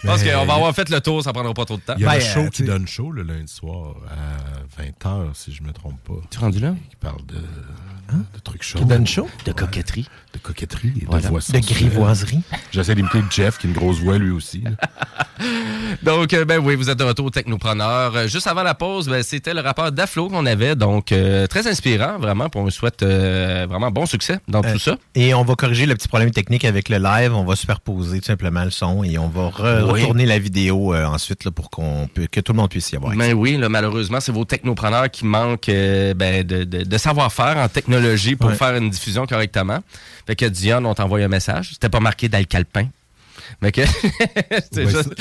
Je 0.02 0.08
pense 0.08 0.22
qu'on 0.22 0.44
va 0.46 0.54
avoir 0.54 0.74
fait 0.74 0.88
le 0.88 1.00
tour, 1.00 1.22
ça 1.22 1.32
prendra 1.32 1.54
pas 1.54 1.64
trop 1.64 1.76
de 1.76 1.82
temps. 1.82 1.94
Il 1.96 2.02
y 2.02 2.06
a 2.06 2.10
Ben, 2.10 2.16
un 2.16 2.20
show 2.20 2.40
euh, 2.40 2.44
qui 2.46 2.62
tu- 2.62 2.64
donne 2.64 2.86
show 2.88 3.10
le 3.12 3.22
lundi 3.22 3.52
soir 3.52 3.94
à 4.10 4.82
20h, 4.82 5.28
si 5.34 5.52
je 5.54 5.62
me 5.62 5.72
trompe 5.72 5.98
pas. 6.04 6.14
Tu 6.30 6.38
es 6.38 6.40
rendu 6.40 6.58
là? 6.58 6.74
Qui 6.90 6.96
parle 6.96 7.24
de, 7.26 7.36
de 7.36 8.40
trucs 8.42 8.62
chauds. 8.64 8.80
Qui 8.80 8.84
donne 8.84 9.06
chaud? 9.06 9.28
De 9.44 9.52
coquetterie. 9.52 10.08
De 10.34 10.38
coquetterie 10.38 10.92
et 11.00 11.04
Voilà. 11.06 11.22
de 11.22 11.28
voix 11.28 11.40
De 11.40 11.58
grivoiserie. 11.60 12.40
J'essaie 12.72 12.94
d'imiter 12.96 13.22
Jeff, 13.30 13.58
qui 13.58 13.66
a 13.66 13.70
une 13.70 13.76
grosse 13.76 13.98
voix 14.00 14.18
lui 14.18 14.30
aussi. 14.30 14.64
Donc, 16.02 16.32
euh, 16.34 16.44
ben 16.44 16.58
oui, 16.58 16.74
vous 16.74 16.90
êtes 16.90 16.98
de 16.98 17.04
retour 17.04 17.30
Technopreneur. 17.30 18.14
Euh, 18.16 18.26
Juste 18.28 18.46
avant 18.46 18.62
la 18.62 18.74
pause, 18.74 19.08
ben, 19.08 19.22
c'était 19.22 19.54
le 19.54 19.60
rapport 19.60 19.90
d'Aflo 19.92 20.28
qu'on 20.28 20.46
avait. 20.46 20.74
Donc, 20.76 21.12
euh, 21.12 21.46
très 21.46 21.66
inspirant, 21.66 21.81
vraiment. 22.18 22.48
Puis 22.48 22.60
on 22.60 22.70
souhaite 22.70 23.02
euh, 23.02 23.66
vraiment 23.68 23.90
bon 23.90 24.06
succès 24.06 24.38
dans 24.48 24.62
Euh, 24.64 24.72
tout 24.72 24.78
ça. 24.78 24.96
Et 25.14 25.34
on 25.34 25.44
va 25.44 25.54
corriger 25.54 25.86
le 25.86 25.94
petit 25.94 26.08
problème 26.08 26.30
technique 26.30 26.64
avec 26.64 26.88
le 26.88 26.98
live. 26.98 27.34
On 27.34 27.44
va 27.44 27.56
superposer 27.56 28.20
tout 28.20 28.26
simplement 28.26 28.64
le 28.64 28.70
son 28.70 29.02
et 29.04 29.18
on 29.18 29.28
va 29.28 29.48
re- 29.48 29.82
Oui. 29.92 30.00
retourner 30.00 30.26
la 30.26 30.38
vidéo 30.38 30.94
euh, 30.94 31.04
ensuite 31.04 31.44
là, 31.44 31.50
pour 31.50 31.70
qu'on 31.70 32.08
que 32.30 32.40
tout 32.40 32.52
le 32.52 32.56
monde 32.58 32.70
puisse 32.70 32.90
y 32.92 32.96
avoir. 32.96 33.14
Ben 33.14 33.32
oui, 33.34 33.56
là, 33.56 33.68
malheureusement, 33.68 34.20
c'est 34.20 34.32
vos 34.32 34.44
technopreneurs 34.44 35.10
qui 35.10 35.24
manquent 35.26 35.68
euh, 35.68 36.14
ben, 36.14 36.44
de, 36.46 36.64
de- 36.64 36.82
de 36.84 36.98
savoir-faire 36.98 37.56
en 37.56 37.68
technologie 37.68 38.36
pour 38.36 38.50
Ouais. 38.50 38.56
faire 38.56 38.74
une 38.76 38.90
diffusion 38.90 39.26
correctement. 39.26 39.80
Fait 40.26 40.36
que 40.36 40.46
Dion, 40.46 40.84
on 40.84 40.94
t'envoie 40.94 41.18
un 41.20 41.28
message. 41.28 41.70
C'était 41.72 41.88
pas 41.88 42.00
marqué 42.00 42.28
d'Alcalpin. 42.28 42.86
Mais 43.60 43.72
que. 43.72 43.82
c'est 44.72 44.88
juste- 44.88 45.14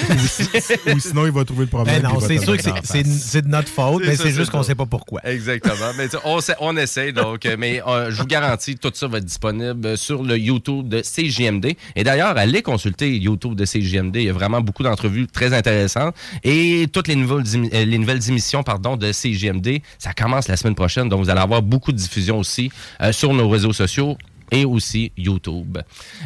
Ou 0.96 1.00
sinon, 1.00 1.26
il 1.26 1.32
va 1.32 1.44
trouver 1.46 1.66
le 1.66 1.70
problème. 1.70 2.02
Ben 2.02 2.10
non, 2.10 2.20
c'est 2.20 2.38
sûr 2.38 2.56
que 2.58 2.64
c'est- 2.64 3.42
de 3.42 3.48
notre 3.48 3.70
faute, 3.70 4.04
mais 4.06 4.16
c'est 4.16 4.32
juste 4.32 4.52
qu'on 4.52 4.60
ne 4.60 4.64
sait 4.64 4.76
pas 4.76 4.86
pourquoi. 4.86 5.22
Exactement. 5.26 5.92
Mais 5.98 6.08
on, 6.24 6.40
sait- 6.42 6.56
on 6.60 6.76
essaie, 6.78 7.12
donc. 7.12 7.46
euh, 7.46 7.56
Mais 7.58 7.82
euh, 7.88 8.12
je 8.12 8.18
vous 8.22 8.28
garantis, 8.28 8.76
tout 8.78 8.92
ça 8.94 9.08
va 9.08 9.18
être 9.20 9.26
disponible 9.26 9.98
sur 9.98 10.24
le 10.24 10.38
YouTube 10.38 10.88
de 10.90 11.02
CJMD. 11.02 11.76
Et 11.96 12.04
d'ailleurs, 12.04 12.38
allez 12.38 12.62
consulter 12.62 13.18
YouTube 13.18 13.56
de 13.56 13.66
CJMD. 13.66 14.16
Il 14.18 14.24
y 14.24 14.30
a 14.30 14.34
vraiment 14.34 14.62
beaucoup 14.62 14.84
d'entrevues 14.84 15.28
très 15.28 15.54
intéressantes. 15.54 16.16
Et 16.44 16.88
toutes 16.92 17.08
les 17.08 17.16
nouvelles, 17.16 17.44
euh, 17.74 17.86
les 17.86 17.98
nouvelles 17.98 18.28
émissions 18.30 18.64
pardon, 18.64 18.98
de 18.98 19.12
CJMD, 19.12 19.82
ça 20.00 20.14
commence 20.14 20.48
la 20.48 20.58
semaine 20.58 20.76
prochaine. 20.76 21.10
Donc, 21.10 21.24
vous 21.24 21.30
allez 21.30 21.42
avoir 21.42 21.62
beaucoup 21.62 21.92
de 21.92 21.98
diffusion 21.98 22.38
aussi 22.40 22.72
euh, 23.02 23.12
sur 23.12 23.34
nos 23.34 23.50
réseaux 23.50 23.74
sociaux 23.74 24.18
et 24.52 24.66
aussi 24.66 25.12
YouTube. 25.18 25.78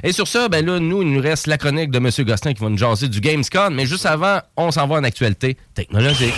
Et 0.03 0.11
sur 0.11 0.28
ça, 0.28 0.49
ben 0.49 0.65
là, 0.65 0.80
nous, 0.80 1.01
il 1.01 1.11
nous 1.11 1.21
reste 1.21 1.47
la 1.47 1.57
chronique 1.57 1.91
de 1.91 1.97
M. 1.97 2.09
Gostin 2.26 2.53
qui 2.53 2.61
va 2.61 2.69
nous 2.69 2.78
jaser 2.78 3.07
du 3.07 3.21
Gamescom. 3.21 3.73
Mais 3.73 3.86
juste 3.86 4.05
avant, 4.05 4.39
on 4.57 4.71
s'en 4.71 4.88
va 4.88 4.95
en 4.95 5.03
actualité 5.03 5.57
technologique. 5.73 6.34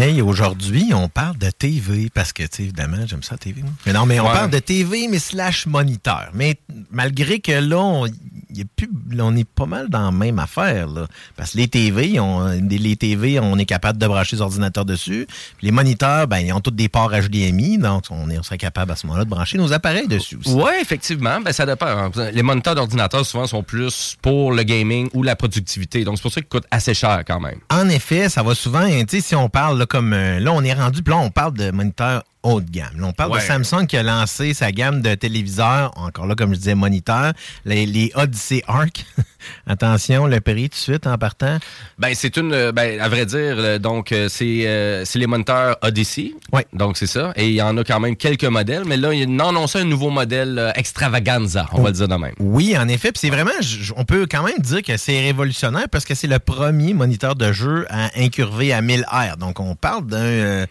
Hey, 0.00 0.22
aujourd'hui, 0.22 0.92
on 0.94 1.08
parle 1.08 1.36
de 1.38 1.50
TV 1.50 2.08
parce 2.14 2.32
que, 2.32 2.44
tu 2.44 2.48
sais, 2.52 2.62
évidemment, 2.62 2.98
j'aime 3.04 3.24
ça, 3.24 3.36
TV. 3.36 3.64
Mais 3.84 3.92
non, 3.92 4.06
mais 4.06 4.20
on 4.20 4.26
Ouais. 4.28 4.32
parle 4.32 4.50
de 4.50 4.60
TV, 4.60 5.08
mais 5.08 5.18
slash 5.18 5.66
moniteur. 5.66 6.28
Mais 6.34 6.56
malgré 6.92 7.40
que 7.40 7.50
là, 7.50 7.78
on, 7.80 8.06
il 8.06 8.12
y 8.58 8.60
a 8.60 8.64
plus, 8.76 8.88
là, 9.10 9.24
on 9.24 9.34
est 9.34 9.48
pas 9.48 9.66
mal 9.66 9.88
dans 9.88 10.04
la 10.04 10.12
même 10.12 10.38
affaire, 10.38 10.86
là. 10.86 11.08
Parce 11.36 11.50
que 11.52 11.56
les 11.58 11.66
TV, 11.66 12.20
on, 12.20 12.46
les 12.46 12.94
TV, 12.94 13.40
on 13.40 13.58
est 13.58 13.64
capable 13.64 13.98
de 13.98 14.06
brancher 14.06 14.36
les 14.36 14.42
ordinateurs 14.42 14.84
dessus. 14.84 15.26
Puis 15.56 15.66
les 15.66 15.72
moniteurs, 15.72 16.28
ben, 16.28 16.38
ils 16.38 16.52
ont 16.52 16.60
tous 16.60 16.70
des 16.70 16.88
ports 16.88 17.10
HDMI, 17.10 17.78
donc 17.78 18.04
on, 18.10 18.30
est, 18.30 18.38
on 18.38 18.44
serait 18.44 18.56
capable 18.58 18.92
à 18.92 18.96
ce 18.96 19.04
moment-là 19.08 19.24
de 19.24 19.30
brancher 19.30 19.58
nos 19.58 19.72
appareils 19.72 20.06
dessus 20.06 20.36
aussi. 20.36 20.52
Oui, 20.52 20.70
effectivement. 20.80 21.40
Ben, 21.40 21.50
ça 21.52 21.66
dépend. 21.66 21.86
hein. 21.88 22.10
Les 22.32 22.44
moniteurs 22.44 22.76
d'ordinateur, 22.76 23.26
souvent, 23.26 23.48
sont 23.48 23.64
plus 23.64 24.16
pour 24.22 24.52
le 24.52 24.62
gaming 24.62 25.08
ou 25.12 25.24
la 25.24 25.34
productivité. 25.34 26.04
Donc, 26.04 26.18
c'est 26.18 26.22
pour 26.22 26.32
ça 26.32 26.40
qu'ils 26.40 26.48
coûtent 26.48 26.68
assez 26.70 26.94
cher 26.94 27.24
quand 27.26 27.40
même. 27.40 27.58
En 27.70 27.88
effet, 27.88 28.28
ça 28.28 28.44
va 28.44 28.54
souvent, 28.54 28.86
tu 28.88 29.04
sais, 29.08 29.20
si 29.20 29.34
on 29.34 29.48
parle 29.48 29.76
là, 29.78 29.86
comme 29.88 30.12
euh, 30.12 30.38
là, 30.40 30.52
on 30.52 30.62
est 30.62 30.72
rendu, 30.74 31.02
puis 31.02 31.12
là, 31.12 31.18
on 31.20 31.30
parle 31.30 31.54
de 31.54 31.70
moniteurs 31.70 32.22
haut 32.44 32.60
de 32.60 32.70
gamme. 32.70 33.00
Là, 33.00 33.06
on 33.08 33.12
parle 33.12 33.32
Ouais. 33.32 33.40
de 33.40 33.44
Samsung 33.44 33.86
qui 33.86 33.96
a 33.96 34.02
lancé 34.02 34.54
sa 34.54 34.70
gamme 34.70 35.02
de 35.02 35.14
téléviseurs, 35.14 35.90
encore 35.96 36.26
là, 36.26 36.34
comme 36.36 36.52
je 36.54 36.58
disais, 36.58 36.74
moniteurs, 36.74 37.32
les, 37.64 37.84
les 37.86 38.12
Odyssey 38.14 38.62
Arc. 38.68 39.04
Attention, 39.66 40.26
le 40.26 40.40
prix 40.40 40.68
tout 40.70 40.76
de 40.76 40.80
suite 40.80 41.06
en 41.06 41.16
partant. 41.18 41.58
Ben, 41.98 42.12
c'est 42.14 42.36
une. 42.36 42.52
euh, 42.52 42.72
Ben, 42.72 43.00
à 43.00 43.08
vrai 43.08 43.26
dire, 43.26 43.54
euh, 43.58 43.78
donc, 43.78 44.12
euh, 44.12 44.28
c'est 44.28 44.66
euh, 44.66 45.04
c'est 45.04 45.18
les 45.18 45.26
moniteurs 45.26 45.76
Odyssey. 45.82 46.34
Oui. 46.52 46.62
Donc, 46.72 46.96
c'est 46.96 47.06
ça. 47.06 47.32
Et 47.36 47.48
il 47.48 47.54
y 47.54 47.62
en 47.62 47.76
a 47.76 47.84
quand 47.84 48.00
même 48.00 48.16
quelques 48.16 48.44
modèles. 48.44 48.84
Mais 48.86 48.96
là, 48.96 49.12
ils 49.14 49.28
ont 49.28 49.48
annoncé 49.48 49.78
un 49.80 49.84
nouveau 49.84 50.10
modèle 50.10 50.58
euh, 50.58 50.72
extravaganza, 50.74 51.66
on 51.72 51.82
va 51.82 51.88
le 51.90 51.94
dire 51.94 52.08
de 52.08 52.14
même. 52.14 52.34
Oui, 52.38 52.76
en 52.76 52.88
effet, 52.88 53.12
puis 53.12 53.20
c'est 53.20 53.30
vraiment, 53.30 53.50
on 53.96 54.04
peut 54.04 54.26
quand 54.30 54.42
même 54.42 54.58
dire 54.58 54.82
que 54.82 54.96
c'est 54.96 55.20
révolutionnaire 55.20 55.88
parce 55.90 56.04
que 56.04 56.14
c'est 56.14 56.26
le 56.26 56.38
premier 56.38 56.94
moniteur 56.94 57.34
de 57.34 57.52
jeu 57.52 57.86
à 57.90 58.10
incurver 58.18 58.72
à 58.72 58.80
1000 58.80 59.04
R. 59.10 59.36
Donc, 59.36 59.60
on 59.60 59.74
parle 59.74 60.06
d'un, 60.06 60.18
euh, 60.18 60.66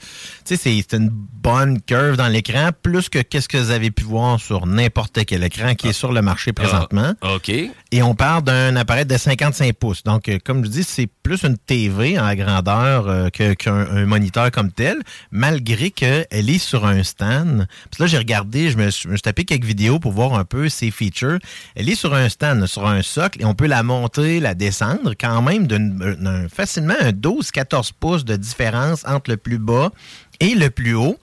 tu 0.45 0.55
sais, 0.55 0.57
c'est 0.57 0.85
c'est 0.89 0.97
une 0.97 1.09
bonne 1.09 1.81
curve 1.81 2.17
dans 2.17 2.27
l'écran, 2.27 2.69
plus 2.81 3.09
que 3.09 3.19
qu'est-ce 3.19 3.47
que 3.47 3.57
vous 3.57 3.71
avez 3.71 3.89
pu 3.91 4.03
voir 4.03 4.39
sur 4.39 4.65
n'importe 4.67 5.25
quel 5.25 5.43
écran 5.43 5.75
qui 5.75 5.87
est 5.89 5.93
sur 5.93 6.11
le 6.11 6.21
marché 6.21 6.53
présentement. 6.53 7.13
Ah, 7.21 7.35
OK. 7.35 7.49
Et 7.49 8.03
on 8.03 8.15
parle 8.15 8.43
d'un 8.43 8.56
appareil 8.75 9.05
de 9.05 9.17
55 9.17 9.73
pouces. 9.73 10.03
Donc, 10.03 10.27
euh, 10.29 10.37
comme 10.43 10.63
je 10.65 10.69
dis, 10.69 10.83
c'est 10.83 11.07
plus 11.23 11.43
une 11.43 11.57
TV 11.57 12.19
en 12.19 12.33
grandeur 12.35 13.07
euh, 13.07 13.29
qu'un 13.29 13.75
un 13.75 14.05
moniteur 14.05 14.49
comme 14.51 14.71
tel, 14.71 14.97
malgré 15.31 15.91
qu'elle 15.91 16.25
est 16.31 16.57
sur 16.59 16.85
un 16.85 17.03
stand. 17.03 17.67
Puis 17.91 18.01
là, 18.01 18.07
j'ai 18.07 18.17
regardé, 18.17 18.69
je 18.71 18.77
me, 18.77 18.89
suis- 18.89 19.09
je 19.11 19.17
tapé 19.21 19.45
quelques 19.45 19.65
vidéos 19.65 19.99
pour 19.99 20.11
voir 20.11 20.33
un 20.35 20.45
peu 20.45 20.69
ses 20.69 20.91
features. 20.91 21.39
Elle 21.75 21.89
est 21.89 21.95
sur 21.95 22.13
un 22.13 22.29
stand, 22.29 22.65
sur 22.67 22.87
un 22.87 23.01
socle, 23.01 23.41
et 23.41 23.45
on 23.45 23.53
peut 23.55 23.67
la 23.67 23.83
monter, 23.83 24.39
la 24.39 24.53
descendre, 24.53 25.13
quand 25.19 25.41
même 25.41 25.67
d'un- 25.67 26.47
facilement 26.49 26.95
un 26.99 27.11
12-14 27.11 27.91
pouces 27.99 28.25
de 28.25 28.35
différence 28.35 29.03
entre 29.05 29.31
le 29.31 29.37
plus 29.37 29.57
bas 29.59 29.91
et 30.39 30.55
le 30.55 30.69
plus 30.69 30.93
haut. 30.95 31.17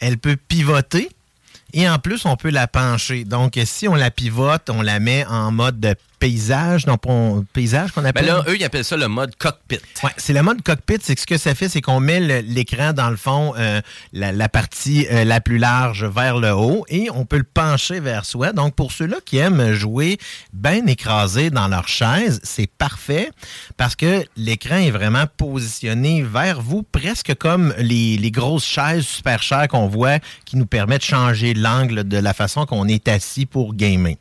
Elle 0.00 0.18
peut 0.18 0.36
pivoter. 0.36 1.08
Et 1.74 1.86
en 1.86 1.98
plus, 1.98 2.24
on 2.24 2.34
peut 2.36 2.48
la 2.48 2.66
pencher. 2.66 3.24
Donc, 3.24 3.58
si 3.66 3.88
on 3.88 3.94
la 3.94 4.10
pivote, 4.10 4.70
on 4.70 4.80
la 4.80 5.00
met 5.00 5.26
en 5.26 5.52
mode 5.52 5.78
de 5.80 5.94
paysage, 6.18 6.84
donc 6.84 7.00
on- 7.06 7.44
paysage 7.52 7.92
qu'on 7.92 8.02
Ben 8.02 8.08
appelle? 8.08 8.26
là, 8.26 8.44
eux, 8.48 8.56
ils 8.58 8.64
appellent 8.64 8.84
ça 8.84 8.96
le 8.96 9.08
mode 9.08 9.34
cockpit. 9.36 9.78
Ouais, 10.02 10.10
c'est 10.16 10.32
le 10.32 10.42
mode 10.42 10.62
cockpit. 10.62 10.96
C'est 11.02 11.14
que 11.14 11.20
ce 11.20 11.26
que 11.26 11.38
ça 11.38 11.54
fait, 11.54 11.68
c'est 11.68 11.80
qu'on 11.80 12.00
met 12.00 12.20
l'écran 12.42 12.92
dans 12.92 13.10
le 13.10 13.16
fond, 13.16 13.54
euh, 13.58 13.80
la, 14.12 14.32
la 14.32 14.48
partie 14.48 15.06
euh, 15.10 15.24
la 15.24 15.40
plus 15.40 15.58
large 15.58 16.04
vers 16.04 16.38
le 16.38 16.52
haut, 16.52 16.84
et 16.88 17.08
on 17.14 17.24
peut 17.24 17.38
le 17.38 17.42
pencher 17.44 18.00
vers 18.00 18.24
soi. 18.24 18.52
Donc 18.52 18.74
pour 18.74 18.92
ceux-là 18.92 19.16
qui 19.24 19.38
aiment 19.38 19.72
jouer 19.72 20.18
bien 20.52 20.84
écrasé 20.86 21.50
dans 21.50 21.68
leur 21.68 21.88
chaise, 21.88 22.40
c'est 22.42 22.70
parfait 22.70 23.30
parce 23.76 23.96
que 23.96 24.24
l'écran 24.36 24.76
est 24.76 24.90
vraiment 24.90 25.24
positionné 25.36 26.22
vers 26.22 26.60
vous, 26.60 26.82
presque 26.82 27.34
comme 27.34 27.74
les, 27.78 28.16
les 28.16 28.30
grosses 28.30 28.64
chaises 28.66 29.06
super 29.06 29.42
chères 29.42 29.68
qu'on 29.68 29.88
voit, 29.88 30.18
qui 30.44 30.56
nous 30.56 30.66
permettent 30.66 31.00
de 31.02 31.06
changer 31.06 31.54
l'angle 31.54 32.04
de 32.06 32.18
la 32.18 32.34
façon 32.34 32.66
qu'on 32.66 32.86
est 32.88 33.08
assis 33.08 33.46
pour 33.46 33.74
gamer. 33.74 34.14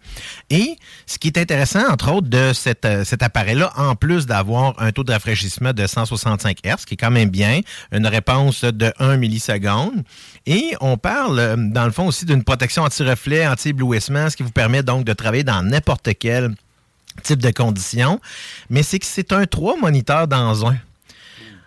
Et 0.49 0.77
ce 1.05 1.17
qui 1.17 1.27
est 1.27 1.37
intéressant, 1.37 1.86
entre 1.89 2.11
autres, 2.11 2.27
de 2.27 2.51
cette, 2.53 2.85
euh, 2.85 3.03
cet 3.03 3.23
appareil-là, 3.23 3.71
en 3.77 3.95
plus 3.95 4.25
d'avoir 4.25 4.73
un 4.81 4.91
taux 4.91 5.03
de 5.03 5.11
rafraîchissement 5.11 5.73
de 5.73 5.85
165 5.87 6.59
Hz, 6.63 6.85
qui 6.85 6.93
est 6.93 6.97
quand 6.97 7.11
même 7.11 7.29
bien, 7.29 7.61
une 7.91 8.07
réponse 8.07 8.63
de 8.63 8.91
1 8.99 9.17
milliseconde, 9.17 10.03
et 10.45 10.75
on 10.81 10.97
parle, 10.97 11.39
euh, 11.39 11.55
dans 11.57 11.85
le 11.85 11.91
fond, 11.91 12.07
aussi 12.07 12.25
d'une 12.25 12.43
protection 12.43 12.83
anti-reflet, 12.83 13.47
anti-éblouissement, 13.47 14.29
ce 14.29 14.37
qui 14.37 14.43
vous 14.43 14.51
permet 14.51 14.83
donc 14.83 15.05
de 15.05 15.13
travailler 15.13 15.43
dans 15.43 15.63
n'importe 15.63 16.09
quel 16.19 16.53
type 17.23 17.41
de 17.41 17.51
conditions, 17.51 18.19
mais 18.69 18.83
c'est 18.83 18.99
que 18.99 19.05
c'est 19.05 19.31
un 19.33 19.45
trois 19.45 19.75
moniteurs 19.77 20.27
dans 20.27 20.67
un. 20.67 20.77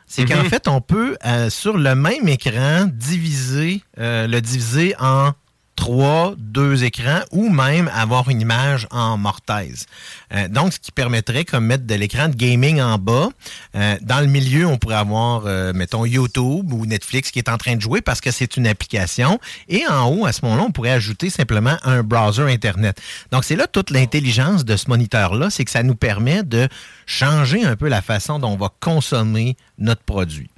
C'est 0.06 0.24
qu'en 0.24 0.42
Mhm. 0.42 0.48
fait, 0.48 0.66
on 0.66 0.80
peut, 0.80 1.16
euh, 1.24 1.50
sur 1.50 1.76
le 1.76 1.94
même 1.94 2.26
écran, 2.26 2.88
diviser, 2.92 3.82
euh, 3.98 4.26
le 4.26 4.40
diviser 4.40 4.94
en 4.98 5.32
trois, 5.80 6.34
deux 6.36 6.84
écrans 6.84 7.20
ou 7.32 7.48
même 7.48 7.90
avoir 7.94 8.28
une 8.28 8.42
image 8.42 8.86
en 8.90 9.16
mortaise. 9.16 9.86
Euh, 10.34 10.46
donc, 10.46 10.74
ce 10.74 10.78
qui 10.78 10.92
permettrait 10.92 11.46
comme 11.46 11.64
mettre 11.64 11.86
de 11.86 11.94
l'écran 11.94 12.28
de 12.28 12.36
gaming 12.36 12.82
en 12.82 12.98
bas. 12.98 13.30
Euh, 13.74 13.96
dans 14.02 14.20
le 14.20 14.26
milieu, 14.26 14.66
on 14.66 14.76
pourrait 14.76 14.96
avoir, 14.96 15.44
euh, 15.46 15.72
mettons, 15.72 16.04
YouTube 16.04 16.70
ou 16.70 16.84
Netflix 16.84 17.30
qui 17.30 17.38
est 17.38 17.48
en 17.48 17.56
train 17.56 17.76
de 17.76 17.80
jouer 17.80 18.02
parce 18.02 18.20
que 18.20 18.30
c'est 18.30 18.58
une 18.58 18.66
application. 18.66 19.40
Et 19.68 19.82
en 19.88 20.06
haut, 20.10 20.26
à 20.26 20.32
ce 20.32 20.44
moment-là, 20.44 20.64
on 20.68 20.70
pourrait 20.70 20.90
ajouter 20.90 21.30
simplement 21.30 21.78
un 21.82 22.02
browser 22.02 22.42
Internet. 22.42 23.00
Donc, 23.32 23.44
c'est 23.44 23.56
là 23.56 23.66
toute 23.66 23.88
l'intelligence 23.88 24.66
de 24.66 24.76
ce 24.76 24.86
moniteur-là, 24.90 25.48
c'est 25.48 25.64
que 25.64 25.70
ça 25.70 25.82
nous 25.82 25.94
permet 25.94 26.42
de 26.42 26.68
changer 27.10 27.64
un 27.64 27.74
peu 27.74 27.88
la 27.88 28.02
façon 28.02 28.38
dont 28.38 28.50
on 28.50 28.56
va 28.56 28.72
consommer 28.78 29.56
notre 29.78 30.02
produit. 30.02 30.48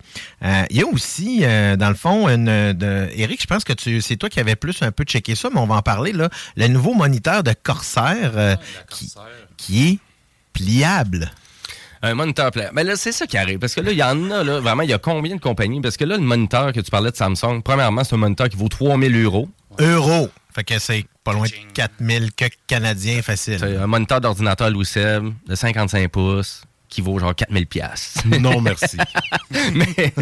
Euh, 0.44 0.64
Il 0.68 0.76
y 0.76 0.82
a 0.82 0.86
aussi, 0.86 1.40
euh, 1.42 1.76
dans 1.76 1.88
le 1.88 1.94
fond, 1.94 2.28
une, 2.28 2.72
de, 2.74 3.08
Eric, 3.16 3.40
je 3.40 3.46
pense 3.46 3.64
que 3.64 3.72
c'est 4.00 4.16
toi 4.16 4.28
qui 4.28 4.38
avais 4.38 4.54
plus 4.54 4.82
un 4.82 4.92
peu 4.92 5.04
checké 5.04 5.34
ça, 5.34 5.48
mais 5.52 5.58
on 5.58 5.66
va 5.66 5.76
en 5.76 5.82
parler. 5.82 6.12
Là, 6.12 6.28
le 6.56 6.68
nouveau 6.68 6.92
moniteur 6.92 7.42
de 7.42 7.54
Corsair 7.62 8.32
euh, 8.36 8.54
qui, 8.90 9.14
qui 9.56 9.88
est 9.88 9.98
pliable. 10.52 11.30
Un 12.02 12.14
moniteur 12.14 12.50
plat. 12.50 12.70
Mais 12.74 12.84
là, 12.84 12.96
c'est 12.96 13.12
ça 13.12 13.26
qui 13.26 13.38
arrive. 13.38 13.58
Parce 13.58 13.74
que 13.74 13.80
là, 13.80 13.92
il 13.92 13.98
y 13.98 14.02
en 14.02 14.30
a, 14.30 14.44
là, 14.44 14.60
vraiment, 14.60 14.82
il 14.82 14.90
y 14.90 14.92
a 14.92 14.98
combien 14.98 15.36
de 15.36 15.40
compagnies? 15.40 15.80
Parce 15.80 15.96
que 15.96 16.04
là, 16.04 16.16
le 16.16 16.22
moniteur 16.22 16.72
que 16.72 16.80
tu 16.80 16.90
parlais 16.90 17.12
de 17.12 17.16
Samsung, 17.16 17.62
premièrement, 17.64 18.04
c'est 18.04 18.14
un 18.14 18.18
moniteur 18.18 18.48
qui 18.50 18.56
vaut 18.56 18.68
3000 18.68 19.24
euros. 19.24 19.48
Euros. 19.78 20.28
Fait 20.54 20.64
que 20.64 20.78
c'est 20.78 21.06
pas 21.24 21.32
loin 21.32 21.46
de 21.46 21.72
4000 21.74 22.32
que 22.32 22.46
canadiens 22.66 23.22
facile. 23.22 23.58
C'est 23.58 23.76
un 23.76 23.86
moniteur 23.86 24.20
d'ordinateur 24.20 24.70
Louis 24.70 24.86
de 24.94 25.54
55 25.54 26.10
pouces 26.10 26.62
qui 26.92 27.00
vaut 27.00 27.18
genre 27.18 27.34
4000 27.34 27.66
pièces. 27.66 28.14
Non, 28.42 28.60
merci. 28.60 28.96
mais 29.74 30.12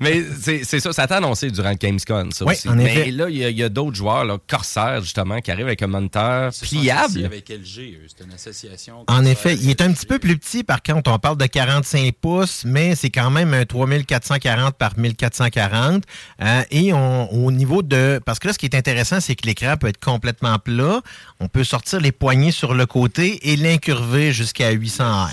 mais 0.00 0.22
c'est 0.40 0.80
ça, 0.80 0.92
ça 0.92 1.06
t'a 1.06 1.16
annoncé 1.16 1.50
durant 1.50 1.70
le 1.70 1.76
Gamescom, 1.76 2.30
ça 2.30 2.44
Oui, 2.44 2.52
aussi. 2.54 2.68
en 2.68 2.74
mais 2.74 2.84
effet. 2.84 3.10
là, 3.10 3.28
il 3.28 3.36
y 3.38 3.62
a, 3.62 3.68
d'autres 3.68 3.96
joueurs, 3.96 4.24
là, 4.24 4.38
Corsair, 4.48 5.00
justement, 5.02 5.40
qui 5.40 5.50
arrivent 5.50 5.66
avec 5.66 5.82
un 5.82 5.86
moniteur 5.86 6.52
pliable. 6.62 7.24
avec 7.24 7.48
LG. 7.48 7.98
C'est 8.08 8.24
une 8.24 8.32
association. 8.34 9.00
En 9.00 9.04
comme 9.04 9.24
ça, 9.24 9.30
effet, 9.30 9.54
il 9.56 9.70
est 9.70 9.80
un 9.80 9.92
petit 9.92 10.06
peu 10.06 10.18
plus 10.18 10.36
petit, 10.36 10.62
par 10.62 10.82
contre. 10.82 11.10
On 11.10 11.18
parle 11.18 11.38
de 11.38 11.46
45 11.46 12.12
pouces, 12.20 12.64
mais 12.64 12.94
c'est 12.94 13.10
quand 13.10 13.30
même 13.30 13.54
un 13.54 13.64
3440 13.64 14.74
par 14.76 14.98
1440. 14.98 16.04
Euh, 16.42 16.62
et 16.70 16.92
on, 16.92 17.32
au 17.32 17.50
niveau 17.50 17.82
de... 17.82 18.20
Parce 18.24 18.38
que 18.38 18.48
là, 18.48 18.52
ce 18.52 18.58
qui 18.58 18.66
est 18.66 18.76
intéressant, 18.76 19.20
c'est 19.20 19.34
que 19.36 19.46
l'écran 19.46 19.76
peut 19.78 19.88
être 19.88 20.00
complètement 20.04 20.58
plat. 20.58 21.00
On 21.40 21.48
peut 21.48 21.64
sortir 21.64 22.00
les 22.00 22.12
poignées 22.12 22.52
sur 22.52 22.74
le 22.74 22.86
côté 22.86 23.50
et 23.50 23.56
l'incurver 23.56 24.32
jusqu'à 24.32 24.70
800 24.70 25.24
R. 25.24 25.28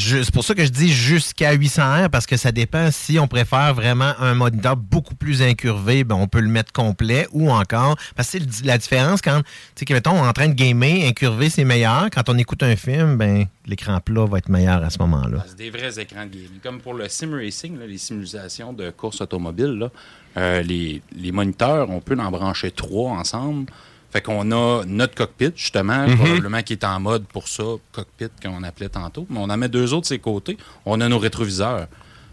C'est 0.00 0.32
pour 0.32 0.44
ça 0.44 0.54
que 0.54 0.64
je 0.64 0.70
dis 0.70 0.90
jusqu'à 0.92 1.52
800 1.52 2.06
R 2.06 2.10
parce 2.10 2.26
que 2.26 2.36
ça 2.36 2.52
dépend 2.52 2.90
si 2.90 3.18
on 3.18 3.28
préfère 3.28 3.74
vraiment 3.74 4.12
un 4.18 4.34
moniteur 4.34 4.76
beaucoup 4.76 5.14
plus 5.14 5.42
incurvé, 5.42 6.04
ben 6.04 6.14
on 6.16 6.26
peut 6.26 6.40
le 6.40 6.48
mettre 6.48 6.72
complet 6.72 7.28
ou 7.32 7.50
encore 7.50 7.96
parce 8.16 8.30
que 8.30 8.38
la 8.64 8.78
différence 8.78 9.20
quand 9.20 9.42
tu 9.74 9.84
sais 9.86 9.94
mettons 9.94 10.12
on 10.12 10.24
est 10.24 10.28
en 10.28 10.32
train 10.32 10.48
de 10.48 10.54
gamer, 10.54 11.06
incurvé 11.06 11.50
c'est 11.50 11.64
meilleur, 11.64 12.08
quand 12.10 12.28
on 12.28 12.38
écoute 12.38 12.62
un 12.62 12.76
film, 12.76 13.16
ben 13.16 13.46
l'écran 13.66 14.00
plat 14.00 14.24
va 14.24 14.38
être 14.38 14.48
meilleur 14.48 14.82
à 14.82 14.90
ce 14.90 14.98
moment-là. 15.00 15.44
C'est 15.46 15.58
des 15.58 15.70
vrais 15.70 16.00
écrans 16.00 16.24
de 16.24 16.30
gaming. 16.30 16.60
Comme 16.62 16.80
pour 16.80 16.94
le 16.94 17.08
sim 17.08 17.30
racing, 17.32 17.78
les 17.78 17.98
simulations 17.98 18.72
de 18.72 18.90
course 18.90 19.20
automobile, 19.20 19.90
Euh, 20.36 20.62
les, 20.62 21.02
les 21.16 21.32
moniteurs, 21.32 21.90
on 21.90 22.00
peut 22.00 22.16
en 22.16 22.30
brancher 22.30 22.70
trois 22.70 23.10
ensemble. 23.10 23.66
Fait 24.12 24.20
qu'on 24.22 24.50
a 24.50 24.82
notre 24.86 25.14
cockpit, 25.14 25.52
justement, 25.54 26.06
Mhm. 26.06 26.16
probablement 26.16 26.62
qui 26.62 26.72
est 26.72 26.84
en 26.84 26.98
mode 26.98 27.24
pour 27.26 27.46
ça, 27.48 27.62
cockpit 27.92 28.26
qu'on 28.42 28.62
appelait 28.64 28.88
tantôt. 28.88 29.26
Mais 29.30 29.38
on 29.38 29.44
en 29.50 29.56
met 29.56 29.68
deux 29.68 29.92
autres 29.92 30.02
de 30.02 30.06
ses 30.06 30.18
côtés. 30.18 30.56
On 30.84 31.00
a 31.00 31.08
nos 31.08 31.18
rétroviseurs. 31.18 31.86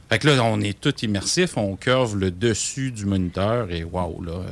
Fait 0.10 0.18
que 0.20 0.28
là, 0.28 0.42
on 0.44 0.60
est 0.62 0.80
tout 0.80 0.96
immersif, 1.04 1.58
on 1.58 1.76
curve 1.76 2.18
le 2.18 2.32
dessus 2.32 2.92
du 2.92 3.06
moniteur 3.06 3.70
et 3.72 3.84
waouh, 3.84 4.24
là. 4.24 4.32
euh, 4.32 4.44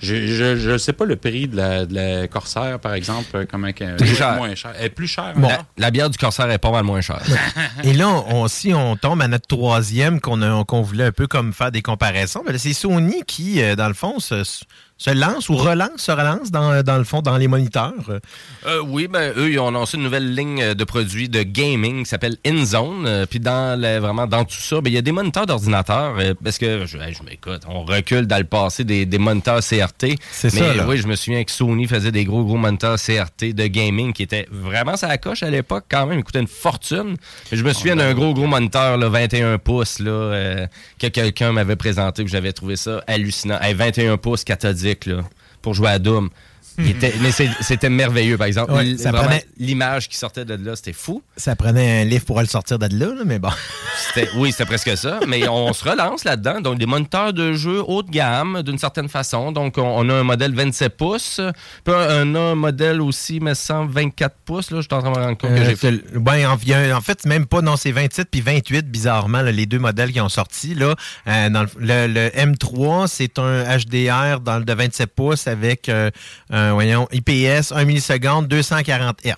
je, 0.00 0.28
je, 0.28 0.54
je 0.56 0.78
sais 0.78 0.92
pas 0.92 1.04
le 1.04 1.16
prix 1.16 1.48
de 1.48 1.56
la, 1.56 1.84
de 1.84 1.92
la 1.92 2.28
Corsair, 2.28 2.78
par 2.78 2.94
exemple, 2.94 3.26
euh, 3.34 3.44
comment 3.50 3.66
elle 3.66 3.96
est 4.00 4.14
cher. 4.14 4.36
moins 4.36 4.54
cher. 4.54 4.72
Elle 4.78 4.86
est 4.86 4.90
plus 4.90 5.08
chère. 5.08 5.32
Bon. 5.34 5.50
La 5.76 5.90
bière 5.90 6.08
du 6.08 6.16
Corsair 6.16 6.48
est 6.52 6.58
pas 6.58 6.70
mal 6.70 6.84
moins 6.84 7.00
chère. 7.00 7.20
Et 7.82 7.92
là, 7.92 8.06
on, 8.28 8.46
si 8.46 8.72
on 8.72 8.94
tombe 8.96 9.20
à 9.20 9.26
notre 9.26 9.48
troisième, 9.48 10.20
qu'on 10.20 10.40
a- 10.42 10.64
qu'on 10.64 10.82
voulait 10.82 11.06
un 11.06 11.12
peu 11.12 11.26
comme 11.26 11.52
faire 11.52 11.72
des 11.72 11.82
comparaisons, 11.82 12.44
c'est 12.56 12.72
Sony 12.74 13.24
qui, 13.26 13.60
euh, 13.60 13.74
dans 13.74 13.88
le 13.88 13.94
fond, 13.94 14.20
se, 14.20 14.44
se 15.00 15.10
lance 15.10 15.48
ou 15.48 15.54
relance, 15.56 16.02
se 16.02 16.10
relance 16.10 16.50
dans, 16.50 16.82
dans 16.82 16.98
le 16.98 17.04
fond, 17.04 17.22
dans 17.22 17.36
les 17.36 17.46
moniteurs? 17.46 17.92
Euh, 18.66 18.82
oui, 18.84 19.06
ben 19.06 19.32
eux, 19.36 19.48
ils 19.50 19.58
ont 19.60 19.70
lancé 19.70 19.96
une 19.96 20.02
nouvelle 20.02 20.34
ligne 20.34 20.74
de 20.74 20.84
produits 20.84 21.28
de 21.28 21.44
gaming 21.44 22.02
qui 22.02 22.08
s'appelle 22.10 22.36
InZone. 22.44 23.06
Euh, 23.06 23.24
Puis 23.24 23.38
dans 23.38 23.80
le- 23.80 23.98
vraiment 23.98 24.26
dans 24.26 24.44
tout 24.44 24.56
ça, 24.58 24.80
ben, 24.80 24.90
il 24.90 24.94
y 24.94 24.98
a 24.98 25.02
des 25.02 25.12
moniteurs 25.12 25.46
d'ordinateur. 25.46 26.16
euh, 26.18 26.34
parce 26.42 26.58
que 26.58 26.84
je, 26.84 26.98
je 26.98 27.22
m'écoute, 27.22 27.62
on 27.68 27.84
recule 27.84 28.26
dans 28.26 28.38
le 28.38 28.44
passé 28.44 28.82
des, 28.82 29.06
des 29.06 29.18
moniteurs 29.18 29.60
CRT. 29.60 30.16
C'est 30.32 30.50
ça, 30.50 30.74
là. 30.74 30.84
oui, 30.88 30.96
je 30.98 31.06
me 31.06 31.14
souviens 31.14 31.44
que 31.44 31.52
Sony 31.52 31.86
faisait 31.86 32.10
des 32.10 32.24
gros 32.24 32.42
gros 32.44 32.56
moniteurs 32.56 32.96
CRT 32.96 33.52
de 33.54 33.66
gaming 33.68 34.12
qui 34.12 34.24
étaient 34.24 34.48
vraiment 34.50 34.96
ça 34.96 35.16
coche 35.18 35.44
à 35.44 35.50
l'époque 35.50 35.84
quand 35.88 36.06
même. 36.06 36.18
Ils 36.18 36.24
coûtaient 36.24 36.40
une 36.40 36.48
fortune. 36.48 37.16
Mais 37.52 37.56
je 37.58 37.62
me 37.62 37.72
souviens 37.72 37.94
d'un 37.94 38.14
gros 38.14 38.34
gros 38.34 38.48
moniteur 38.48 38.96
là, 38.96 39.08
21 39.08 39.58
pouces 39.58 40.00
là, 40.00 40.10
euh, 40.10 40.66
que 40.98 41.06
quelqu'un 41.06 41.52
m'avait 41.52 41.76
présenté 41.76 42.24
que 42.24 42.30
j'avais 42.30 42.52
trouvé 42.52 42.74
ça 42.74 43.00
hallucinant. 43.06 43.60
Hey, 43.60 43.74
21 43.74 44.16
pouces 44.16 44.42
cathodique 44.42 44.87
pour 45.62 45.74
jouer 45.74 45.90
à 45.90 45.98
Doom. 45.98 46.30
Il 46.78 46.90
était- 46.90 47.14
mais 47.20 47.30
c'était 47.32 47.88
merveilleux, 47.90 48.36
par 48.38 48.46
exemple. 48.46 48.72
Ouais, 48.72 48.96
ça 48.96 49.12
prenait- 49.12 49.44
L'image 49.58 50.08
qui 50.08 50.16
sortait 50.16 50.44
de 50.44 50.54
là, 50.54 50.76
c'était 50.76 50.92
fou. 50.92 51.22
Ça 51.36 51.56
prenait 51.56 52.02
un 52.02 52.04
livre 52.04 52.24
pour 52.24 52.40
le 52.40 52.46
sortir 52.46 52.78
de 52.78 52.86
là, 52.96 53.06
là, 53.14 53.22
mais 53.26 53.38
bon. 53.38 53.50
Oui, 54.36 54.52
c'était 54.52 54.64
presque 54.64 54.96
ça. 54.96 55.20
Mais 55.26 55.48
on 55.48 55.72
se 55.72 55.84
relance 55.88 56.24
là-dedans. 56.24 56.60
Donc, 56.60 56.78
des 56.78 56.86
moniteurs 56.86 57.32
de 57.32 57.52
jeu 57.52 57.82
haut 57.86 58.02
de 58.02 58.10
gamme, 58.10 58.62
d'une 58.62 58.78
certaine 58.78 59.08
façon. 59.08 59.52
Donc, 59.52 59.76
on, 59.78 59.82
on 59.82 60.08
a 60.08 60.14
un 60.14 60.22
modèle 60.22 60.54
27 60.54 60.96
pouces. 60.96 61.40
Puis, 61.84 61.94
on 61.96 62.34
a 62.34 62.40
un 62.40 62.54
modèle 62.54 63.00
aussi, 63.00 63.40
me 63.40 63.54
semble, 63.54 63.92
24 63.92 64.36
pouces. 64.44 64.70
Là, 64.70 64.80
je 64.80 64.86
suis 64.86 64.94
en 64.94 65.00
train 65.00 65.10
de 65.12 65.18
me 65.18 65.22
rendre 65.24 65.38
compte 65.38 65.50
que 65.50 65.56
Euh, 65.60 65.74
j'ai 65.80 65.90
le- 65.90 66.20
ben, 66.20 66.46
en, 66.48 67.00
fait, 67.00 67.24
même 67.26 67.46
pas, 67.46 67.60
non, 67.60 67.76
c'est 67.76 67.92
27 67.92 68.28
puis 68.30 68.40
28, 68.40 68.88
bizarrement, 68.88 69.42
là, 69.42 69.50
les 69.52 69.66
deux 69.66 69.78
modèles 69.80 70.12
qui 70.12 70.20
ont 70.20 70.28
sorti. 70.28 70.74
Là, 70.74 70.94
Euh, 71.26 71.50
dans 71.50 71.62
le, 71.62 71.68
le- 71.80 72.06
le 72.06 72.28
M3, 72.36 73.06
c'est 73.08 73.38
un 73.38 73.64
HDR 73.64 74.40
dans 74.40 74.60
de 74.60 74.72
27 74.72 75.14
pouces 75.14 75.46
avec 75.46 75.88
euh, 75.88 76.10
un 76.50 76.67
voyons, 76.72 77.08
IPS 77.12 77.72
1 77.72 77.84
milliseconde, 77.84 78.48
240 78.48 79.18
Hz. 79.24 79.32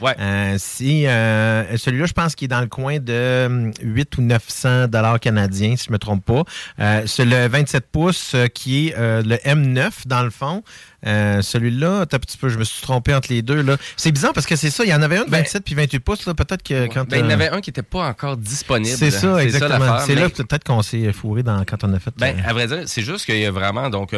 Ouais. 0.00 0.14
Euh, 0.18 0.56
si, 0.58 1.06
euh, 1.06 1.76
celui-là, 1.76 2.06
je 2.06 2.12
pense 2.12 2.34
qu'il 2.34 2.46
est 2.46 2.48
dans 2.48 2.60
le 2.60 2.66
coin 2.66 2.98
de 2.98 3.46
hum, 3.46 3.72
8 3.82 4.18
ou 4.18 4.22
900 4.22 4.88
dollars 4.88 5.20
canadiens, 5.20 5.76
si 5.76 5.86
je 5.86 5.92
me 5.92 5.98
trompe 5.98 6.24
pas. 6.24 6.42
Euh, 6.80 7.02
c'est 7.06 7.24
le 7.24 7.48
27 7.48 7.86
pouces 7.90 8.32
euh, 8.34 8.46
qui 8.48 8.88
est 8.88 8.94
euh, 8.98 9.22
le 9.22 9.36
M9, 9.36 10.06
dans 10.06 10.22
le 10.22 10.30
fond. 10.30 10.62
Euh, 11.06 11.40
celui-là, 11.40 12.00
un 12.00 12.06
petit 12.06 12.36
peu, 12.36 12.48
je 12.48 12.58
me 12.58 12.64
suis 12.64 12.82
trompé 12.82 13.14
entre 13.14 13.28
les 13.30 13.42
deux. 13.42 13.62
là. 13.62 13.76
C'est 13.96 14.10
bizarre 14.10 14.32
parce 14.32 14.46
que 14.46 14.56
c'est 14.56 14.70
ça, 14.70 14.84
il 14.84 14.90
y 14.90 14.94
en 14.94 15.02
avait 15.02 15.18
un 15.18 15.24
de 15.24 15.30
27 15.30 15.64
puis 15.64 15.74
28 15.74 16.00
pouces. 16.00 16.26
là, 16.26 16.34
Peut-être 16.34 16.62
que 16.62 16.86
quand. 16.86 17.08
Ben, 17.08 17.18
il 17.18 17.20
y 17.20 17.22
en 17.22 17.30
euh, 17.30 17.34
avait 17.34 17.48
un 17.50 17.60
qui 17.60 17.70
n'était 17.70 17.82
pas 17.82 18.08
encore 18.08 18.36
disponible. 18.36 18.96
c'est 18.96 19.10
ça, 19.10 19.42
exactement. 19.42 19.98
C'est 20.00 20.14
là 20.14 20.28
peut-être 20.28 20.64
qu'on 20.64 20.82
s'est 20.82 21.12
fourré 21.12 21.42
dans, 21.42 21.64
quand 21.64 21.84
on 21.84 21.92
a 21.92 21.98
fait. 22.00 22.12
Ben, 22.18 22.36
euh, 22.36 22.48
à 22.48 22.52
vrai 22.52 22.66
dire, 22.66 22.82
c'est 22.86 23.02
juste 23.02 23.26
qu'il 23.26 23.38
y 23.38 23.46
a 23.46 23.50
vraiment, 23.50 23.88
donc, 23.90 24.14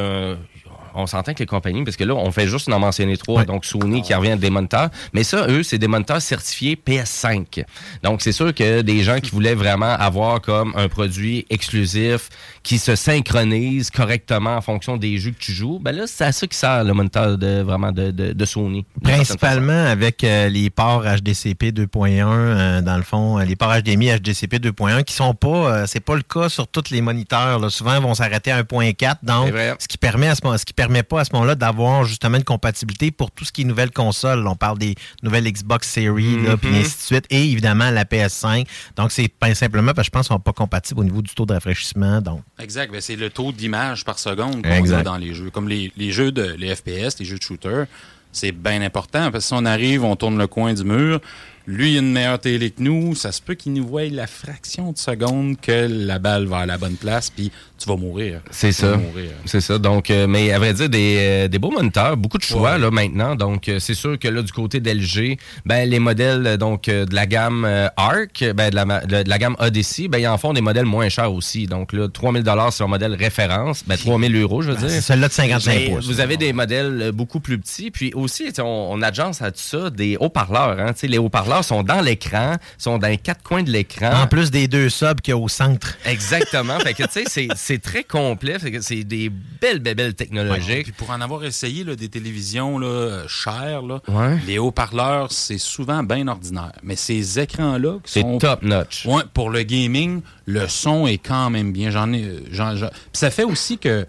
on 0.94 1.06
s'entend 1.06 1.34
que 1.34 1.40
les 1.40 1.46
compagnies, 1.46 1.84
parce 1.84 1.96
que 1.96 2.04
là, 2.04 2.14
on 2.14 2.30
fait 2.30 2.48
juste 2.48 2.68
en 2.68 2.78
mentionner 2.78 3.16
trois, 3.16 3.44
donc 3.44 3.64
Sony 3.64 4.02
qui 4.02 4.14
revient 4.14 4.36
des 4.36 4.50
moniteurs, 4.50 4.90
mais 5.12 5.24
ça, 5.24 5.46
eux, 5.48 5.62
c'est 5.62 5.78
des 5.78 5.88
moniteurs 5.88 6.22
certifiés 6.22 6.76
PS5. 6.76 7.64
Donc, 8.02 8.22
c'est 8.22 8.32
sûr 8.32 8.54
que 8.54 8.82
des 8.82 9.02
gens 9.02 9.20
qui 9.20 9.30
voulaient 9.30 9.54
vraiment 9.54 9.92
avoir 9.92 10.40
comme 10.40 10.72
un 10.76 10.88
produit 10.88 11.46
exclusif 11.50 12.28
qui 12.68 12.78
se 12.78 12.96
synchronise 12.96 13.90
correctement 13.90 14.54
en 14.56 14.60
fonction 14.60 14.98
des 14.98 15.16
jeux 15.16 15.30
que 15.30 15.38
tu 15.38 15.52
joues, 15.52 15.78
ben 15.80 15.96
là, 15.96 16.04
c'est 16.06 16.24
à 16.24 16.32
ça 16.32 16.46
qui 16.46 16.54
sert 16.54 16.84
le 16.84 16.92
moniteur 16.92 17.38
de, 17.38 17.62
vraiment 17.62 17.92
de, 17.92 18.10
de, 18.10 18.34
de 18.34 18.44
Sony. 18.44 18.84
Principalement 19.02 19.86
avec 19.86 20.22
euh, 20.22 20.50
les 20.50 20.68
ports 20.68 21.02
HDCP 21.02 21.72
2.1, 21.72 22.22
euh, 22.26 22.80
dans 22.82 22.98
le 22.98 23.02
fond, 23.02 23.38
euh, 23.38 23.44
les 23.44 23.56
ports 23.56 23.72
HDMI 23.74 24.18
HDCP 24.18 24.56
2.1 24.58 25.02
qui 25.04 25.14
sont 25.14 25.32
pas, 25.32 25.48
euh, 25.48 25.84
c'est 25.86 26.00
pas 26.00 26.14
le 26.14 26.20
cas 26.20 26.50
sur 26.50 26.68
tous 26.68 26.90
les 26.90 27.00
moniteurs. 27.00 27.58
là. 27.58 27.70
Souvent, 27.70 27.94
ils 27.96 28.02
vont 28.02 28.12
s'arrêter 28.14 28.50
à 28.52 28.62
1.4, 28.62 29.16
donc 29.22 29.48
ce 29.78 29.88
qui 29.88 29.96
permet 29.96 30.28
à 30.28 30.34
ce 30.34 30.40
moment, 30.44 30.58
ce 30.58 30.66
qui 30.66 30.74
permet 30.74 31.02
pas 31.02 31.20
à 31.20 31.24
ce 31.24 31.30
moment-là 31.32 31.54
d'avoir 31.54 32.04
justement 32.04 32.36
une 32.36 32.44
compatibilité 32.44 33.10
pour 33.10 33.30
tout 33.30 33.46
ce 33.46 33.52
qui 33.52 33.62
est 33.62 33.64
nouvelles 33.64 33.92
consoles. 33.92 34.46
On 34.46 34.56
parle 34.56 34.76
des 34.78 34.94
nouvelles 35.22 35.50
Xbox 35.50 35.88
Series, 35.88 36.42
là, 36.42 36.50
Mhm. 36.50 36.58
puis 36.58 36.76
ainsi 36.76 36.96
de 36.98 37.02
suite, 37.02 37.24
et 37.30 37.50
évidemment 37.50 37.90
la 37.90 38.04
PS5. 38.04 38.66
Donc 38.96 39.10
c'est 39.10 39.28
pas 39.28 39.54
simplement 39.54 39.94
parce 39.94 40.06
que 40.08 40.12
je 40.12 40.18
pense 40.18 40.26
qu'ils 40.28 40.34
sont 40.34 40.40
pas 40.40 40.52
compatibles 40.52 41.00
au 41.00 41.04
niveau 41.04 41.22
du 41.22 41.34
taux 41.34 41.46
de 41.46 41.54
rafraîchissement. 41.54 42.20
Donc 42.20 42.42
Exact. 42.58 42.90
Ben, 42.90 43.00
c'est 43.00 43.16
le 43.16 43.30
taux 43.30 43.52
d'image 43.52 44.04
par 44.04 44.18
seconde 44.18 44.62
qu'on 44.62 44.90
a 44.92 45.02
dans 45.02 45.16
les 45.16 45.34
jeux. 45.34 45.50
Comme 45.50 45.68
les, 45.68 45.92
les 45.96 46.10
jeux 46.10 46.32
de 46.32 46.54
les 46.58 46.74
FPS, 46.74 47.18
les 47.18 47.24
jeux 47.24 47.38
de 47.38 47.42
shooter, 47.42 47.84
c'est 48.32 48.52
bien 48.52 48.82
important 48.82 49.30
parce 49.30 49.44
que 49.44 49.48
si 49.48 49.54
on 49.54 49.64
arrive, 49.64 50.04
on 50.04 50.16
tourne 50.16 50.38
le 50.38 50.46
coin 50.46 50.74
du 50.74 50.84
mur, 50.84 51.20
lui, 51.66 51.92
il 51.92 51.96
a 51.96 52.00
une 52.00 52.12
meilleure 52.12 52.38
télé 52.38 52.70
que 52.70 52.82
nous, 52.82 53.14
ça 53.14 53.30
se 53.30 53.42
peut 53.42 53.54
qu'il 53.54 53.74
nous 53.74 53.86
voie 53.86 54.06
la 54.06 54.26
fraction 54.26 54.92
de 54.92 54.98
seconde 54.98 55.60
que 55.60 55.86
la 55.88 56.18
balle 56.18 56.46
va 56.46 56.60
à 56.60 56.66
la 56.66 56.78
bonne 56.78 56.96
place, 56.96 57.28
puis 57.28 57.52
tu 57.78 57.88
vas 57.88 57.96
mourir. 57.96 58.40
C'est 58.50 58.72
Tu 58.72 58.82
vas 58.82 58.92
ça. 58.92 58.96
mourir. 58.96 59.30
C'est 59.46 59.60
ça. 59.60 59.78
Donc, 59.78 60.10
euh, 60.10 60.26
mais 60.26 60.52
à 60.52 60.58
vrai 60.58 60.74
dire, 60.74 60.88
des, 60.88 61.16
euh, 61.18 61.48
des 61.48 61.58
beaux 61.58 61.70
moniteurs, 61.70 62.16
beaucoup 62.16 62.38
de 62.38 62.42
choix 62.42 62.72
Ouais. 62.72 62.78
là 62.78 62.90
maintenant. 62.90 63.34
Donc, 63.36 63.68
euh, 63.68 63.78
c'est 63.78 63.94
sûr 63.94 64.18
que 64.18 64.28
là, 64.28 64.42
du 64.42 64.52
côté 64.52 64.80
d'LG, 64.80 65.38
ben 65.64 65.88
les 65.88 65.98
modèles 65.98 66.56
donc 66.58 66.88
euh, 66.88 67.04
de 67.06 67.14
la 67.14 67.26
gamme 67.26 67.64
euh, 67.64 67.88
Arc, 67.96 68.44
ben 68.54 68.70
de 68.70 68.74
la, 68.76 68.84
de 69.06 69.28
la 69.28 69.38
gamme 69.38 69.56
Odyssey, 69.58 70.08
ben 70.08 70.18
ils 70.18 70.26
en 70.28 70.38
font 70.38 70.52
des 70.52 70.60
modèles 70.60 70.84
moins 70.86 71.08
chers 71.08 71.32
aussi. 71.32 71.66
Donc 71.66 71.92
là, 71.92 72.08
3000 72.08 72.42
dollars 72.42 72.72
sur 72.72 72.84
un 72.86 72.88
modèle 72.88 73.14
référence, 73.14 73.84
ben 73.86 73.96
3000 73.96 74.34
euros, 74.36 74.62
je 74.62 74.70
veux 74.72 74.76
dire. 74.76 74.90
c'est 74.90 75.00
celui-là 75.00 75.28
de 75.28 75.32
55 75.32 75.70
Mais 75.74 75.90
pouces. 75.90 76.06
Vous 76.06 76.20
avez 76.20 76.36
des 76.36 76.52
modèles 76.52 77.12
beaucoup 77.14 77.40
plus 77.40 77.58
petits, 77.58 77.90
puis 77.90 78.12
aussi, 78.14 78.50
on, 78.58 78.62
on 78.90 79.02
agence 79.02 79.40
à 79.42 79.50
tout 79.50 79.60
ça 79.60 79.90
des 79.90 80.16
haut-parleurs. 80.18 80.78
Hein, 80.80 80.92
Tu 80.92 81.00
sais, 81.00 81.06
les 81.06 81.18
haut-parleurs 81.18 81.64
sont 81.64 81.82
dans 81.82 82.00
l'écran, 82.00 82.56
sont 82.78 82.98
dans 82.98 83.08
les 83.08 83.18
quatre 83.18 83.42
coins 83.42 83.62
de 83.62 83.70
l'écran. 83.70 84.10
en 84.22 84.26
plus 84.26 84.50
des 84.50 84.68
deux 84.68 84.88
subs 84.88 85.20
qu'il 85.22 85.32
y 85.32 85.34
a 85.34 85.38
au 85.38 85.48
centre. 85.48 85.96
Exactement. 86.06 86.78
fait 86.80 86.94
que, 86.94 87.04
tu 87.04 87.08
sais, 87.12 87.24
c'est- 87.26 87.48
c'est 87.68 87.82
très 87.82 88.02
complet. 88.04 88.56
C'est 88.80 89.04
des 89.04 89.28
belles, 89.28 89.78
belles, 89.80 89.94
belles 89.94 90.14
technologiques. 90.14 90.84
Puis 90.84 90.92
pour 90.92 91.10
en 91.10 91.20
avoir 91.20 91.44
essayé 91.44 91.84
là, 91.84 91.94
des 91.96 92.08
télévisions 92.08 92.78
là, 92.78 92.86
euh, 92.86 93.28
chères, 93.28 93.82
là, 93.82 94.00
Ouais. 94.08 94.38
les 94.46 94.58
haut-parleurs, 94.58 95.30
c'est 95.32 95.58
souvent 95.58 96.02
bien 96.02 96.28
ordinaire. 96.28 96.72
Mais 96.82 96.96
ces 96.96 97.38
écrans-là, 97.38 97.98
C'est 98.04 98.22
sont 98.22 98.38
top 98.38 98.62
notch. 98.62 99.04
Ouais, 99.06 99.22
pour 99.34 99.50
le 99.50 99.62
gaming, 99.64 100.22
le 100.46 100.66
son 100.66 101.06
est 101.06 101.18
quand 101.18 101.50
même 101.50 101.72
bien. 101.72 101.90
J'en 101.90 102.10
ai. 102.12 102.24
euh, 102.24 102.40
Puis 102.50 102.88
ça 103.12 103.30
fait 103.30 103.44
aussi 103.44 103.76
que 103.78 104.06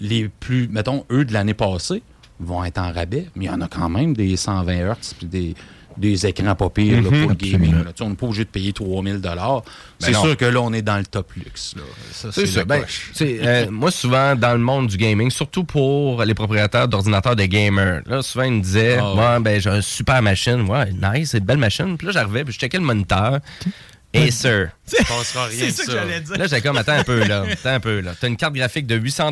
les 0.00 0.28
plus, 0.28 0.66
mettons, 0.68 1.04
eux 1.12 1.24
de 1.24 1.32
l'année 1.32 1.54
passée 1.54 2.02
vont 2.40 2.64
être 2.64 2.78
en 2.78 2.92
rabais, 2.92 3.28
mais 3.34 3.44
il 3.44 3.48
y 3.48 3.50
en 3.50 3.60
a 3.60 3.68
quand 3.68 3.88
même 3.88 4.14
des 4.14 4.36
120 4.36 4.74
Hz 4.92 5.14
puis 5.16 5.26
des, 5.26 5.54
des 5.98 6.26
écrans 6.26 6.54
pas 6.54 6.70
pires 6.70 7.02
Mhm, 7.02 7.20
pour 7.20 7.28
le 7.30 7.34
gaming. 7.34 7.74
là. 7.84 7.92
On 8.00 8.10
n'est 8.10 8.14
pas 8.16 8.26
obligé 8.26 8.44
de 8.44 8.48
payer 8.50 8.72
3000 8.72 9.20
dollars. 9.20 9.62
Ben 9.62 10.06
C'est 10.06 10.12
sûr 10.14 10.36
que 10.36 10.44
là, 10.44 10.60
on 10.60 10.72
est 10.72 10.82
dans 10.82 10.98
le 10.98 11.04
top 11.06 11.32
luxe. 11.36 11.74
C'est 12.12 12.46
ça. 12.46 12.64
Ben, 12.64 12.82
euh, 13.20 13.66
moi, 13.70 13.90
souvent, 13.90 14.34
dans 14.36 14.52
le 14.52 14.58
monde 14.58 14.88
du 14.88 14.96
gaming, 14.96 15.30
surtout 15.30 15.64
pour 15.64 16.22
les 16.24 16.34
propriétaires 16.34 16.88
d'ordinateurs 16.88 17.36
de 17.36 17.44
gamers, 17.44 18.02
là, 18.06 18.22
souvent, 18.22 18.44
ils 18.44 18.52
me 18.52 18.62
disaient, 18.62 19.00
ouais, 19.00 19.40
ben, 19.40 19.60
j'ai 19.60 19.70
une 19.70 19.82
super 19.82 20.22
machine. 20.22 20.62
Ouais, 20.62 20.90
nice, 20.92 21.30
c'est 21.30 21.38
une 21.38 21.44
belle 21.44 21.56
machine. 21.58 21.96
Puis 21.96 22.06
là, 22.06 22.12
j'arrivais, 22.12 22.44
puis 22.44 22.52
je 22.52 22.58
checkais 22.58 22.78
le 22.78 22.84
moniteur. 22.84 23.40
Il 24.14 25.02
passera 25.08 25.46
rien 25.46 25.66
de 25.66 25.70
ça. 25.72 25.92
Là, 26.36 26.44
j'étais 26.46 26.60
comme, 26.62 26.76
attends 26.78 26.92
un 26.92 27.04
peu, 27.04 27.24
là. 27.26 27.44
Attends 27.50 27.70
un 27.74 27.80
peu, 27.80 28.00
là. 28.00 28.12
T'as 28.18 28.28
une 28.28 28.36
carte 28.36 28.54
graphique 28.54 28.86
de 28.86 28.94
800 28.96 29.30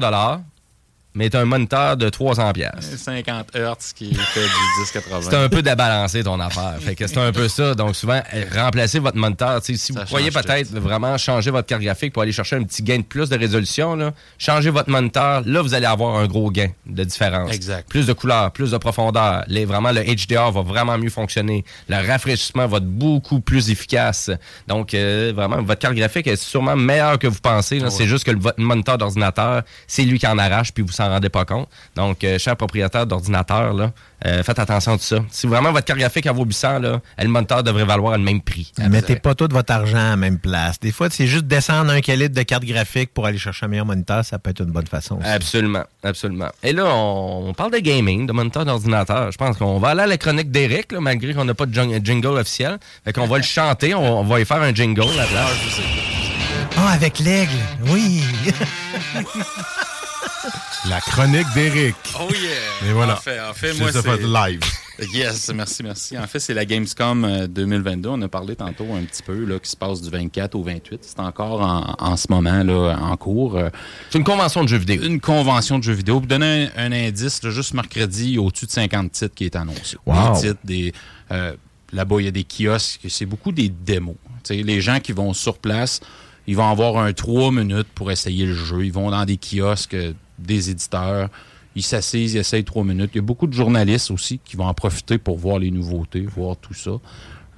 mais 1.14 1.34
un 1.36 1.44
moniteur 1.44 1.96
de 1.96 2.08
300 2.08 2.52
pièces. 2.52 2.96
50 2.96 3.48
Hz 3.54 3.92
qui 3.94 4.14
fait 4.14 4.40
du 4.40 4.80
1080. 4.80 5.20
C'est 5.30 5.36
un 5.36 5.48
peu 5.48 5.62
débalancé 5.62 6.22
ton 6.24 6.38
affaire. 6.40 6.74
Fait 6.80 6.94
que 6.94 7.06
c'est 7.06 7.18
un 7.18 7.32
peu 7.32 7.48
ça. 7.48 7.74
Donc 7.74 7.94
souvent, 7.96 8.20
remplacez 8.54 8.98
votre 8.98 9.16
moniteur. 9.16 9.60
Si 9.62 9.92
vous 9.92 10.04
croyez 10.04 10.30
peut-être 10.30 10.70
vraiment 10.72 11.16
changer 11.18 11.50
votre 11.50 11.66
carte 11.68 11.82
graphique 11.82 12.12
pour 12.12 12.22
aller 12.22 12.32
chercher 12.32 12.56
un 12.56 12.62
petit 12.64 12.82
gain 12.82 12.98
de 12.98 13.02
plus 13.02 13.28
de 13.28 13.38
résolution, 13.38 13.94
là, 13.96 14.12
changez 14.38 14.70
votre 14.70 14.90
moniteur. 14.90 15.42
Là, 15.46 15.62
vous 15.62 15.74
allez 15.74 15.86
avoir 15.86 16.16
un 16.16 16.26
gros 16.26 16.50
gain 16.50 16.68
de 16.86 17.04
différence. 17.04 17.52
Exact. 17.52 17.88
Plus 17.88 18.06
de 18.06 18.12
couleurs, 18.12 18.50
plus 18.50 18.70
de 18.72 18.78
profondeur. 18.78 19.44
Les, 19.46 19.64
vraiment, 19.64 19.92
le 19.92 20.02
HDR 20.02 20.50
va 20.50 20.62
vraiment 20.62 20.98
mieux 20.98 21.10
fonctionner. 21.10 21.64
Le 21.88 21.96
rafraîchissement 22.06 22.66
va 22.66 22.78
être 22.78 22.88
beaucoup 22.88 23.40
plus 23.40 23.70
efficace. 23.70 24.30
Donc, 24.66 24.94
euh, 24.94 25.32
vraiment, 25.34 25.62
votre 25.62 25.80
carte 25.80 25.94
graphique 25.94 26.26
est 26.26 26.36
sûrement 26.36 26.76
meilleure 26.76 27.18
que 27.18 27.26
vous 27.26 27.40
pensez. 27.40 27.80
Ouais. 27.80 27.90
C'est 27.90 28.06
juste 28.06 28.24
que 28.24 28.30
le- 28.32 28.38
votre 28.40 28.60
moniteur 28.60 28.98
d'ordinateur, 28.98 29.62
c'est 29.86 30.02
lui 30.02 30.18
qui 30.18 30.26
en 30.26 30.38
arrache 30.38 30.72
puis 30.72 30.82
vous 30.82 30.92
s'en 31.08 31.28
pas 31.28 31.44
compte. 31.44 31.68
Donc, 31.96 32.22
euh, 32.24 32.38
chers 32.38 32.56
propriétaires 32.56 33.06
d'ordinateurs, 33.06 33.72
là, 33.74 33.92
euh, 34.26 34.42
faites 34.42 34.58
attention 34.58 34.92
à 34.92 34.96
tout 34.96 35.02
ça. 35.04 35.16
Si 35.30 35.46
vraiment 35.46 35.70
votre 35.72 35.84
carte 35.84 35.98
graphique 35.98 36.26
en 36.26 36.32
vaut 36.34 36.44
800, 36.44 36.78
là, 36.78 37.00
le 37.18 37.28
moniteur 37.28 37.62
devrait 37.62 37.84
valoir 37.84 38.16
le 38.16 38.24
même 38.24 38.40
prix. 38.40 38.72
Mettez 38.88 39.16
pas 39.16 39.34
tout 39.34 39.48
votre 39.50 39.72
argent 39.72 39.98
à 39.98 40.10
la 40.10 40.16
même 40.16 40.38
place. 40.38 40.78
Des 40.80 40.92
fois, 40.92 41.08
c'est 41.10 41.26
juste 41.26 41.44
descendre 41.46 41.90
un 41.92 42.00
calibre 42.00 42.34
de 42.34 42.42
carte 42.42 42.64
graphique 42.64 43.12
pour 43.12 43.26
aller 43.26 43.38
chercher 43.38 43.66
un 43.66 43.68
meilleur 43.68 43.86
moniteur, 43.86 44.24
ça 44.24 44.38
peut 44.38 44.50
être 44.50 44.60
une 44.60 44.70
bonne 44.72 44.86
façon. 44.86 45.18
aussi. 45.18 45.28
Absolument, 45.28 45.84
absolument. 46.02 46.48
Et 46.62 46.72
là, 46.72 46.86
on, 46.86 47.48
on 47.48 47.54
parle 47.54 47.72
de 47.72 47.78
gaming, 47.78 48.26
de 48.26 48.32
moniteur 48.32 48.64
d'ordinateur. 48.64 49.30
Je 49.32 49.36
pense 49.36 49.56
qu'on 49.58 49.78
va 49.78 49.88
aller 49.90 50.02
à 50.02 50.06
la 50.06 50.16
chronique 50.18 50.50
d'Eric, 50.50 50.92
malgré 50.92 51.34
qu'on 51.34 51.44
n'a 51.44 51.54
pas 51.54 51.66
de 51.66 51.74
jing- 51.74 52.04
jingle 52.04 52.38
officiel. 52.38 52.78
Fait 53.04 53.12
qu'on 53.12 53.26
va 53.26 53.36
le 53.36 53.42
chanter, 53.44 53.94
on, 53.94 54.20
on 54.20 54.24
va 54.24 54.40
y 54.40 54.44
faire 54.44 54.62
un 54.62 54.72
jingle 54.74 55.02
à 55.02 55.16
la 55.16 55.24
place. 55.26 55.80
Ah, 56.76 56.90
avec 56.92 57.18
l'aigle, 57.20 57.52
oui. 57.88 58.22
La 60.88 61.00
chronique 61.00 61.46
d'Éric. 61.54 61.94
Oh 62.20 62.28
yeah! 62.30 62.88
Et 62.88 62.92
voilà. 62.92 63.14
En 63.14 63.20
fait, 63.20 63.40
en 63.40 63.54
fait 63.54 63.72
Je 63.74 63.78
moi, 63.82 63.90
c'est... 63.92 64.22
live. 64.22 64.60
Yes, 65.12 65.50
merci, 65.54 65.82
merci. 65.82 66.18
En 66.18 66.26
fait, 66.26 66.38
c'est 66.38 66.54
la 66.54 66.64
Gamescom 66.64 67.24
euh, 67.24 67.46
2022. 67.48 68.10
On 68.10 68.22
a 68.22 68.28
parlé 68.28 68.54
tantôt 68.54 68.86
un 68.94 69.02
petit 69.02 69.22
peu, 69.22 69.44
là, 69.44 69.58
qui 69.58 69.68
se 69.70 69.76
passe 69.76 70.00
du 70.02 70.10
24 70.10 70.54
au 70.54 70.62
28. 70.62 71.00
C'est 71.02 71.18
encore 71.20 71.62
en, 71.62 71.94
en 71.98 72.16
ce 72.16 72.26
moment, 72.30 72.62
là, 72.62 72.96
en 73.00 73.16
cours. 73.16 73.56
Euh, 73.56 73.70
C'est 74.10 74.18
une 74.18 74.24
convention 74.24 74.62
de 74.62 74.68
jeux 74.68 74.76
vidéo. 74.78 75.02
Une 75.02 75.20
convention 75.20 75.78
de 75.78 75.84
jeux 75.84 75.94
vidéo. 75.94 76.14
Pour 76.16 76.22
vous 76.22 76.26
donner 76.28 76.68
un, 76.76 76.92
un 76.92 77.06
indice, 77.08 77.42
là, 77.42 77.50
juste 77.50 77.74
mercredi, 77.74 78.38
au-dessus 78.38 78.66
de 78.66 78.70
50 78.70 79.10
titres 79.12 79.34
qui 79.34 79.46
est 79.46 79.56
annoncé. 79.56 79.96
Wow. 80.06 80.34
Des 80.34 80.40
titres, 80.40 80.60
des... 80.64 80.92
euh, 81.32 81.54
Là-bas, 81.92 82.16
il 82.18 82.24
y 82.24 82.28
a 82.28 82.32
des 82.32 82.44
kiosques. 82.44 83.00
C'est 83.08 83.26
beaucoup 83.26 83.52
des 83.52 83.68
démos. 83.68 84.16
Tu 84.44 84.56
sais, 84.56 84.62
les 84.62 84.80
gens 84.80 84.98
qui 85.00 85.12
vont 85.12 85.32
sur 85.32 85.58
place, 85.58 86.00
ils 86.46 86.56
vont 86.56 86.68
avoir 86.68 86.98
un 86.98 87.12
3 87.12 87.50
minutes 87.52 87.86
pour 87.94 88.10
essayer 88.10 88.46
le 88.46 88.54
jeu. 88.54 88.84
Ils 88.84 88.92
vont 88.92 89.10
dans 89.10 89.24
des 89.24 89.38
kiosques 89.38 89.94
euh, 89.94 90.12
des 90.38 90.70
éditeurs. 90.70 91.28
Ils 91.76 91.82
s'assisent, 91.82 92.34
ils 92.34 92.38
essayent 92.38 92.64
3 92.64 92.84
minutes. 92.84 93.10
Il 93.14 93.16
y 93.16 93.18
a 93.18 93.22
beaucoup 93.22 93.46
de 93.46 93.52
journalistes 93.52 94.10
aussi 94.10 94.38
qui 94.44 94.56
vont 94.56 94.66
en 94.66 94.74
profiter 94.74 95.18
pour 95.18 95.38
voir 95.38 95.58
les 95.58 95.70
nouveautés, 95.70 96.20
voir 96.20 96.56
tout 96.56 96.74
ça. 96.74 96.92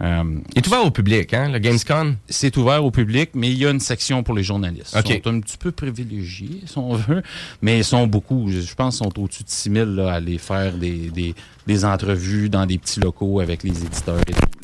Euh, 0.03 0.41
Il 0.55 0.59
est 0.59 0.67
ouvert 0.67 0.85
au 0.85 0.91
public, 0.91 1.33
hein, 1.33 1.51
le 1.51 1.59
Gamescom? 1.59 2.17
C'est 2.29 2.57
ouvert 2.59 2.85
au 2.85 2.91
public, 2.91 3.31
mais 3.35 3.51
il 3.51 3.59
y 3.59 3.67
a 3.67 3.71
une 3.71 3.81
section 3.81 4.23
pour 4.23 4.35
les 4.35 4.43
journalistes. 4.43 4.95
OK. 4.95 5.09
Ils 5.09 5.23
sont 5.23 5.35
un 5.35 5.41
petit 5.41 5.57
peu 5.57 5.71
privilégiés, 5.71 6.61
si 6.67 6.77
on 6.77 6.95
veut, 6.95 7.23
mais 7.63 7.79
ils 7.79 7.85
sont 7.85 8.07
beaucoup. 8.07 8.51
Je 8.51 8.61
je 8.61 8.75
pense 8.75 8.99
qu'ils 8.99 9.07
sont 9.07 9.19
au-dessus 9.21 9.45
de 9.45 9.49
6 9.49 9.71
000 9.73 9.91
là, 9.93 10.13
à 10.13 10.15
aller 10.17 10.37
faire 10.39 10.75
des, 10.77 11.11
des, 11.11 11.35
des 11.67 11.85
entrevues 11.87 12.51
dans 12.51 12.67
des 12.67 12.77
petits 12.79 13.01
locaux 13.01 13.41
avec 13.41 13.63
les 13.63 13.85
éditeurs 13.85 14.21
et 14.21 14.33
tout. 14.33 14.56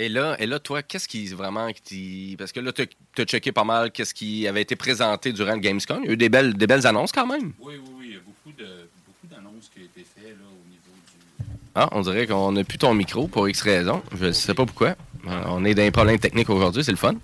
Et 0.00 0.08
là, 0.08 0.36
et 0.38 0.46
là, 0.46 0.60
toi, 0.60 0.80
qu'est-ce 0.82 1.08
qui 1.08 1.26
vraiment. 1.26 1.68
qui- 1.84 2.36
Parce 2.38 2.52
que 2.52 2.60
là, 2.60 2.70
tu 2.72 2.82
as 2.82 3.24
checké 3.24 3.50
pas 3.50 3.64
mal 3.64 3.90
qu'est-ce 3.90 4.14
qui 4.14 4.46
avait 4.46 4.62
été 4.62 4.76
présenté 4.76 5.32
durant 5.32 5.54
le 5.54 5.58
Gamescom. 5.58 5.98
Il 6.04 6.06
y 6.06 6.10
a 6.10 6.12
eu 6.12 6.16
des 6.16 6.28
belles, 6.28 6.54
des 6.54 6.68
belles 6.68 6.86
annonces 6.86 7.10
quand 7.10 7.26
même. 7.26 7.52
Oui, 7.58 7.74
oui, 7.82 7.90
oui. 7.98 8.06
Il 8.10 8.12
y 8.12 8.16
a 8.16 8.20
beaucoup 8.24 8.56
de- 8.56 8.88
beaucoup 9.06 9.26
d'annonces 9.28 9.68
qui 9.74 9.80
ont 9.80 9.84
été 9.84 10.06
faites 10.16 10.28
là, 10.38 10.46
au 10.46 10.70
niveau 10.70 10.92
du. 11.04 11.44
Ah, 11.74 11.88
on 11.92 12.00
dirait 12.02 12.28
qu'on 12.28 12.52
n'a 12.52 12.62
plus 12.62 12.78
ton 12.78 12.94
micro 12.94 13.26
pour 13.26 13.48
X 13.48 13.60
raison. 13.62 14.00
Je 14.16 14.26
ne 14.26 14.32
sais 14.32 14.54
pas 14.54 14.64
pourquoi. 14.66 14.90
Euh, 15.26 15.42
On 15.46 15.64
est 15.64 15.74
dans 15.74 15.82
un 15.82 15.90
problème 15.90 16.18
technique 16.20 16.48
aujourd'hui, 16.48 16.84
c'est 16.84 16.92
le 16.92 16.96
fun. 16.96 17.14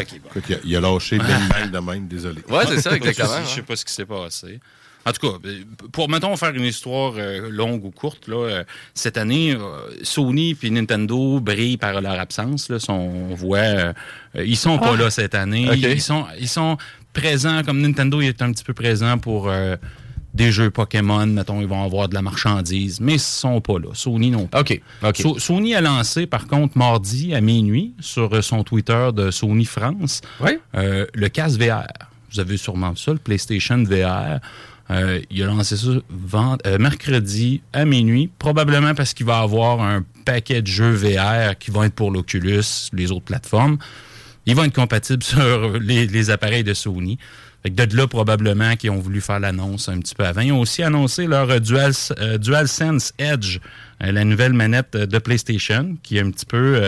Écoute, 0.00 0.44
il 0.48 0.54
a, 0.54 0.58
il 0.64 0.76
a 0.76 0.80
lâché 0.80 1.16
belle 1.18 1.48
mail 1.54 1.70
de 1.70 1.78
même, 1.78 2.06
désolé. 2.08 2.42
Ouais, 2.48 2.64
c'est 2.66 2.80
ça, 2.82 2.94
exactement. 2.94 3.42
Je 3.44 3.48
sais 3.54 3.62
pas 3.62 3.76
ce 3.76 3.84
qui 3.84 3.92
s'est 3.92 4.04
passé. 4.06 4.60
En 5.06 5.12
tout 5.12 5.26
cas, 5.28 5.36
euh, 5.46 5.60
pour, 5.92 6.08
mettons, 6.08 6.36
faire 6.36 6.54
une 6.54 6.64
histoire 6.64 7.14
euh, 7.16 7.48
longue 7.50 7.84
ou 7.84 7.90
courte, 7.90 8.28
là, 8.28 8.36
euh, 8.36 8.64
cette 8.94 9.16
année, 9.16 9.52
euh, 9.52 9.60
Sony 10.02 10.56
et 10.62 10.70
Nintendo 10.70 11.40
brillent 11.40 11.76
par 11.76 12.00
leur 12.00 12.18
absence. 12.20 12.68
Là, 12.68 12.78
sont, 12.78 12.92
on 12.92 13.34
voit, 13.34 13.58
euh, 13.58 13.92
ils 14.34 14.56
sont 14.56 14.78
pas 14.78 14.92
Ah. 14.94 14.96
là 14.96 15.10
cette 15.10 15.34
année. 15.34 15.66
Ils, 15.74 16.00
sont, 16.00 16.24
ils 16.40 16.48
sont 16.48 16.76
présents, 17.12 17.62
comme 17.64 17.80
Nintendo 17.80 18.20
il 18.20 18.28
est 18.28 18.42
un 18.42 18.52
petit 18.52 18.64
peu 18.64 18.74
présent 18.74 19.18
pour 19.18 19.50
des 20.34 20.50
jeux 20.50 20.70
Pokémon, 20.70 21.26
mettons, 21.26 21.60
ils 21.60 21.66
vont 21.66 21.84
avoir 21.84 22.08
de 22.08 22.14
la 22.14 22.22
marchandise, 22.22 23.00
mais 23.00 23.14
ils 23.14 23.20
sont 23.20 23.60
pas 23.60 23.78
là. 23.78 23.88
Sony 23.92 24.30
non 24.30 24.46
plus. 24.46 24.60
OK. 24.60 24.80
OK. 25.02 25.16
So- 25.18 25.38
Sony 25.38 25.74
a 25.74 25.82
lancé, 25.82 26.26
par 26.26 26.46
contre, 26.46 26.78
mardi 26.78 27.34
à 27.34 27.42
minuit, 27.42 27.92
sur 28.00 28.42
son 28.42 28.64
Twitter 28.64 29.10
de 29.14 29.30
Sony 29.30 29.66
France, 29.66 30.22
euh, 30.74 31.04
le 31.12 31.28
casque 31.28 31.60
VR. 31.60 31.86
Vous 32.32 32.40
avez 32.40 32.56
sûrement 32.56 32.92
vu 32.92 32.96
ça, 32.96 33.12
le 33.12 33.18
PlayStation 33.18 33.82
VR. 33.82 34.38
Euh, 34.92 35.20
il 35.30 35.42
a 35.42 35.46
lancé 35.46 35.76
ça 35.76 35.88
euh, 35.88 36.78
mercredi 36.78 37.62
à 37.72 37.84
minuit, 37.84 38.30
probablement 38.38 38.94
parce 38.94 39.14
qu'il 39.14 39.26
va 39.26 39.38
avoir 39.38 39.80
un 39.80 40.04
paquet 40.24 40.60
de 40.60 40.66
jeux 40.66 40.92
VR 40.92 41.56
qui 41.58 41.70
vont 41.70 41.84
être 41.84 41.94
pour 41.94 42.10
l'Oculus, 42.10 42.90
les 42.92 43.10
autres 43.10 43.24
plateformes. 43.24 43.78
Ils 44.44 44.54
vont 44.54 44.64
être 44.64 44.74
compatibles 44.74 45.22
sur 45.22 45.78
les, 45.78 46.30
appareils 46.30 46.64
de 46.64 46.74
Sony. 46.74 47.18
Fait 47.62 47.70
que 47.70 47.84
de 47.84 47.96
là, 47.96 48.06
probablement, 48.06 48.74
qu'ils 48.76 48.90
ont 48.90 48.98
voulu 48.98 49.20
faire 49.20 49.40
l'annonce 49.40 49.88
un 49.88 50.00
petit 50.00 50.14
peu 50.14 50.26
avant. 50.26 50.40
Ils 50.40 50.52
ont 50.52 50.60
aussi 50.60 50.82
annoncé 50.82 51.26
leur 51.26 51.60
Dual, 51.60 51.92
euh, 52.18 52.36
DualSense 52.36 53.14
Edge, 53.18 53.60
la 54.00 54.24
nouvelle 54.24 54.52
manette 54.52 54.96
de 54.96 55.18
PlayStation, 55.18 55.96
qui 56.02 56.18
est 56.18 56.20
un 56.20 56.30
petit 56.32 56.44
peu... 56.44 56.82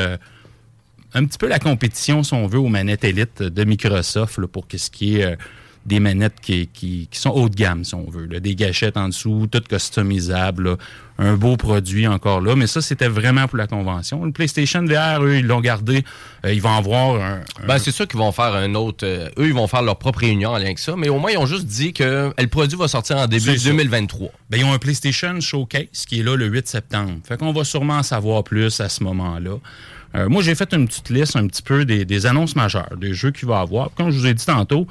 un 1.15 1.25
petit 1.25 1.39
peu 1.39 1.47
la 1.47 1.61
compétition, 1.61 2.25
si 2.25 2.35
on 2.35 2.49
veut, 2.49 2.59
aux 2.59 2.67
manettes 2.67 3.05
élites 3.05 3.41
de 3.41 3.65
Microsoft 3.65 4.45
pour 4.47 4.67
ce 4.77 4.91
qui 4.91 5.21
est 5.21 5.39
des 5.87 6.01
manettes 6.01 6.41
qui, 6.41 6.67
qui, 6.69 7.09
qui 7.11 7.19
sont 7.19 7.31
haut 7.31 7.49
de 7.49 7.55
gamme, 7.55 7.85
si 7.85 7.95
on 7.95 8.09
veut. 8.11 8.27
là. 8.27 8.41
Des 8.41 8.55
gâchettes 8.55 8.97
en 8.97 9.09
dessous, 9.09 9.47
tout 9.51 9.61
customisable. 9.99 10.65
là. 10.71 10.77
Un 11.17 11.35
beau 11.35 11.57
produit 11.57 12.09
encore 12.09 12.41
là. 12.41 12.57
Mais 12.57 12.67
ça, 12.67 12.81
c'était 12.83 13.07
vraiment 13.07 13.47
pour 13.47 13.57
la 13.59 13.69
convention. 13.69 14.25
Le 14.25 14.33
PlayStation 14.33 14.85
VR, 14.85 15.23
eux, 15.23 15.37
ils 15.37 15.47
l'ont 15.47 15.61
gardé. 15.61 16.03
Euh, 16.45 16.53
ils 16.53 16.61
vont 16.61 16.75
avoir 16.77 17.23
un... 17.23 17.37
un- 17.37 17.67
Ben, 17.69 17.79
c'est 17.79 17.93
sûr 17.93 18.09
qu'ils 18.09 18.19
vont 18.19 18.33
faire 18.33 18.53
un 18.55 18.75
autre. 18.75 19.07
euh, 19.07 19.29
eux, 19.39 19.47
ils 19.47 19.55
vont 19.55 19.69
faire 19.69 19.83
leur 19.83 19.97
propre 19.99 20.21
réunion 20.21 20.51
en 20.51 20.57
lien 20.57 20.65
avec 20.65 20.81
ça, 20.81 20.95
mais 20.97 21.09
au 21.09 21.19
moins, 21.21 21.31
ils 21.31 21.39
ont 21.39 21.47
juste 21.47 21.67
dit 21.67 21.93
que 21.93 22.03
euh, 22.03 22.31
le 22.39 22.49
produit 22.49 22.77
va 22.77 22.89
sortir 22.89 23.17
en 23.19 23.27
début 23.29 23.43
C'est 23.45 23.59
ça. 23.59 23.69
2023. 23.71 24.29
Ben, 24.51 24.59
ils 24.59 24.65
ont 24.65 24.73
un 24.73 24.79
PlayStation 24.79 25.39
Showcase 25.41 26.05
qui 26.09 26.19
est 26.21 26.23
là 26.25 26.35
le 26.35 26.47
8 26.47 26.67
septembre. 26.67 27.13
Fait 27.29 27.37
qu'on 27.39 27.53
va 27.53 27.63
sûrement 27.63 27.99
en 27.99 28.03
savoir 28.03 28.43
plus 28.43 28.81
à 28.81 28.89
ce 28.89 29.05
moment-là. 29.05 29.59
Euh, 30.17 30.29
moi, 30.29 30.43
j'ai 30.43 30.55
fait 30.57 30.73
une 30.75 30.87
petite 30.89 31.11
liste 31.11 31.37
un 31.37 31.47
petit 31.47 31.63
peu 31.63 31.85
des, 31.85 32.05
des 32.05 32.27
annonces 32.27 32.57
majeures, 32.57 32.97
des 32.97 33.15
jeux 33.15 33.31
qu'il 33.31 33.47
va 33.49 33.59
y 33.59 33.63
avoir. 33.63 33.91
Comme 33.95 34.11
je 34.11 34.19
vous 34.19 34.27
ai 34.27 34.35
dit 34.35 34.47
tantôt, 34.47 34.87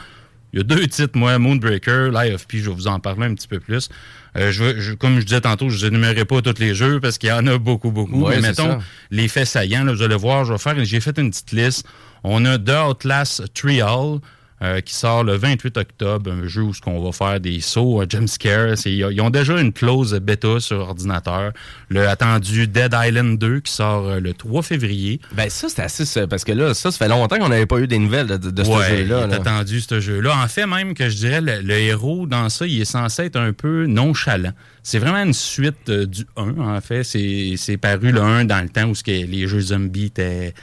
il 0.54 0.58
y 0.58 0.60
a 0.60 0.64
deux 0.64 0.86
titres, 0.88 1.18
moi, 1.18 1.38
Moonbreaker, 1.40 2.12
l'IFP, 2.12 2.58
je 2.58 2.70
vais 2.70 2.76
vous 2.76 2.88
en 2.88 3.00
parler 3.00 3.26
un 3.26 3.34
petit 3.34 3.48
peu 3.48 3.60
plus. 3.60 3.90
Euh, 4.38 4.52
je, 4.52 4.80
je- 4.80 4.94
comme 4.94 5.20
je 5.20 5.26
disais 5.26 5.42
tantôt, 5.42 5.70
je 5.70 5.84
ne 5.86 5.92
énumérerai 5.92 6.26
pas 6.26 6.42
tous 6.42 6.60
les 6.60 6.74
jeux 6.76 7.00
parce 7.00 7.18
qu'il 7.18 7.30
y 7.30 7.32
en 7.32 7.46
a 7.48 7.58
beaucoup, 7.58 7.92
beaucoup. 7.92 8.22
Ouais, 8.24 8.36
Mais 8.36 8.50
mettons, 8.50 8.80
ça. 8.80 8.86
les 9.12 9.28
faits 9.28 9.48
saillants, 9.48 9.84
là, 9.84 9.94
vous 9.94 10.02
allez 10.04 10.16
voir, 10.16 10.46
je 10.46 10.54
vais 10.54 10.60
faire, 10.60 10.76
j'ai 10.86 11.00
fait 11.00 11.18
une 11.18 11.30
petite 11.32 11.52
liste. 11.52 11.88
On 12.24 12.46
a 12.46 12.58
The 12.58 12.72
Outlast 12.90 13.54
Trial, 13.54 14.20
euh, 14.64 14.80
qui 14.82 14.94
sort 14.96 15.24
le 15.26 15.36
28 15.36 15.76
octobre, 15.78 16.32
un 16.32 16.48
jeu 16.48 16.62
où 16.62 16.74
ce 16.74 16.80
qu'on 16.82 17.04
va 17.04 17.12
faire 17.12 17.40
des 17.42 17.60
sauts, 17.60 18.00
un 18.02 18.06
jump 18.08 18.30
scare. 18.30 18.78
C'est- 18.78 18.94
Ils 18.94 19.22
ont 19.22 19.30
déjà 19.30 19.60
une 19.60 19.74
clause 19.74 20.14
bêta 20.22 20.60
sur 20.60 20.80
ordinateur. 20.80 21.52
Le 21.90 22.08
attendu 22.08 22.68
Dead 22.68 22.96
Island 22.98 23.38
2 23.38 23.60
qui 23.60 23.72
sort 23.74 24.08
euh, 24.08 24.20
le 24.20 24.34
3 24.34 24.62
février. 24.64 25.20
Ben, 25.34 25.50
ça, 25.50 25.68
c'est 25.70 25.82
assez. 25.82 26.28
Parce 26.28 26.44
que 26.44 26.52
là, 26.54 26.74
ça, 26.74 26.92
ça 26.92 26.98
fait 26.98 27.08
longtemps 27.10 27.38
qu'on 27.38 27.50
n'avait 27.50 27.66
pas 27.66 27.80
eu 27.80 27.88
des 27.88 28.00
nouvelles 28.00 28.28
de, 28.28 28.38
de 28.38 28.64
ce 28.64 28.70
jeu-là. 28.72 29.28
là. 29.28 29.36
attendu 29.36 29.82
ce 29.82 30.00
jeu-là. 30.00 30.36
En 30.44 30.48
fait, 30.48 30.66
même 30.66 30.94
que 30.94 31.10
je 31.10 31.16
dirais, 31.18 31.42
le, 31.42 31.62
le 31.62 31.74
héros 31.74 32.26
dans 32.26 32.48
ça, 32.50 32.66
il 32.66 32.80
est 32.82 32.86
censé 32.86 33.24
être 33.24 33.36
un 33.38 33.52
peu 33.54 33.86
nonchalant. 33.86 34.54
C'est 34.82 35.00
vraiment 35.00 35.24
une 35.24 35.34
suite 35.34 35.90
euh, 35.90 36.06
du 36.06 36.26
1, 36.38 36.56
en 36.60 36.82
fait. 36.82 37.04
C'est 37.04 37.56
c'est 37.58 37.78
paru 37.78 38.12
le 38.12 38.22
1 38.22 38.46
dans 38.46 38.62
le 38.62 38.70
temps 38.70 38.86
où 38.86 38.96
ce 38.96 39.04
que 39.04 39.12
les 39.12 39.48
jeux 39.48 39.60
zombies 39.62 40.06
étaient 40.06 40.54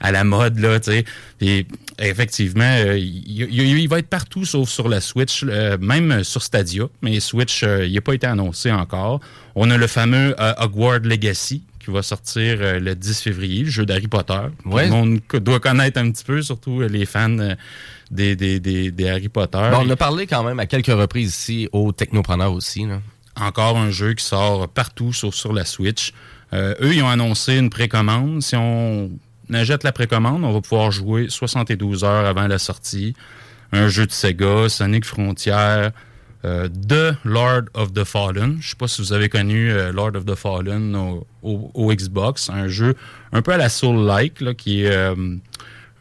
à 0.00 0.12
la 0.12 0.24
mode, 0.24 0.58
là, 0.58 0.78
tu 0.80 0.90
sais. 0.92 1.04
Et 1.40 1.66
effectivement, 1.98 2.64
euh, 2.64 2.98
il, 2.98 3.42
il- 3.50 3.78
il 3.78 3.88
va 3.88 3.98
être 3.98 4.08
partout 4.08 4.44
sauf 4.44 4.68
sur 4.68 4.88
la 4.88 5.00
Switch, 5.00 5.42
euh, 5.46 5.76
même 5.80 6.24
sur 6.24 6.42
Stadia. 6.42 6.84
Mais 7.02 7.20
Switch, 7.20 7.62
euh, 7.62 7.86
il 7.86 7.94
n'a 7.94 8.00
pas 8.00 8.14
été 8.14 8.26
annoncé 8.26 8.70
encore. 8.72 9.20
On 9.54 9.70
a 9.70 9.76
le 9.76 9.86
fameux 9.86 10.34
Hogwarts 10.58 11.00
Legacy 11.04 11.62
qui 11.84 11.90
va 11.90 12.02
sortir 12.02 12.56
le 12.80 12.94
10 12.94 13.20
février, 13.20 13.62
le 13.64 13.70
jeu 13.70 13.84
d'Harry 13.84 14.08
Potter. 14.08 14.38
Tout 14.62 14.70
Ouais. 14.70 14.84
le 14.86 14.90
monde 14.90 15.20
doit 15.34 15.60
connaître 15.60 16.00
un 16.00 16.10
petit 16.10 16.24
peu, 16.24 16.40
surtout 16.42 16.80
les 16.80 17.04
fans 17.04 17.36
des, 18.10 18.36
des, 18.36 18.58
des, 18.58 18.90
des 18.90 19.08
Harry 19.08 19.28
Potter. 19.28 19.68
Bon, 19.70 19.82
on 19.86 19.90
a 19.90 19.96
parlé 19.96 20.26
quand 20.26 20.42
même 20.42 20.58
à 20.60 20.66
quelques 20.66 20.86
reprises 20.86 21.30
ici 21.30 21.68
aux 21.72 21.92
technopreneurs 21.92 22.52
aussi. 22.54 22.86
Là. 22.86 23.00
Encore 23.36 23.76
un 23.76 23.90
jeu 23.90 24.14
qui 24.14 24.24
sort 24.24 24.66
partout 24.68 25.12
sauf 25.12 25.34
sur 25.34 25.52
la 25.52 25.64
Switch. 25.66 26.12
Euh, 26.54 26.74
eux, 26.80 26.94
ils 26.94 27.02
ont 27.02 27.08
annoncé 27.08 27.56
une 27.58 27.68
précommande. 27.68 28.40
Si 28.42 28.56
on 28.56 29.10
achète 29.52 29.84
la 29.84 29.92
précommande, 29.92 30.44
on 30.44 30.52
va 30.52 30.60
pouvoir 30.60 30.90
jouer 30.90 31.26
72 31.28 32.04
heures 32.04 32.26
avant 32.26 32.46
la 32.46 32.58
sortie. 32.58 33.14
Un 33.72 33.88
jeu 33.88 34.06
de 34.06 34.12
Sega, 34.12 34.68
Sonic 34.68 35.04
Frontier, 35.04 35.88
euh, 36.44 36.68
The 36.68 37.16
Lord 37.24 37.62
of 37.74 37.92
the 37.92 38.04
Fallen. 38.04 38.58
Je 38.60 38.68
sais 38.70 38.76
pas 38.76 38.86
si 38.88 39.02
vous 39.02 39.12
avez 39.12 39.28
connu 39.28 39.70
euh, 39.72 39.92
Lord 39.92 40.12
of 40.14 40.24
the 40.26 40.34
Fallen 40.34 40.94
au, 40.94 41.26
au- 41.42 41.70
au 41.74 41.92
Xbox. 41.94 42.50
Un 42.50 42.68
jeu 42.68 42.94
un 43.32 43.42
peu 43.42 43.52
à 43.52 43.56
la 43.56 43.68
Soul-like, 43.68 44.54
qui 44.56 44.84
est 44.84 44.90
euh, 44.92 45.14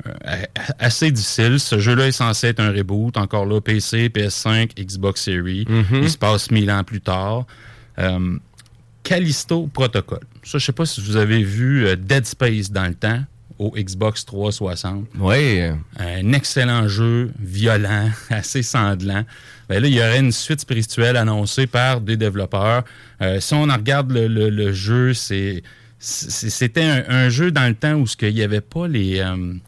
euh, 0.06 0.12
assez 0.80 1.12
difficile. 1.12 1.60
Ce 1.60 1.80
jeu-là 1.80 2.08
est 2.08 2.12
censé 2.12 2.48
être 2.48 2.60
un 2.60 2.72
reboot. 2.72 3.18
Encore 3.18 3.46
là, 3.46 3.60
PC, 3.62 4.10
PS5, 4.10 4.72
Xbox 4.80 5.22
Series. 5.24 5.66
Mhm. 5.68 6.04
Il 6.04 6.10
se 6.10 6.18
passe 6.18 6.52
mille 6.52 6.70
ans 6.70 6.84
plus 6.84 7.02
tard. 7.02 7.46
Callisto 9.04 9.68
Protocol. 9.68 10.20
Ça, 10.44 10.58
je 10.58 10.66
sais 10.66 10.72
pas 10.72 10.86
si 10.86 11.02
vous 11.02 11.16
avez 11.18 11.44
vu 11.44 11.86
Dead 11.98 12.26
Space 12.26 12.72
dans 12.72 12.86
le 12.88 12.96
temps 12.96 13.22
au 13.64 13.72
Xbox 13.76 14.26
360. 14.26 15.06
Oui. 15.20 15.62
Un 15.98 16.34
excellent 16.34 16.88
jeu, 16.88 17.32
violent, 17.40 18.10
assez 18.30 18.62
sanglant. 18.64 19.24
Ben 19.70 19.82
là, 19.82 19.88
il 19.88 19.94
y 19.94 20.00
aurait 20.00 20.20
une 20.20 20.32
suite 20.32 20.60
spirituelle 20.62 21.16
annoncée 21.18 21.68
par 21.68 22.02
des 22.02 22.18
développeurs. 22.18 22.84
Euh, 23.22 23.40
si 23.40 23.54
on 23.54 23.70
en 23.70 23.76
regarde 23.76 24.12
le, 24.12 24.28
le- 24.28 24.50
le 24.50 24.74
jeu, 24.74 25.14
c'est 25.14 25.64
c'était 26.00 26.84
un, 26.84 27.04
un 27.08 27.30
jeu 27.30 27.50
dans 27.52 27.66
le 27.68 27.76
temps 27.76 27.94
où 27.94 28.06
ce 28.06 28.18
qu'il 28.18 28.34
n'y 28.34 28.42
avait 28.42 28.60
pas 28.60 28.90
les... 28.90 29.20
euh, 29.20 29.36
tu 29.36 29.62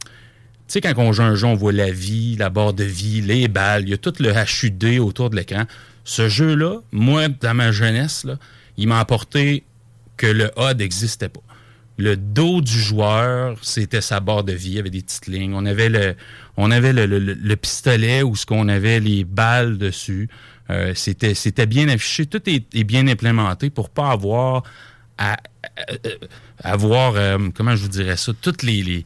sais, 0.67 0.81
quand 0.81 0.93
on 0.97 1.13
joue 1.13 1.21
un 1.21 1.35
jeu, 1.35 1.47
on 1.47 1.53
voit 1.53 1.71
la 1.71 1.91
vie, 1.91 2.35
la 2.37 2.49
barre 2.49 2.73
de 2.73 2.83
vie, 2.83 3.21
les 3.21 3.47
balles, 3.47 3.83
il 3.83 3.89
y 3.89 3.93
a 3.93 3.97
tout 3.97 4.13
le 4.19 4.33
HUD 4.33 4.99
autour 4.99 5.29
de 5.29 5.37
l'écran. 5.37 5.63
Ce 6.03 6.27
jeu-là, 6.27 6.79
moi, 6.91 7.29
dans 7.29 7.53
ma 7.53 7.71
jeunesse, 7.71 8.25
là, 8.25 8.37
il 8.77 8.87
m'a 8.89 8.99
apporté 8.99 9.63
que 10.17 10.27
le 10.27 10.51
HUD 10.57 10.79
n'existait 10.79 11.29
pas. 11.29 11.39
Le 11.97 12.17
dos 12.17 12.61
du 12.61 12.77
joueur, 12.77 13.57
c'était 13.61 14.01
sa 14.01 14.19
barre 14.19 14.43
de 14.43 14.51
vie, 14.53 14.71
il 14.71 14.75
y 14.75 14.79
avait 14.79 14.89
des 14.89 15.01
petites 15.01 15.27
lignes. 15.27 15.53
On 15.53 15.65
avait 15.65 15.89
le, 15.89 16.15
on 16.57 16.69
avait 16.71 16.91
le, 16.93 17.05
le- 17.05 17.19
le- 17.19 17.33
le 17.33 17.55
pistolet 17.55 18.21
où 18.21 18.35
ce 18.35 18.45
qu'on 18.45 18.67
avait 18.67 18.99
les 18.99 19.23
balles 19.23 19.77
dessus. 19.77 20.27
Euh, 20.69 20.93
c'était, 20.95 21.35
c'était 21.35 21.67
bien 21.67 21.87
affiché, 21.89 22.25
tout 22.25 22.41
est, 22.49 22.83
bien 22.83 23.07
implémenté 23.07 23.69
pour 23.69 23.89
pas 23.89 24.09
avoir 24.11 24.63
à, 25.17 25.37
avoir, 26.63 27.15
euh, 27.15 27.37
comment 27.55 27.75
je 27.75 27.83
vous 27.83 27.87
dirais 27.89 28.17
ça, 28.17 28.31
toutes 28.41 28.63
les, 28.63 29.05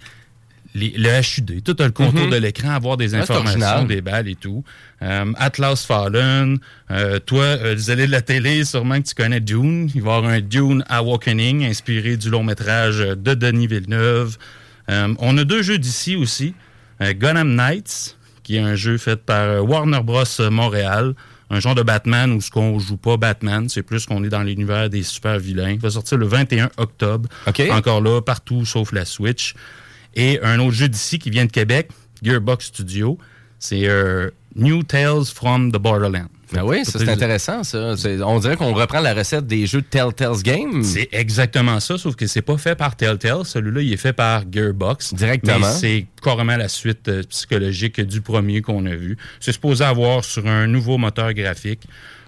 les- 0.76 0.94
le 0.98 1.10
HUD, 1.22 1.64
tout 1.64 1.76
le 1.80 1.90
contour 1.92 2.26
Mhm. 2.26 2.30
de 2.32 2.36
l'écran, 2.38 2.70
avoir 2.72 2.96
des 2.98 3.10
c'est 3.10 3.16
informations, 3.18 3.84
des 3.86 4.02
balles 4.02 4.28
et 4.28 4.36
tout. 4.36 4.64
Euh, 5.02 5.32
Atlas 5.38 5.84
Fallen, 5.86 6.58
euh, 6.92 7.20
toi, 7.20 7.44
euh, 7.44 7.76
vous 7.76 7.90
allez 7.90 8.06
de 8.08 8.12
la 8.12 8.22
télé, 8.22 8.64
sûrement 8.66 9.02
que 9.02 9.08
tu 9.08 9.16
connais 9.16 9.40
Dune. 9.40 9.90
Il 9.96 10.02
va 10.02 10.14
y 10.14 10.16
avoir 10.18 10.32
un 10.32 10.42
Dune 10.42 10.84
Awakening, 10.90 11.66
inspiré 11.66 12.18
du 12.18 12.30
long 12.30 12.44
métrage 12.44 13.00
de 13.00 13.34
Denis 13.34 13.68
Villeneuve. 13.68 14.38
Euh, 14.90 15.14
on 15.20 15.38
a 15.38 15.44
deux 15.44 15.62
jeux 15.64 15.78
d'ici 15.78 16.16
aussi. 16.16 16.54
Gotham 17.02 17.56
Knights, 17.56 18.18
qui 18.44 18.58
est 18.58 18.60
un 18.60 18.76
jeu 18.76 18.98
fait 18.98 19.24
par 19.24 19.64
Warner 19.64 20.02
Bros. 20.04 20.24
Montréal. 20.52 21.14
Un 21.52 21.60
genre 21.60 21.74
de 21.74 21.82
Batman 21.82 22.32
où 22.34 22.42
ce 22.42 22.52
qu'on 22.52 22.78
joue 22.78 22.98
pas 22.98 23.18
Batman, 23.18 23.70
c'est 23.70 23.82
plus 23.82 24.06
qu'on 24.06 24.24
est 24.24 24.30
dans 24.30 24.44
l'univers 24.44 24.88
des 24.90 25.02
super 25.02 25.40
vilains. 25.40 25.72
Il 25.72 25.80
va 25.80 25.90
sortir 25.90 26.18
le 26.20 26.28
21 26.28 26.70
octobre. 26.78 27.28
Encore 27.72 28.02
là, 28.02 28.22
partout 28.22 28.66
sauf 28.66 28.92
la 28.92 29.04
Switch. 29.06 29.56
Et 30.16 30.40
un 30.44 30.60
autre 30.60 30.74
jeu 30.74 30.88
d'ici 30.90 31.20
qui 31.20 31.30
vient 31.30 31.46
de 31.46 31.52
Québec, 31.52 31.90
Gearbox 32.24 32.66
Studio, 32.68 33.18
c'est 33.60 33.88
euh, 33.88 34.30
New 34.56 34.84
Tales 34.84 35.26
from 35.34 35.72
the 35.72 35.78
Borderlands. 35.78 36.30
Ben 36.52 36.64
oui, 36.64 36.84
ça 36.84 36.98
c'est 36.98 37.08
intéressant, 37.10 37.64
ça. 37.64 37.94
On 38.26 38.40
dirait 38.40 38.56
qu'on 38.58 38.74
reprend 38.74 39.02
la 39.02 39.14
recette 39.14 39.46
des 39.46 39.68
jeux 39.68 39.82
de 39.82 39.86
Telltale's 39.86 40.42
Game. 40.42 40.82
C'est 40.84 41.08
exactement 41.12 41.80
ça, 41.80 42.00
sauf 42.00 42.16
que 42.16 42.26
c'est 42.26 42.42
pas 42.42 42.58
fait 42.58 42.74
par 42.76 42.96
Telltale. 42.96 43.46
Celui-là, 43.46 43.82
il 43.82 43.94
est 43.94 43.98
fait 43.98 44.14
par 44.14 44.42
Gearbox. 44.52 45.14
Directement. 45.14 45.72
C'est 45.72 46.08
carrément 46.24 46.58
la 46.58 46.68
suite 46.68 47.08
euh, 47.08 47.22
psychologique 47.30 48.02
du 48.02 48.22
premier 48.22 48.64
qu'on 48.64 48.84
a 48.88 48.96
vu. 48.96 49.16
C'est 49.40 49.52
supposé 49.52 49.84
avoir 49.84 50.26
sur 50.26 50.48
un 50.48 50.66
nouveau 50.66 50.98
moteur 50.98 51.32
graphique. 51.36 51.82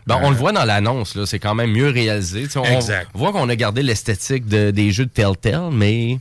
Ben, 0.05 0.19
on 0.21 0.27
Euh, 0.27 0.29
le 0.29 0.35
voit 0.35 0.51
dans 0.51 0.65
l'annonce, 0.65 1.15
là, 1.15 1.25
c'est 1.25 1.39
quand 1.39 1.55
même 1.55 1.71
mieux 1.71 1.89
réalisé. 1.89 2.45
On 2.55 2.63
Exact. 2.63 3.07
voit 3.15 3.31
qu'on 3.31 3.49
a 3.49 3.55
gardé 3.55 3.81
l'esthétique 3.81 4.45
de- 4.47 4.69
des 4.69 4.91
jeux 4.91 5.05
de 5.05 5.11
Telltale, 5.11 5.69
mais 5.71 6.19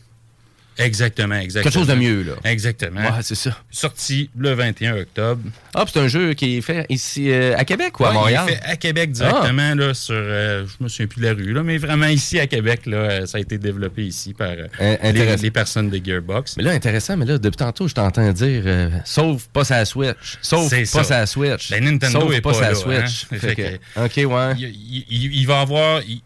Exactement, 0.80 1.34
exactement. 1.36 1.70
Quelque 1.70 1.78
chose 1.78 1.86
de 1.88 1.94
mieux, 1.94 2.22
là. 2.22 2.32
Exactement. 2.44 3.00
Ouais, 3.00 3.22
c'est 3.22 3.34
ça. 3.34 3.56
Sorti 3.70 4.30
le 4.36 4.52
21 4.52 4.96
octobre. 4.96 5.42
Ah, 5.74 5.84
puis 5.84 5.92
c'est 5.94 6.00
un 6.00 6.08
jeu 6.08 6.34
qui 6.34 6.56
est 6.56 6.60
fait 6.60 6.86
ici 6.88 7.30
euh, 7.30 7.56
à 7.56 7.64
Québec 7.64 7.98
ou 8.00 8.04
à 8.06 8.12
Montréal? 8.12 8.44
Il 8.48 8.52
est 8.52 8.56
fait 8.56 8.62
à 8.64 8.76
Québec 8.76 9.12
directement, 9.12 9.74
là, 9.74 9.94
sur. 9.94 10.14
euh, 10.16 10.66
je 10.66 10.82
me 10.84 10.88
souviens 10.88 11.06
plus 11.06 11.20
de 11.20 11.26
la 11.26 11.32
rue, 11.34 11.52
là, 11.52 11.62
mais 11.62 11.78
vraiment 11.78 12.06
ici 12.06 12.38
à 12.40 12.46
Québec, 12.46 12.86
là, 12.86 12.96
euh, 12.96 13.26
ça 13.26 13.38
a 13.38 13.40
été 13.40 13.58
développé 13.58 14.04
ici 14.06 14.34
par 14.34 14.50
euh, 14.80 15.36
les, 15.40 15.50
personnes 15.50 15.90
de 15.90 16.00
Gearbox. 16.04 16.56
Mais 16.56 16.62
là, 16.64 16.70
intéressant, 16.72 17.16
mais 17.16 17.24
là, 17.26 17.38
depuis 17.38 17.56
tantôt, 17.56 17.86
je 17.88 17.94
t'entends 17.94 18.32
dire 18.32 18.90
sauf 19.04 19.46
pas 19.48 19.64
sa 19.64 19.84
Switch. 19.84 20.38
Sauf 20.42 20.70
pas 20.70 20.84
ça. 20.84 21.04
sa 21.04 21.26
Switch. 21.26 21.70
Ben, 21.70 21.84
Nintendo 21.84 22.20
sauf 22.20 22.32
est 22.34 22.40
pas, 22.40 22.52
pas 22.52 22.58
sa 22.58 22.68
là, 22.70 22.74
Switch. 22.74 23.24
hein. 23.32 23.36
Fait 23.38 23.54
Fait 23.54 23.54
que- 23.56 24.04
OK, 24.26 24.32
ouais. 24.32 24.54
Il, 24.58 24.64
il- 24.64 25.04
il- 25.10 25.34
il 25.40 25.46
va 25.46 25.60
avoir. 25.60 26.00
il- 26.02 26.22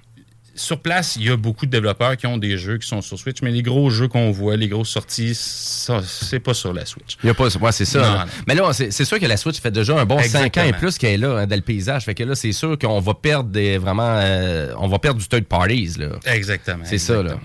sur 0.57 0.79
place, 0.81 1.17
il 1.17 1.25
y 1.25 1.31
a 1.31 1.37
beaucoup 1.37 1.67
de 1.67 1.71
développeurs 1.71 2.17
qui 2.17 2.27
ont 2.27 2.37
des 2.39 2.57
jeux 2.59 2.79
qui 2.79 2.87
sont 2.87 3.03
sur 3.03 3.19
Switch, 3.19 3.43
mais 3.43 3.51
les 3.51 3.63
gros 3.63 3.91
jeux 3.91 4.09
qu'on 4.09 4.31
voit, 4.31 4.57
les 4.57 4.69
grosses 4.69 4.91
sorties, 4.91 5.35
ça, 5.35 6.01
c'est 6.07 6.39
pas 6.41 6.55
sur 6.55 6.73
la 6.73 6.87
Switch. 6.87 7.17
Il 7.23 7.27
y 7.27 7.31
a 7.31 7.35
pas, 7.35 7.49
ouais, 7.57 7.73
c'est 7.73 7.85
ça. 7.85 7.99
Non, 7.99 8.05
là. 8.15 8.25
non. 8.27 8.31
Mais 8.47 8.55
là, 8.55 8.73
c'est 8.73 9.05
sûr 9.05 9.19
que 9.19 9.27
la 9.27 9.37
Switch 9.37 9.61
fait 9.61 9.71
déjà 9.71 9.99
un 9.99 10.05
bon 10.05 10.21
5 10.23 10.57
ans 10.59 10.65
et 10.65 10.73
plus 10.73 10.97
qu'elle 10.99 11.15
est 11.15 11.19
là 11.27 11.39
hein, 11.41 11.47
dans 11.47 11.57
le 11.57 11.63
paysage. 11.63 12.05
Fait 12.05 12.15
que 12.15 12.23
là, 12.25 12.35
c'est 12.35 12.53
sûr 12.53 12.79
qu'on 12.79 13.01
va 13.01 13.15
perdre 13.15 13.51
des, 13.51 13.79
vraiment, 13.79 14.17
euh, 14.19 14.73
on 14.79 14.87
va 14.89 14.99
perdre 14.99 15.21
du 15.21 15.27
third 15.27 15.45
parties, 15.45 15.95
là. 15.99 16.09
Exactement. 16.27 16.85
C'est 16.85 16.99
ça, 16.99 17.23
là. 17.23 17.39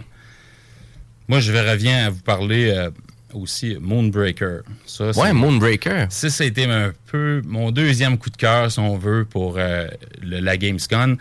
Moi, 1.27 1.39
je 1.39 1.51
vais 1.51 1.69
reviens 1.69 2.07
à 2.07 2.09
vous 2.09 2.21
parler 2.21 2.69
euh, 2.71 2.89
aussi 3.33 3.77
Moonbreaker. 3.79 4.61
Ça, 4.85 5.11
Ouais, 5.11 5.33
Moonbreaker. 5.33 6.07
Ça, 6.09 6.29
ça 6.29 6.43
a 6.43 6.47
été 6.47 6.65
un 6.65 6.91
peu 7.11 7.41
mon 7.45 7.71
deuxième 7.71 8.17
coup 8.17 8.29
de 8.31 8.37
cœur, 8.37 8.71
si 8.71 8.79
on 8.79 8.97
veut, 8.97 9.25
pour 9.25 9.55
euh, 9.57 9.87
le- 10.21 10.39
la 10.39 10.57
Gamescom. 10.57 11.17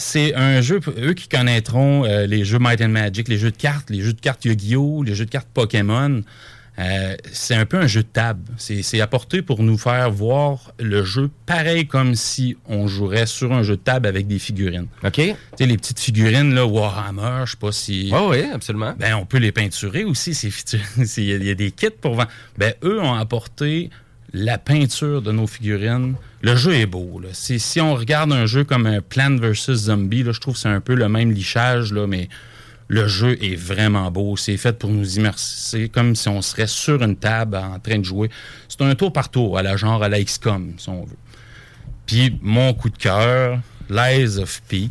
C'est 0.00 0.34
un 0.34 0.62
jeu, 0.62 0.80
pour 0.80 0.94
eux 0.98 1.12
qui 1.12 1.28
connaîtront 1.28 2.04
euh, 2.06 2.26
les 2.26 2.42
jeux 2.44 2.58
Might 2.58 2.80
and 2.80 2.88
Magic, 2.88 3.28
les 3.28 3.36
jeux 3.36 3.50
de 3.50 3.56
cartes, 3.56 3.90
les 3.90 4.00
jeux 4.00 4.14
de 4.14 4.20
cartes 4.20 4.42
Yu-Gi-Oh!, 4.46 5.02
les 5.02 5.14
jeux 5.14 5.26
de 5.26 5.30
cartes 5.30 5.48
Pokémon. 5.52 6.22
euh, 6.78 7.14
c'est 7.32 7.54
un 7.54 7.66
peu 7.66 7.76
un 7.76 7.86
jeu 7.86 8.02
de 8.02 8.08
table. 8.08 8.40
C'est 8.56 9.00
apporté 9.02 9.42
pour 9.42 9.62
nous 9.62 9.76
faire 9.76 10.10
voir 10.10 10.72
le 10.78 11.04
jeu 11.04 11.28
pareil 11.44 11.86
comme 11.86 12.14
si 12.14 12.56
on 12.66 12.86
jouerait 12.86 13.26
sur 13.26 13.52
un 13.52 13.62
jeu 13.62 13.76
de 13.76 13.82
table 13.82 14.06
avec 14.06 14.26
des 14.26 14.38
figurines. 14.38 14.86
OK. 15.04 15.12
Tu 15.16 15.34
sais, 15.58 15.66
les 15.66 15.76
petites 15.76 16.00
figurines, 16.00 16.54
là, 16.54 16.64
Warhammer, 16.64 17.42
je 17.44 17.50
sais 17.50 17.56
pas 17.58 17.72
si. 17.72 18.10
Oui, 18.10 18.20
oui, 18.30 18.42
absolument. 18.50 18.94
Ben, 18.98 19.16
on 19.16 19.26
peut 19.26 19.36
les 19.38 19.52
peinturer 19.52 20.04
aussi, 20.04 20.32
ces. 20.32 20.48
Il 21.18 21.42
y, 21.42 21.46
y 21.46 21.50
a 21.50 21.54
des 21.54 21.72
kits 21.72 21.88
pour 22.00 22.14
vendre. 22.14 22.30
Ben, 22.56 22.72
eux 22.82 22.98
ont 23.02 23.14
apporté 23.14 23.90
la 24.32 24.58
peinture 24.58 25.22
de 25.22 25.32
nos 25.32 25.46
figurines. 25.46 26.14
Le 26.42 26.56
jeu 26.56 26.74
est 26.74 26.86
beau. 26.86 27.20
Là. 27.20 27.28
Si 27.32 27.80
on 27.80 27.94
regarde 27.94 28.32
un 28.32 28.46
jeu 28.46 28.64
comme 28.64 28.86
un 28.86 29.00
Plant 29.00 29.36
vs. 29.36 29.74
Zombie, 29.74 30.22
là, 30.22 30.32
je 30.32 30.40
trouve 30.40 30.54
que 30.54 30.60
c'est 30.60 30.68
un 30.68 30.80
peu 30.80 30.94
le 30.94 31.08
même 31.08 31.32
lichage, 31.32 31.92
là, 31.92 32.06
mais 32.06 32.28
le 32.88 33.06
jeu 33.06 33.38
est 33.42 33.56
vraiment 33.56 34.10
beau. 34.10 34.36
C'est 34.36 34.56
fait 34.56 34.78
pour 34.78 34.90
nous 34.90 35.16
immerser 35.16 35.88
comme 35.88 36.16
si 36.16 36.28
on 36.28 36.42
serait 36.42 36.66
sur 36.66 37.02
une 37.02 37.16
table 37.16 37.56
en 37.56 37.78
train 37.78 37.98
de 37.98 38.04
jouer. 38.04 38.30
C'est 38.68 38.82
un 38.82 38.94
tour 38.94 39.12
par 39.12 39.30
tour, 39.30 39.58
à 39.58 39.62
la 39.62 39.76
genre 39.76 40.02
à 40.02 40.08
la 40.08 40.22
XCOM, 40.22 40.74
si 40.76 40.88
on 40.88 41.04
veut. 41.04 41.16
Puis 42.06 42.36
mon 42.42 42.74
coup 42.74 42.90
de 42.90 42.98
cœur, 42.98 43.60
Lies 43.88 44.38
of 44.38 44.62
P. 44.68 44.88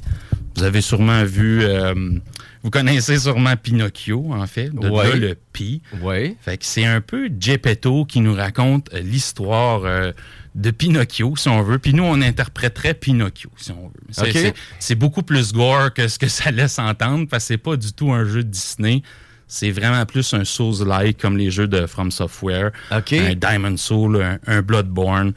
Vous 0.55 0.63
avez 0.63 0.81
sûrement 0.81 1.23
vu, 1.23 1.63
euh, 1.63 1.93
vous 2.63 2.69
connaissez 2.69 3.17
sûrement 3.19 3.55
Pinocchio, 3.55 4.33
en 4.33 4.45
fait, 4.47 4.69
de 4.73 4.89
Ouais. 4.89 5.09
là 5.09 5.15
le 5.15 5.35
P. 5.53 5.81
Oui. 6.01 6.35
Fait 6.41 6.57
que 6.57 6.65
c'est 6.65 6.85
un 6.85 7.01
peu 7.01 7.29
Geppetto 7.39 8.05
qui 8.05 8.19
nous 8.19 8.33
raconte 8.33 8.93
euh, 8.93 8.99
l'histoire 8.99 9.81
euh, 9.85 10.11
de 10.55 10.71
Pinocchio, 10.71 11.35
si 11.37 11.47
on 11.47 11.61
veut. 11.61 11.79
Puis 11.79 11.93
nous, 11.93 12.03
on 12.03 12.21
interpréterait 12.21 12.93
Pinocchio, 12.95 13.49
si 13.55 13.71
on 13.71 13.87
veut. 13.87 13.93
C'est, 14.11 14.21
OK. 14.29 14.31
c'est- 14.33 14.53
c'est 14.79 14.95
beaucoup 14.95 15.23
plus 15.23 15.53
gore 15.53 15.93
que 15.93 16.07
ce 16.07 16.19
que 16.19 16.27
ça 16.27 16.51
laisse 16.51 16.79
entendre, 16.79 17.27
parce 17.29 17.43
que 17.43 17.47
c'est 17.49 17.57
pas 17.57 17.77
du 17.77 17.93
tout 17.93 18.11
un 18.11 18.25
jeu 18.25 18.43
de 18.43 18.49
Disney. 18.49 19.03
C'est 19.47 19.71
vraiment 19.71 20.05
plus 20.05 20.31
un 20.35 20.43
Souls-like, 20.45 21.17
comme 21.17 21.35
les 21.37 21.49
jeux 21.49 21.67
de 21.67 21.87
From 21.87 22.11
Software. 22.11 22.71
Un 22.91 23.01
Diamond 23.35 23.77
Soul, 23.77 24.21
un, 24.21 24.37
un 24.45 24.61
Bloodborne. 24.61 25.33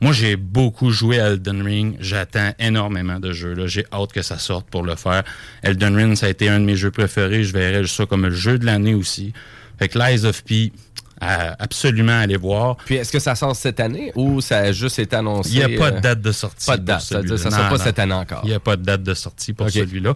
Moi, 0.00 0.12
j'ai 0.12 0.36
beaucoup 0.36 0.90
joué 0.90 1.20
à 1.20 1.28
Elden 1.28 1.62
Ring. 1.62 1.96
J'attends 2.00 2.52
énormément 2.58 3.20
de 3.20 3.32
jeux. 3.32 3.52
là. 3.54 3.66
J'ai 3.66 3.84
hâte 3.92 4.12
que 4.12 4.22
ça 4.22 4.38
sorte 4.38 4.66
pour 4.70 4.82
le 4.82 4.96
faire. 4.96 5.22
Elden 5.62 5.94
Ring, 5.94 6.14
ça 6.16 6.26
a 6.26 6.28
été 6.30 6.48
un 6.48 6.58
de 6.60 6.64
mes 6.64 6.76
jeux 6.76 6.90
préférés. 6.90 7.44
Je 7.44 7.52
verrais 7.52 7.86
ça 7.86 8.06
comme 8.06 8.22
le 8.26 8.30
jeu 8.34 8.58
de 8.58 8.64
l'année 8.64 8.94
aussi. 8.94 9.32
Fait 9.78 9.88
que 9.88 9.98
Lies 9.98 10.24
of 10.24 10.42
P, 10.44 10.72
à 11.20 11.54
absolument 11.62 12.18
aller 12.18 12.38
voir. 12.38 12.76
Puis 12.78 12.94
est-ce 12.94 13.12
que 13.12 13.18
ça 13.18 13.34
sort 13.34 13.54
cette 13.54 13.78
année 13.78 14.10
ou 14.14 14.40
ça 14.40 14.58
a 14.60 14.72
juste 14.72 14.98
été 14.98 15.16
annoncé? 15.16 15.50
Il 15.52 15.66
n'y 15.66 15.74
a 15.74 15.78
pas 15.78 15.88
euh, 15.88 15.90
de 15.90 16.00
date 16.00 16.20
de 16.22 16.32
sortie. 16.32 16.66
Pas 16.66 16.78
de 16.78 16.84
date, 16.84 17.00
ça 17.02 17.22
sort 17.22 17.50
Non, 17.50 17.50
pas 17.50 17.70
non. 17.70 17.76
cette 17.84 17.98
année 17.98 18.14
encore. 18.14 18.40
Il 18.44 18.48
n'y 18.48 18.54
a 18.54 18.60
pas 18.60 18.76
de 18.76 18.82
date 18.82 19.02
de 19.02 19.12
sortie 19.12 19.52
pour 19.52 19.68
celui-là. 19.68 20.14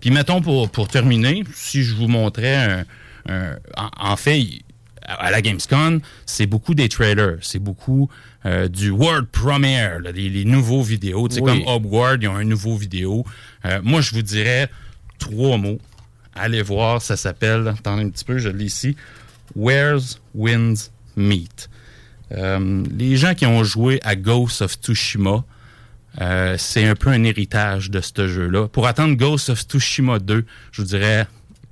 Puis 0.00 0.10
mettons, 0.12 0.40
pour, 0.40 0.70
pour 0.70 0.86
terminer, 0.86 1.42
si 1.54 1.82
je 1.82 1.94
vous 1.96 2.06
montrais 2.06 2.54
un... 2.54 2.84
un- 3.32 3.56
en, 3.76 4.12
en 4.12 4.16
fait, 4.16 4.44
à 5.06 5.30
la 5.30 5.42
Gamescom, 5.42 6.00
c'est 6.24 6.46
beaucoup 6.46 6.74
des 6.74 6.88
trailers. 6.88 7.36
C'est 7.42 7.58
beaucoup 7.58 8.08
euh, 8.46 8.68
du 8.68 8.90
World 8.90 9.26
Premiere, 9.28 10.00
là, 10.00 10.12
les, 10.12 10.28
les 10.28 10.44
nouveaux 10.44 10.82
vidéos. 10.82 11.28
Sais, 11.30 11.40
Oui. 11.40 11.64
comme 11.64 11.76
Upward, 11.76 12.22
ils 12.22 12.28
ont 12.28 12.36
un 12.36 12.44
nouveau 12.44 12.76
vidéo. 12.76 13.24
Euh, 13.64 13.80
moi, 13.82 14.00
je 14.00 14.10
vous 14.12 14.22
dirais 14.22 14.68
trois 15.18 15.56
mots. 15.56 15.78
Allez 16.34 16.62
voir, 16.62 17.00
ça 17.00 17.16
s'appelle, 17.16 17.68
attendez 17.68 18.02
un 18.04 18.10
petit 18.10 18.24
peu, 18.24 18.38
je 18.38 18.48
l'ai 18.48 18.64
ici, 18.64 18.96
Where's 19.54 20.20
Winds 20.34 20.90
Meet. 21.16 21.70
Euh, 22.32 22.82
les 22.96 23.16
gens 23.16 23.34
qui 23.34 23.46
ont 23.46 23.62
joué 23.64 24.00
à 24.02 24.16
Ghost 24.16 24.60
of 24.62 24.74
Tsushima, 24.74 25.44
c'est 26.58 26.84
un 26.86 26.94
peu 26.94 27.10
un 27.10 27.22
héritage 27.24 27.90
de 27.90 28.00
ce 28.00 28.28
jeu-là. 28.28 28.68
Pour 28.68 28.86
attendre 28.86 29.14
Ghost 29.16 29.50
of 29.50 29.60
Tsushima 29.62 30.18
2, 30.18 30.44
je 30.72 30.82
vous 30.82 30.88
dirais, 30.88 31.26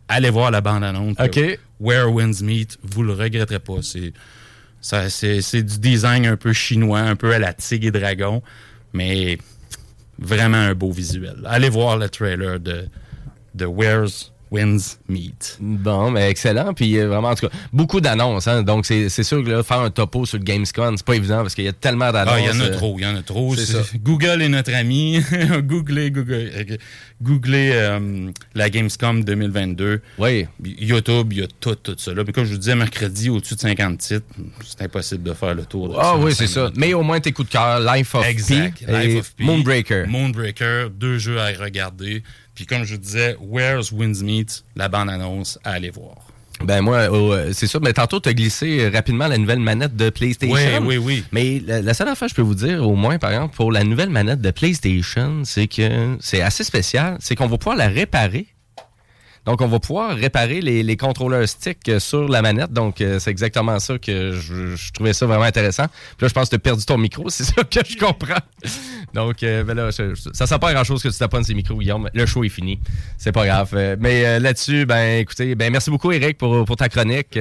allez 0.09 0.31
voir 0.31 0.51
la 0.51 0.61
bande-annonce. 0.61 1.17
OK. 1.19 1.59
Where 1.81 2.13
Winds 2.13 2.43
Meet, 2.43 2.79
vous 2.83 3.03
le 3.03 3.13
regretterez 3.13 3.59
pas. 3.59 3.83
C'est, 3.83 4.13
c'est, 4.83 5.63
du 5.63 5.79
design 5.79 6.27
un 6.27 6.37
peu 6.37 6.53
chinois, 6.53 7.01
un 7.01 7.17
peu 7.17 7.33
à 7.33 7.39
la 7.39 7.53
Tigre 7.53 7.87
et 7.87 7.91
Dragon, 7.91 8.43
mais 8.93 9.39
vraiment 10.19 10.59
un 10.59 10.75
beau 10.75 10.91
visuel. 10.91 11.37
Allez 11.47 11.69
voir 11.69 11.97
le 11.97 12.09
trailer 12.09 12.61
de, 12.61 12.89
de 13.55 13.65
Where's 13.65 14.32
Wins 14.53 14.99
Meat. 15.09 15.57
Bon, 15.61 16.11
mais 16.11 16.29
excellent. 16.31 16.75
Puis 16.75 16.99
euh, 16.99 17.09
vraiment, 17.09 17.31
en 17.31 17.35
tout 17.35 17.49
cas, 17.49 17.55
beaucoup 17.73 18.01
d'annonces. 18.03 18.47
hein. 18.47 18.63
Donc, 18.63 18.85
c'est 18.87 19.09
c'est 19.09 19.23
sûr 19.23 19.43
que 19.43 19.49
là, 19.51 19.63
faire 19.63 19.81
un 19.81 19.91
topo 19.91 20.27
sur 20.27 20.37
le 20.39 20.45
Gamescom, 20.45 20.97
c'est 20.97 21.07
pas 21.07 21.17
évident 21.17 21.39
parce 21.43 21.55
qu'il 21.55 21.65
y 21.65 21.69
a 21.69 21.73
tellement 21.73 22.13
d'annonces. 22.13 22.35
Ah, 22.37 22.41
il 22.41 22.47
y 22.47 22.51
en 22.51 22.61
a 22.61 22.65
euh, 22.65 22.77
trop, 22.77 22.97
il 22.99 23.03
y 23.03 23.07
en 23.07 23.17
a 23.17 23.23
trop. 23.23 23.55
c'est 23.57 23.65
C'est- 23.65 23.73
ça. 23.73 23.83
Google 24.03 24.43
est 24.43 24.49
notre 24.49 24.75
ami. 24.75 25.21
googlez, 25.63 26.11
googlez, 26.11 26.51
euh, 26.55 26.77
googlez 27.23 27.71
euh, 27.73 28.31
la 28.55 28.69
Gamescom 28.71 29.25
2022. 29.25 30.01
Oui. 30.19 30.47
YouTube, 30.63 31.33
il 31.33 31.39
y 31.39 31.43
a 31.43 31.47
tout, 31.61 31.75
tout 31.77 31.95
ça. 31.97 32.13
Là. 32.13 32.23
Mais 32.27 32.33
comme 32.33 32.45
je 32.45 32.53
vous 32.53 32.59
disais, 32.59 32.75
mercredi, 32.75 33.31
au-dessus 33.31 33.55
de 33.55 33.61
50 33.61 33.99
titres, 33.99 34.27
c'est 34.67 34.83
impossible 34.83 35.23
de 35.23 35.33
faire 35.33 35.55
le 35.55 35.65
tour. 35.65 35.89
de 35.89 35.95
Ah 35.99 36.17
oui, 36.19 36.35
c'est 36.35 36.47
ça. 36.47 36.63
minutes. 36.65 36.77
Mais 36.77 36.93
au 36.95 37.03
moins 37.03 37.21
tes 37.21 37.33
coups 37.33 37.49
de 37.49 37.53
cœur, 37.53 37.81
Life 37.81 38.15
of 38.15 38.27
Exact. 38.27 38.79
Pi 38.79 38.85
Life 38.87 39.05
et 39.15 39.19
of 39.19 39.35
Pi, 39.35 39.45
Moonbreaker. 39.45 40.07
Moonbreaker, 40.09 40.91
deux 40.91 41.19
jeux 41.19 41.39
à 41.41 41.47
regarder. 41.47 42.23
Puis 42.55 42.67
comme 42.67 42.85
je 42.85 42.97
disais, 42.97 43.37
Where's 43.41 43.93
Windsmeet, 43.93 44.65
la 44.77 44.89
bande-annonce 44.89 45.59
à 45.65 45.73
aller 45.73 45.91
voir. 45.91 46.17
Ben 46.65 46.81
moi, 46.81 47.13
euh, 47.13 47.51
c'est 47.53 47.67
ça. 47.67 47.79
Mais 47.83 47.93
tantôt, 47.93 48.21
tu 48.21 48.29
as 48.29 48.35
glissé 48.35 48.89
rapidement 48.89 49.27
la 49.27 49.39
nouvelle 49.39 49.59
manette 49.59 49.97
de 49.97 50.11
PlayStation. 50.11 50.55
Oui, 50.83 50.97
oui, 50.97 50.97
oui. 50.99 51.25
Mais 51.33 51.61
la, 51.67 51.83
la 51.83 51.95
seule 51.95 52.09
affaire 52.09 52.27
que 52.27 52.31
je 52.31 52.37
peux 52.37 52.43
vous 52.43 52.55
dire, 52.55 52.87
au 52.87 52.95
moins, 52.95 53.19
par 53.19 53.33
exemple, 53.33 53.57
pour 53.57 53.73
la 53.73 53.83
nouvelle 53.85 54.11
manette 54.11 54.41
de 54.41 54.51
PlayStation, 54.51 55.43
c'est 55.45 55.67
que 55.67 56.17
c'est 56.21 56.41
assez 56.41 56.63
spécial. 56.63 57.17
C'est 57.21 57.35
qu'on 57.35 57.49
va 57.49 57.59
pouvoir 57.59 57.77
la 57.77 57.89
réparer. 57.89 58.47
Donc, 59.45 59.61
on 59.61 59.67
va 59.67 59.81
pouvoir 59.81 60.15
réparer 60.15 60.61
les, 60.61 60.83
les 60.85 60.97
contrôleurs 60.97 61.49
stick 61.49 61.89
euh, 61.89 61.99
sur 61.99 62.29
la 62.29 62.43
manette. 62.43 62.73
Donc, 62.73 63.01
euh, 63.01 63.19
c'est 63.19 63.31
exactement 63.31 63.79
ça 63.81 63.99
que 63.99 64.33
je, 64.33 64.77
je 64.77 64.93
trouvais 64.93 65.13
ça 65.13 65.27
vraiment 65.27 65.45
intéressant. 65.45 65.87
Puis 66.17 66.23
là, 66.25 66.29
je 66.29 66.33
pense 66.35 66.45
que 66.45 66.51
tu 66.51 66.57
as 66.57 66.59
perdu 66.61 66.85
ton 66.85 66.97
micro. 66.97 67.25
C'est 67.29 67.45
ça 67.45 67.65
que 67.65 67.81
je 67.85 67.97
comprends. 67.97 68.39
Donc, 69.15 69.43
euh, 69.43 69.65
ben 69.65 69.75
là, 69.75 69.91
ça 69.91 70.47
sert 70.47 70.61
pas 70.61 70.69
à 70.69 70.75
grand-chose 70.75 71.03
que 71.03 71.09
tu 71.09 71.19
taponnes 71.19 71.43
ces 71.45 71.55
micros, 71.55 71.77
Guillaume. 71.79 72.09
Le 72.15 72.25
show 72.27 72.45
est 72.45 72.49
fini. 72.49 72.79
C'est 73.19 73.33
pas 73.33 73.45
grave. 73.45 73.71
Euh, 73.75 73.97
mais 73.99 74.39
là-dessus, 74.39 74.87
ben 74.87 75.19
écoutez, 75.19 75.55
ben 75.57 75.73
merci 75.73 75.91
beaucoup, 75.91 76.13
Eric, 76.13 76.39
pour, 76.39 76.65
pour 76.65 76.77
ta 76.77 76.89
chronique. 76.89 77.37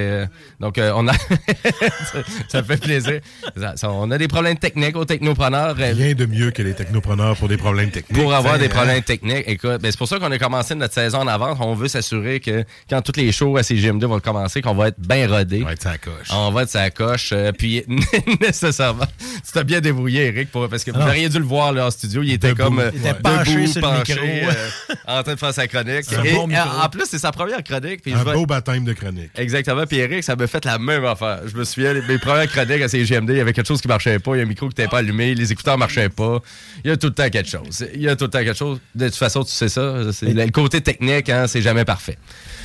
Donc, 0.60 0.78
on 0.78 1.06
a... 1.08 1.12
ça, 2.48 2.62
fait 2.62 2.76
plaisir. 2.80 3.20
Ça- 3.56 3.76
ça- 3.76 3.90
on 3.92 4.10
a 4.10 4.18
des 4.18 4.28
problèmes 4.28 4.58
techniques 4.58 4.96
aux 4.96 5.04
technopreneurs. 5.04 5.76
Rien 5.76 6.14
de 6.14 6.26
mieux 6.26 6.50
que 6.50 6.62
les 6.62 6.74
technopreneurs 6.74 7.36
pour 7.36 7.48
des 7.48 7.56
problèmes 7.56 7.90
techniques. 7.90 8.20
pour 8.20 8.34
avoir 8.34 8.58
des 8.58 8.68
problèmes 8.68 9.02
techniques. 9.02 9.44
Écoute, 9.46 9.80
ben, 9.80 9.90
c'est 9.90 9.98
pour 9.98 10.08
ça 10.08 10.18
qu'on 10.18 10.30
a 10.30 10.38
commencé 10.38 10.74
notre 10.74 10.94
saison 10.94 11.18
en 11.20 11.26
avance. 11.28 11.58
On 11.60 11.74
veut 11.74 11.88
s'assurer 11.92 12.40
que 12.40 12.64
quand 12.90 13.00
tous 13.02 13.16
les 13.20 13.30
shows 13.32 13.56
à 13.56 13.62
CGM2 13.62 14.04
vont 14.06 14.20
commencer, 14.20 14.60
qu'on 14.62 14.74
va 14.74 14.88
être 14.88 14.98
bien 15.00 15.28
rodé. 15.28 15.60
On 15.62 15.66
va 15.66 15.72
être 15.72 15.82
sa 15.82 15.98
coche. 15.98 16.28
On 16.30 16.50
va 16.50 16.62
être 16.62 16.70
sa 16.70 16.90
coche. 16.90 17.30
euh, 17.32 17.52
puis 17.52 17.84
nécessairement, 18.40 19.06
tu 19.44 19.52
t'es 19.52 19.64
bien 19.64 19.80
débrouillé, 19.80 20.26
Eric, 20.26 20.50
pour, 20.50 20.68
parce 20.68 20.84
que 20.84 20.90
vous 20.90 21.00
Ah. 21.00 21.08
auriez 21.08 21.28
dû 21.28 21.38
le 21.38 21.44
voir 21.44 21.72
là, 21.72 21.86
en 21.86 21.90
studio. 21.90 22.22
Il 22.22 22.32
était 22.32 22.48
Debout. 22.48 22.62
comme 22.64 22.78
euh, 22.80 22.90
Il 22.94 23.00
était 23.00 23.10
debout, 23.10 23.22
penché 23.22 23.66
sur 23.66 23.80
le 23.82 23.86
penché, 23.98 24.18
euh, 24.44 24.94
en 25.06 25.22
train 25.22 25.34
de 25.34 25.38
faire 25.38 25.54
sa 25.54 25.66
chronique. 25.66 26.04
Et, 26.24 26.32
bon 26.32 26.50
euh, 26.50 26.56
en 26.84 26.88
plus, 26.88 27.04
c'est 27.06 27.18
sa 27.18 27.32
première 27.32 27.62
chronique. 27.62 28.02
Puis 28.02 28.12
Un 28.14 28.18
je 28.20 28.24
vais- 28.24 28.32
beau 28.34 28.46
baptême 28.46 28.84
de 28.84 28.92
chronique. 28.92 29.30
Exactement. 29.36 29.84
Puis 29.86 29.98
Eric, 29.98 30.22
ça 30.24 30.36
m'a 30.36 30.46
fait 30.46 30.64
la 30.64 30.78
même 30.78 31.04
affaire. 31.04 31.40
Je 31.46 31.56
me 31.56 31.64
souviens, 31.64 31.94
mes 31.94 32.18
premières 32.18 32.50
chroniques 32.50 32.82
à 32.82 32.88
CGMD, 32.88 33.30
il 33.30 33.36
y 33.36 33.40
avait 33.40 33.52
quelque 33.52 33.68
chose 33.68 33.80
qui 33.80 33.88
marchait 33.88 34.18
pas, 34.18 34.34
il 34.34 34.38
y 34.38 34.40
a 34.40 34.44
un 34.44 34.48
micro 34.48 34.68
qui 34.68 34.74
n'était 34.80 34.88
pas 34.88 34.98
allumé, 34.98 35.34
les 35.34 35.52
écouteurs 35.52 35.78
marchaient 35.78 36.08
pas. 36.08 36.40
Il 36.84 36.88
y 36.88 36.92
a 36.92 36.96
tout 36.96 37.08
le 37.08 37.14
temps 37.14 37.28
quelque 37.30 37.48
chose. 37.48 37.86
Il 37.94 38.02
y 38.02 38.08
a 38.08 38.16
tout 38.16 38.24
le 38.24 38.30
temps 38.30 38.38
quelque 38.42 38.56
chose. 38.56 38.78
De 38.94 39.06
toute 39.06 39.16
façon, 39.16 39.44
tu 39.44 39.52
sais 39.52 39.68
ça. 39.68 39.80
Le 40.22 40.50
côté 40.50 40.80
technique, 40.80 41.28
hein, 41.28 41.46
c'est 41.46 41.62
jamais 41.62 41.81
parfait. 41.84 42.18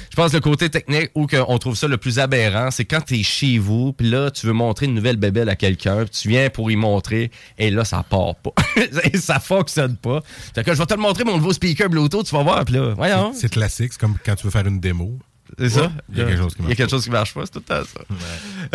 Je 0.10 0.15
pense 0.15 0.31
que 0.31 0.38
le 0.38 0.41
côté 0.41 0.69
technique 0.69 1.11
où 1.14 1.27
on 1.48 1.57
trouve 1.60 1.76
ça 1.76 1.88
le 1.88 1.98
plus 1.98 2.18
aberrant, 2.18 2.72
c'est 2.72 2.85
quand 2.85 3.02
tu 3.02 3.19
es 3.19 3.23
chez 3.23 3.60
vous, 3.60 3.94
puis 3.94 4.10
là, 4.10 4.31
tu 4.31 4.48
veux 4.48 4.53
montrer 4.53 4.88
une 4.88 4.95
nouvelle 4.95 5.18
bébelle 5.18 5.49
à 5.49 5.56
quelqu'un, 5.56 6.06
puis 6.06 6.10
tu 6.22 6.30
viens 6.30 6.49
pour 6.49 6.72
y 6.72 6.76
montrer, 6.76 7.30
et 7.60 7.69
là, 7.69 7.85
ça 7.85 8.03
part 8.10 8.35
pas. 8.35 8.52
Ça 9.19 9.39
fonctionne 9.39 9.95
pas. 9.95 10.22
Fait 10.56 10.64
que 10.64 10.73
je 10.73 10.80
vais 10.80 10.85
te 10.85 10.94
le 10.94 11.02
montrer, 11.02 11.23
mon 11.23 11.38
nouveau 11.38 11.53
speaker 11.53 11.89
Bluetooth, 11.89 12.26
tu 12.26 12.35
vas 12.35 12.44
voir, 12.44 12.65
puis 12.65 12.76
là, 12.76 12.94
voyons. 12.95 13.31
C'est 13.34 13.49
classique, 13.49 13.94
c'est 13.94 13.99
comme 13.99 14.15
quand 14.26 14.35
tu 14.35 14.45
veux 14.45 14.52
faire 14.52 14.65
une 14.65 14.80
démo. 14.80 15.19
C'est 15.57 15.69
ça? 15.69 15.91
Il 16.11 16.18
y 16.18 16.22
a 16.22 16.26
quelque 16.26 16.38
chose 16.41 16.56
qui 16.56 16.61
Il 16.61 16.64
y 16.64 16.65
a 16.65 16.68
marche. 16.68 16.77
quelque 16.77 16.89
chose 16.89 17.03
qui 17.06 17.10
marche 17.10 17.34
pas, 17.34 17.41
c'est 17.45 17.52
tout 17.52 17.60
le 17.69 17.76
temps 17.76 17.84
ça. 17.84 18.15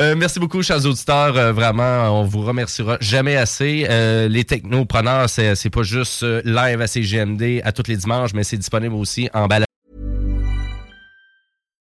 Euh, 0.01 0.15
merci 0.17 0.39
beaucoup, 0.39 0.63
chers 0.63 0.85
auditeurs. 0.87 1.37
Euh, 1.37 1.53
vraiment, 1.53 2.21
on 2.21 2.25
vous 2.25 2.41
remerciera 2.43 2.97
jamais 3.01 3.37
assez. 3.37 3.87
Euh, 3.91 4.27
les 4.29 4.45
technopreneurs, 4.45 5.29
c'est 5.29 5.55
c'est 5.55 5.71
pas 5.71 5.83
juste 5.83 6.23
live 6.45 6.81
à 6.81 6.87
CGMD 6.87 7.61
à 7.65 7.73
tous 7.73 7.89
les 7.89 7.97
dimanches, 7.97 8.33
mais 8.33 8.43
c'est 8.45 8.57
disponible 8.57 8.95
aussi 8.95 9.29
en 9.35 9.49
balade. 9.49 9.67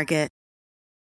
Target. 0.00 0.39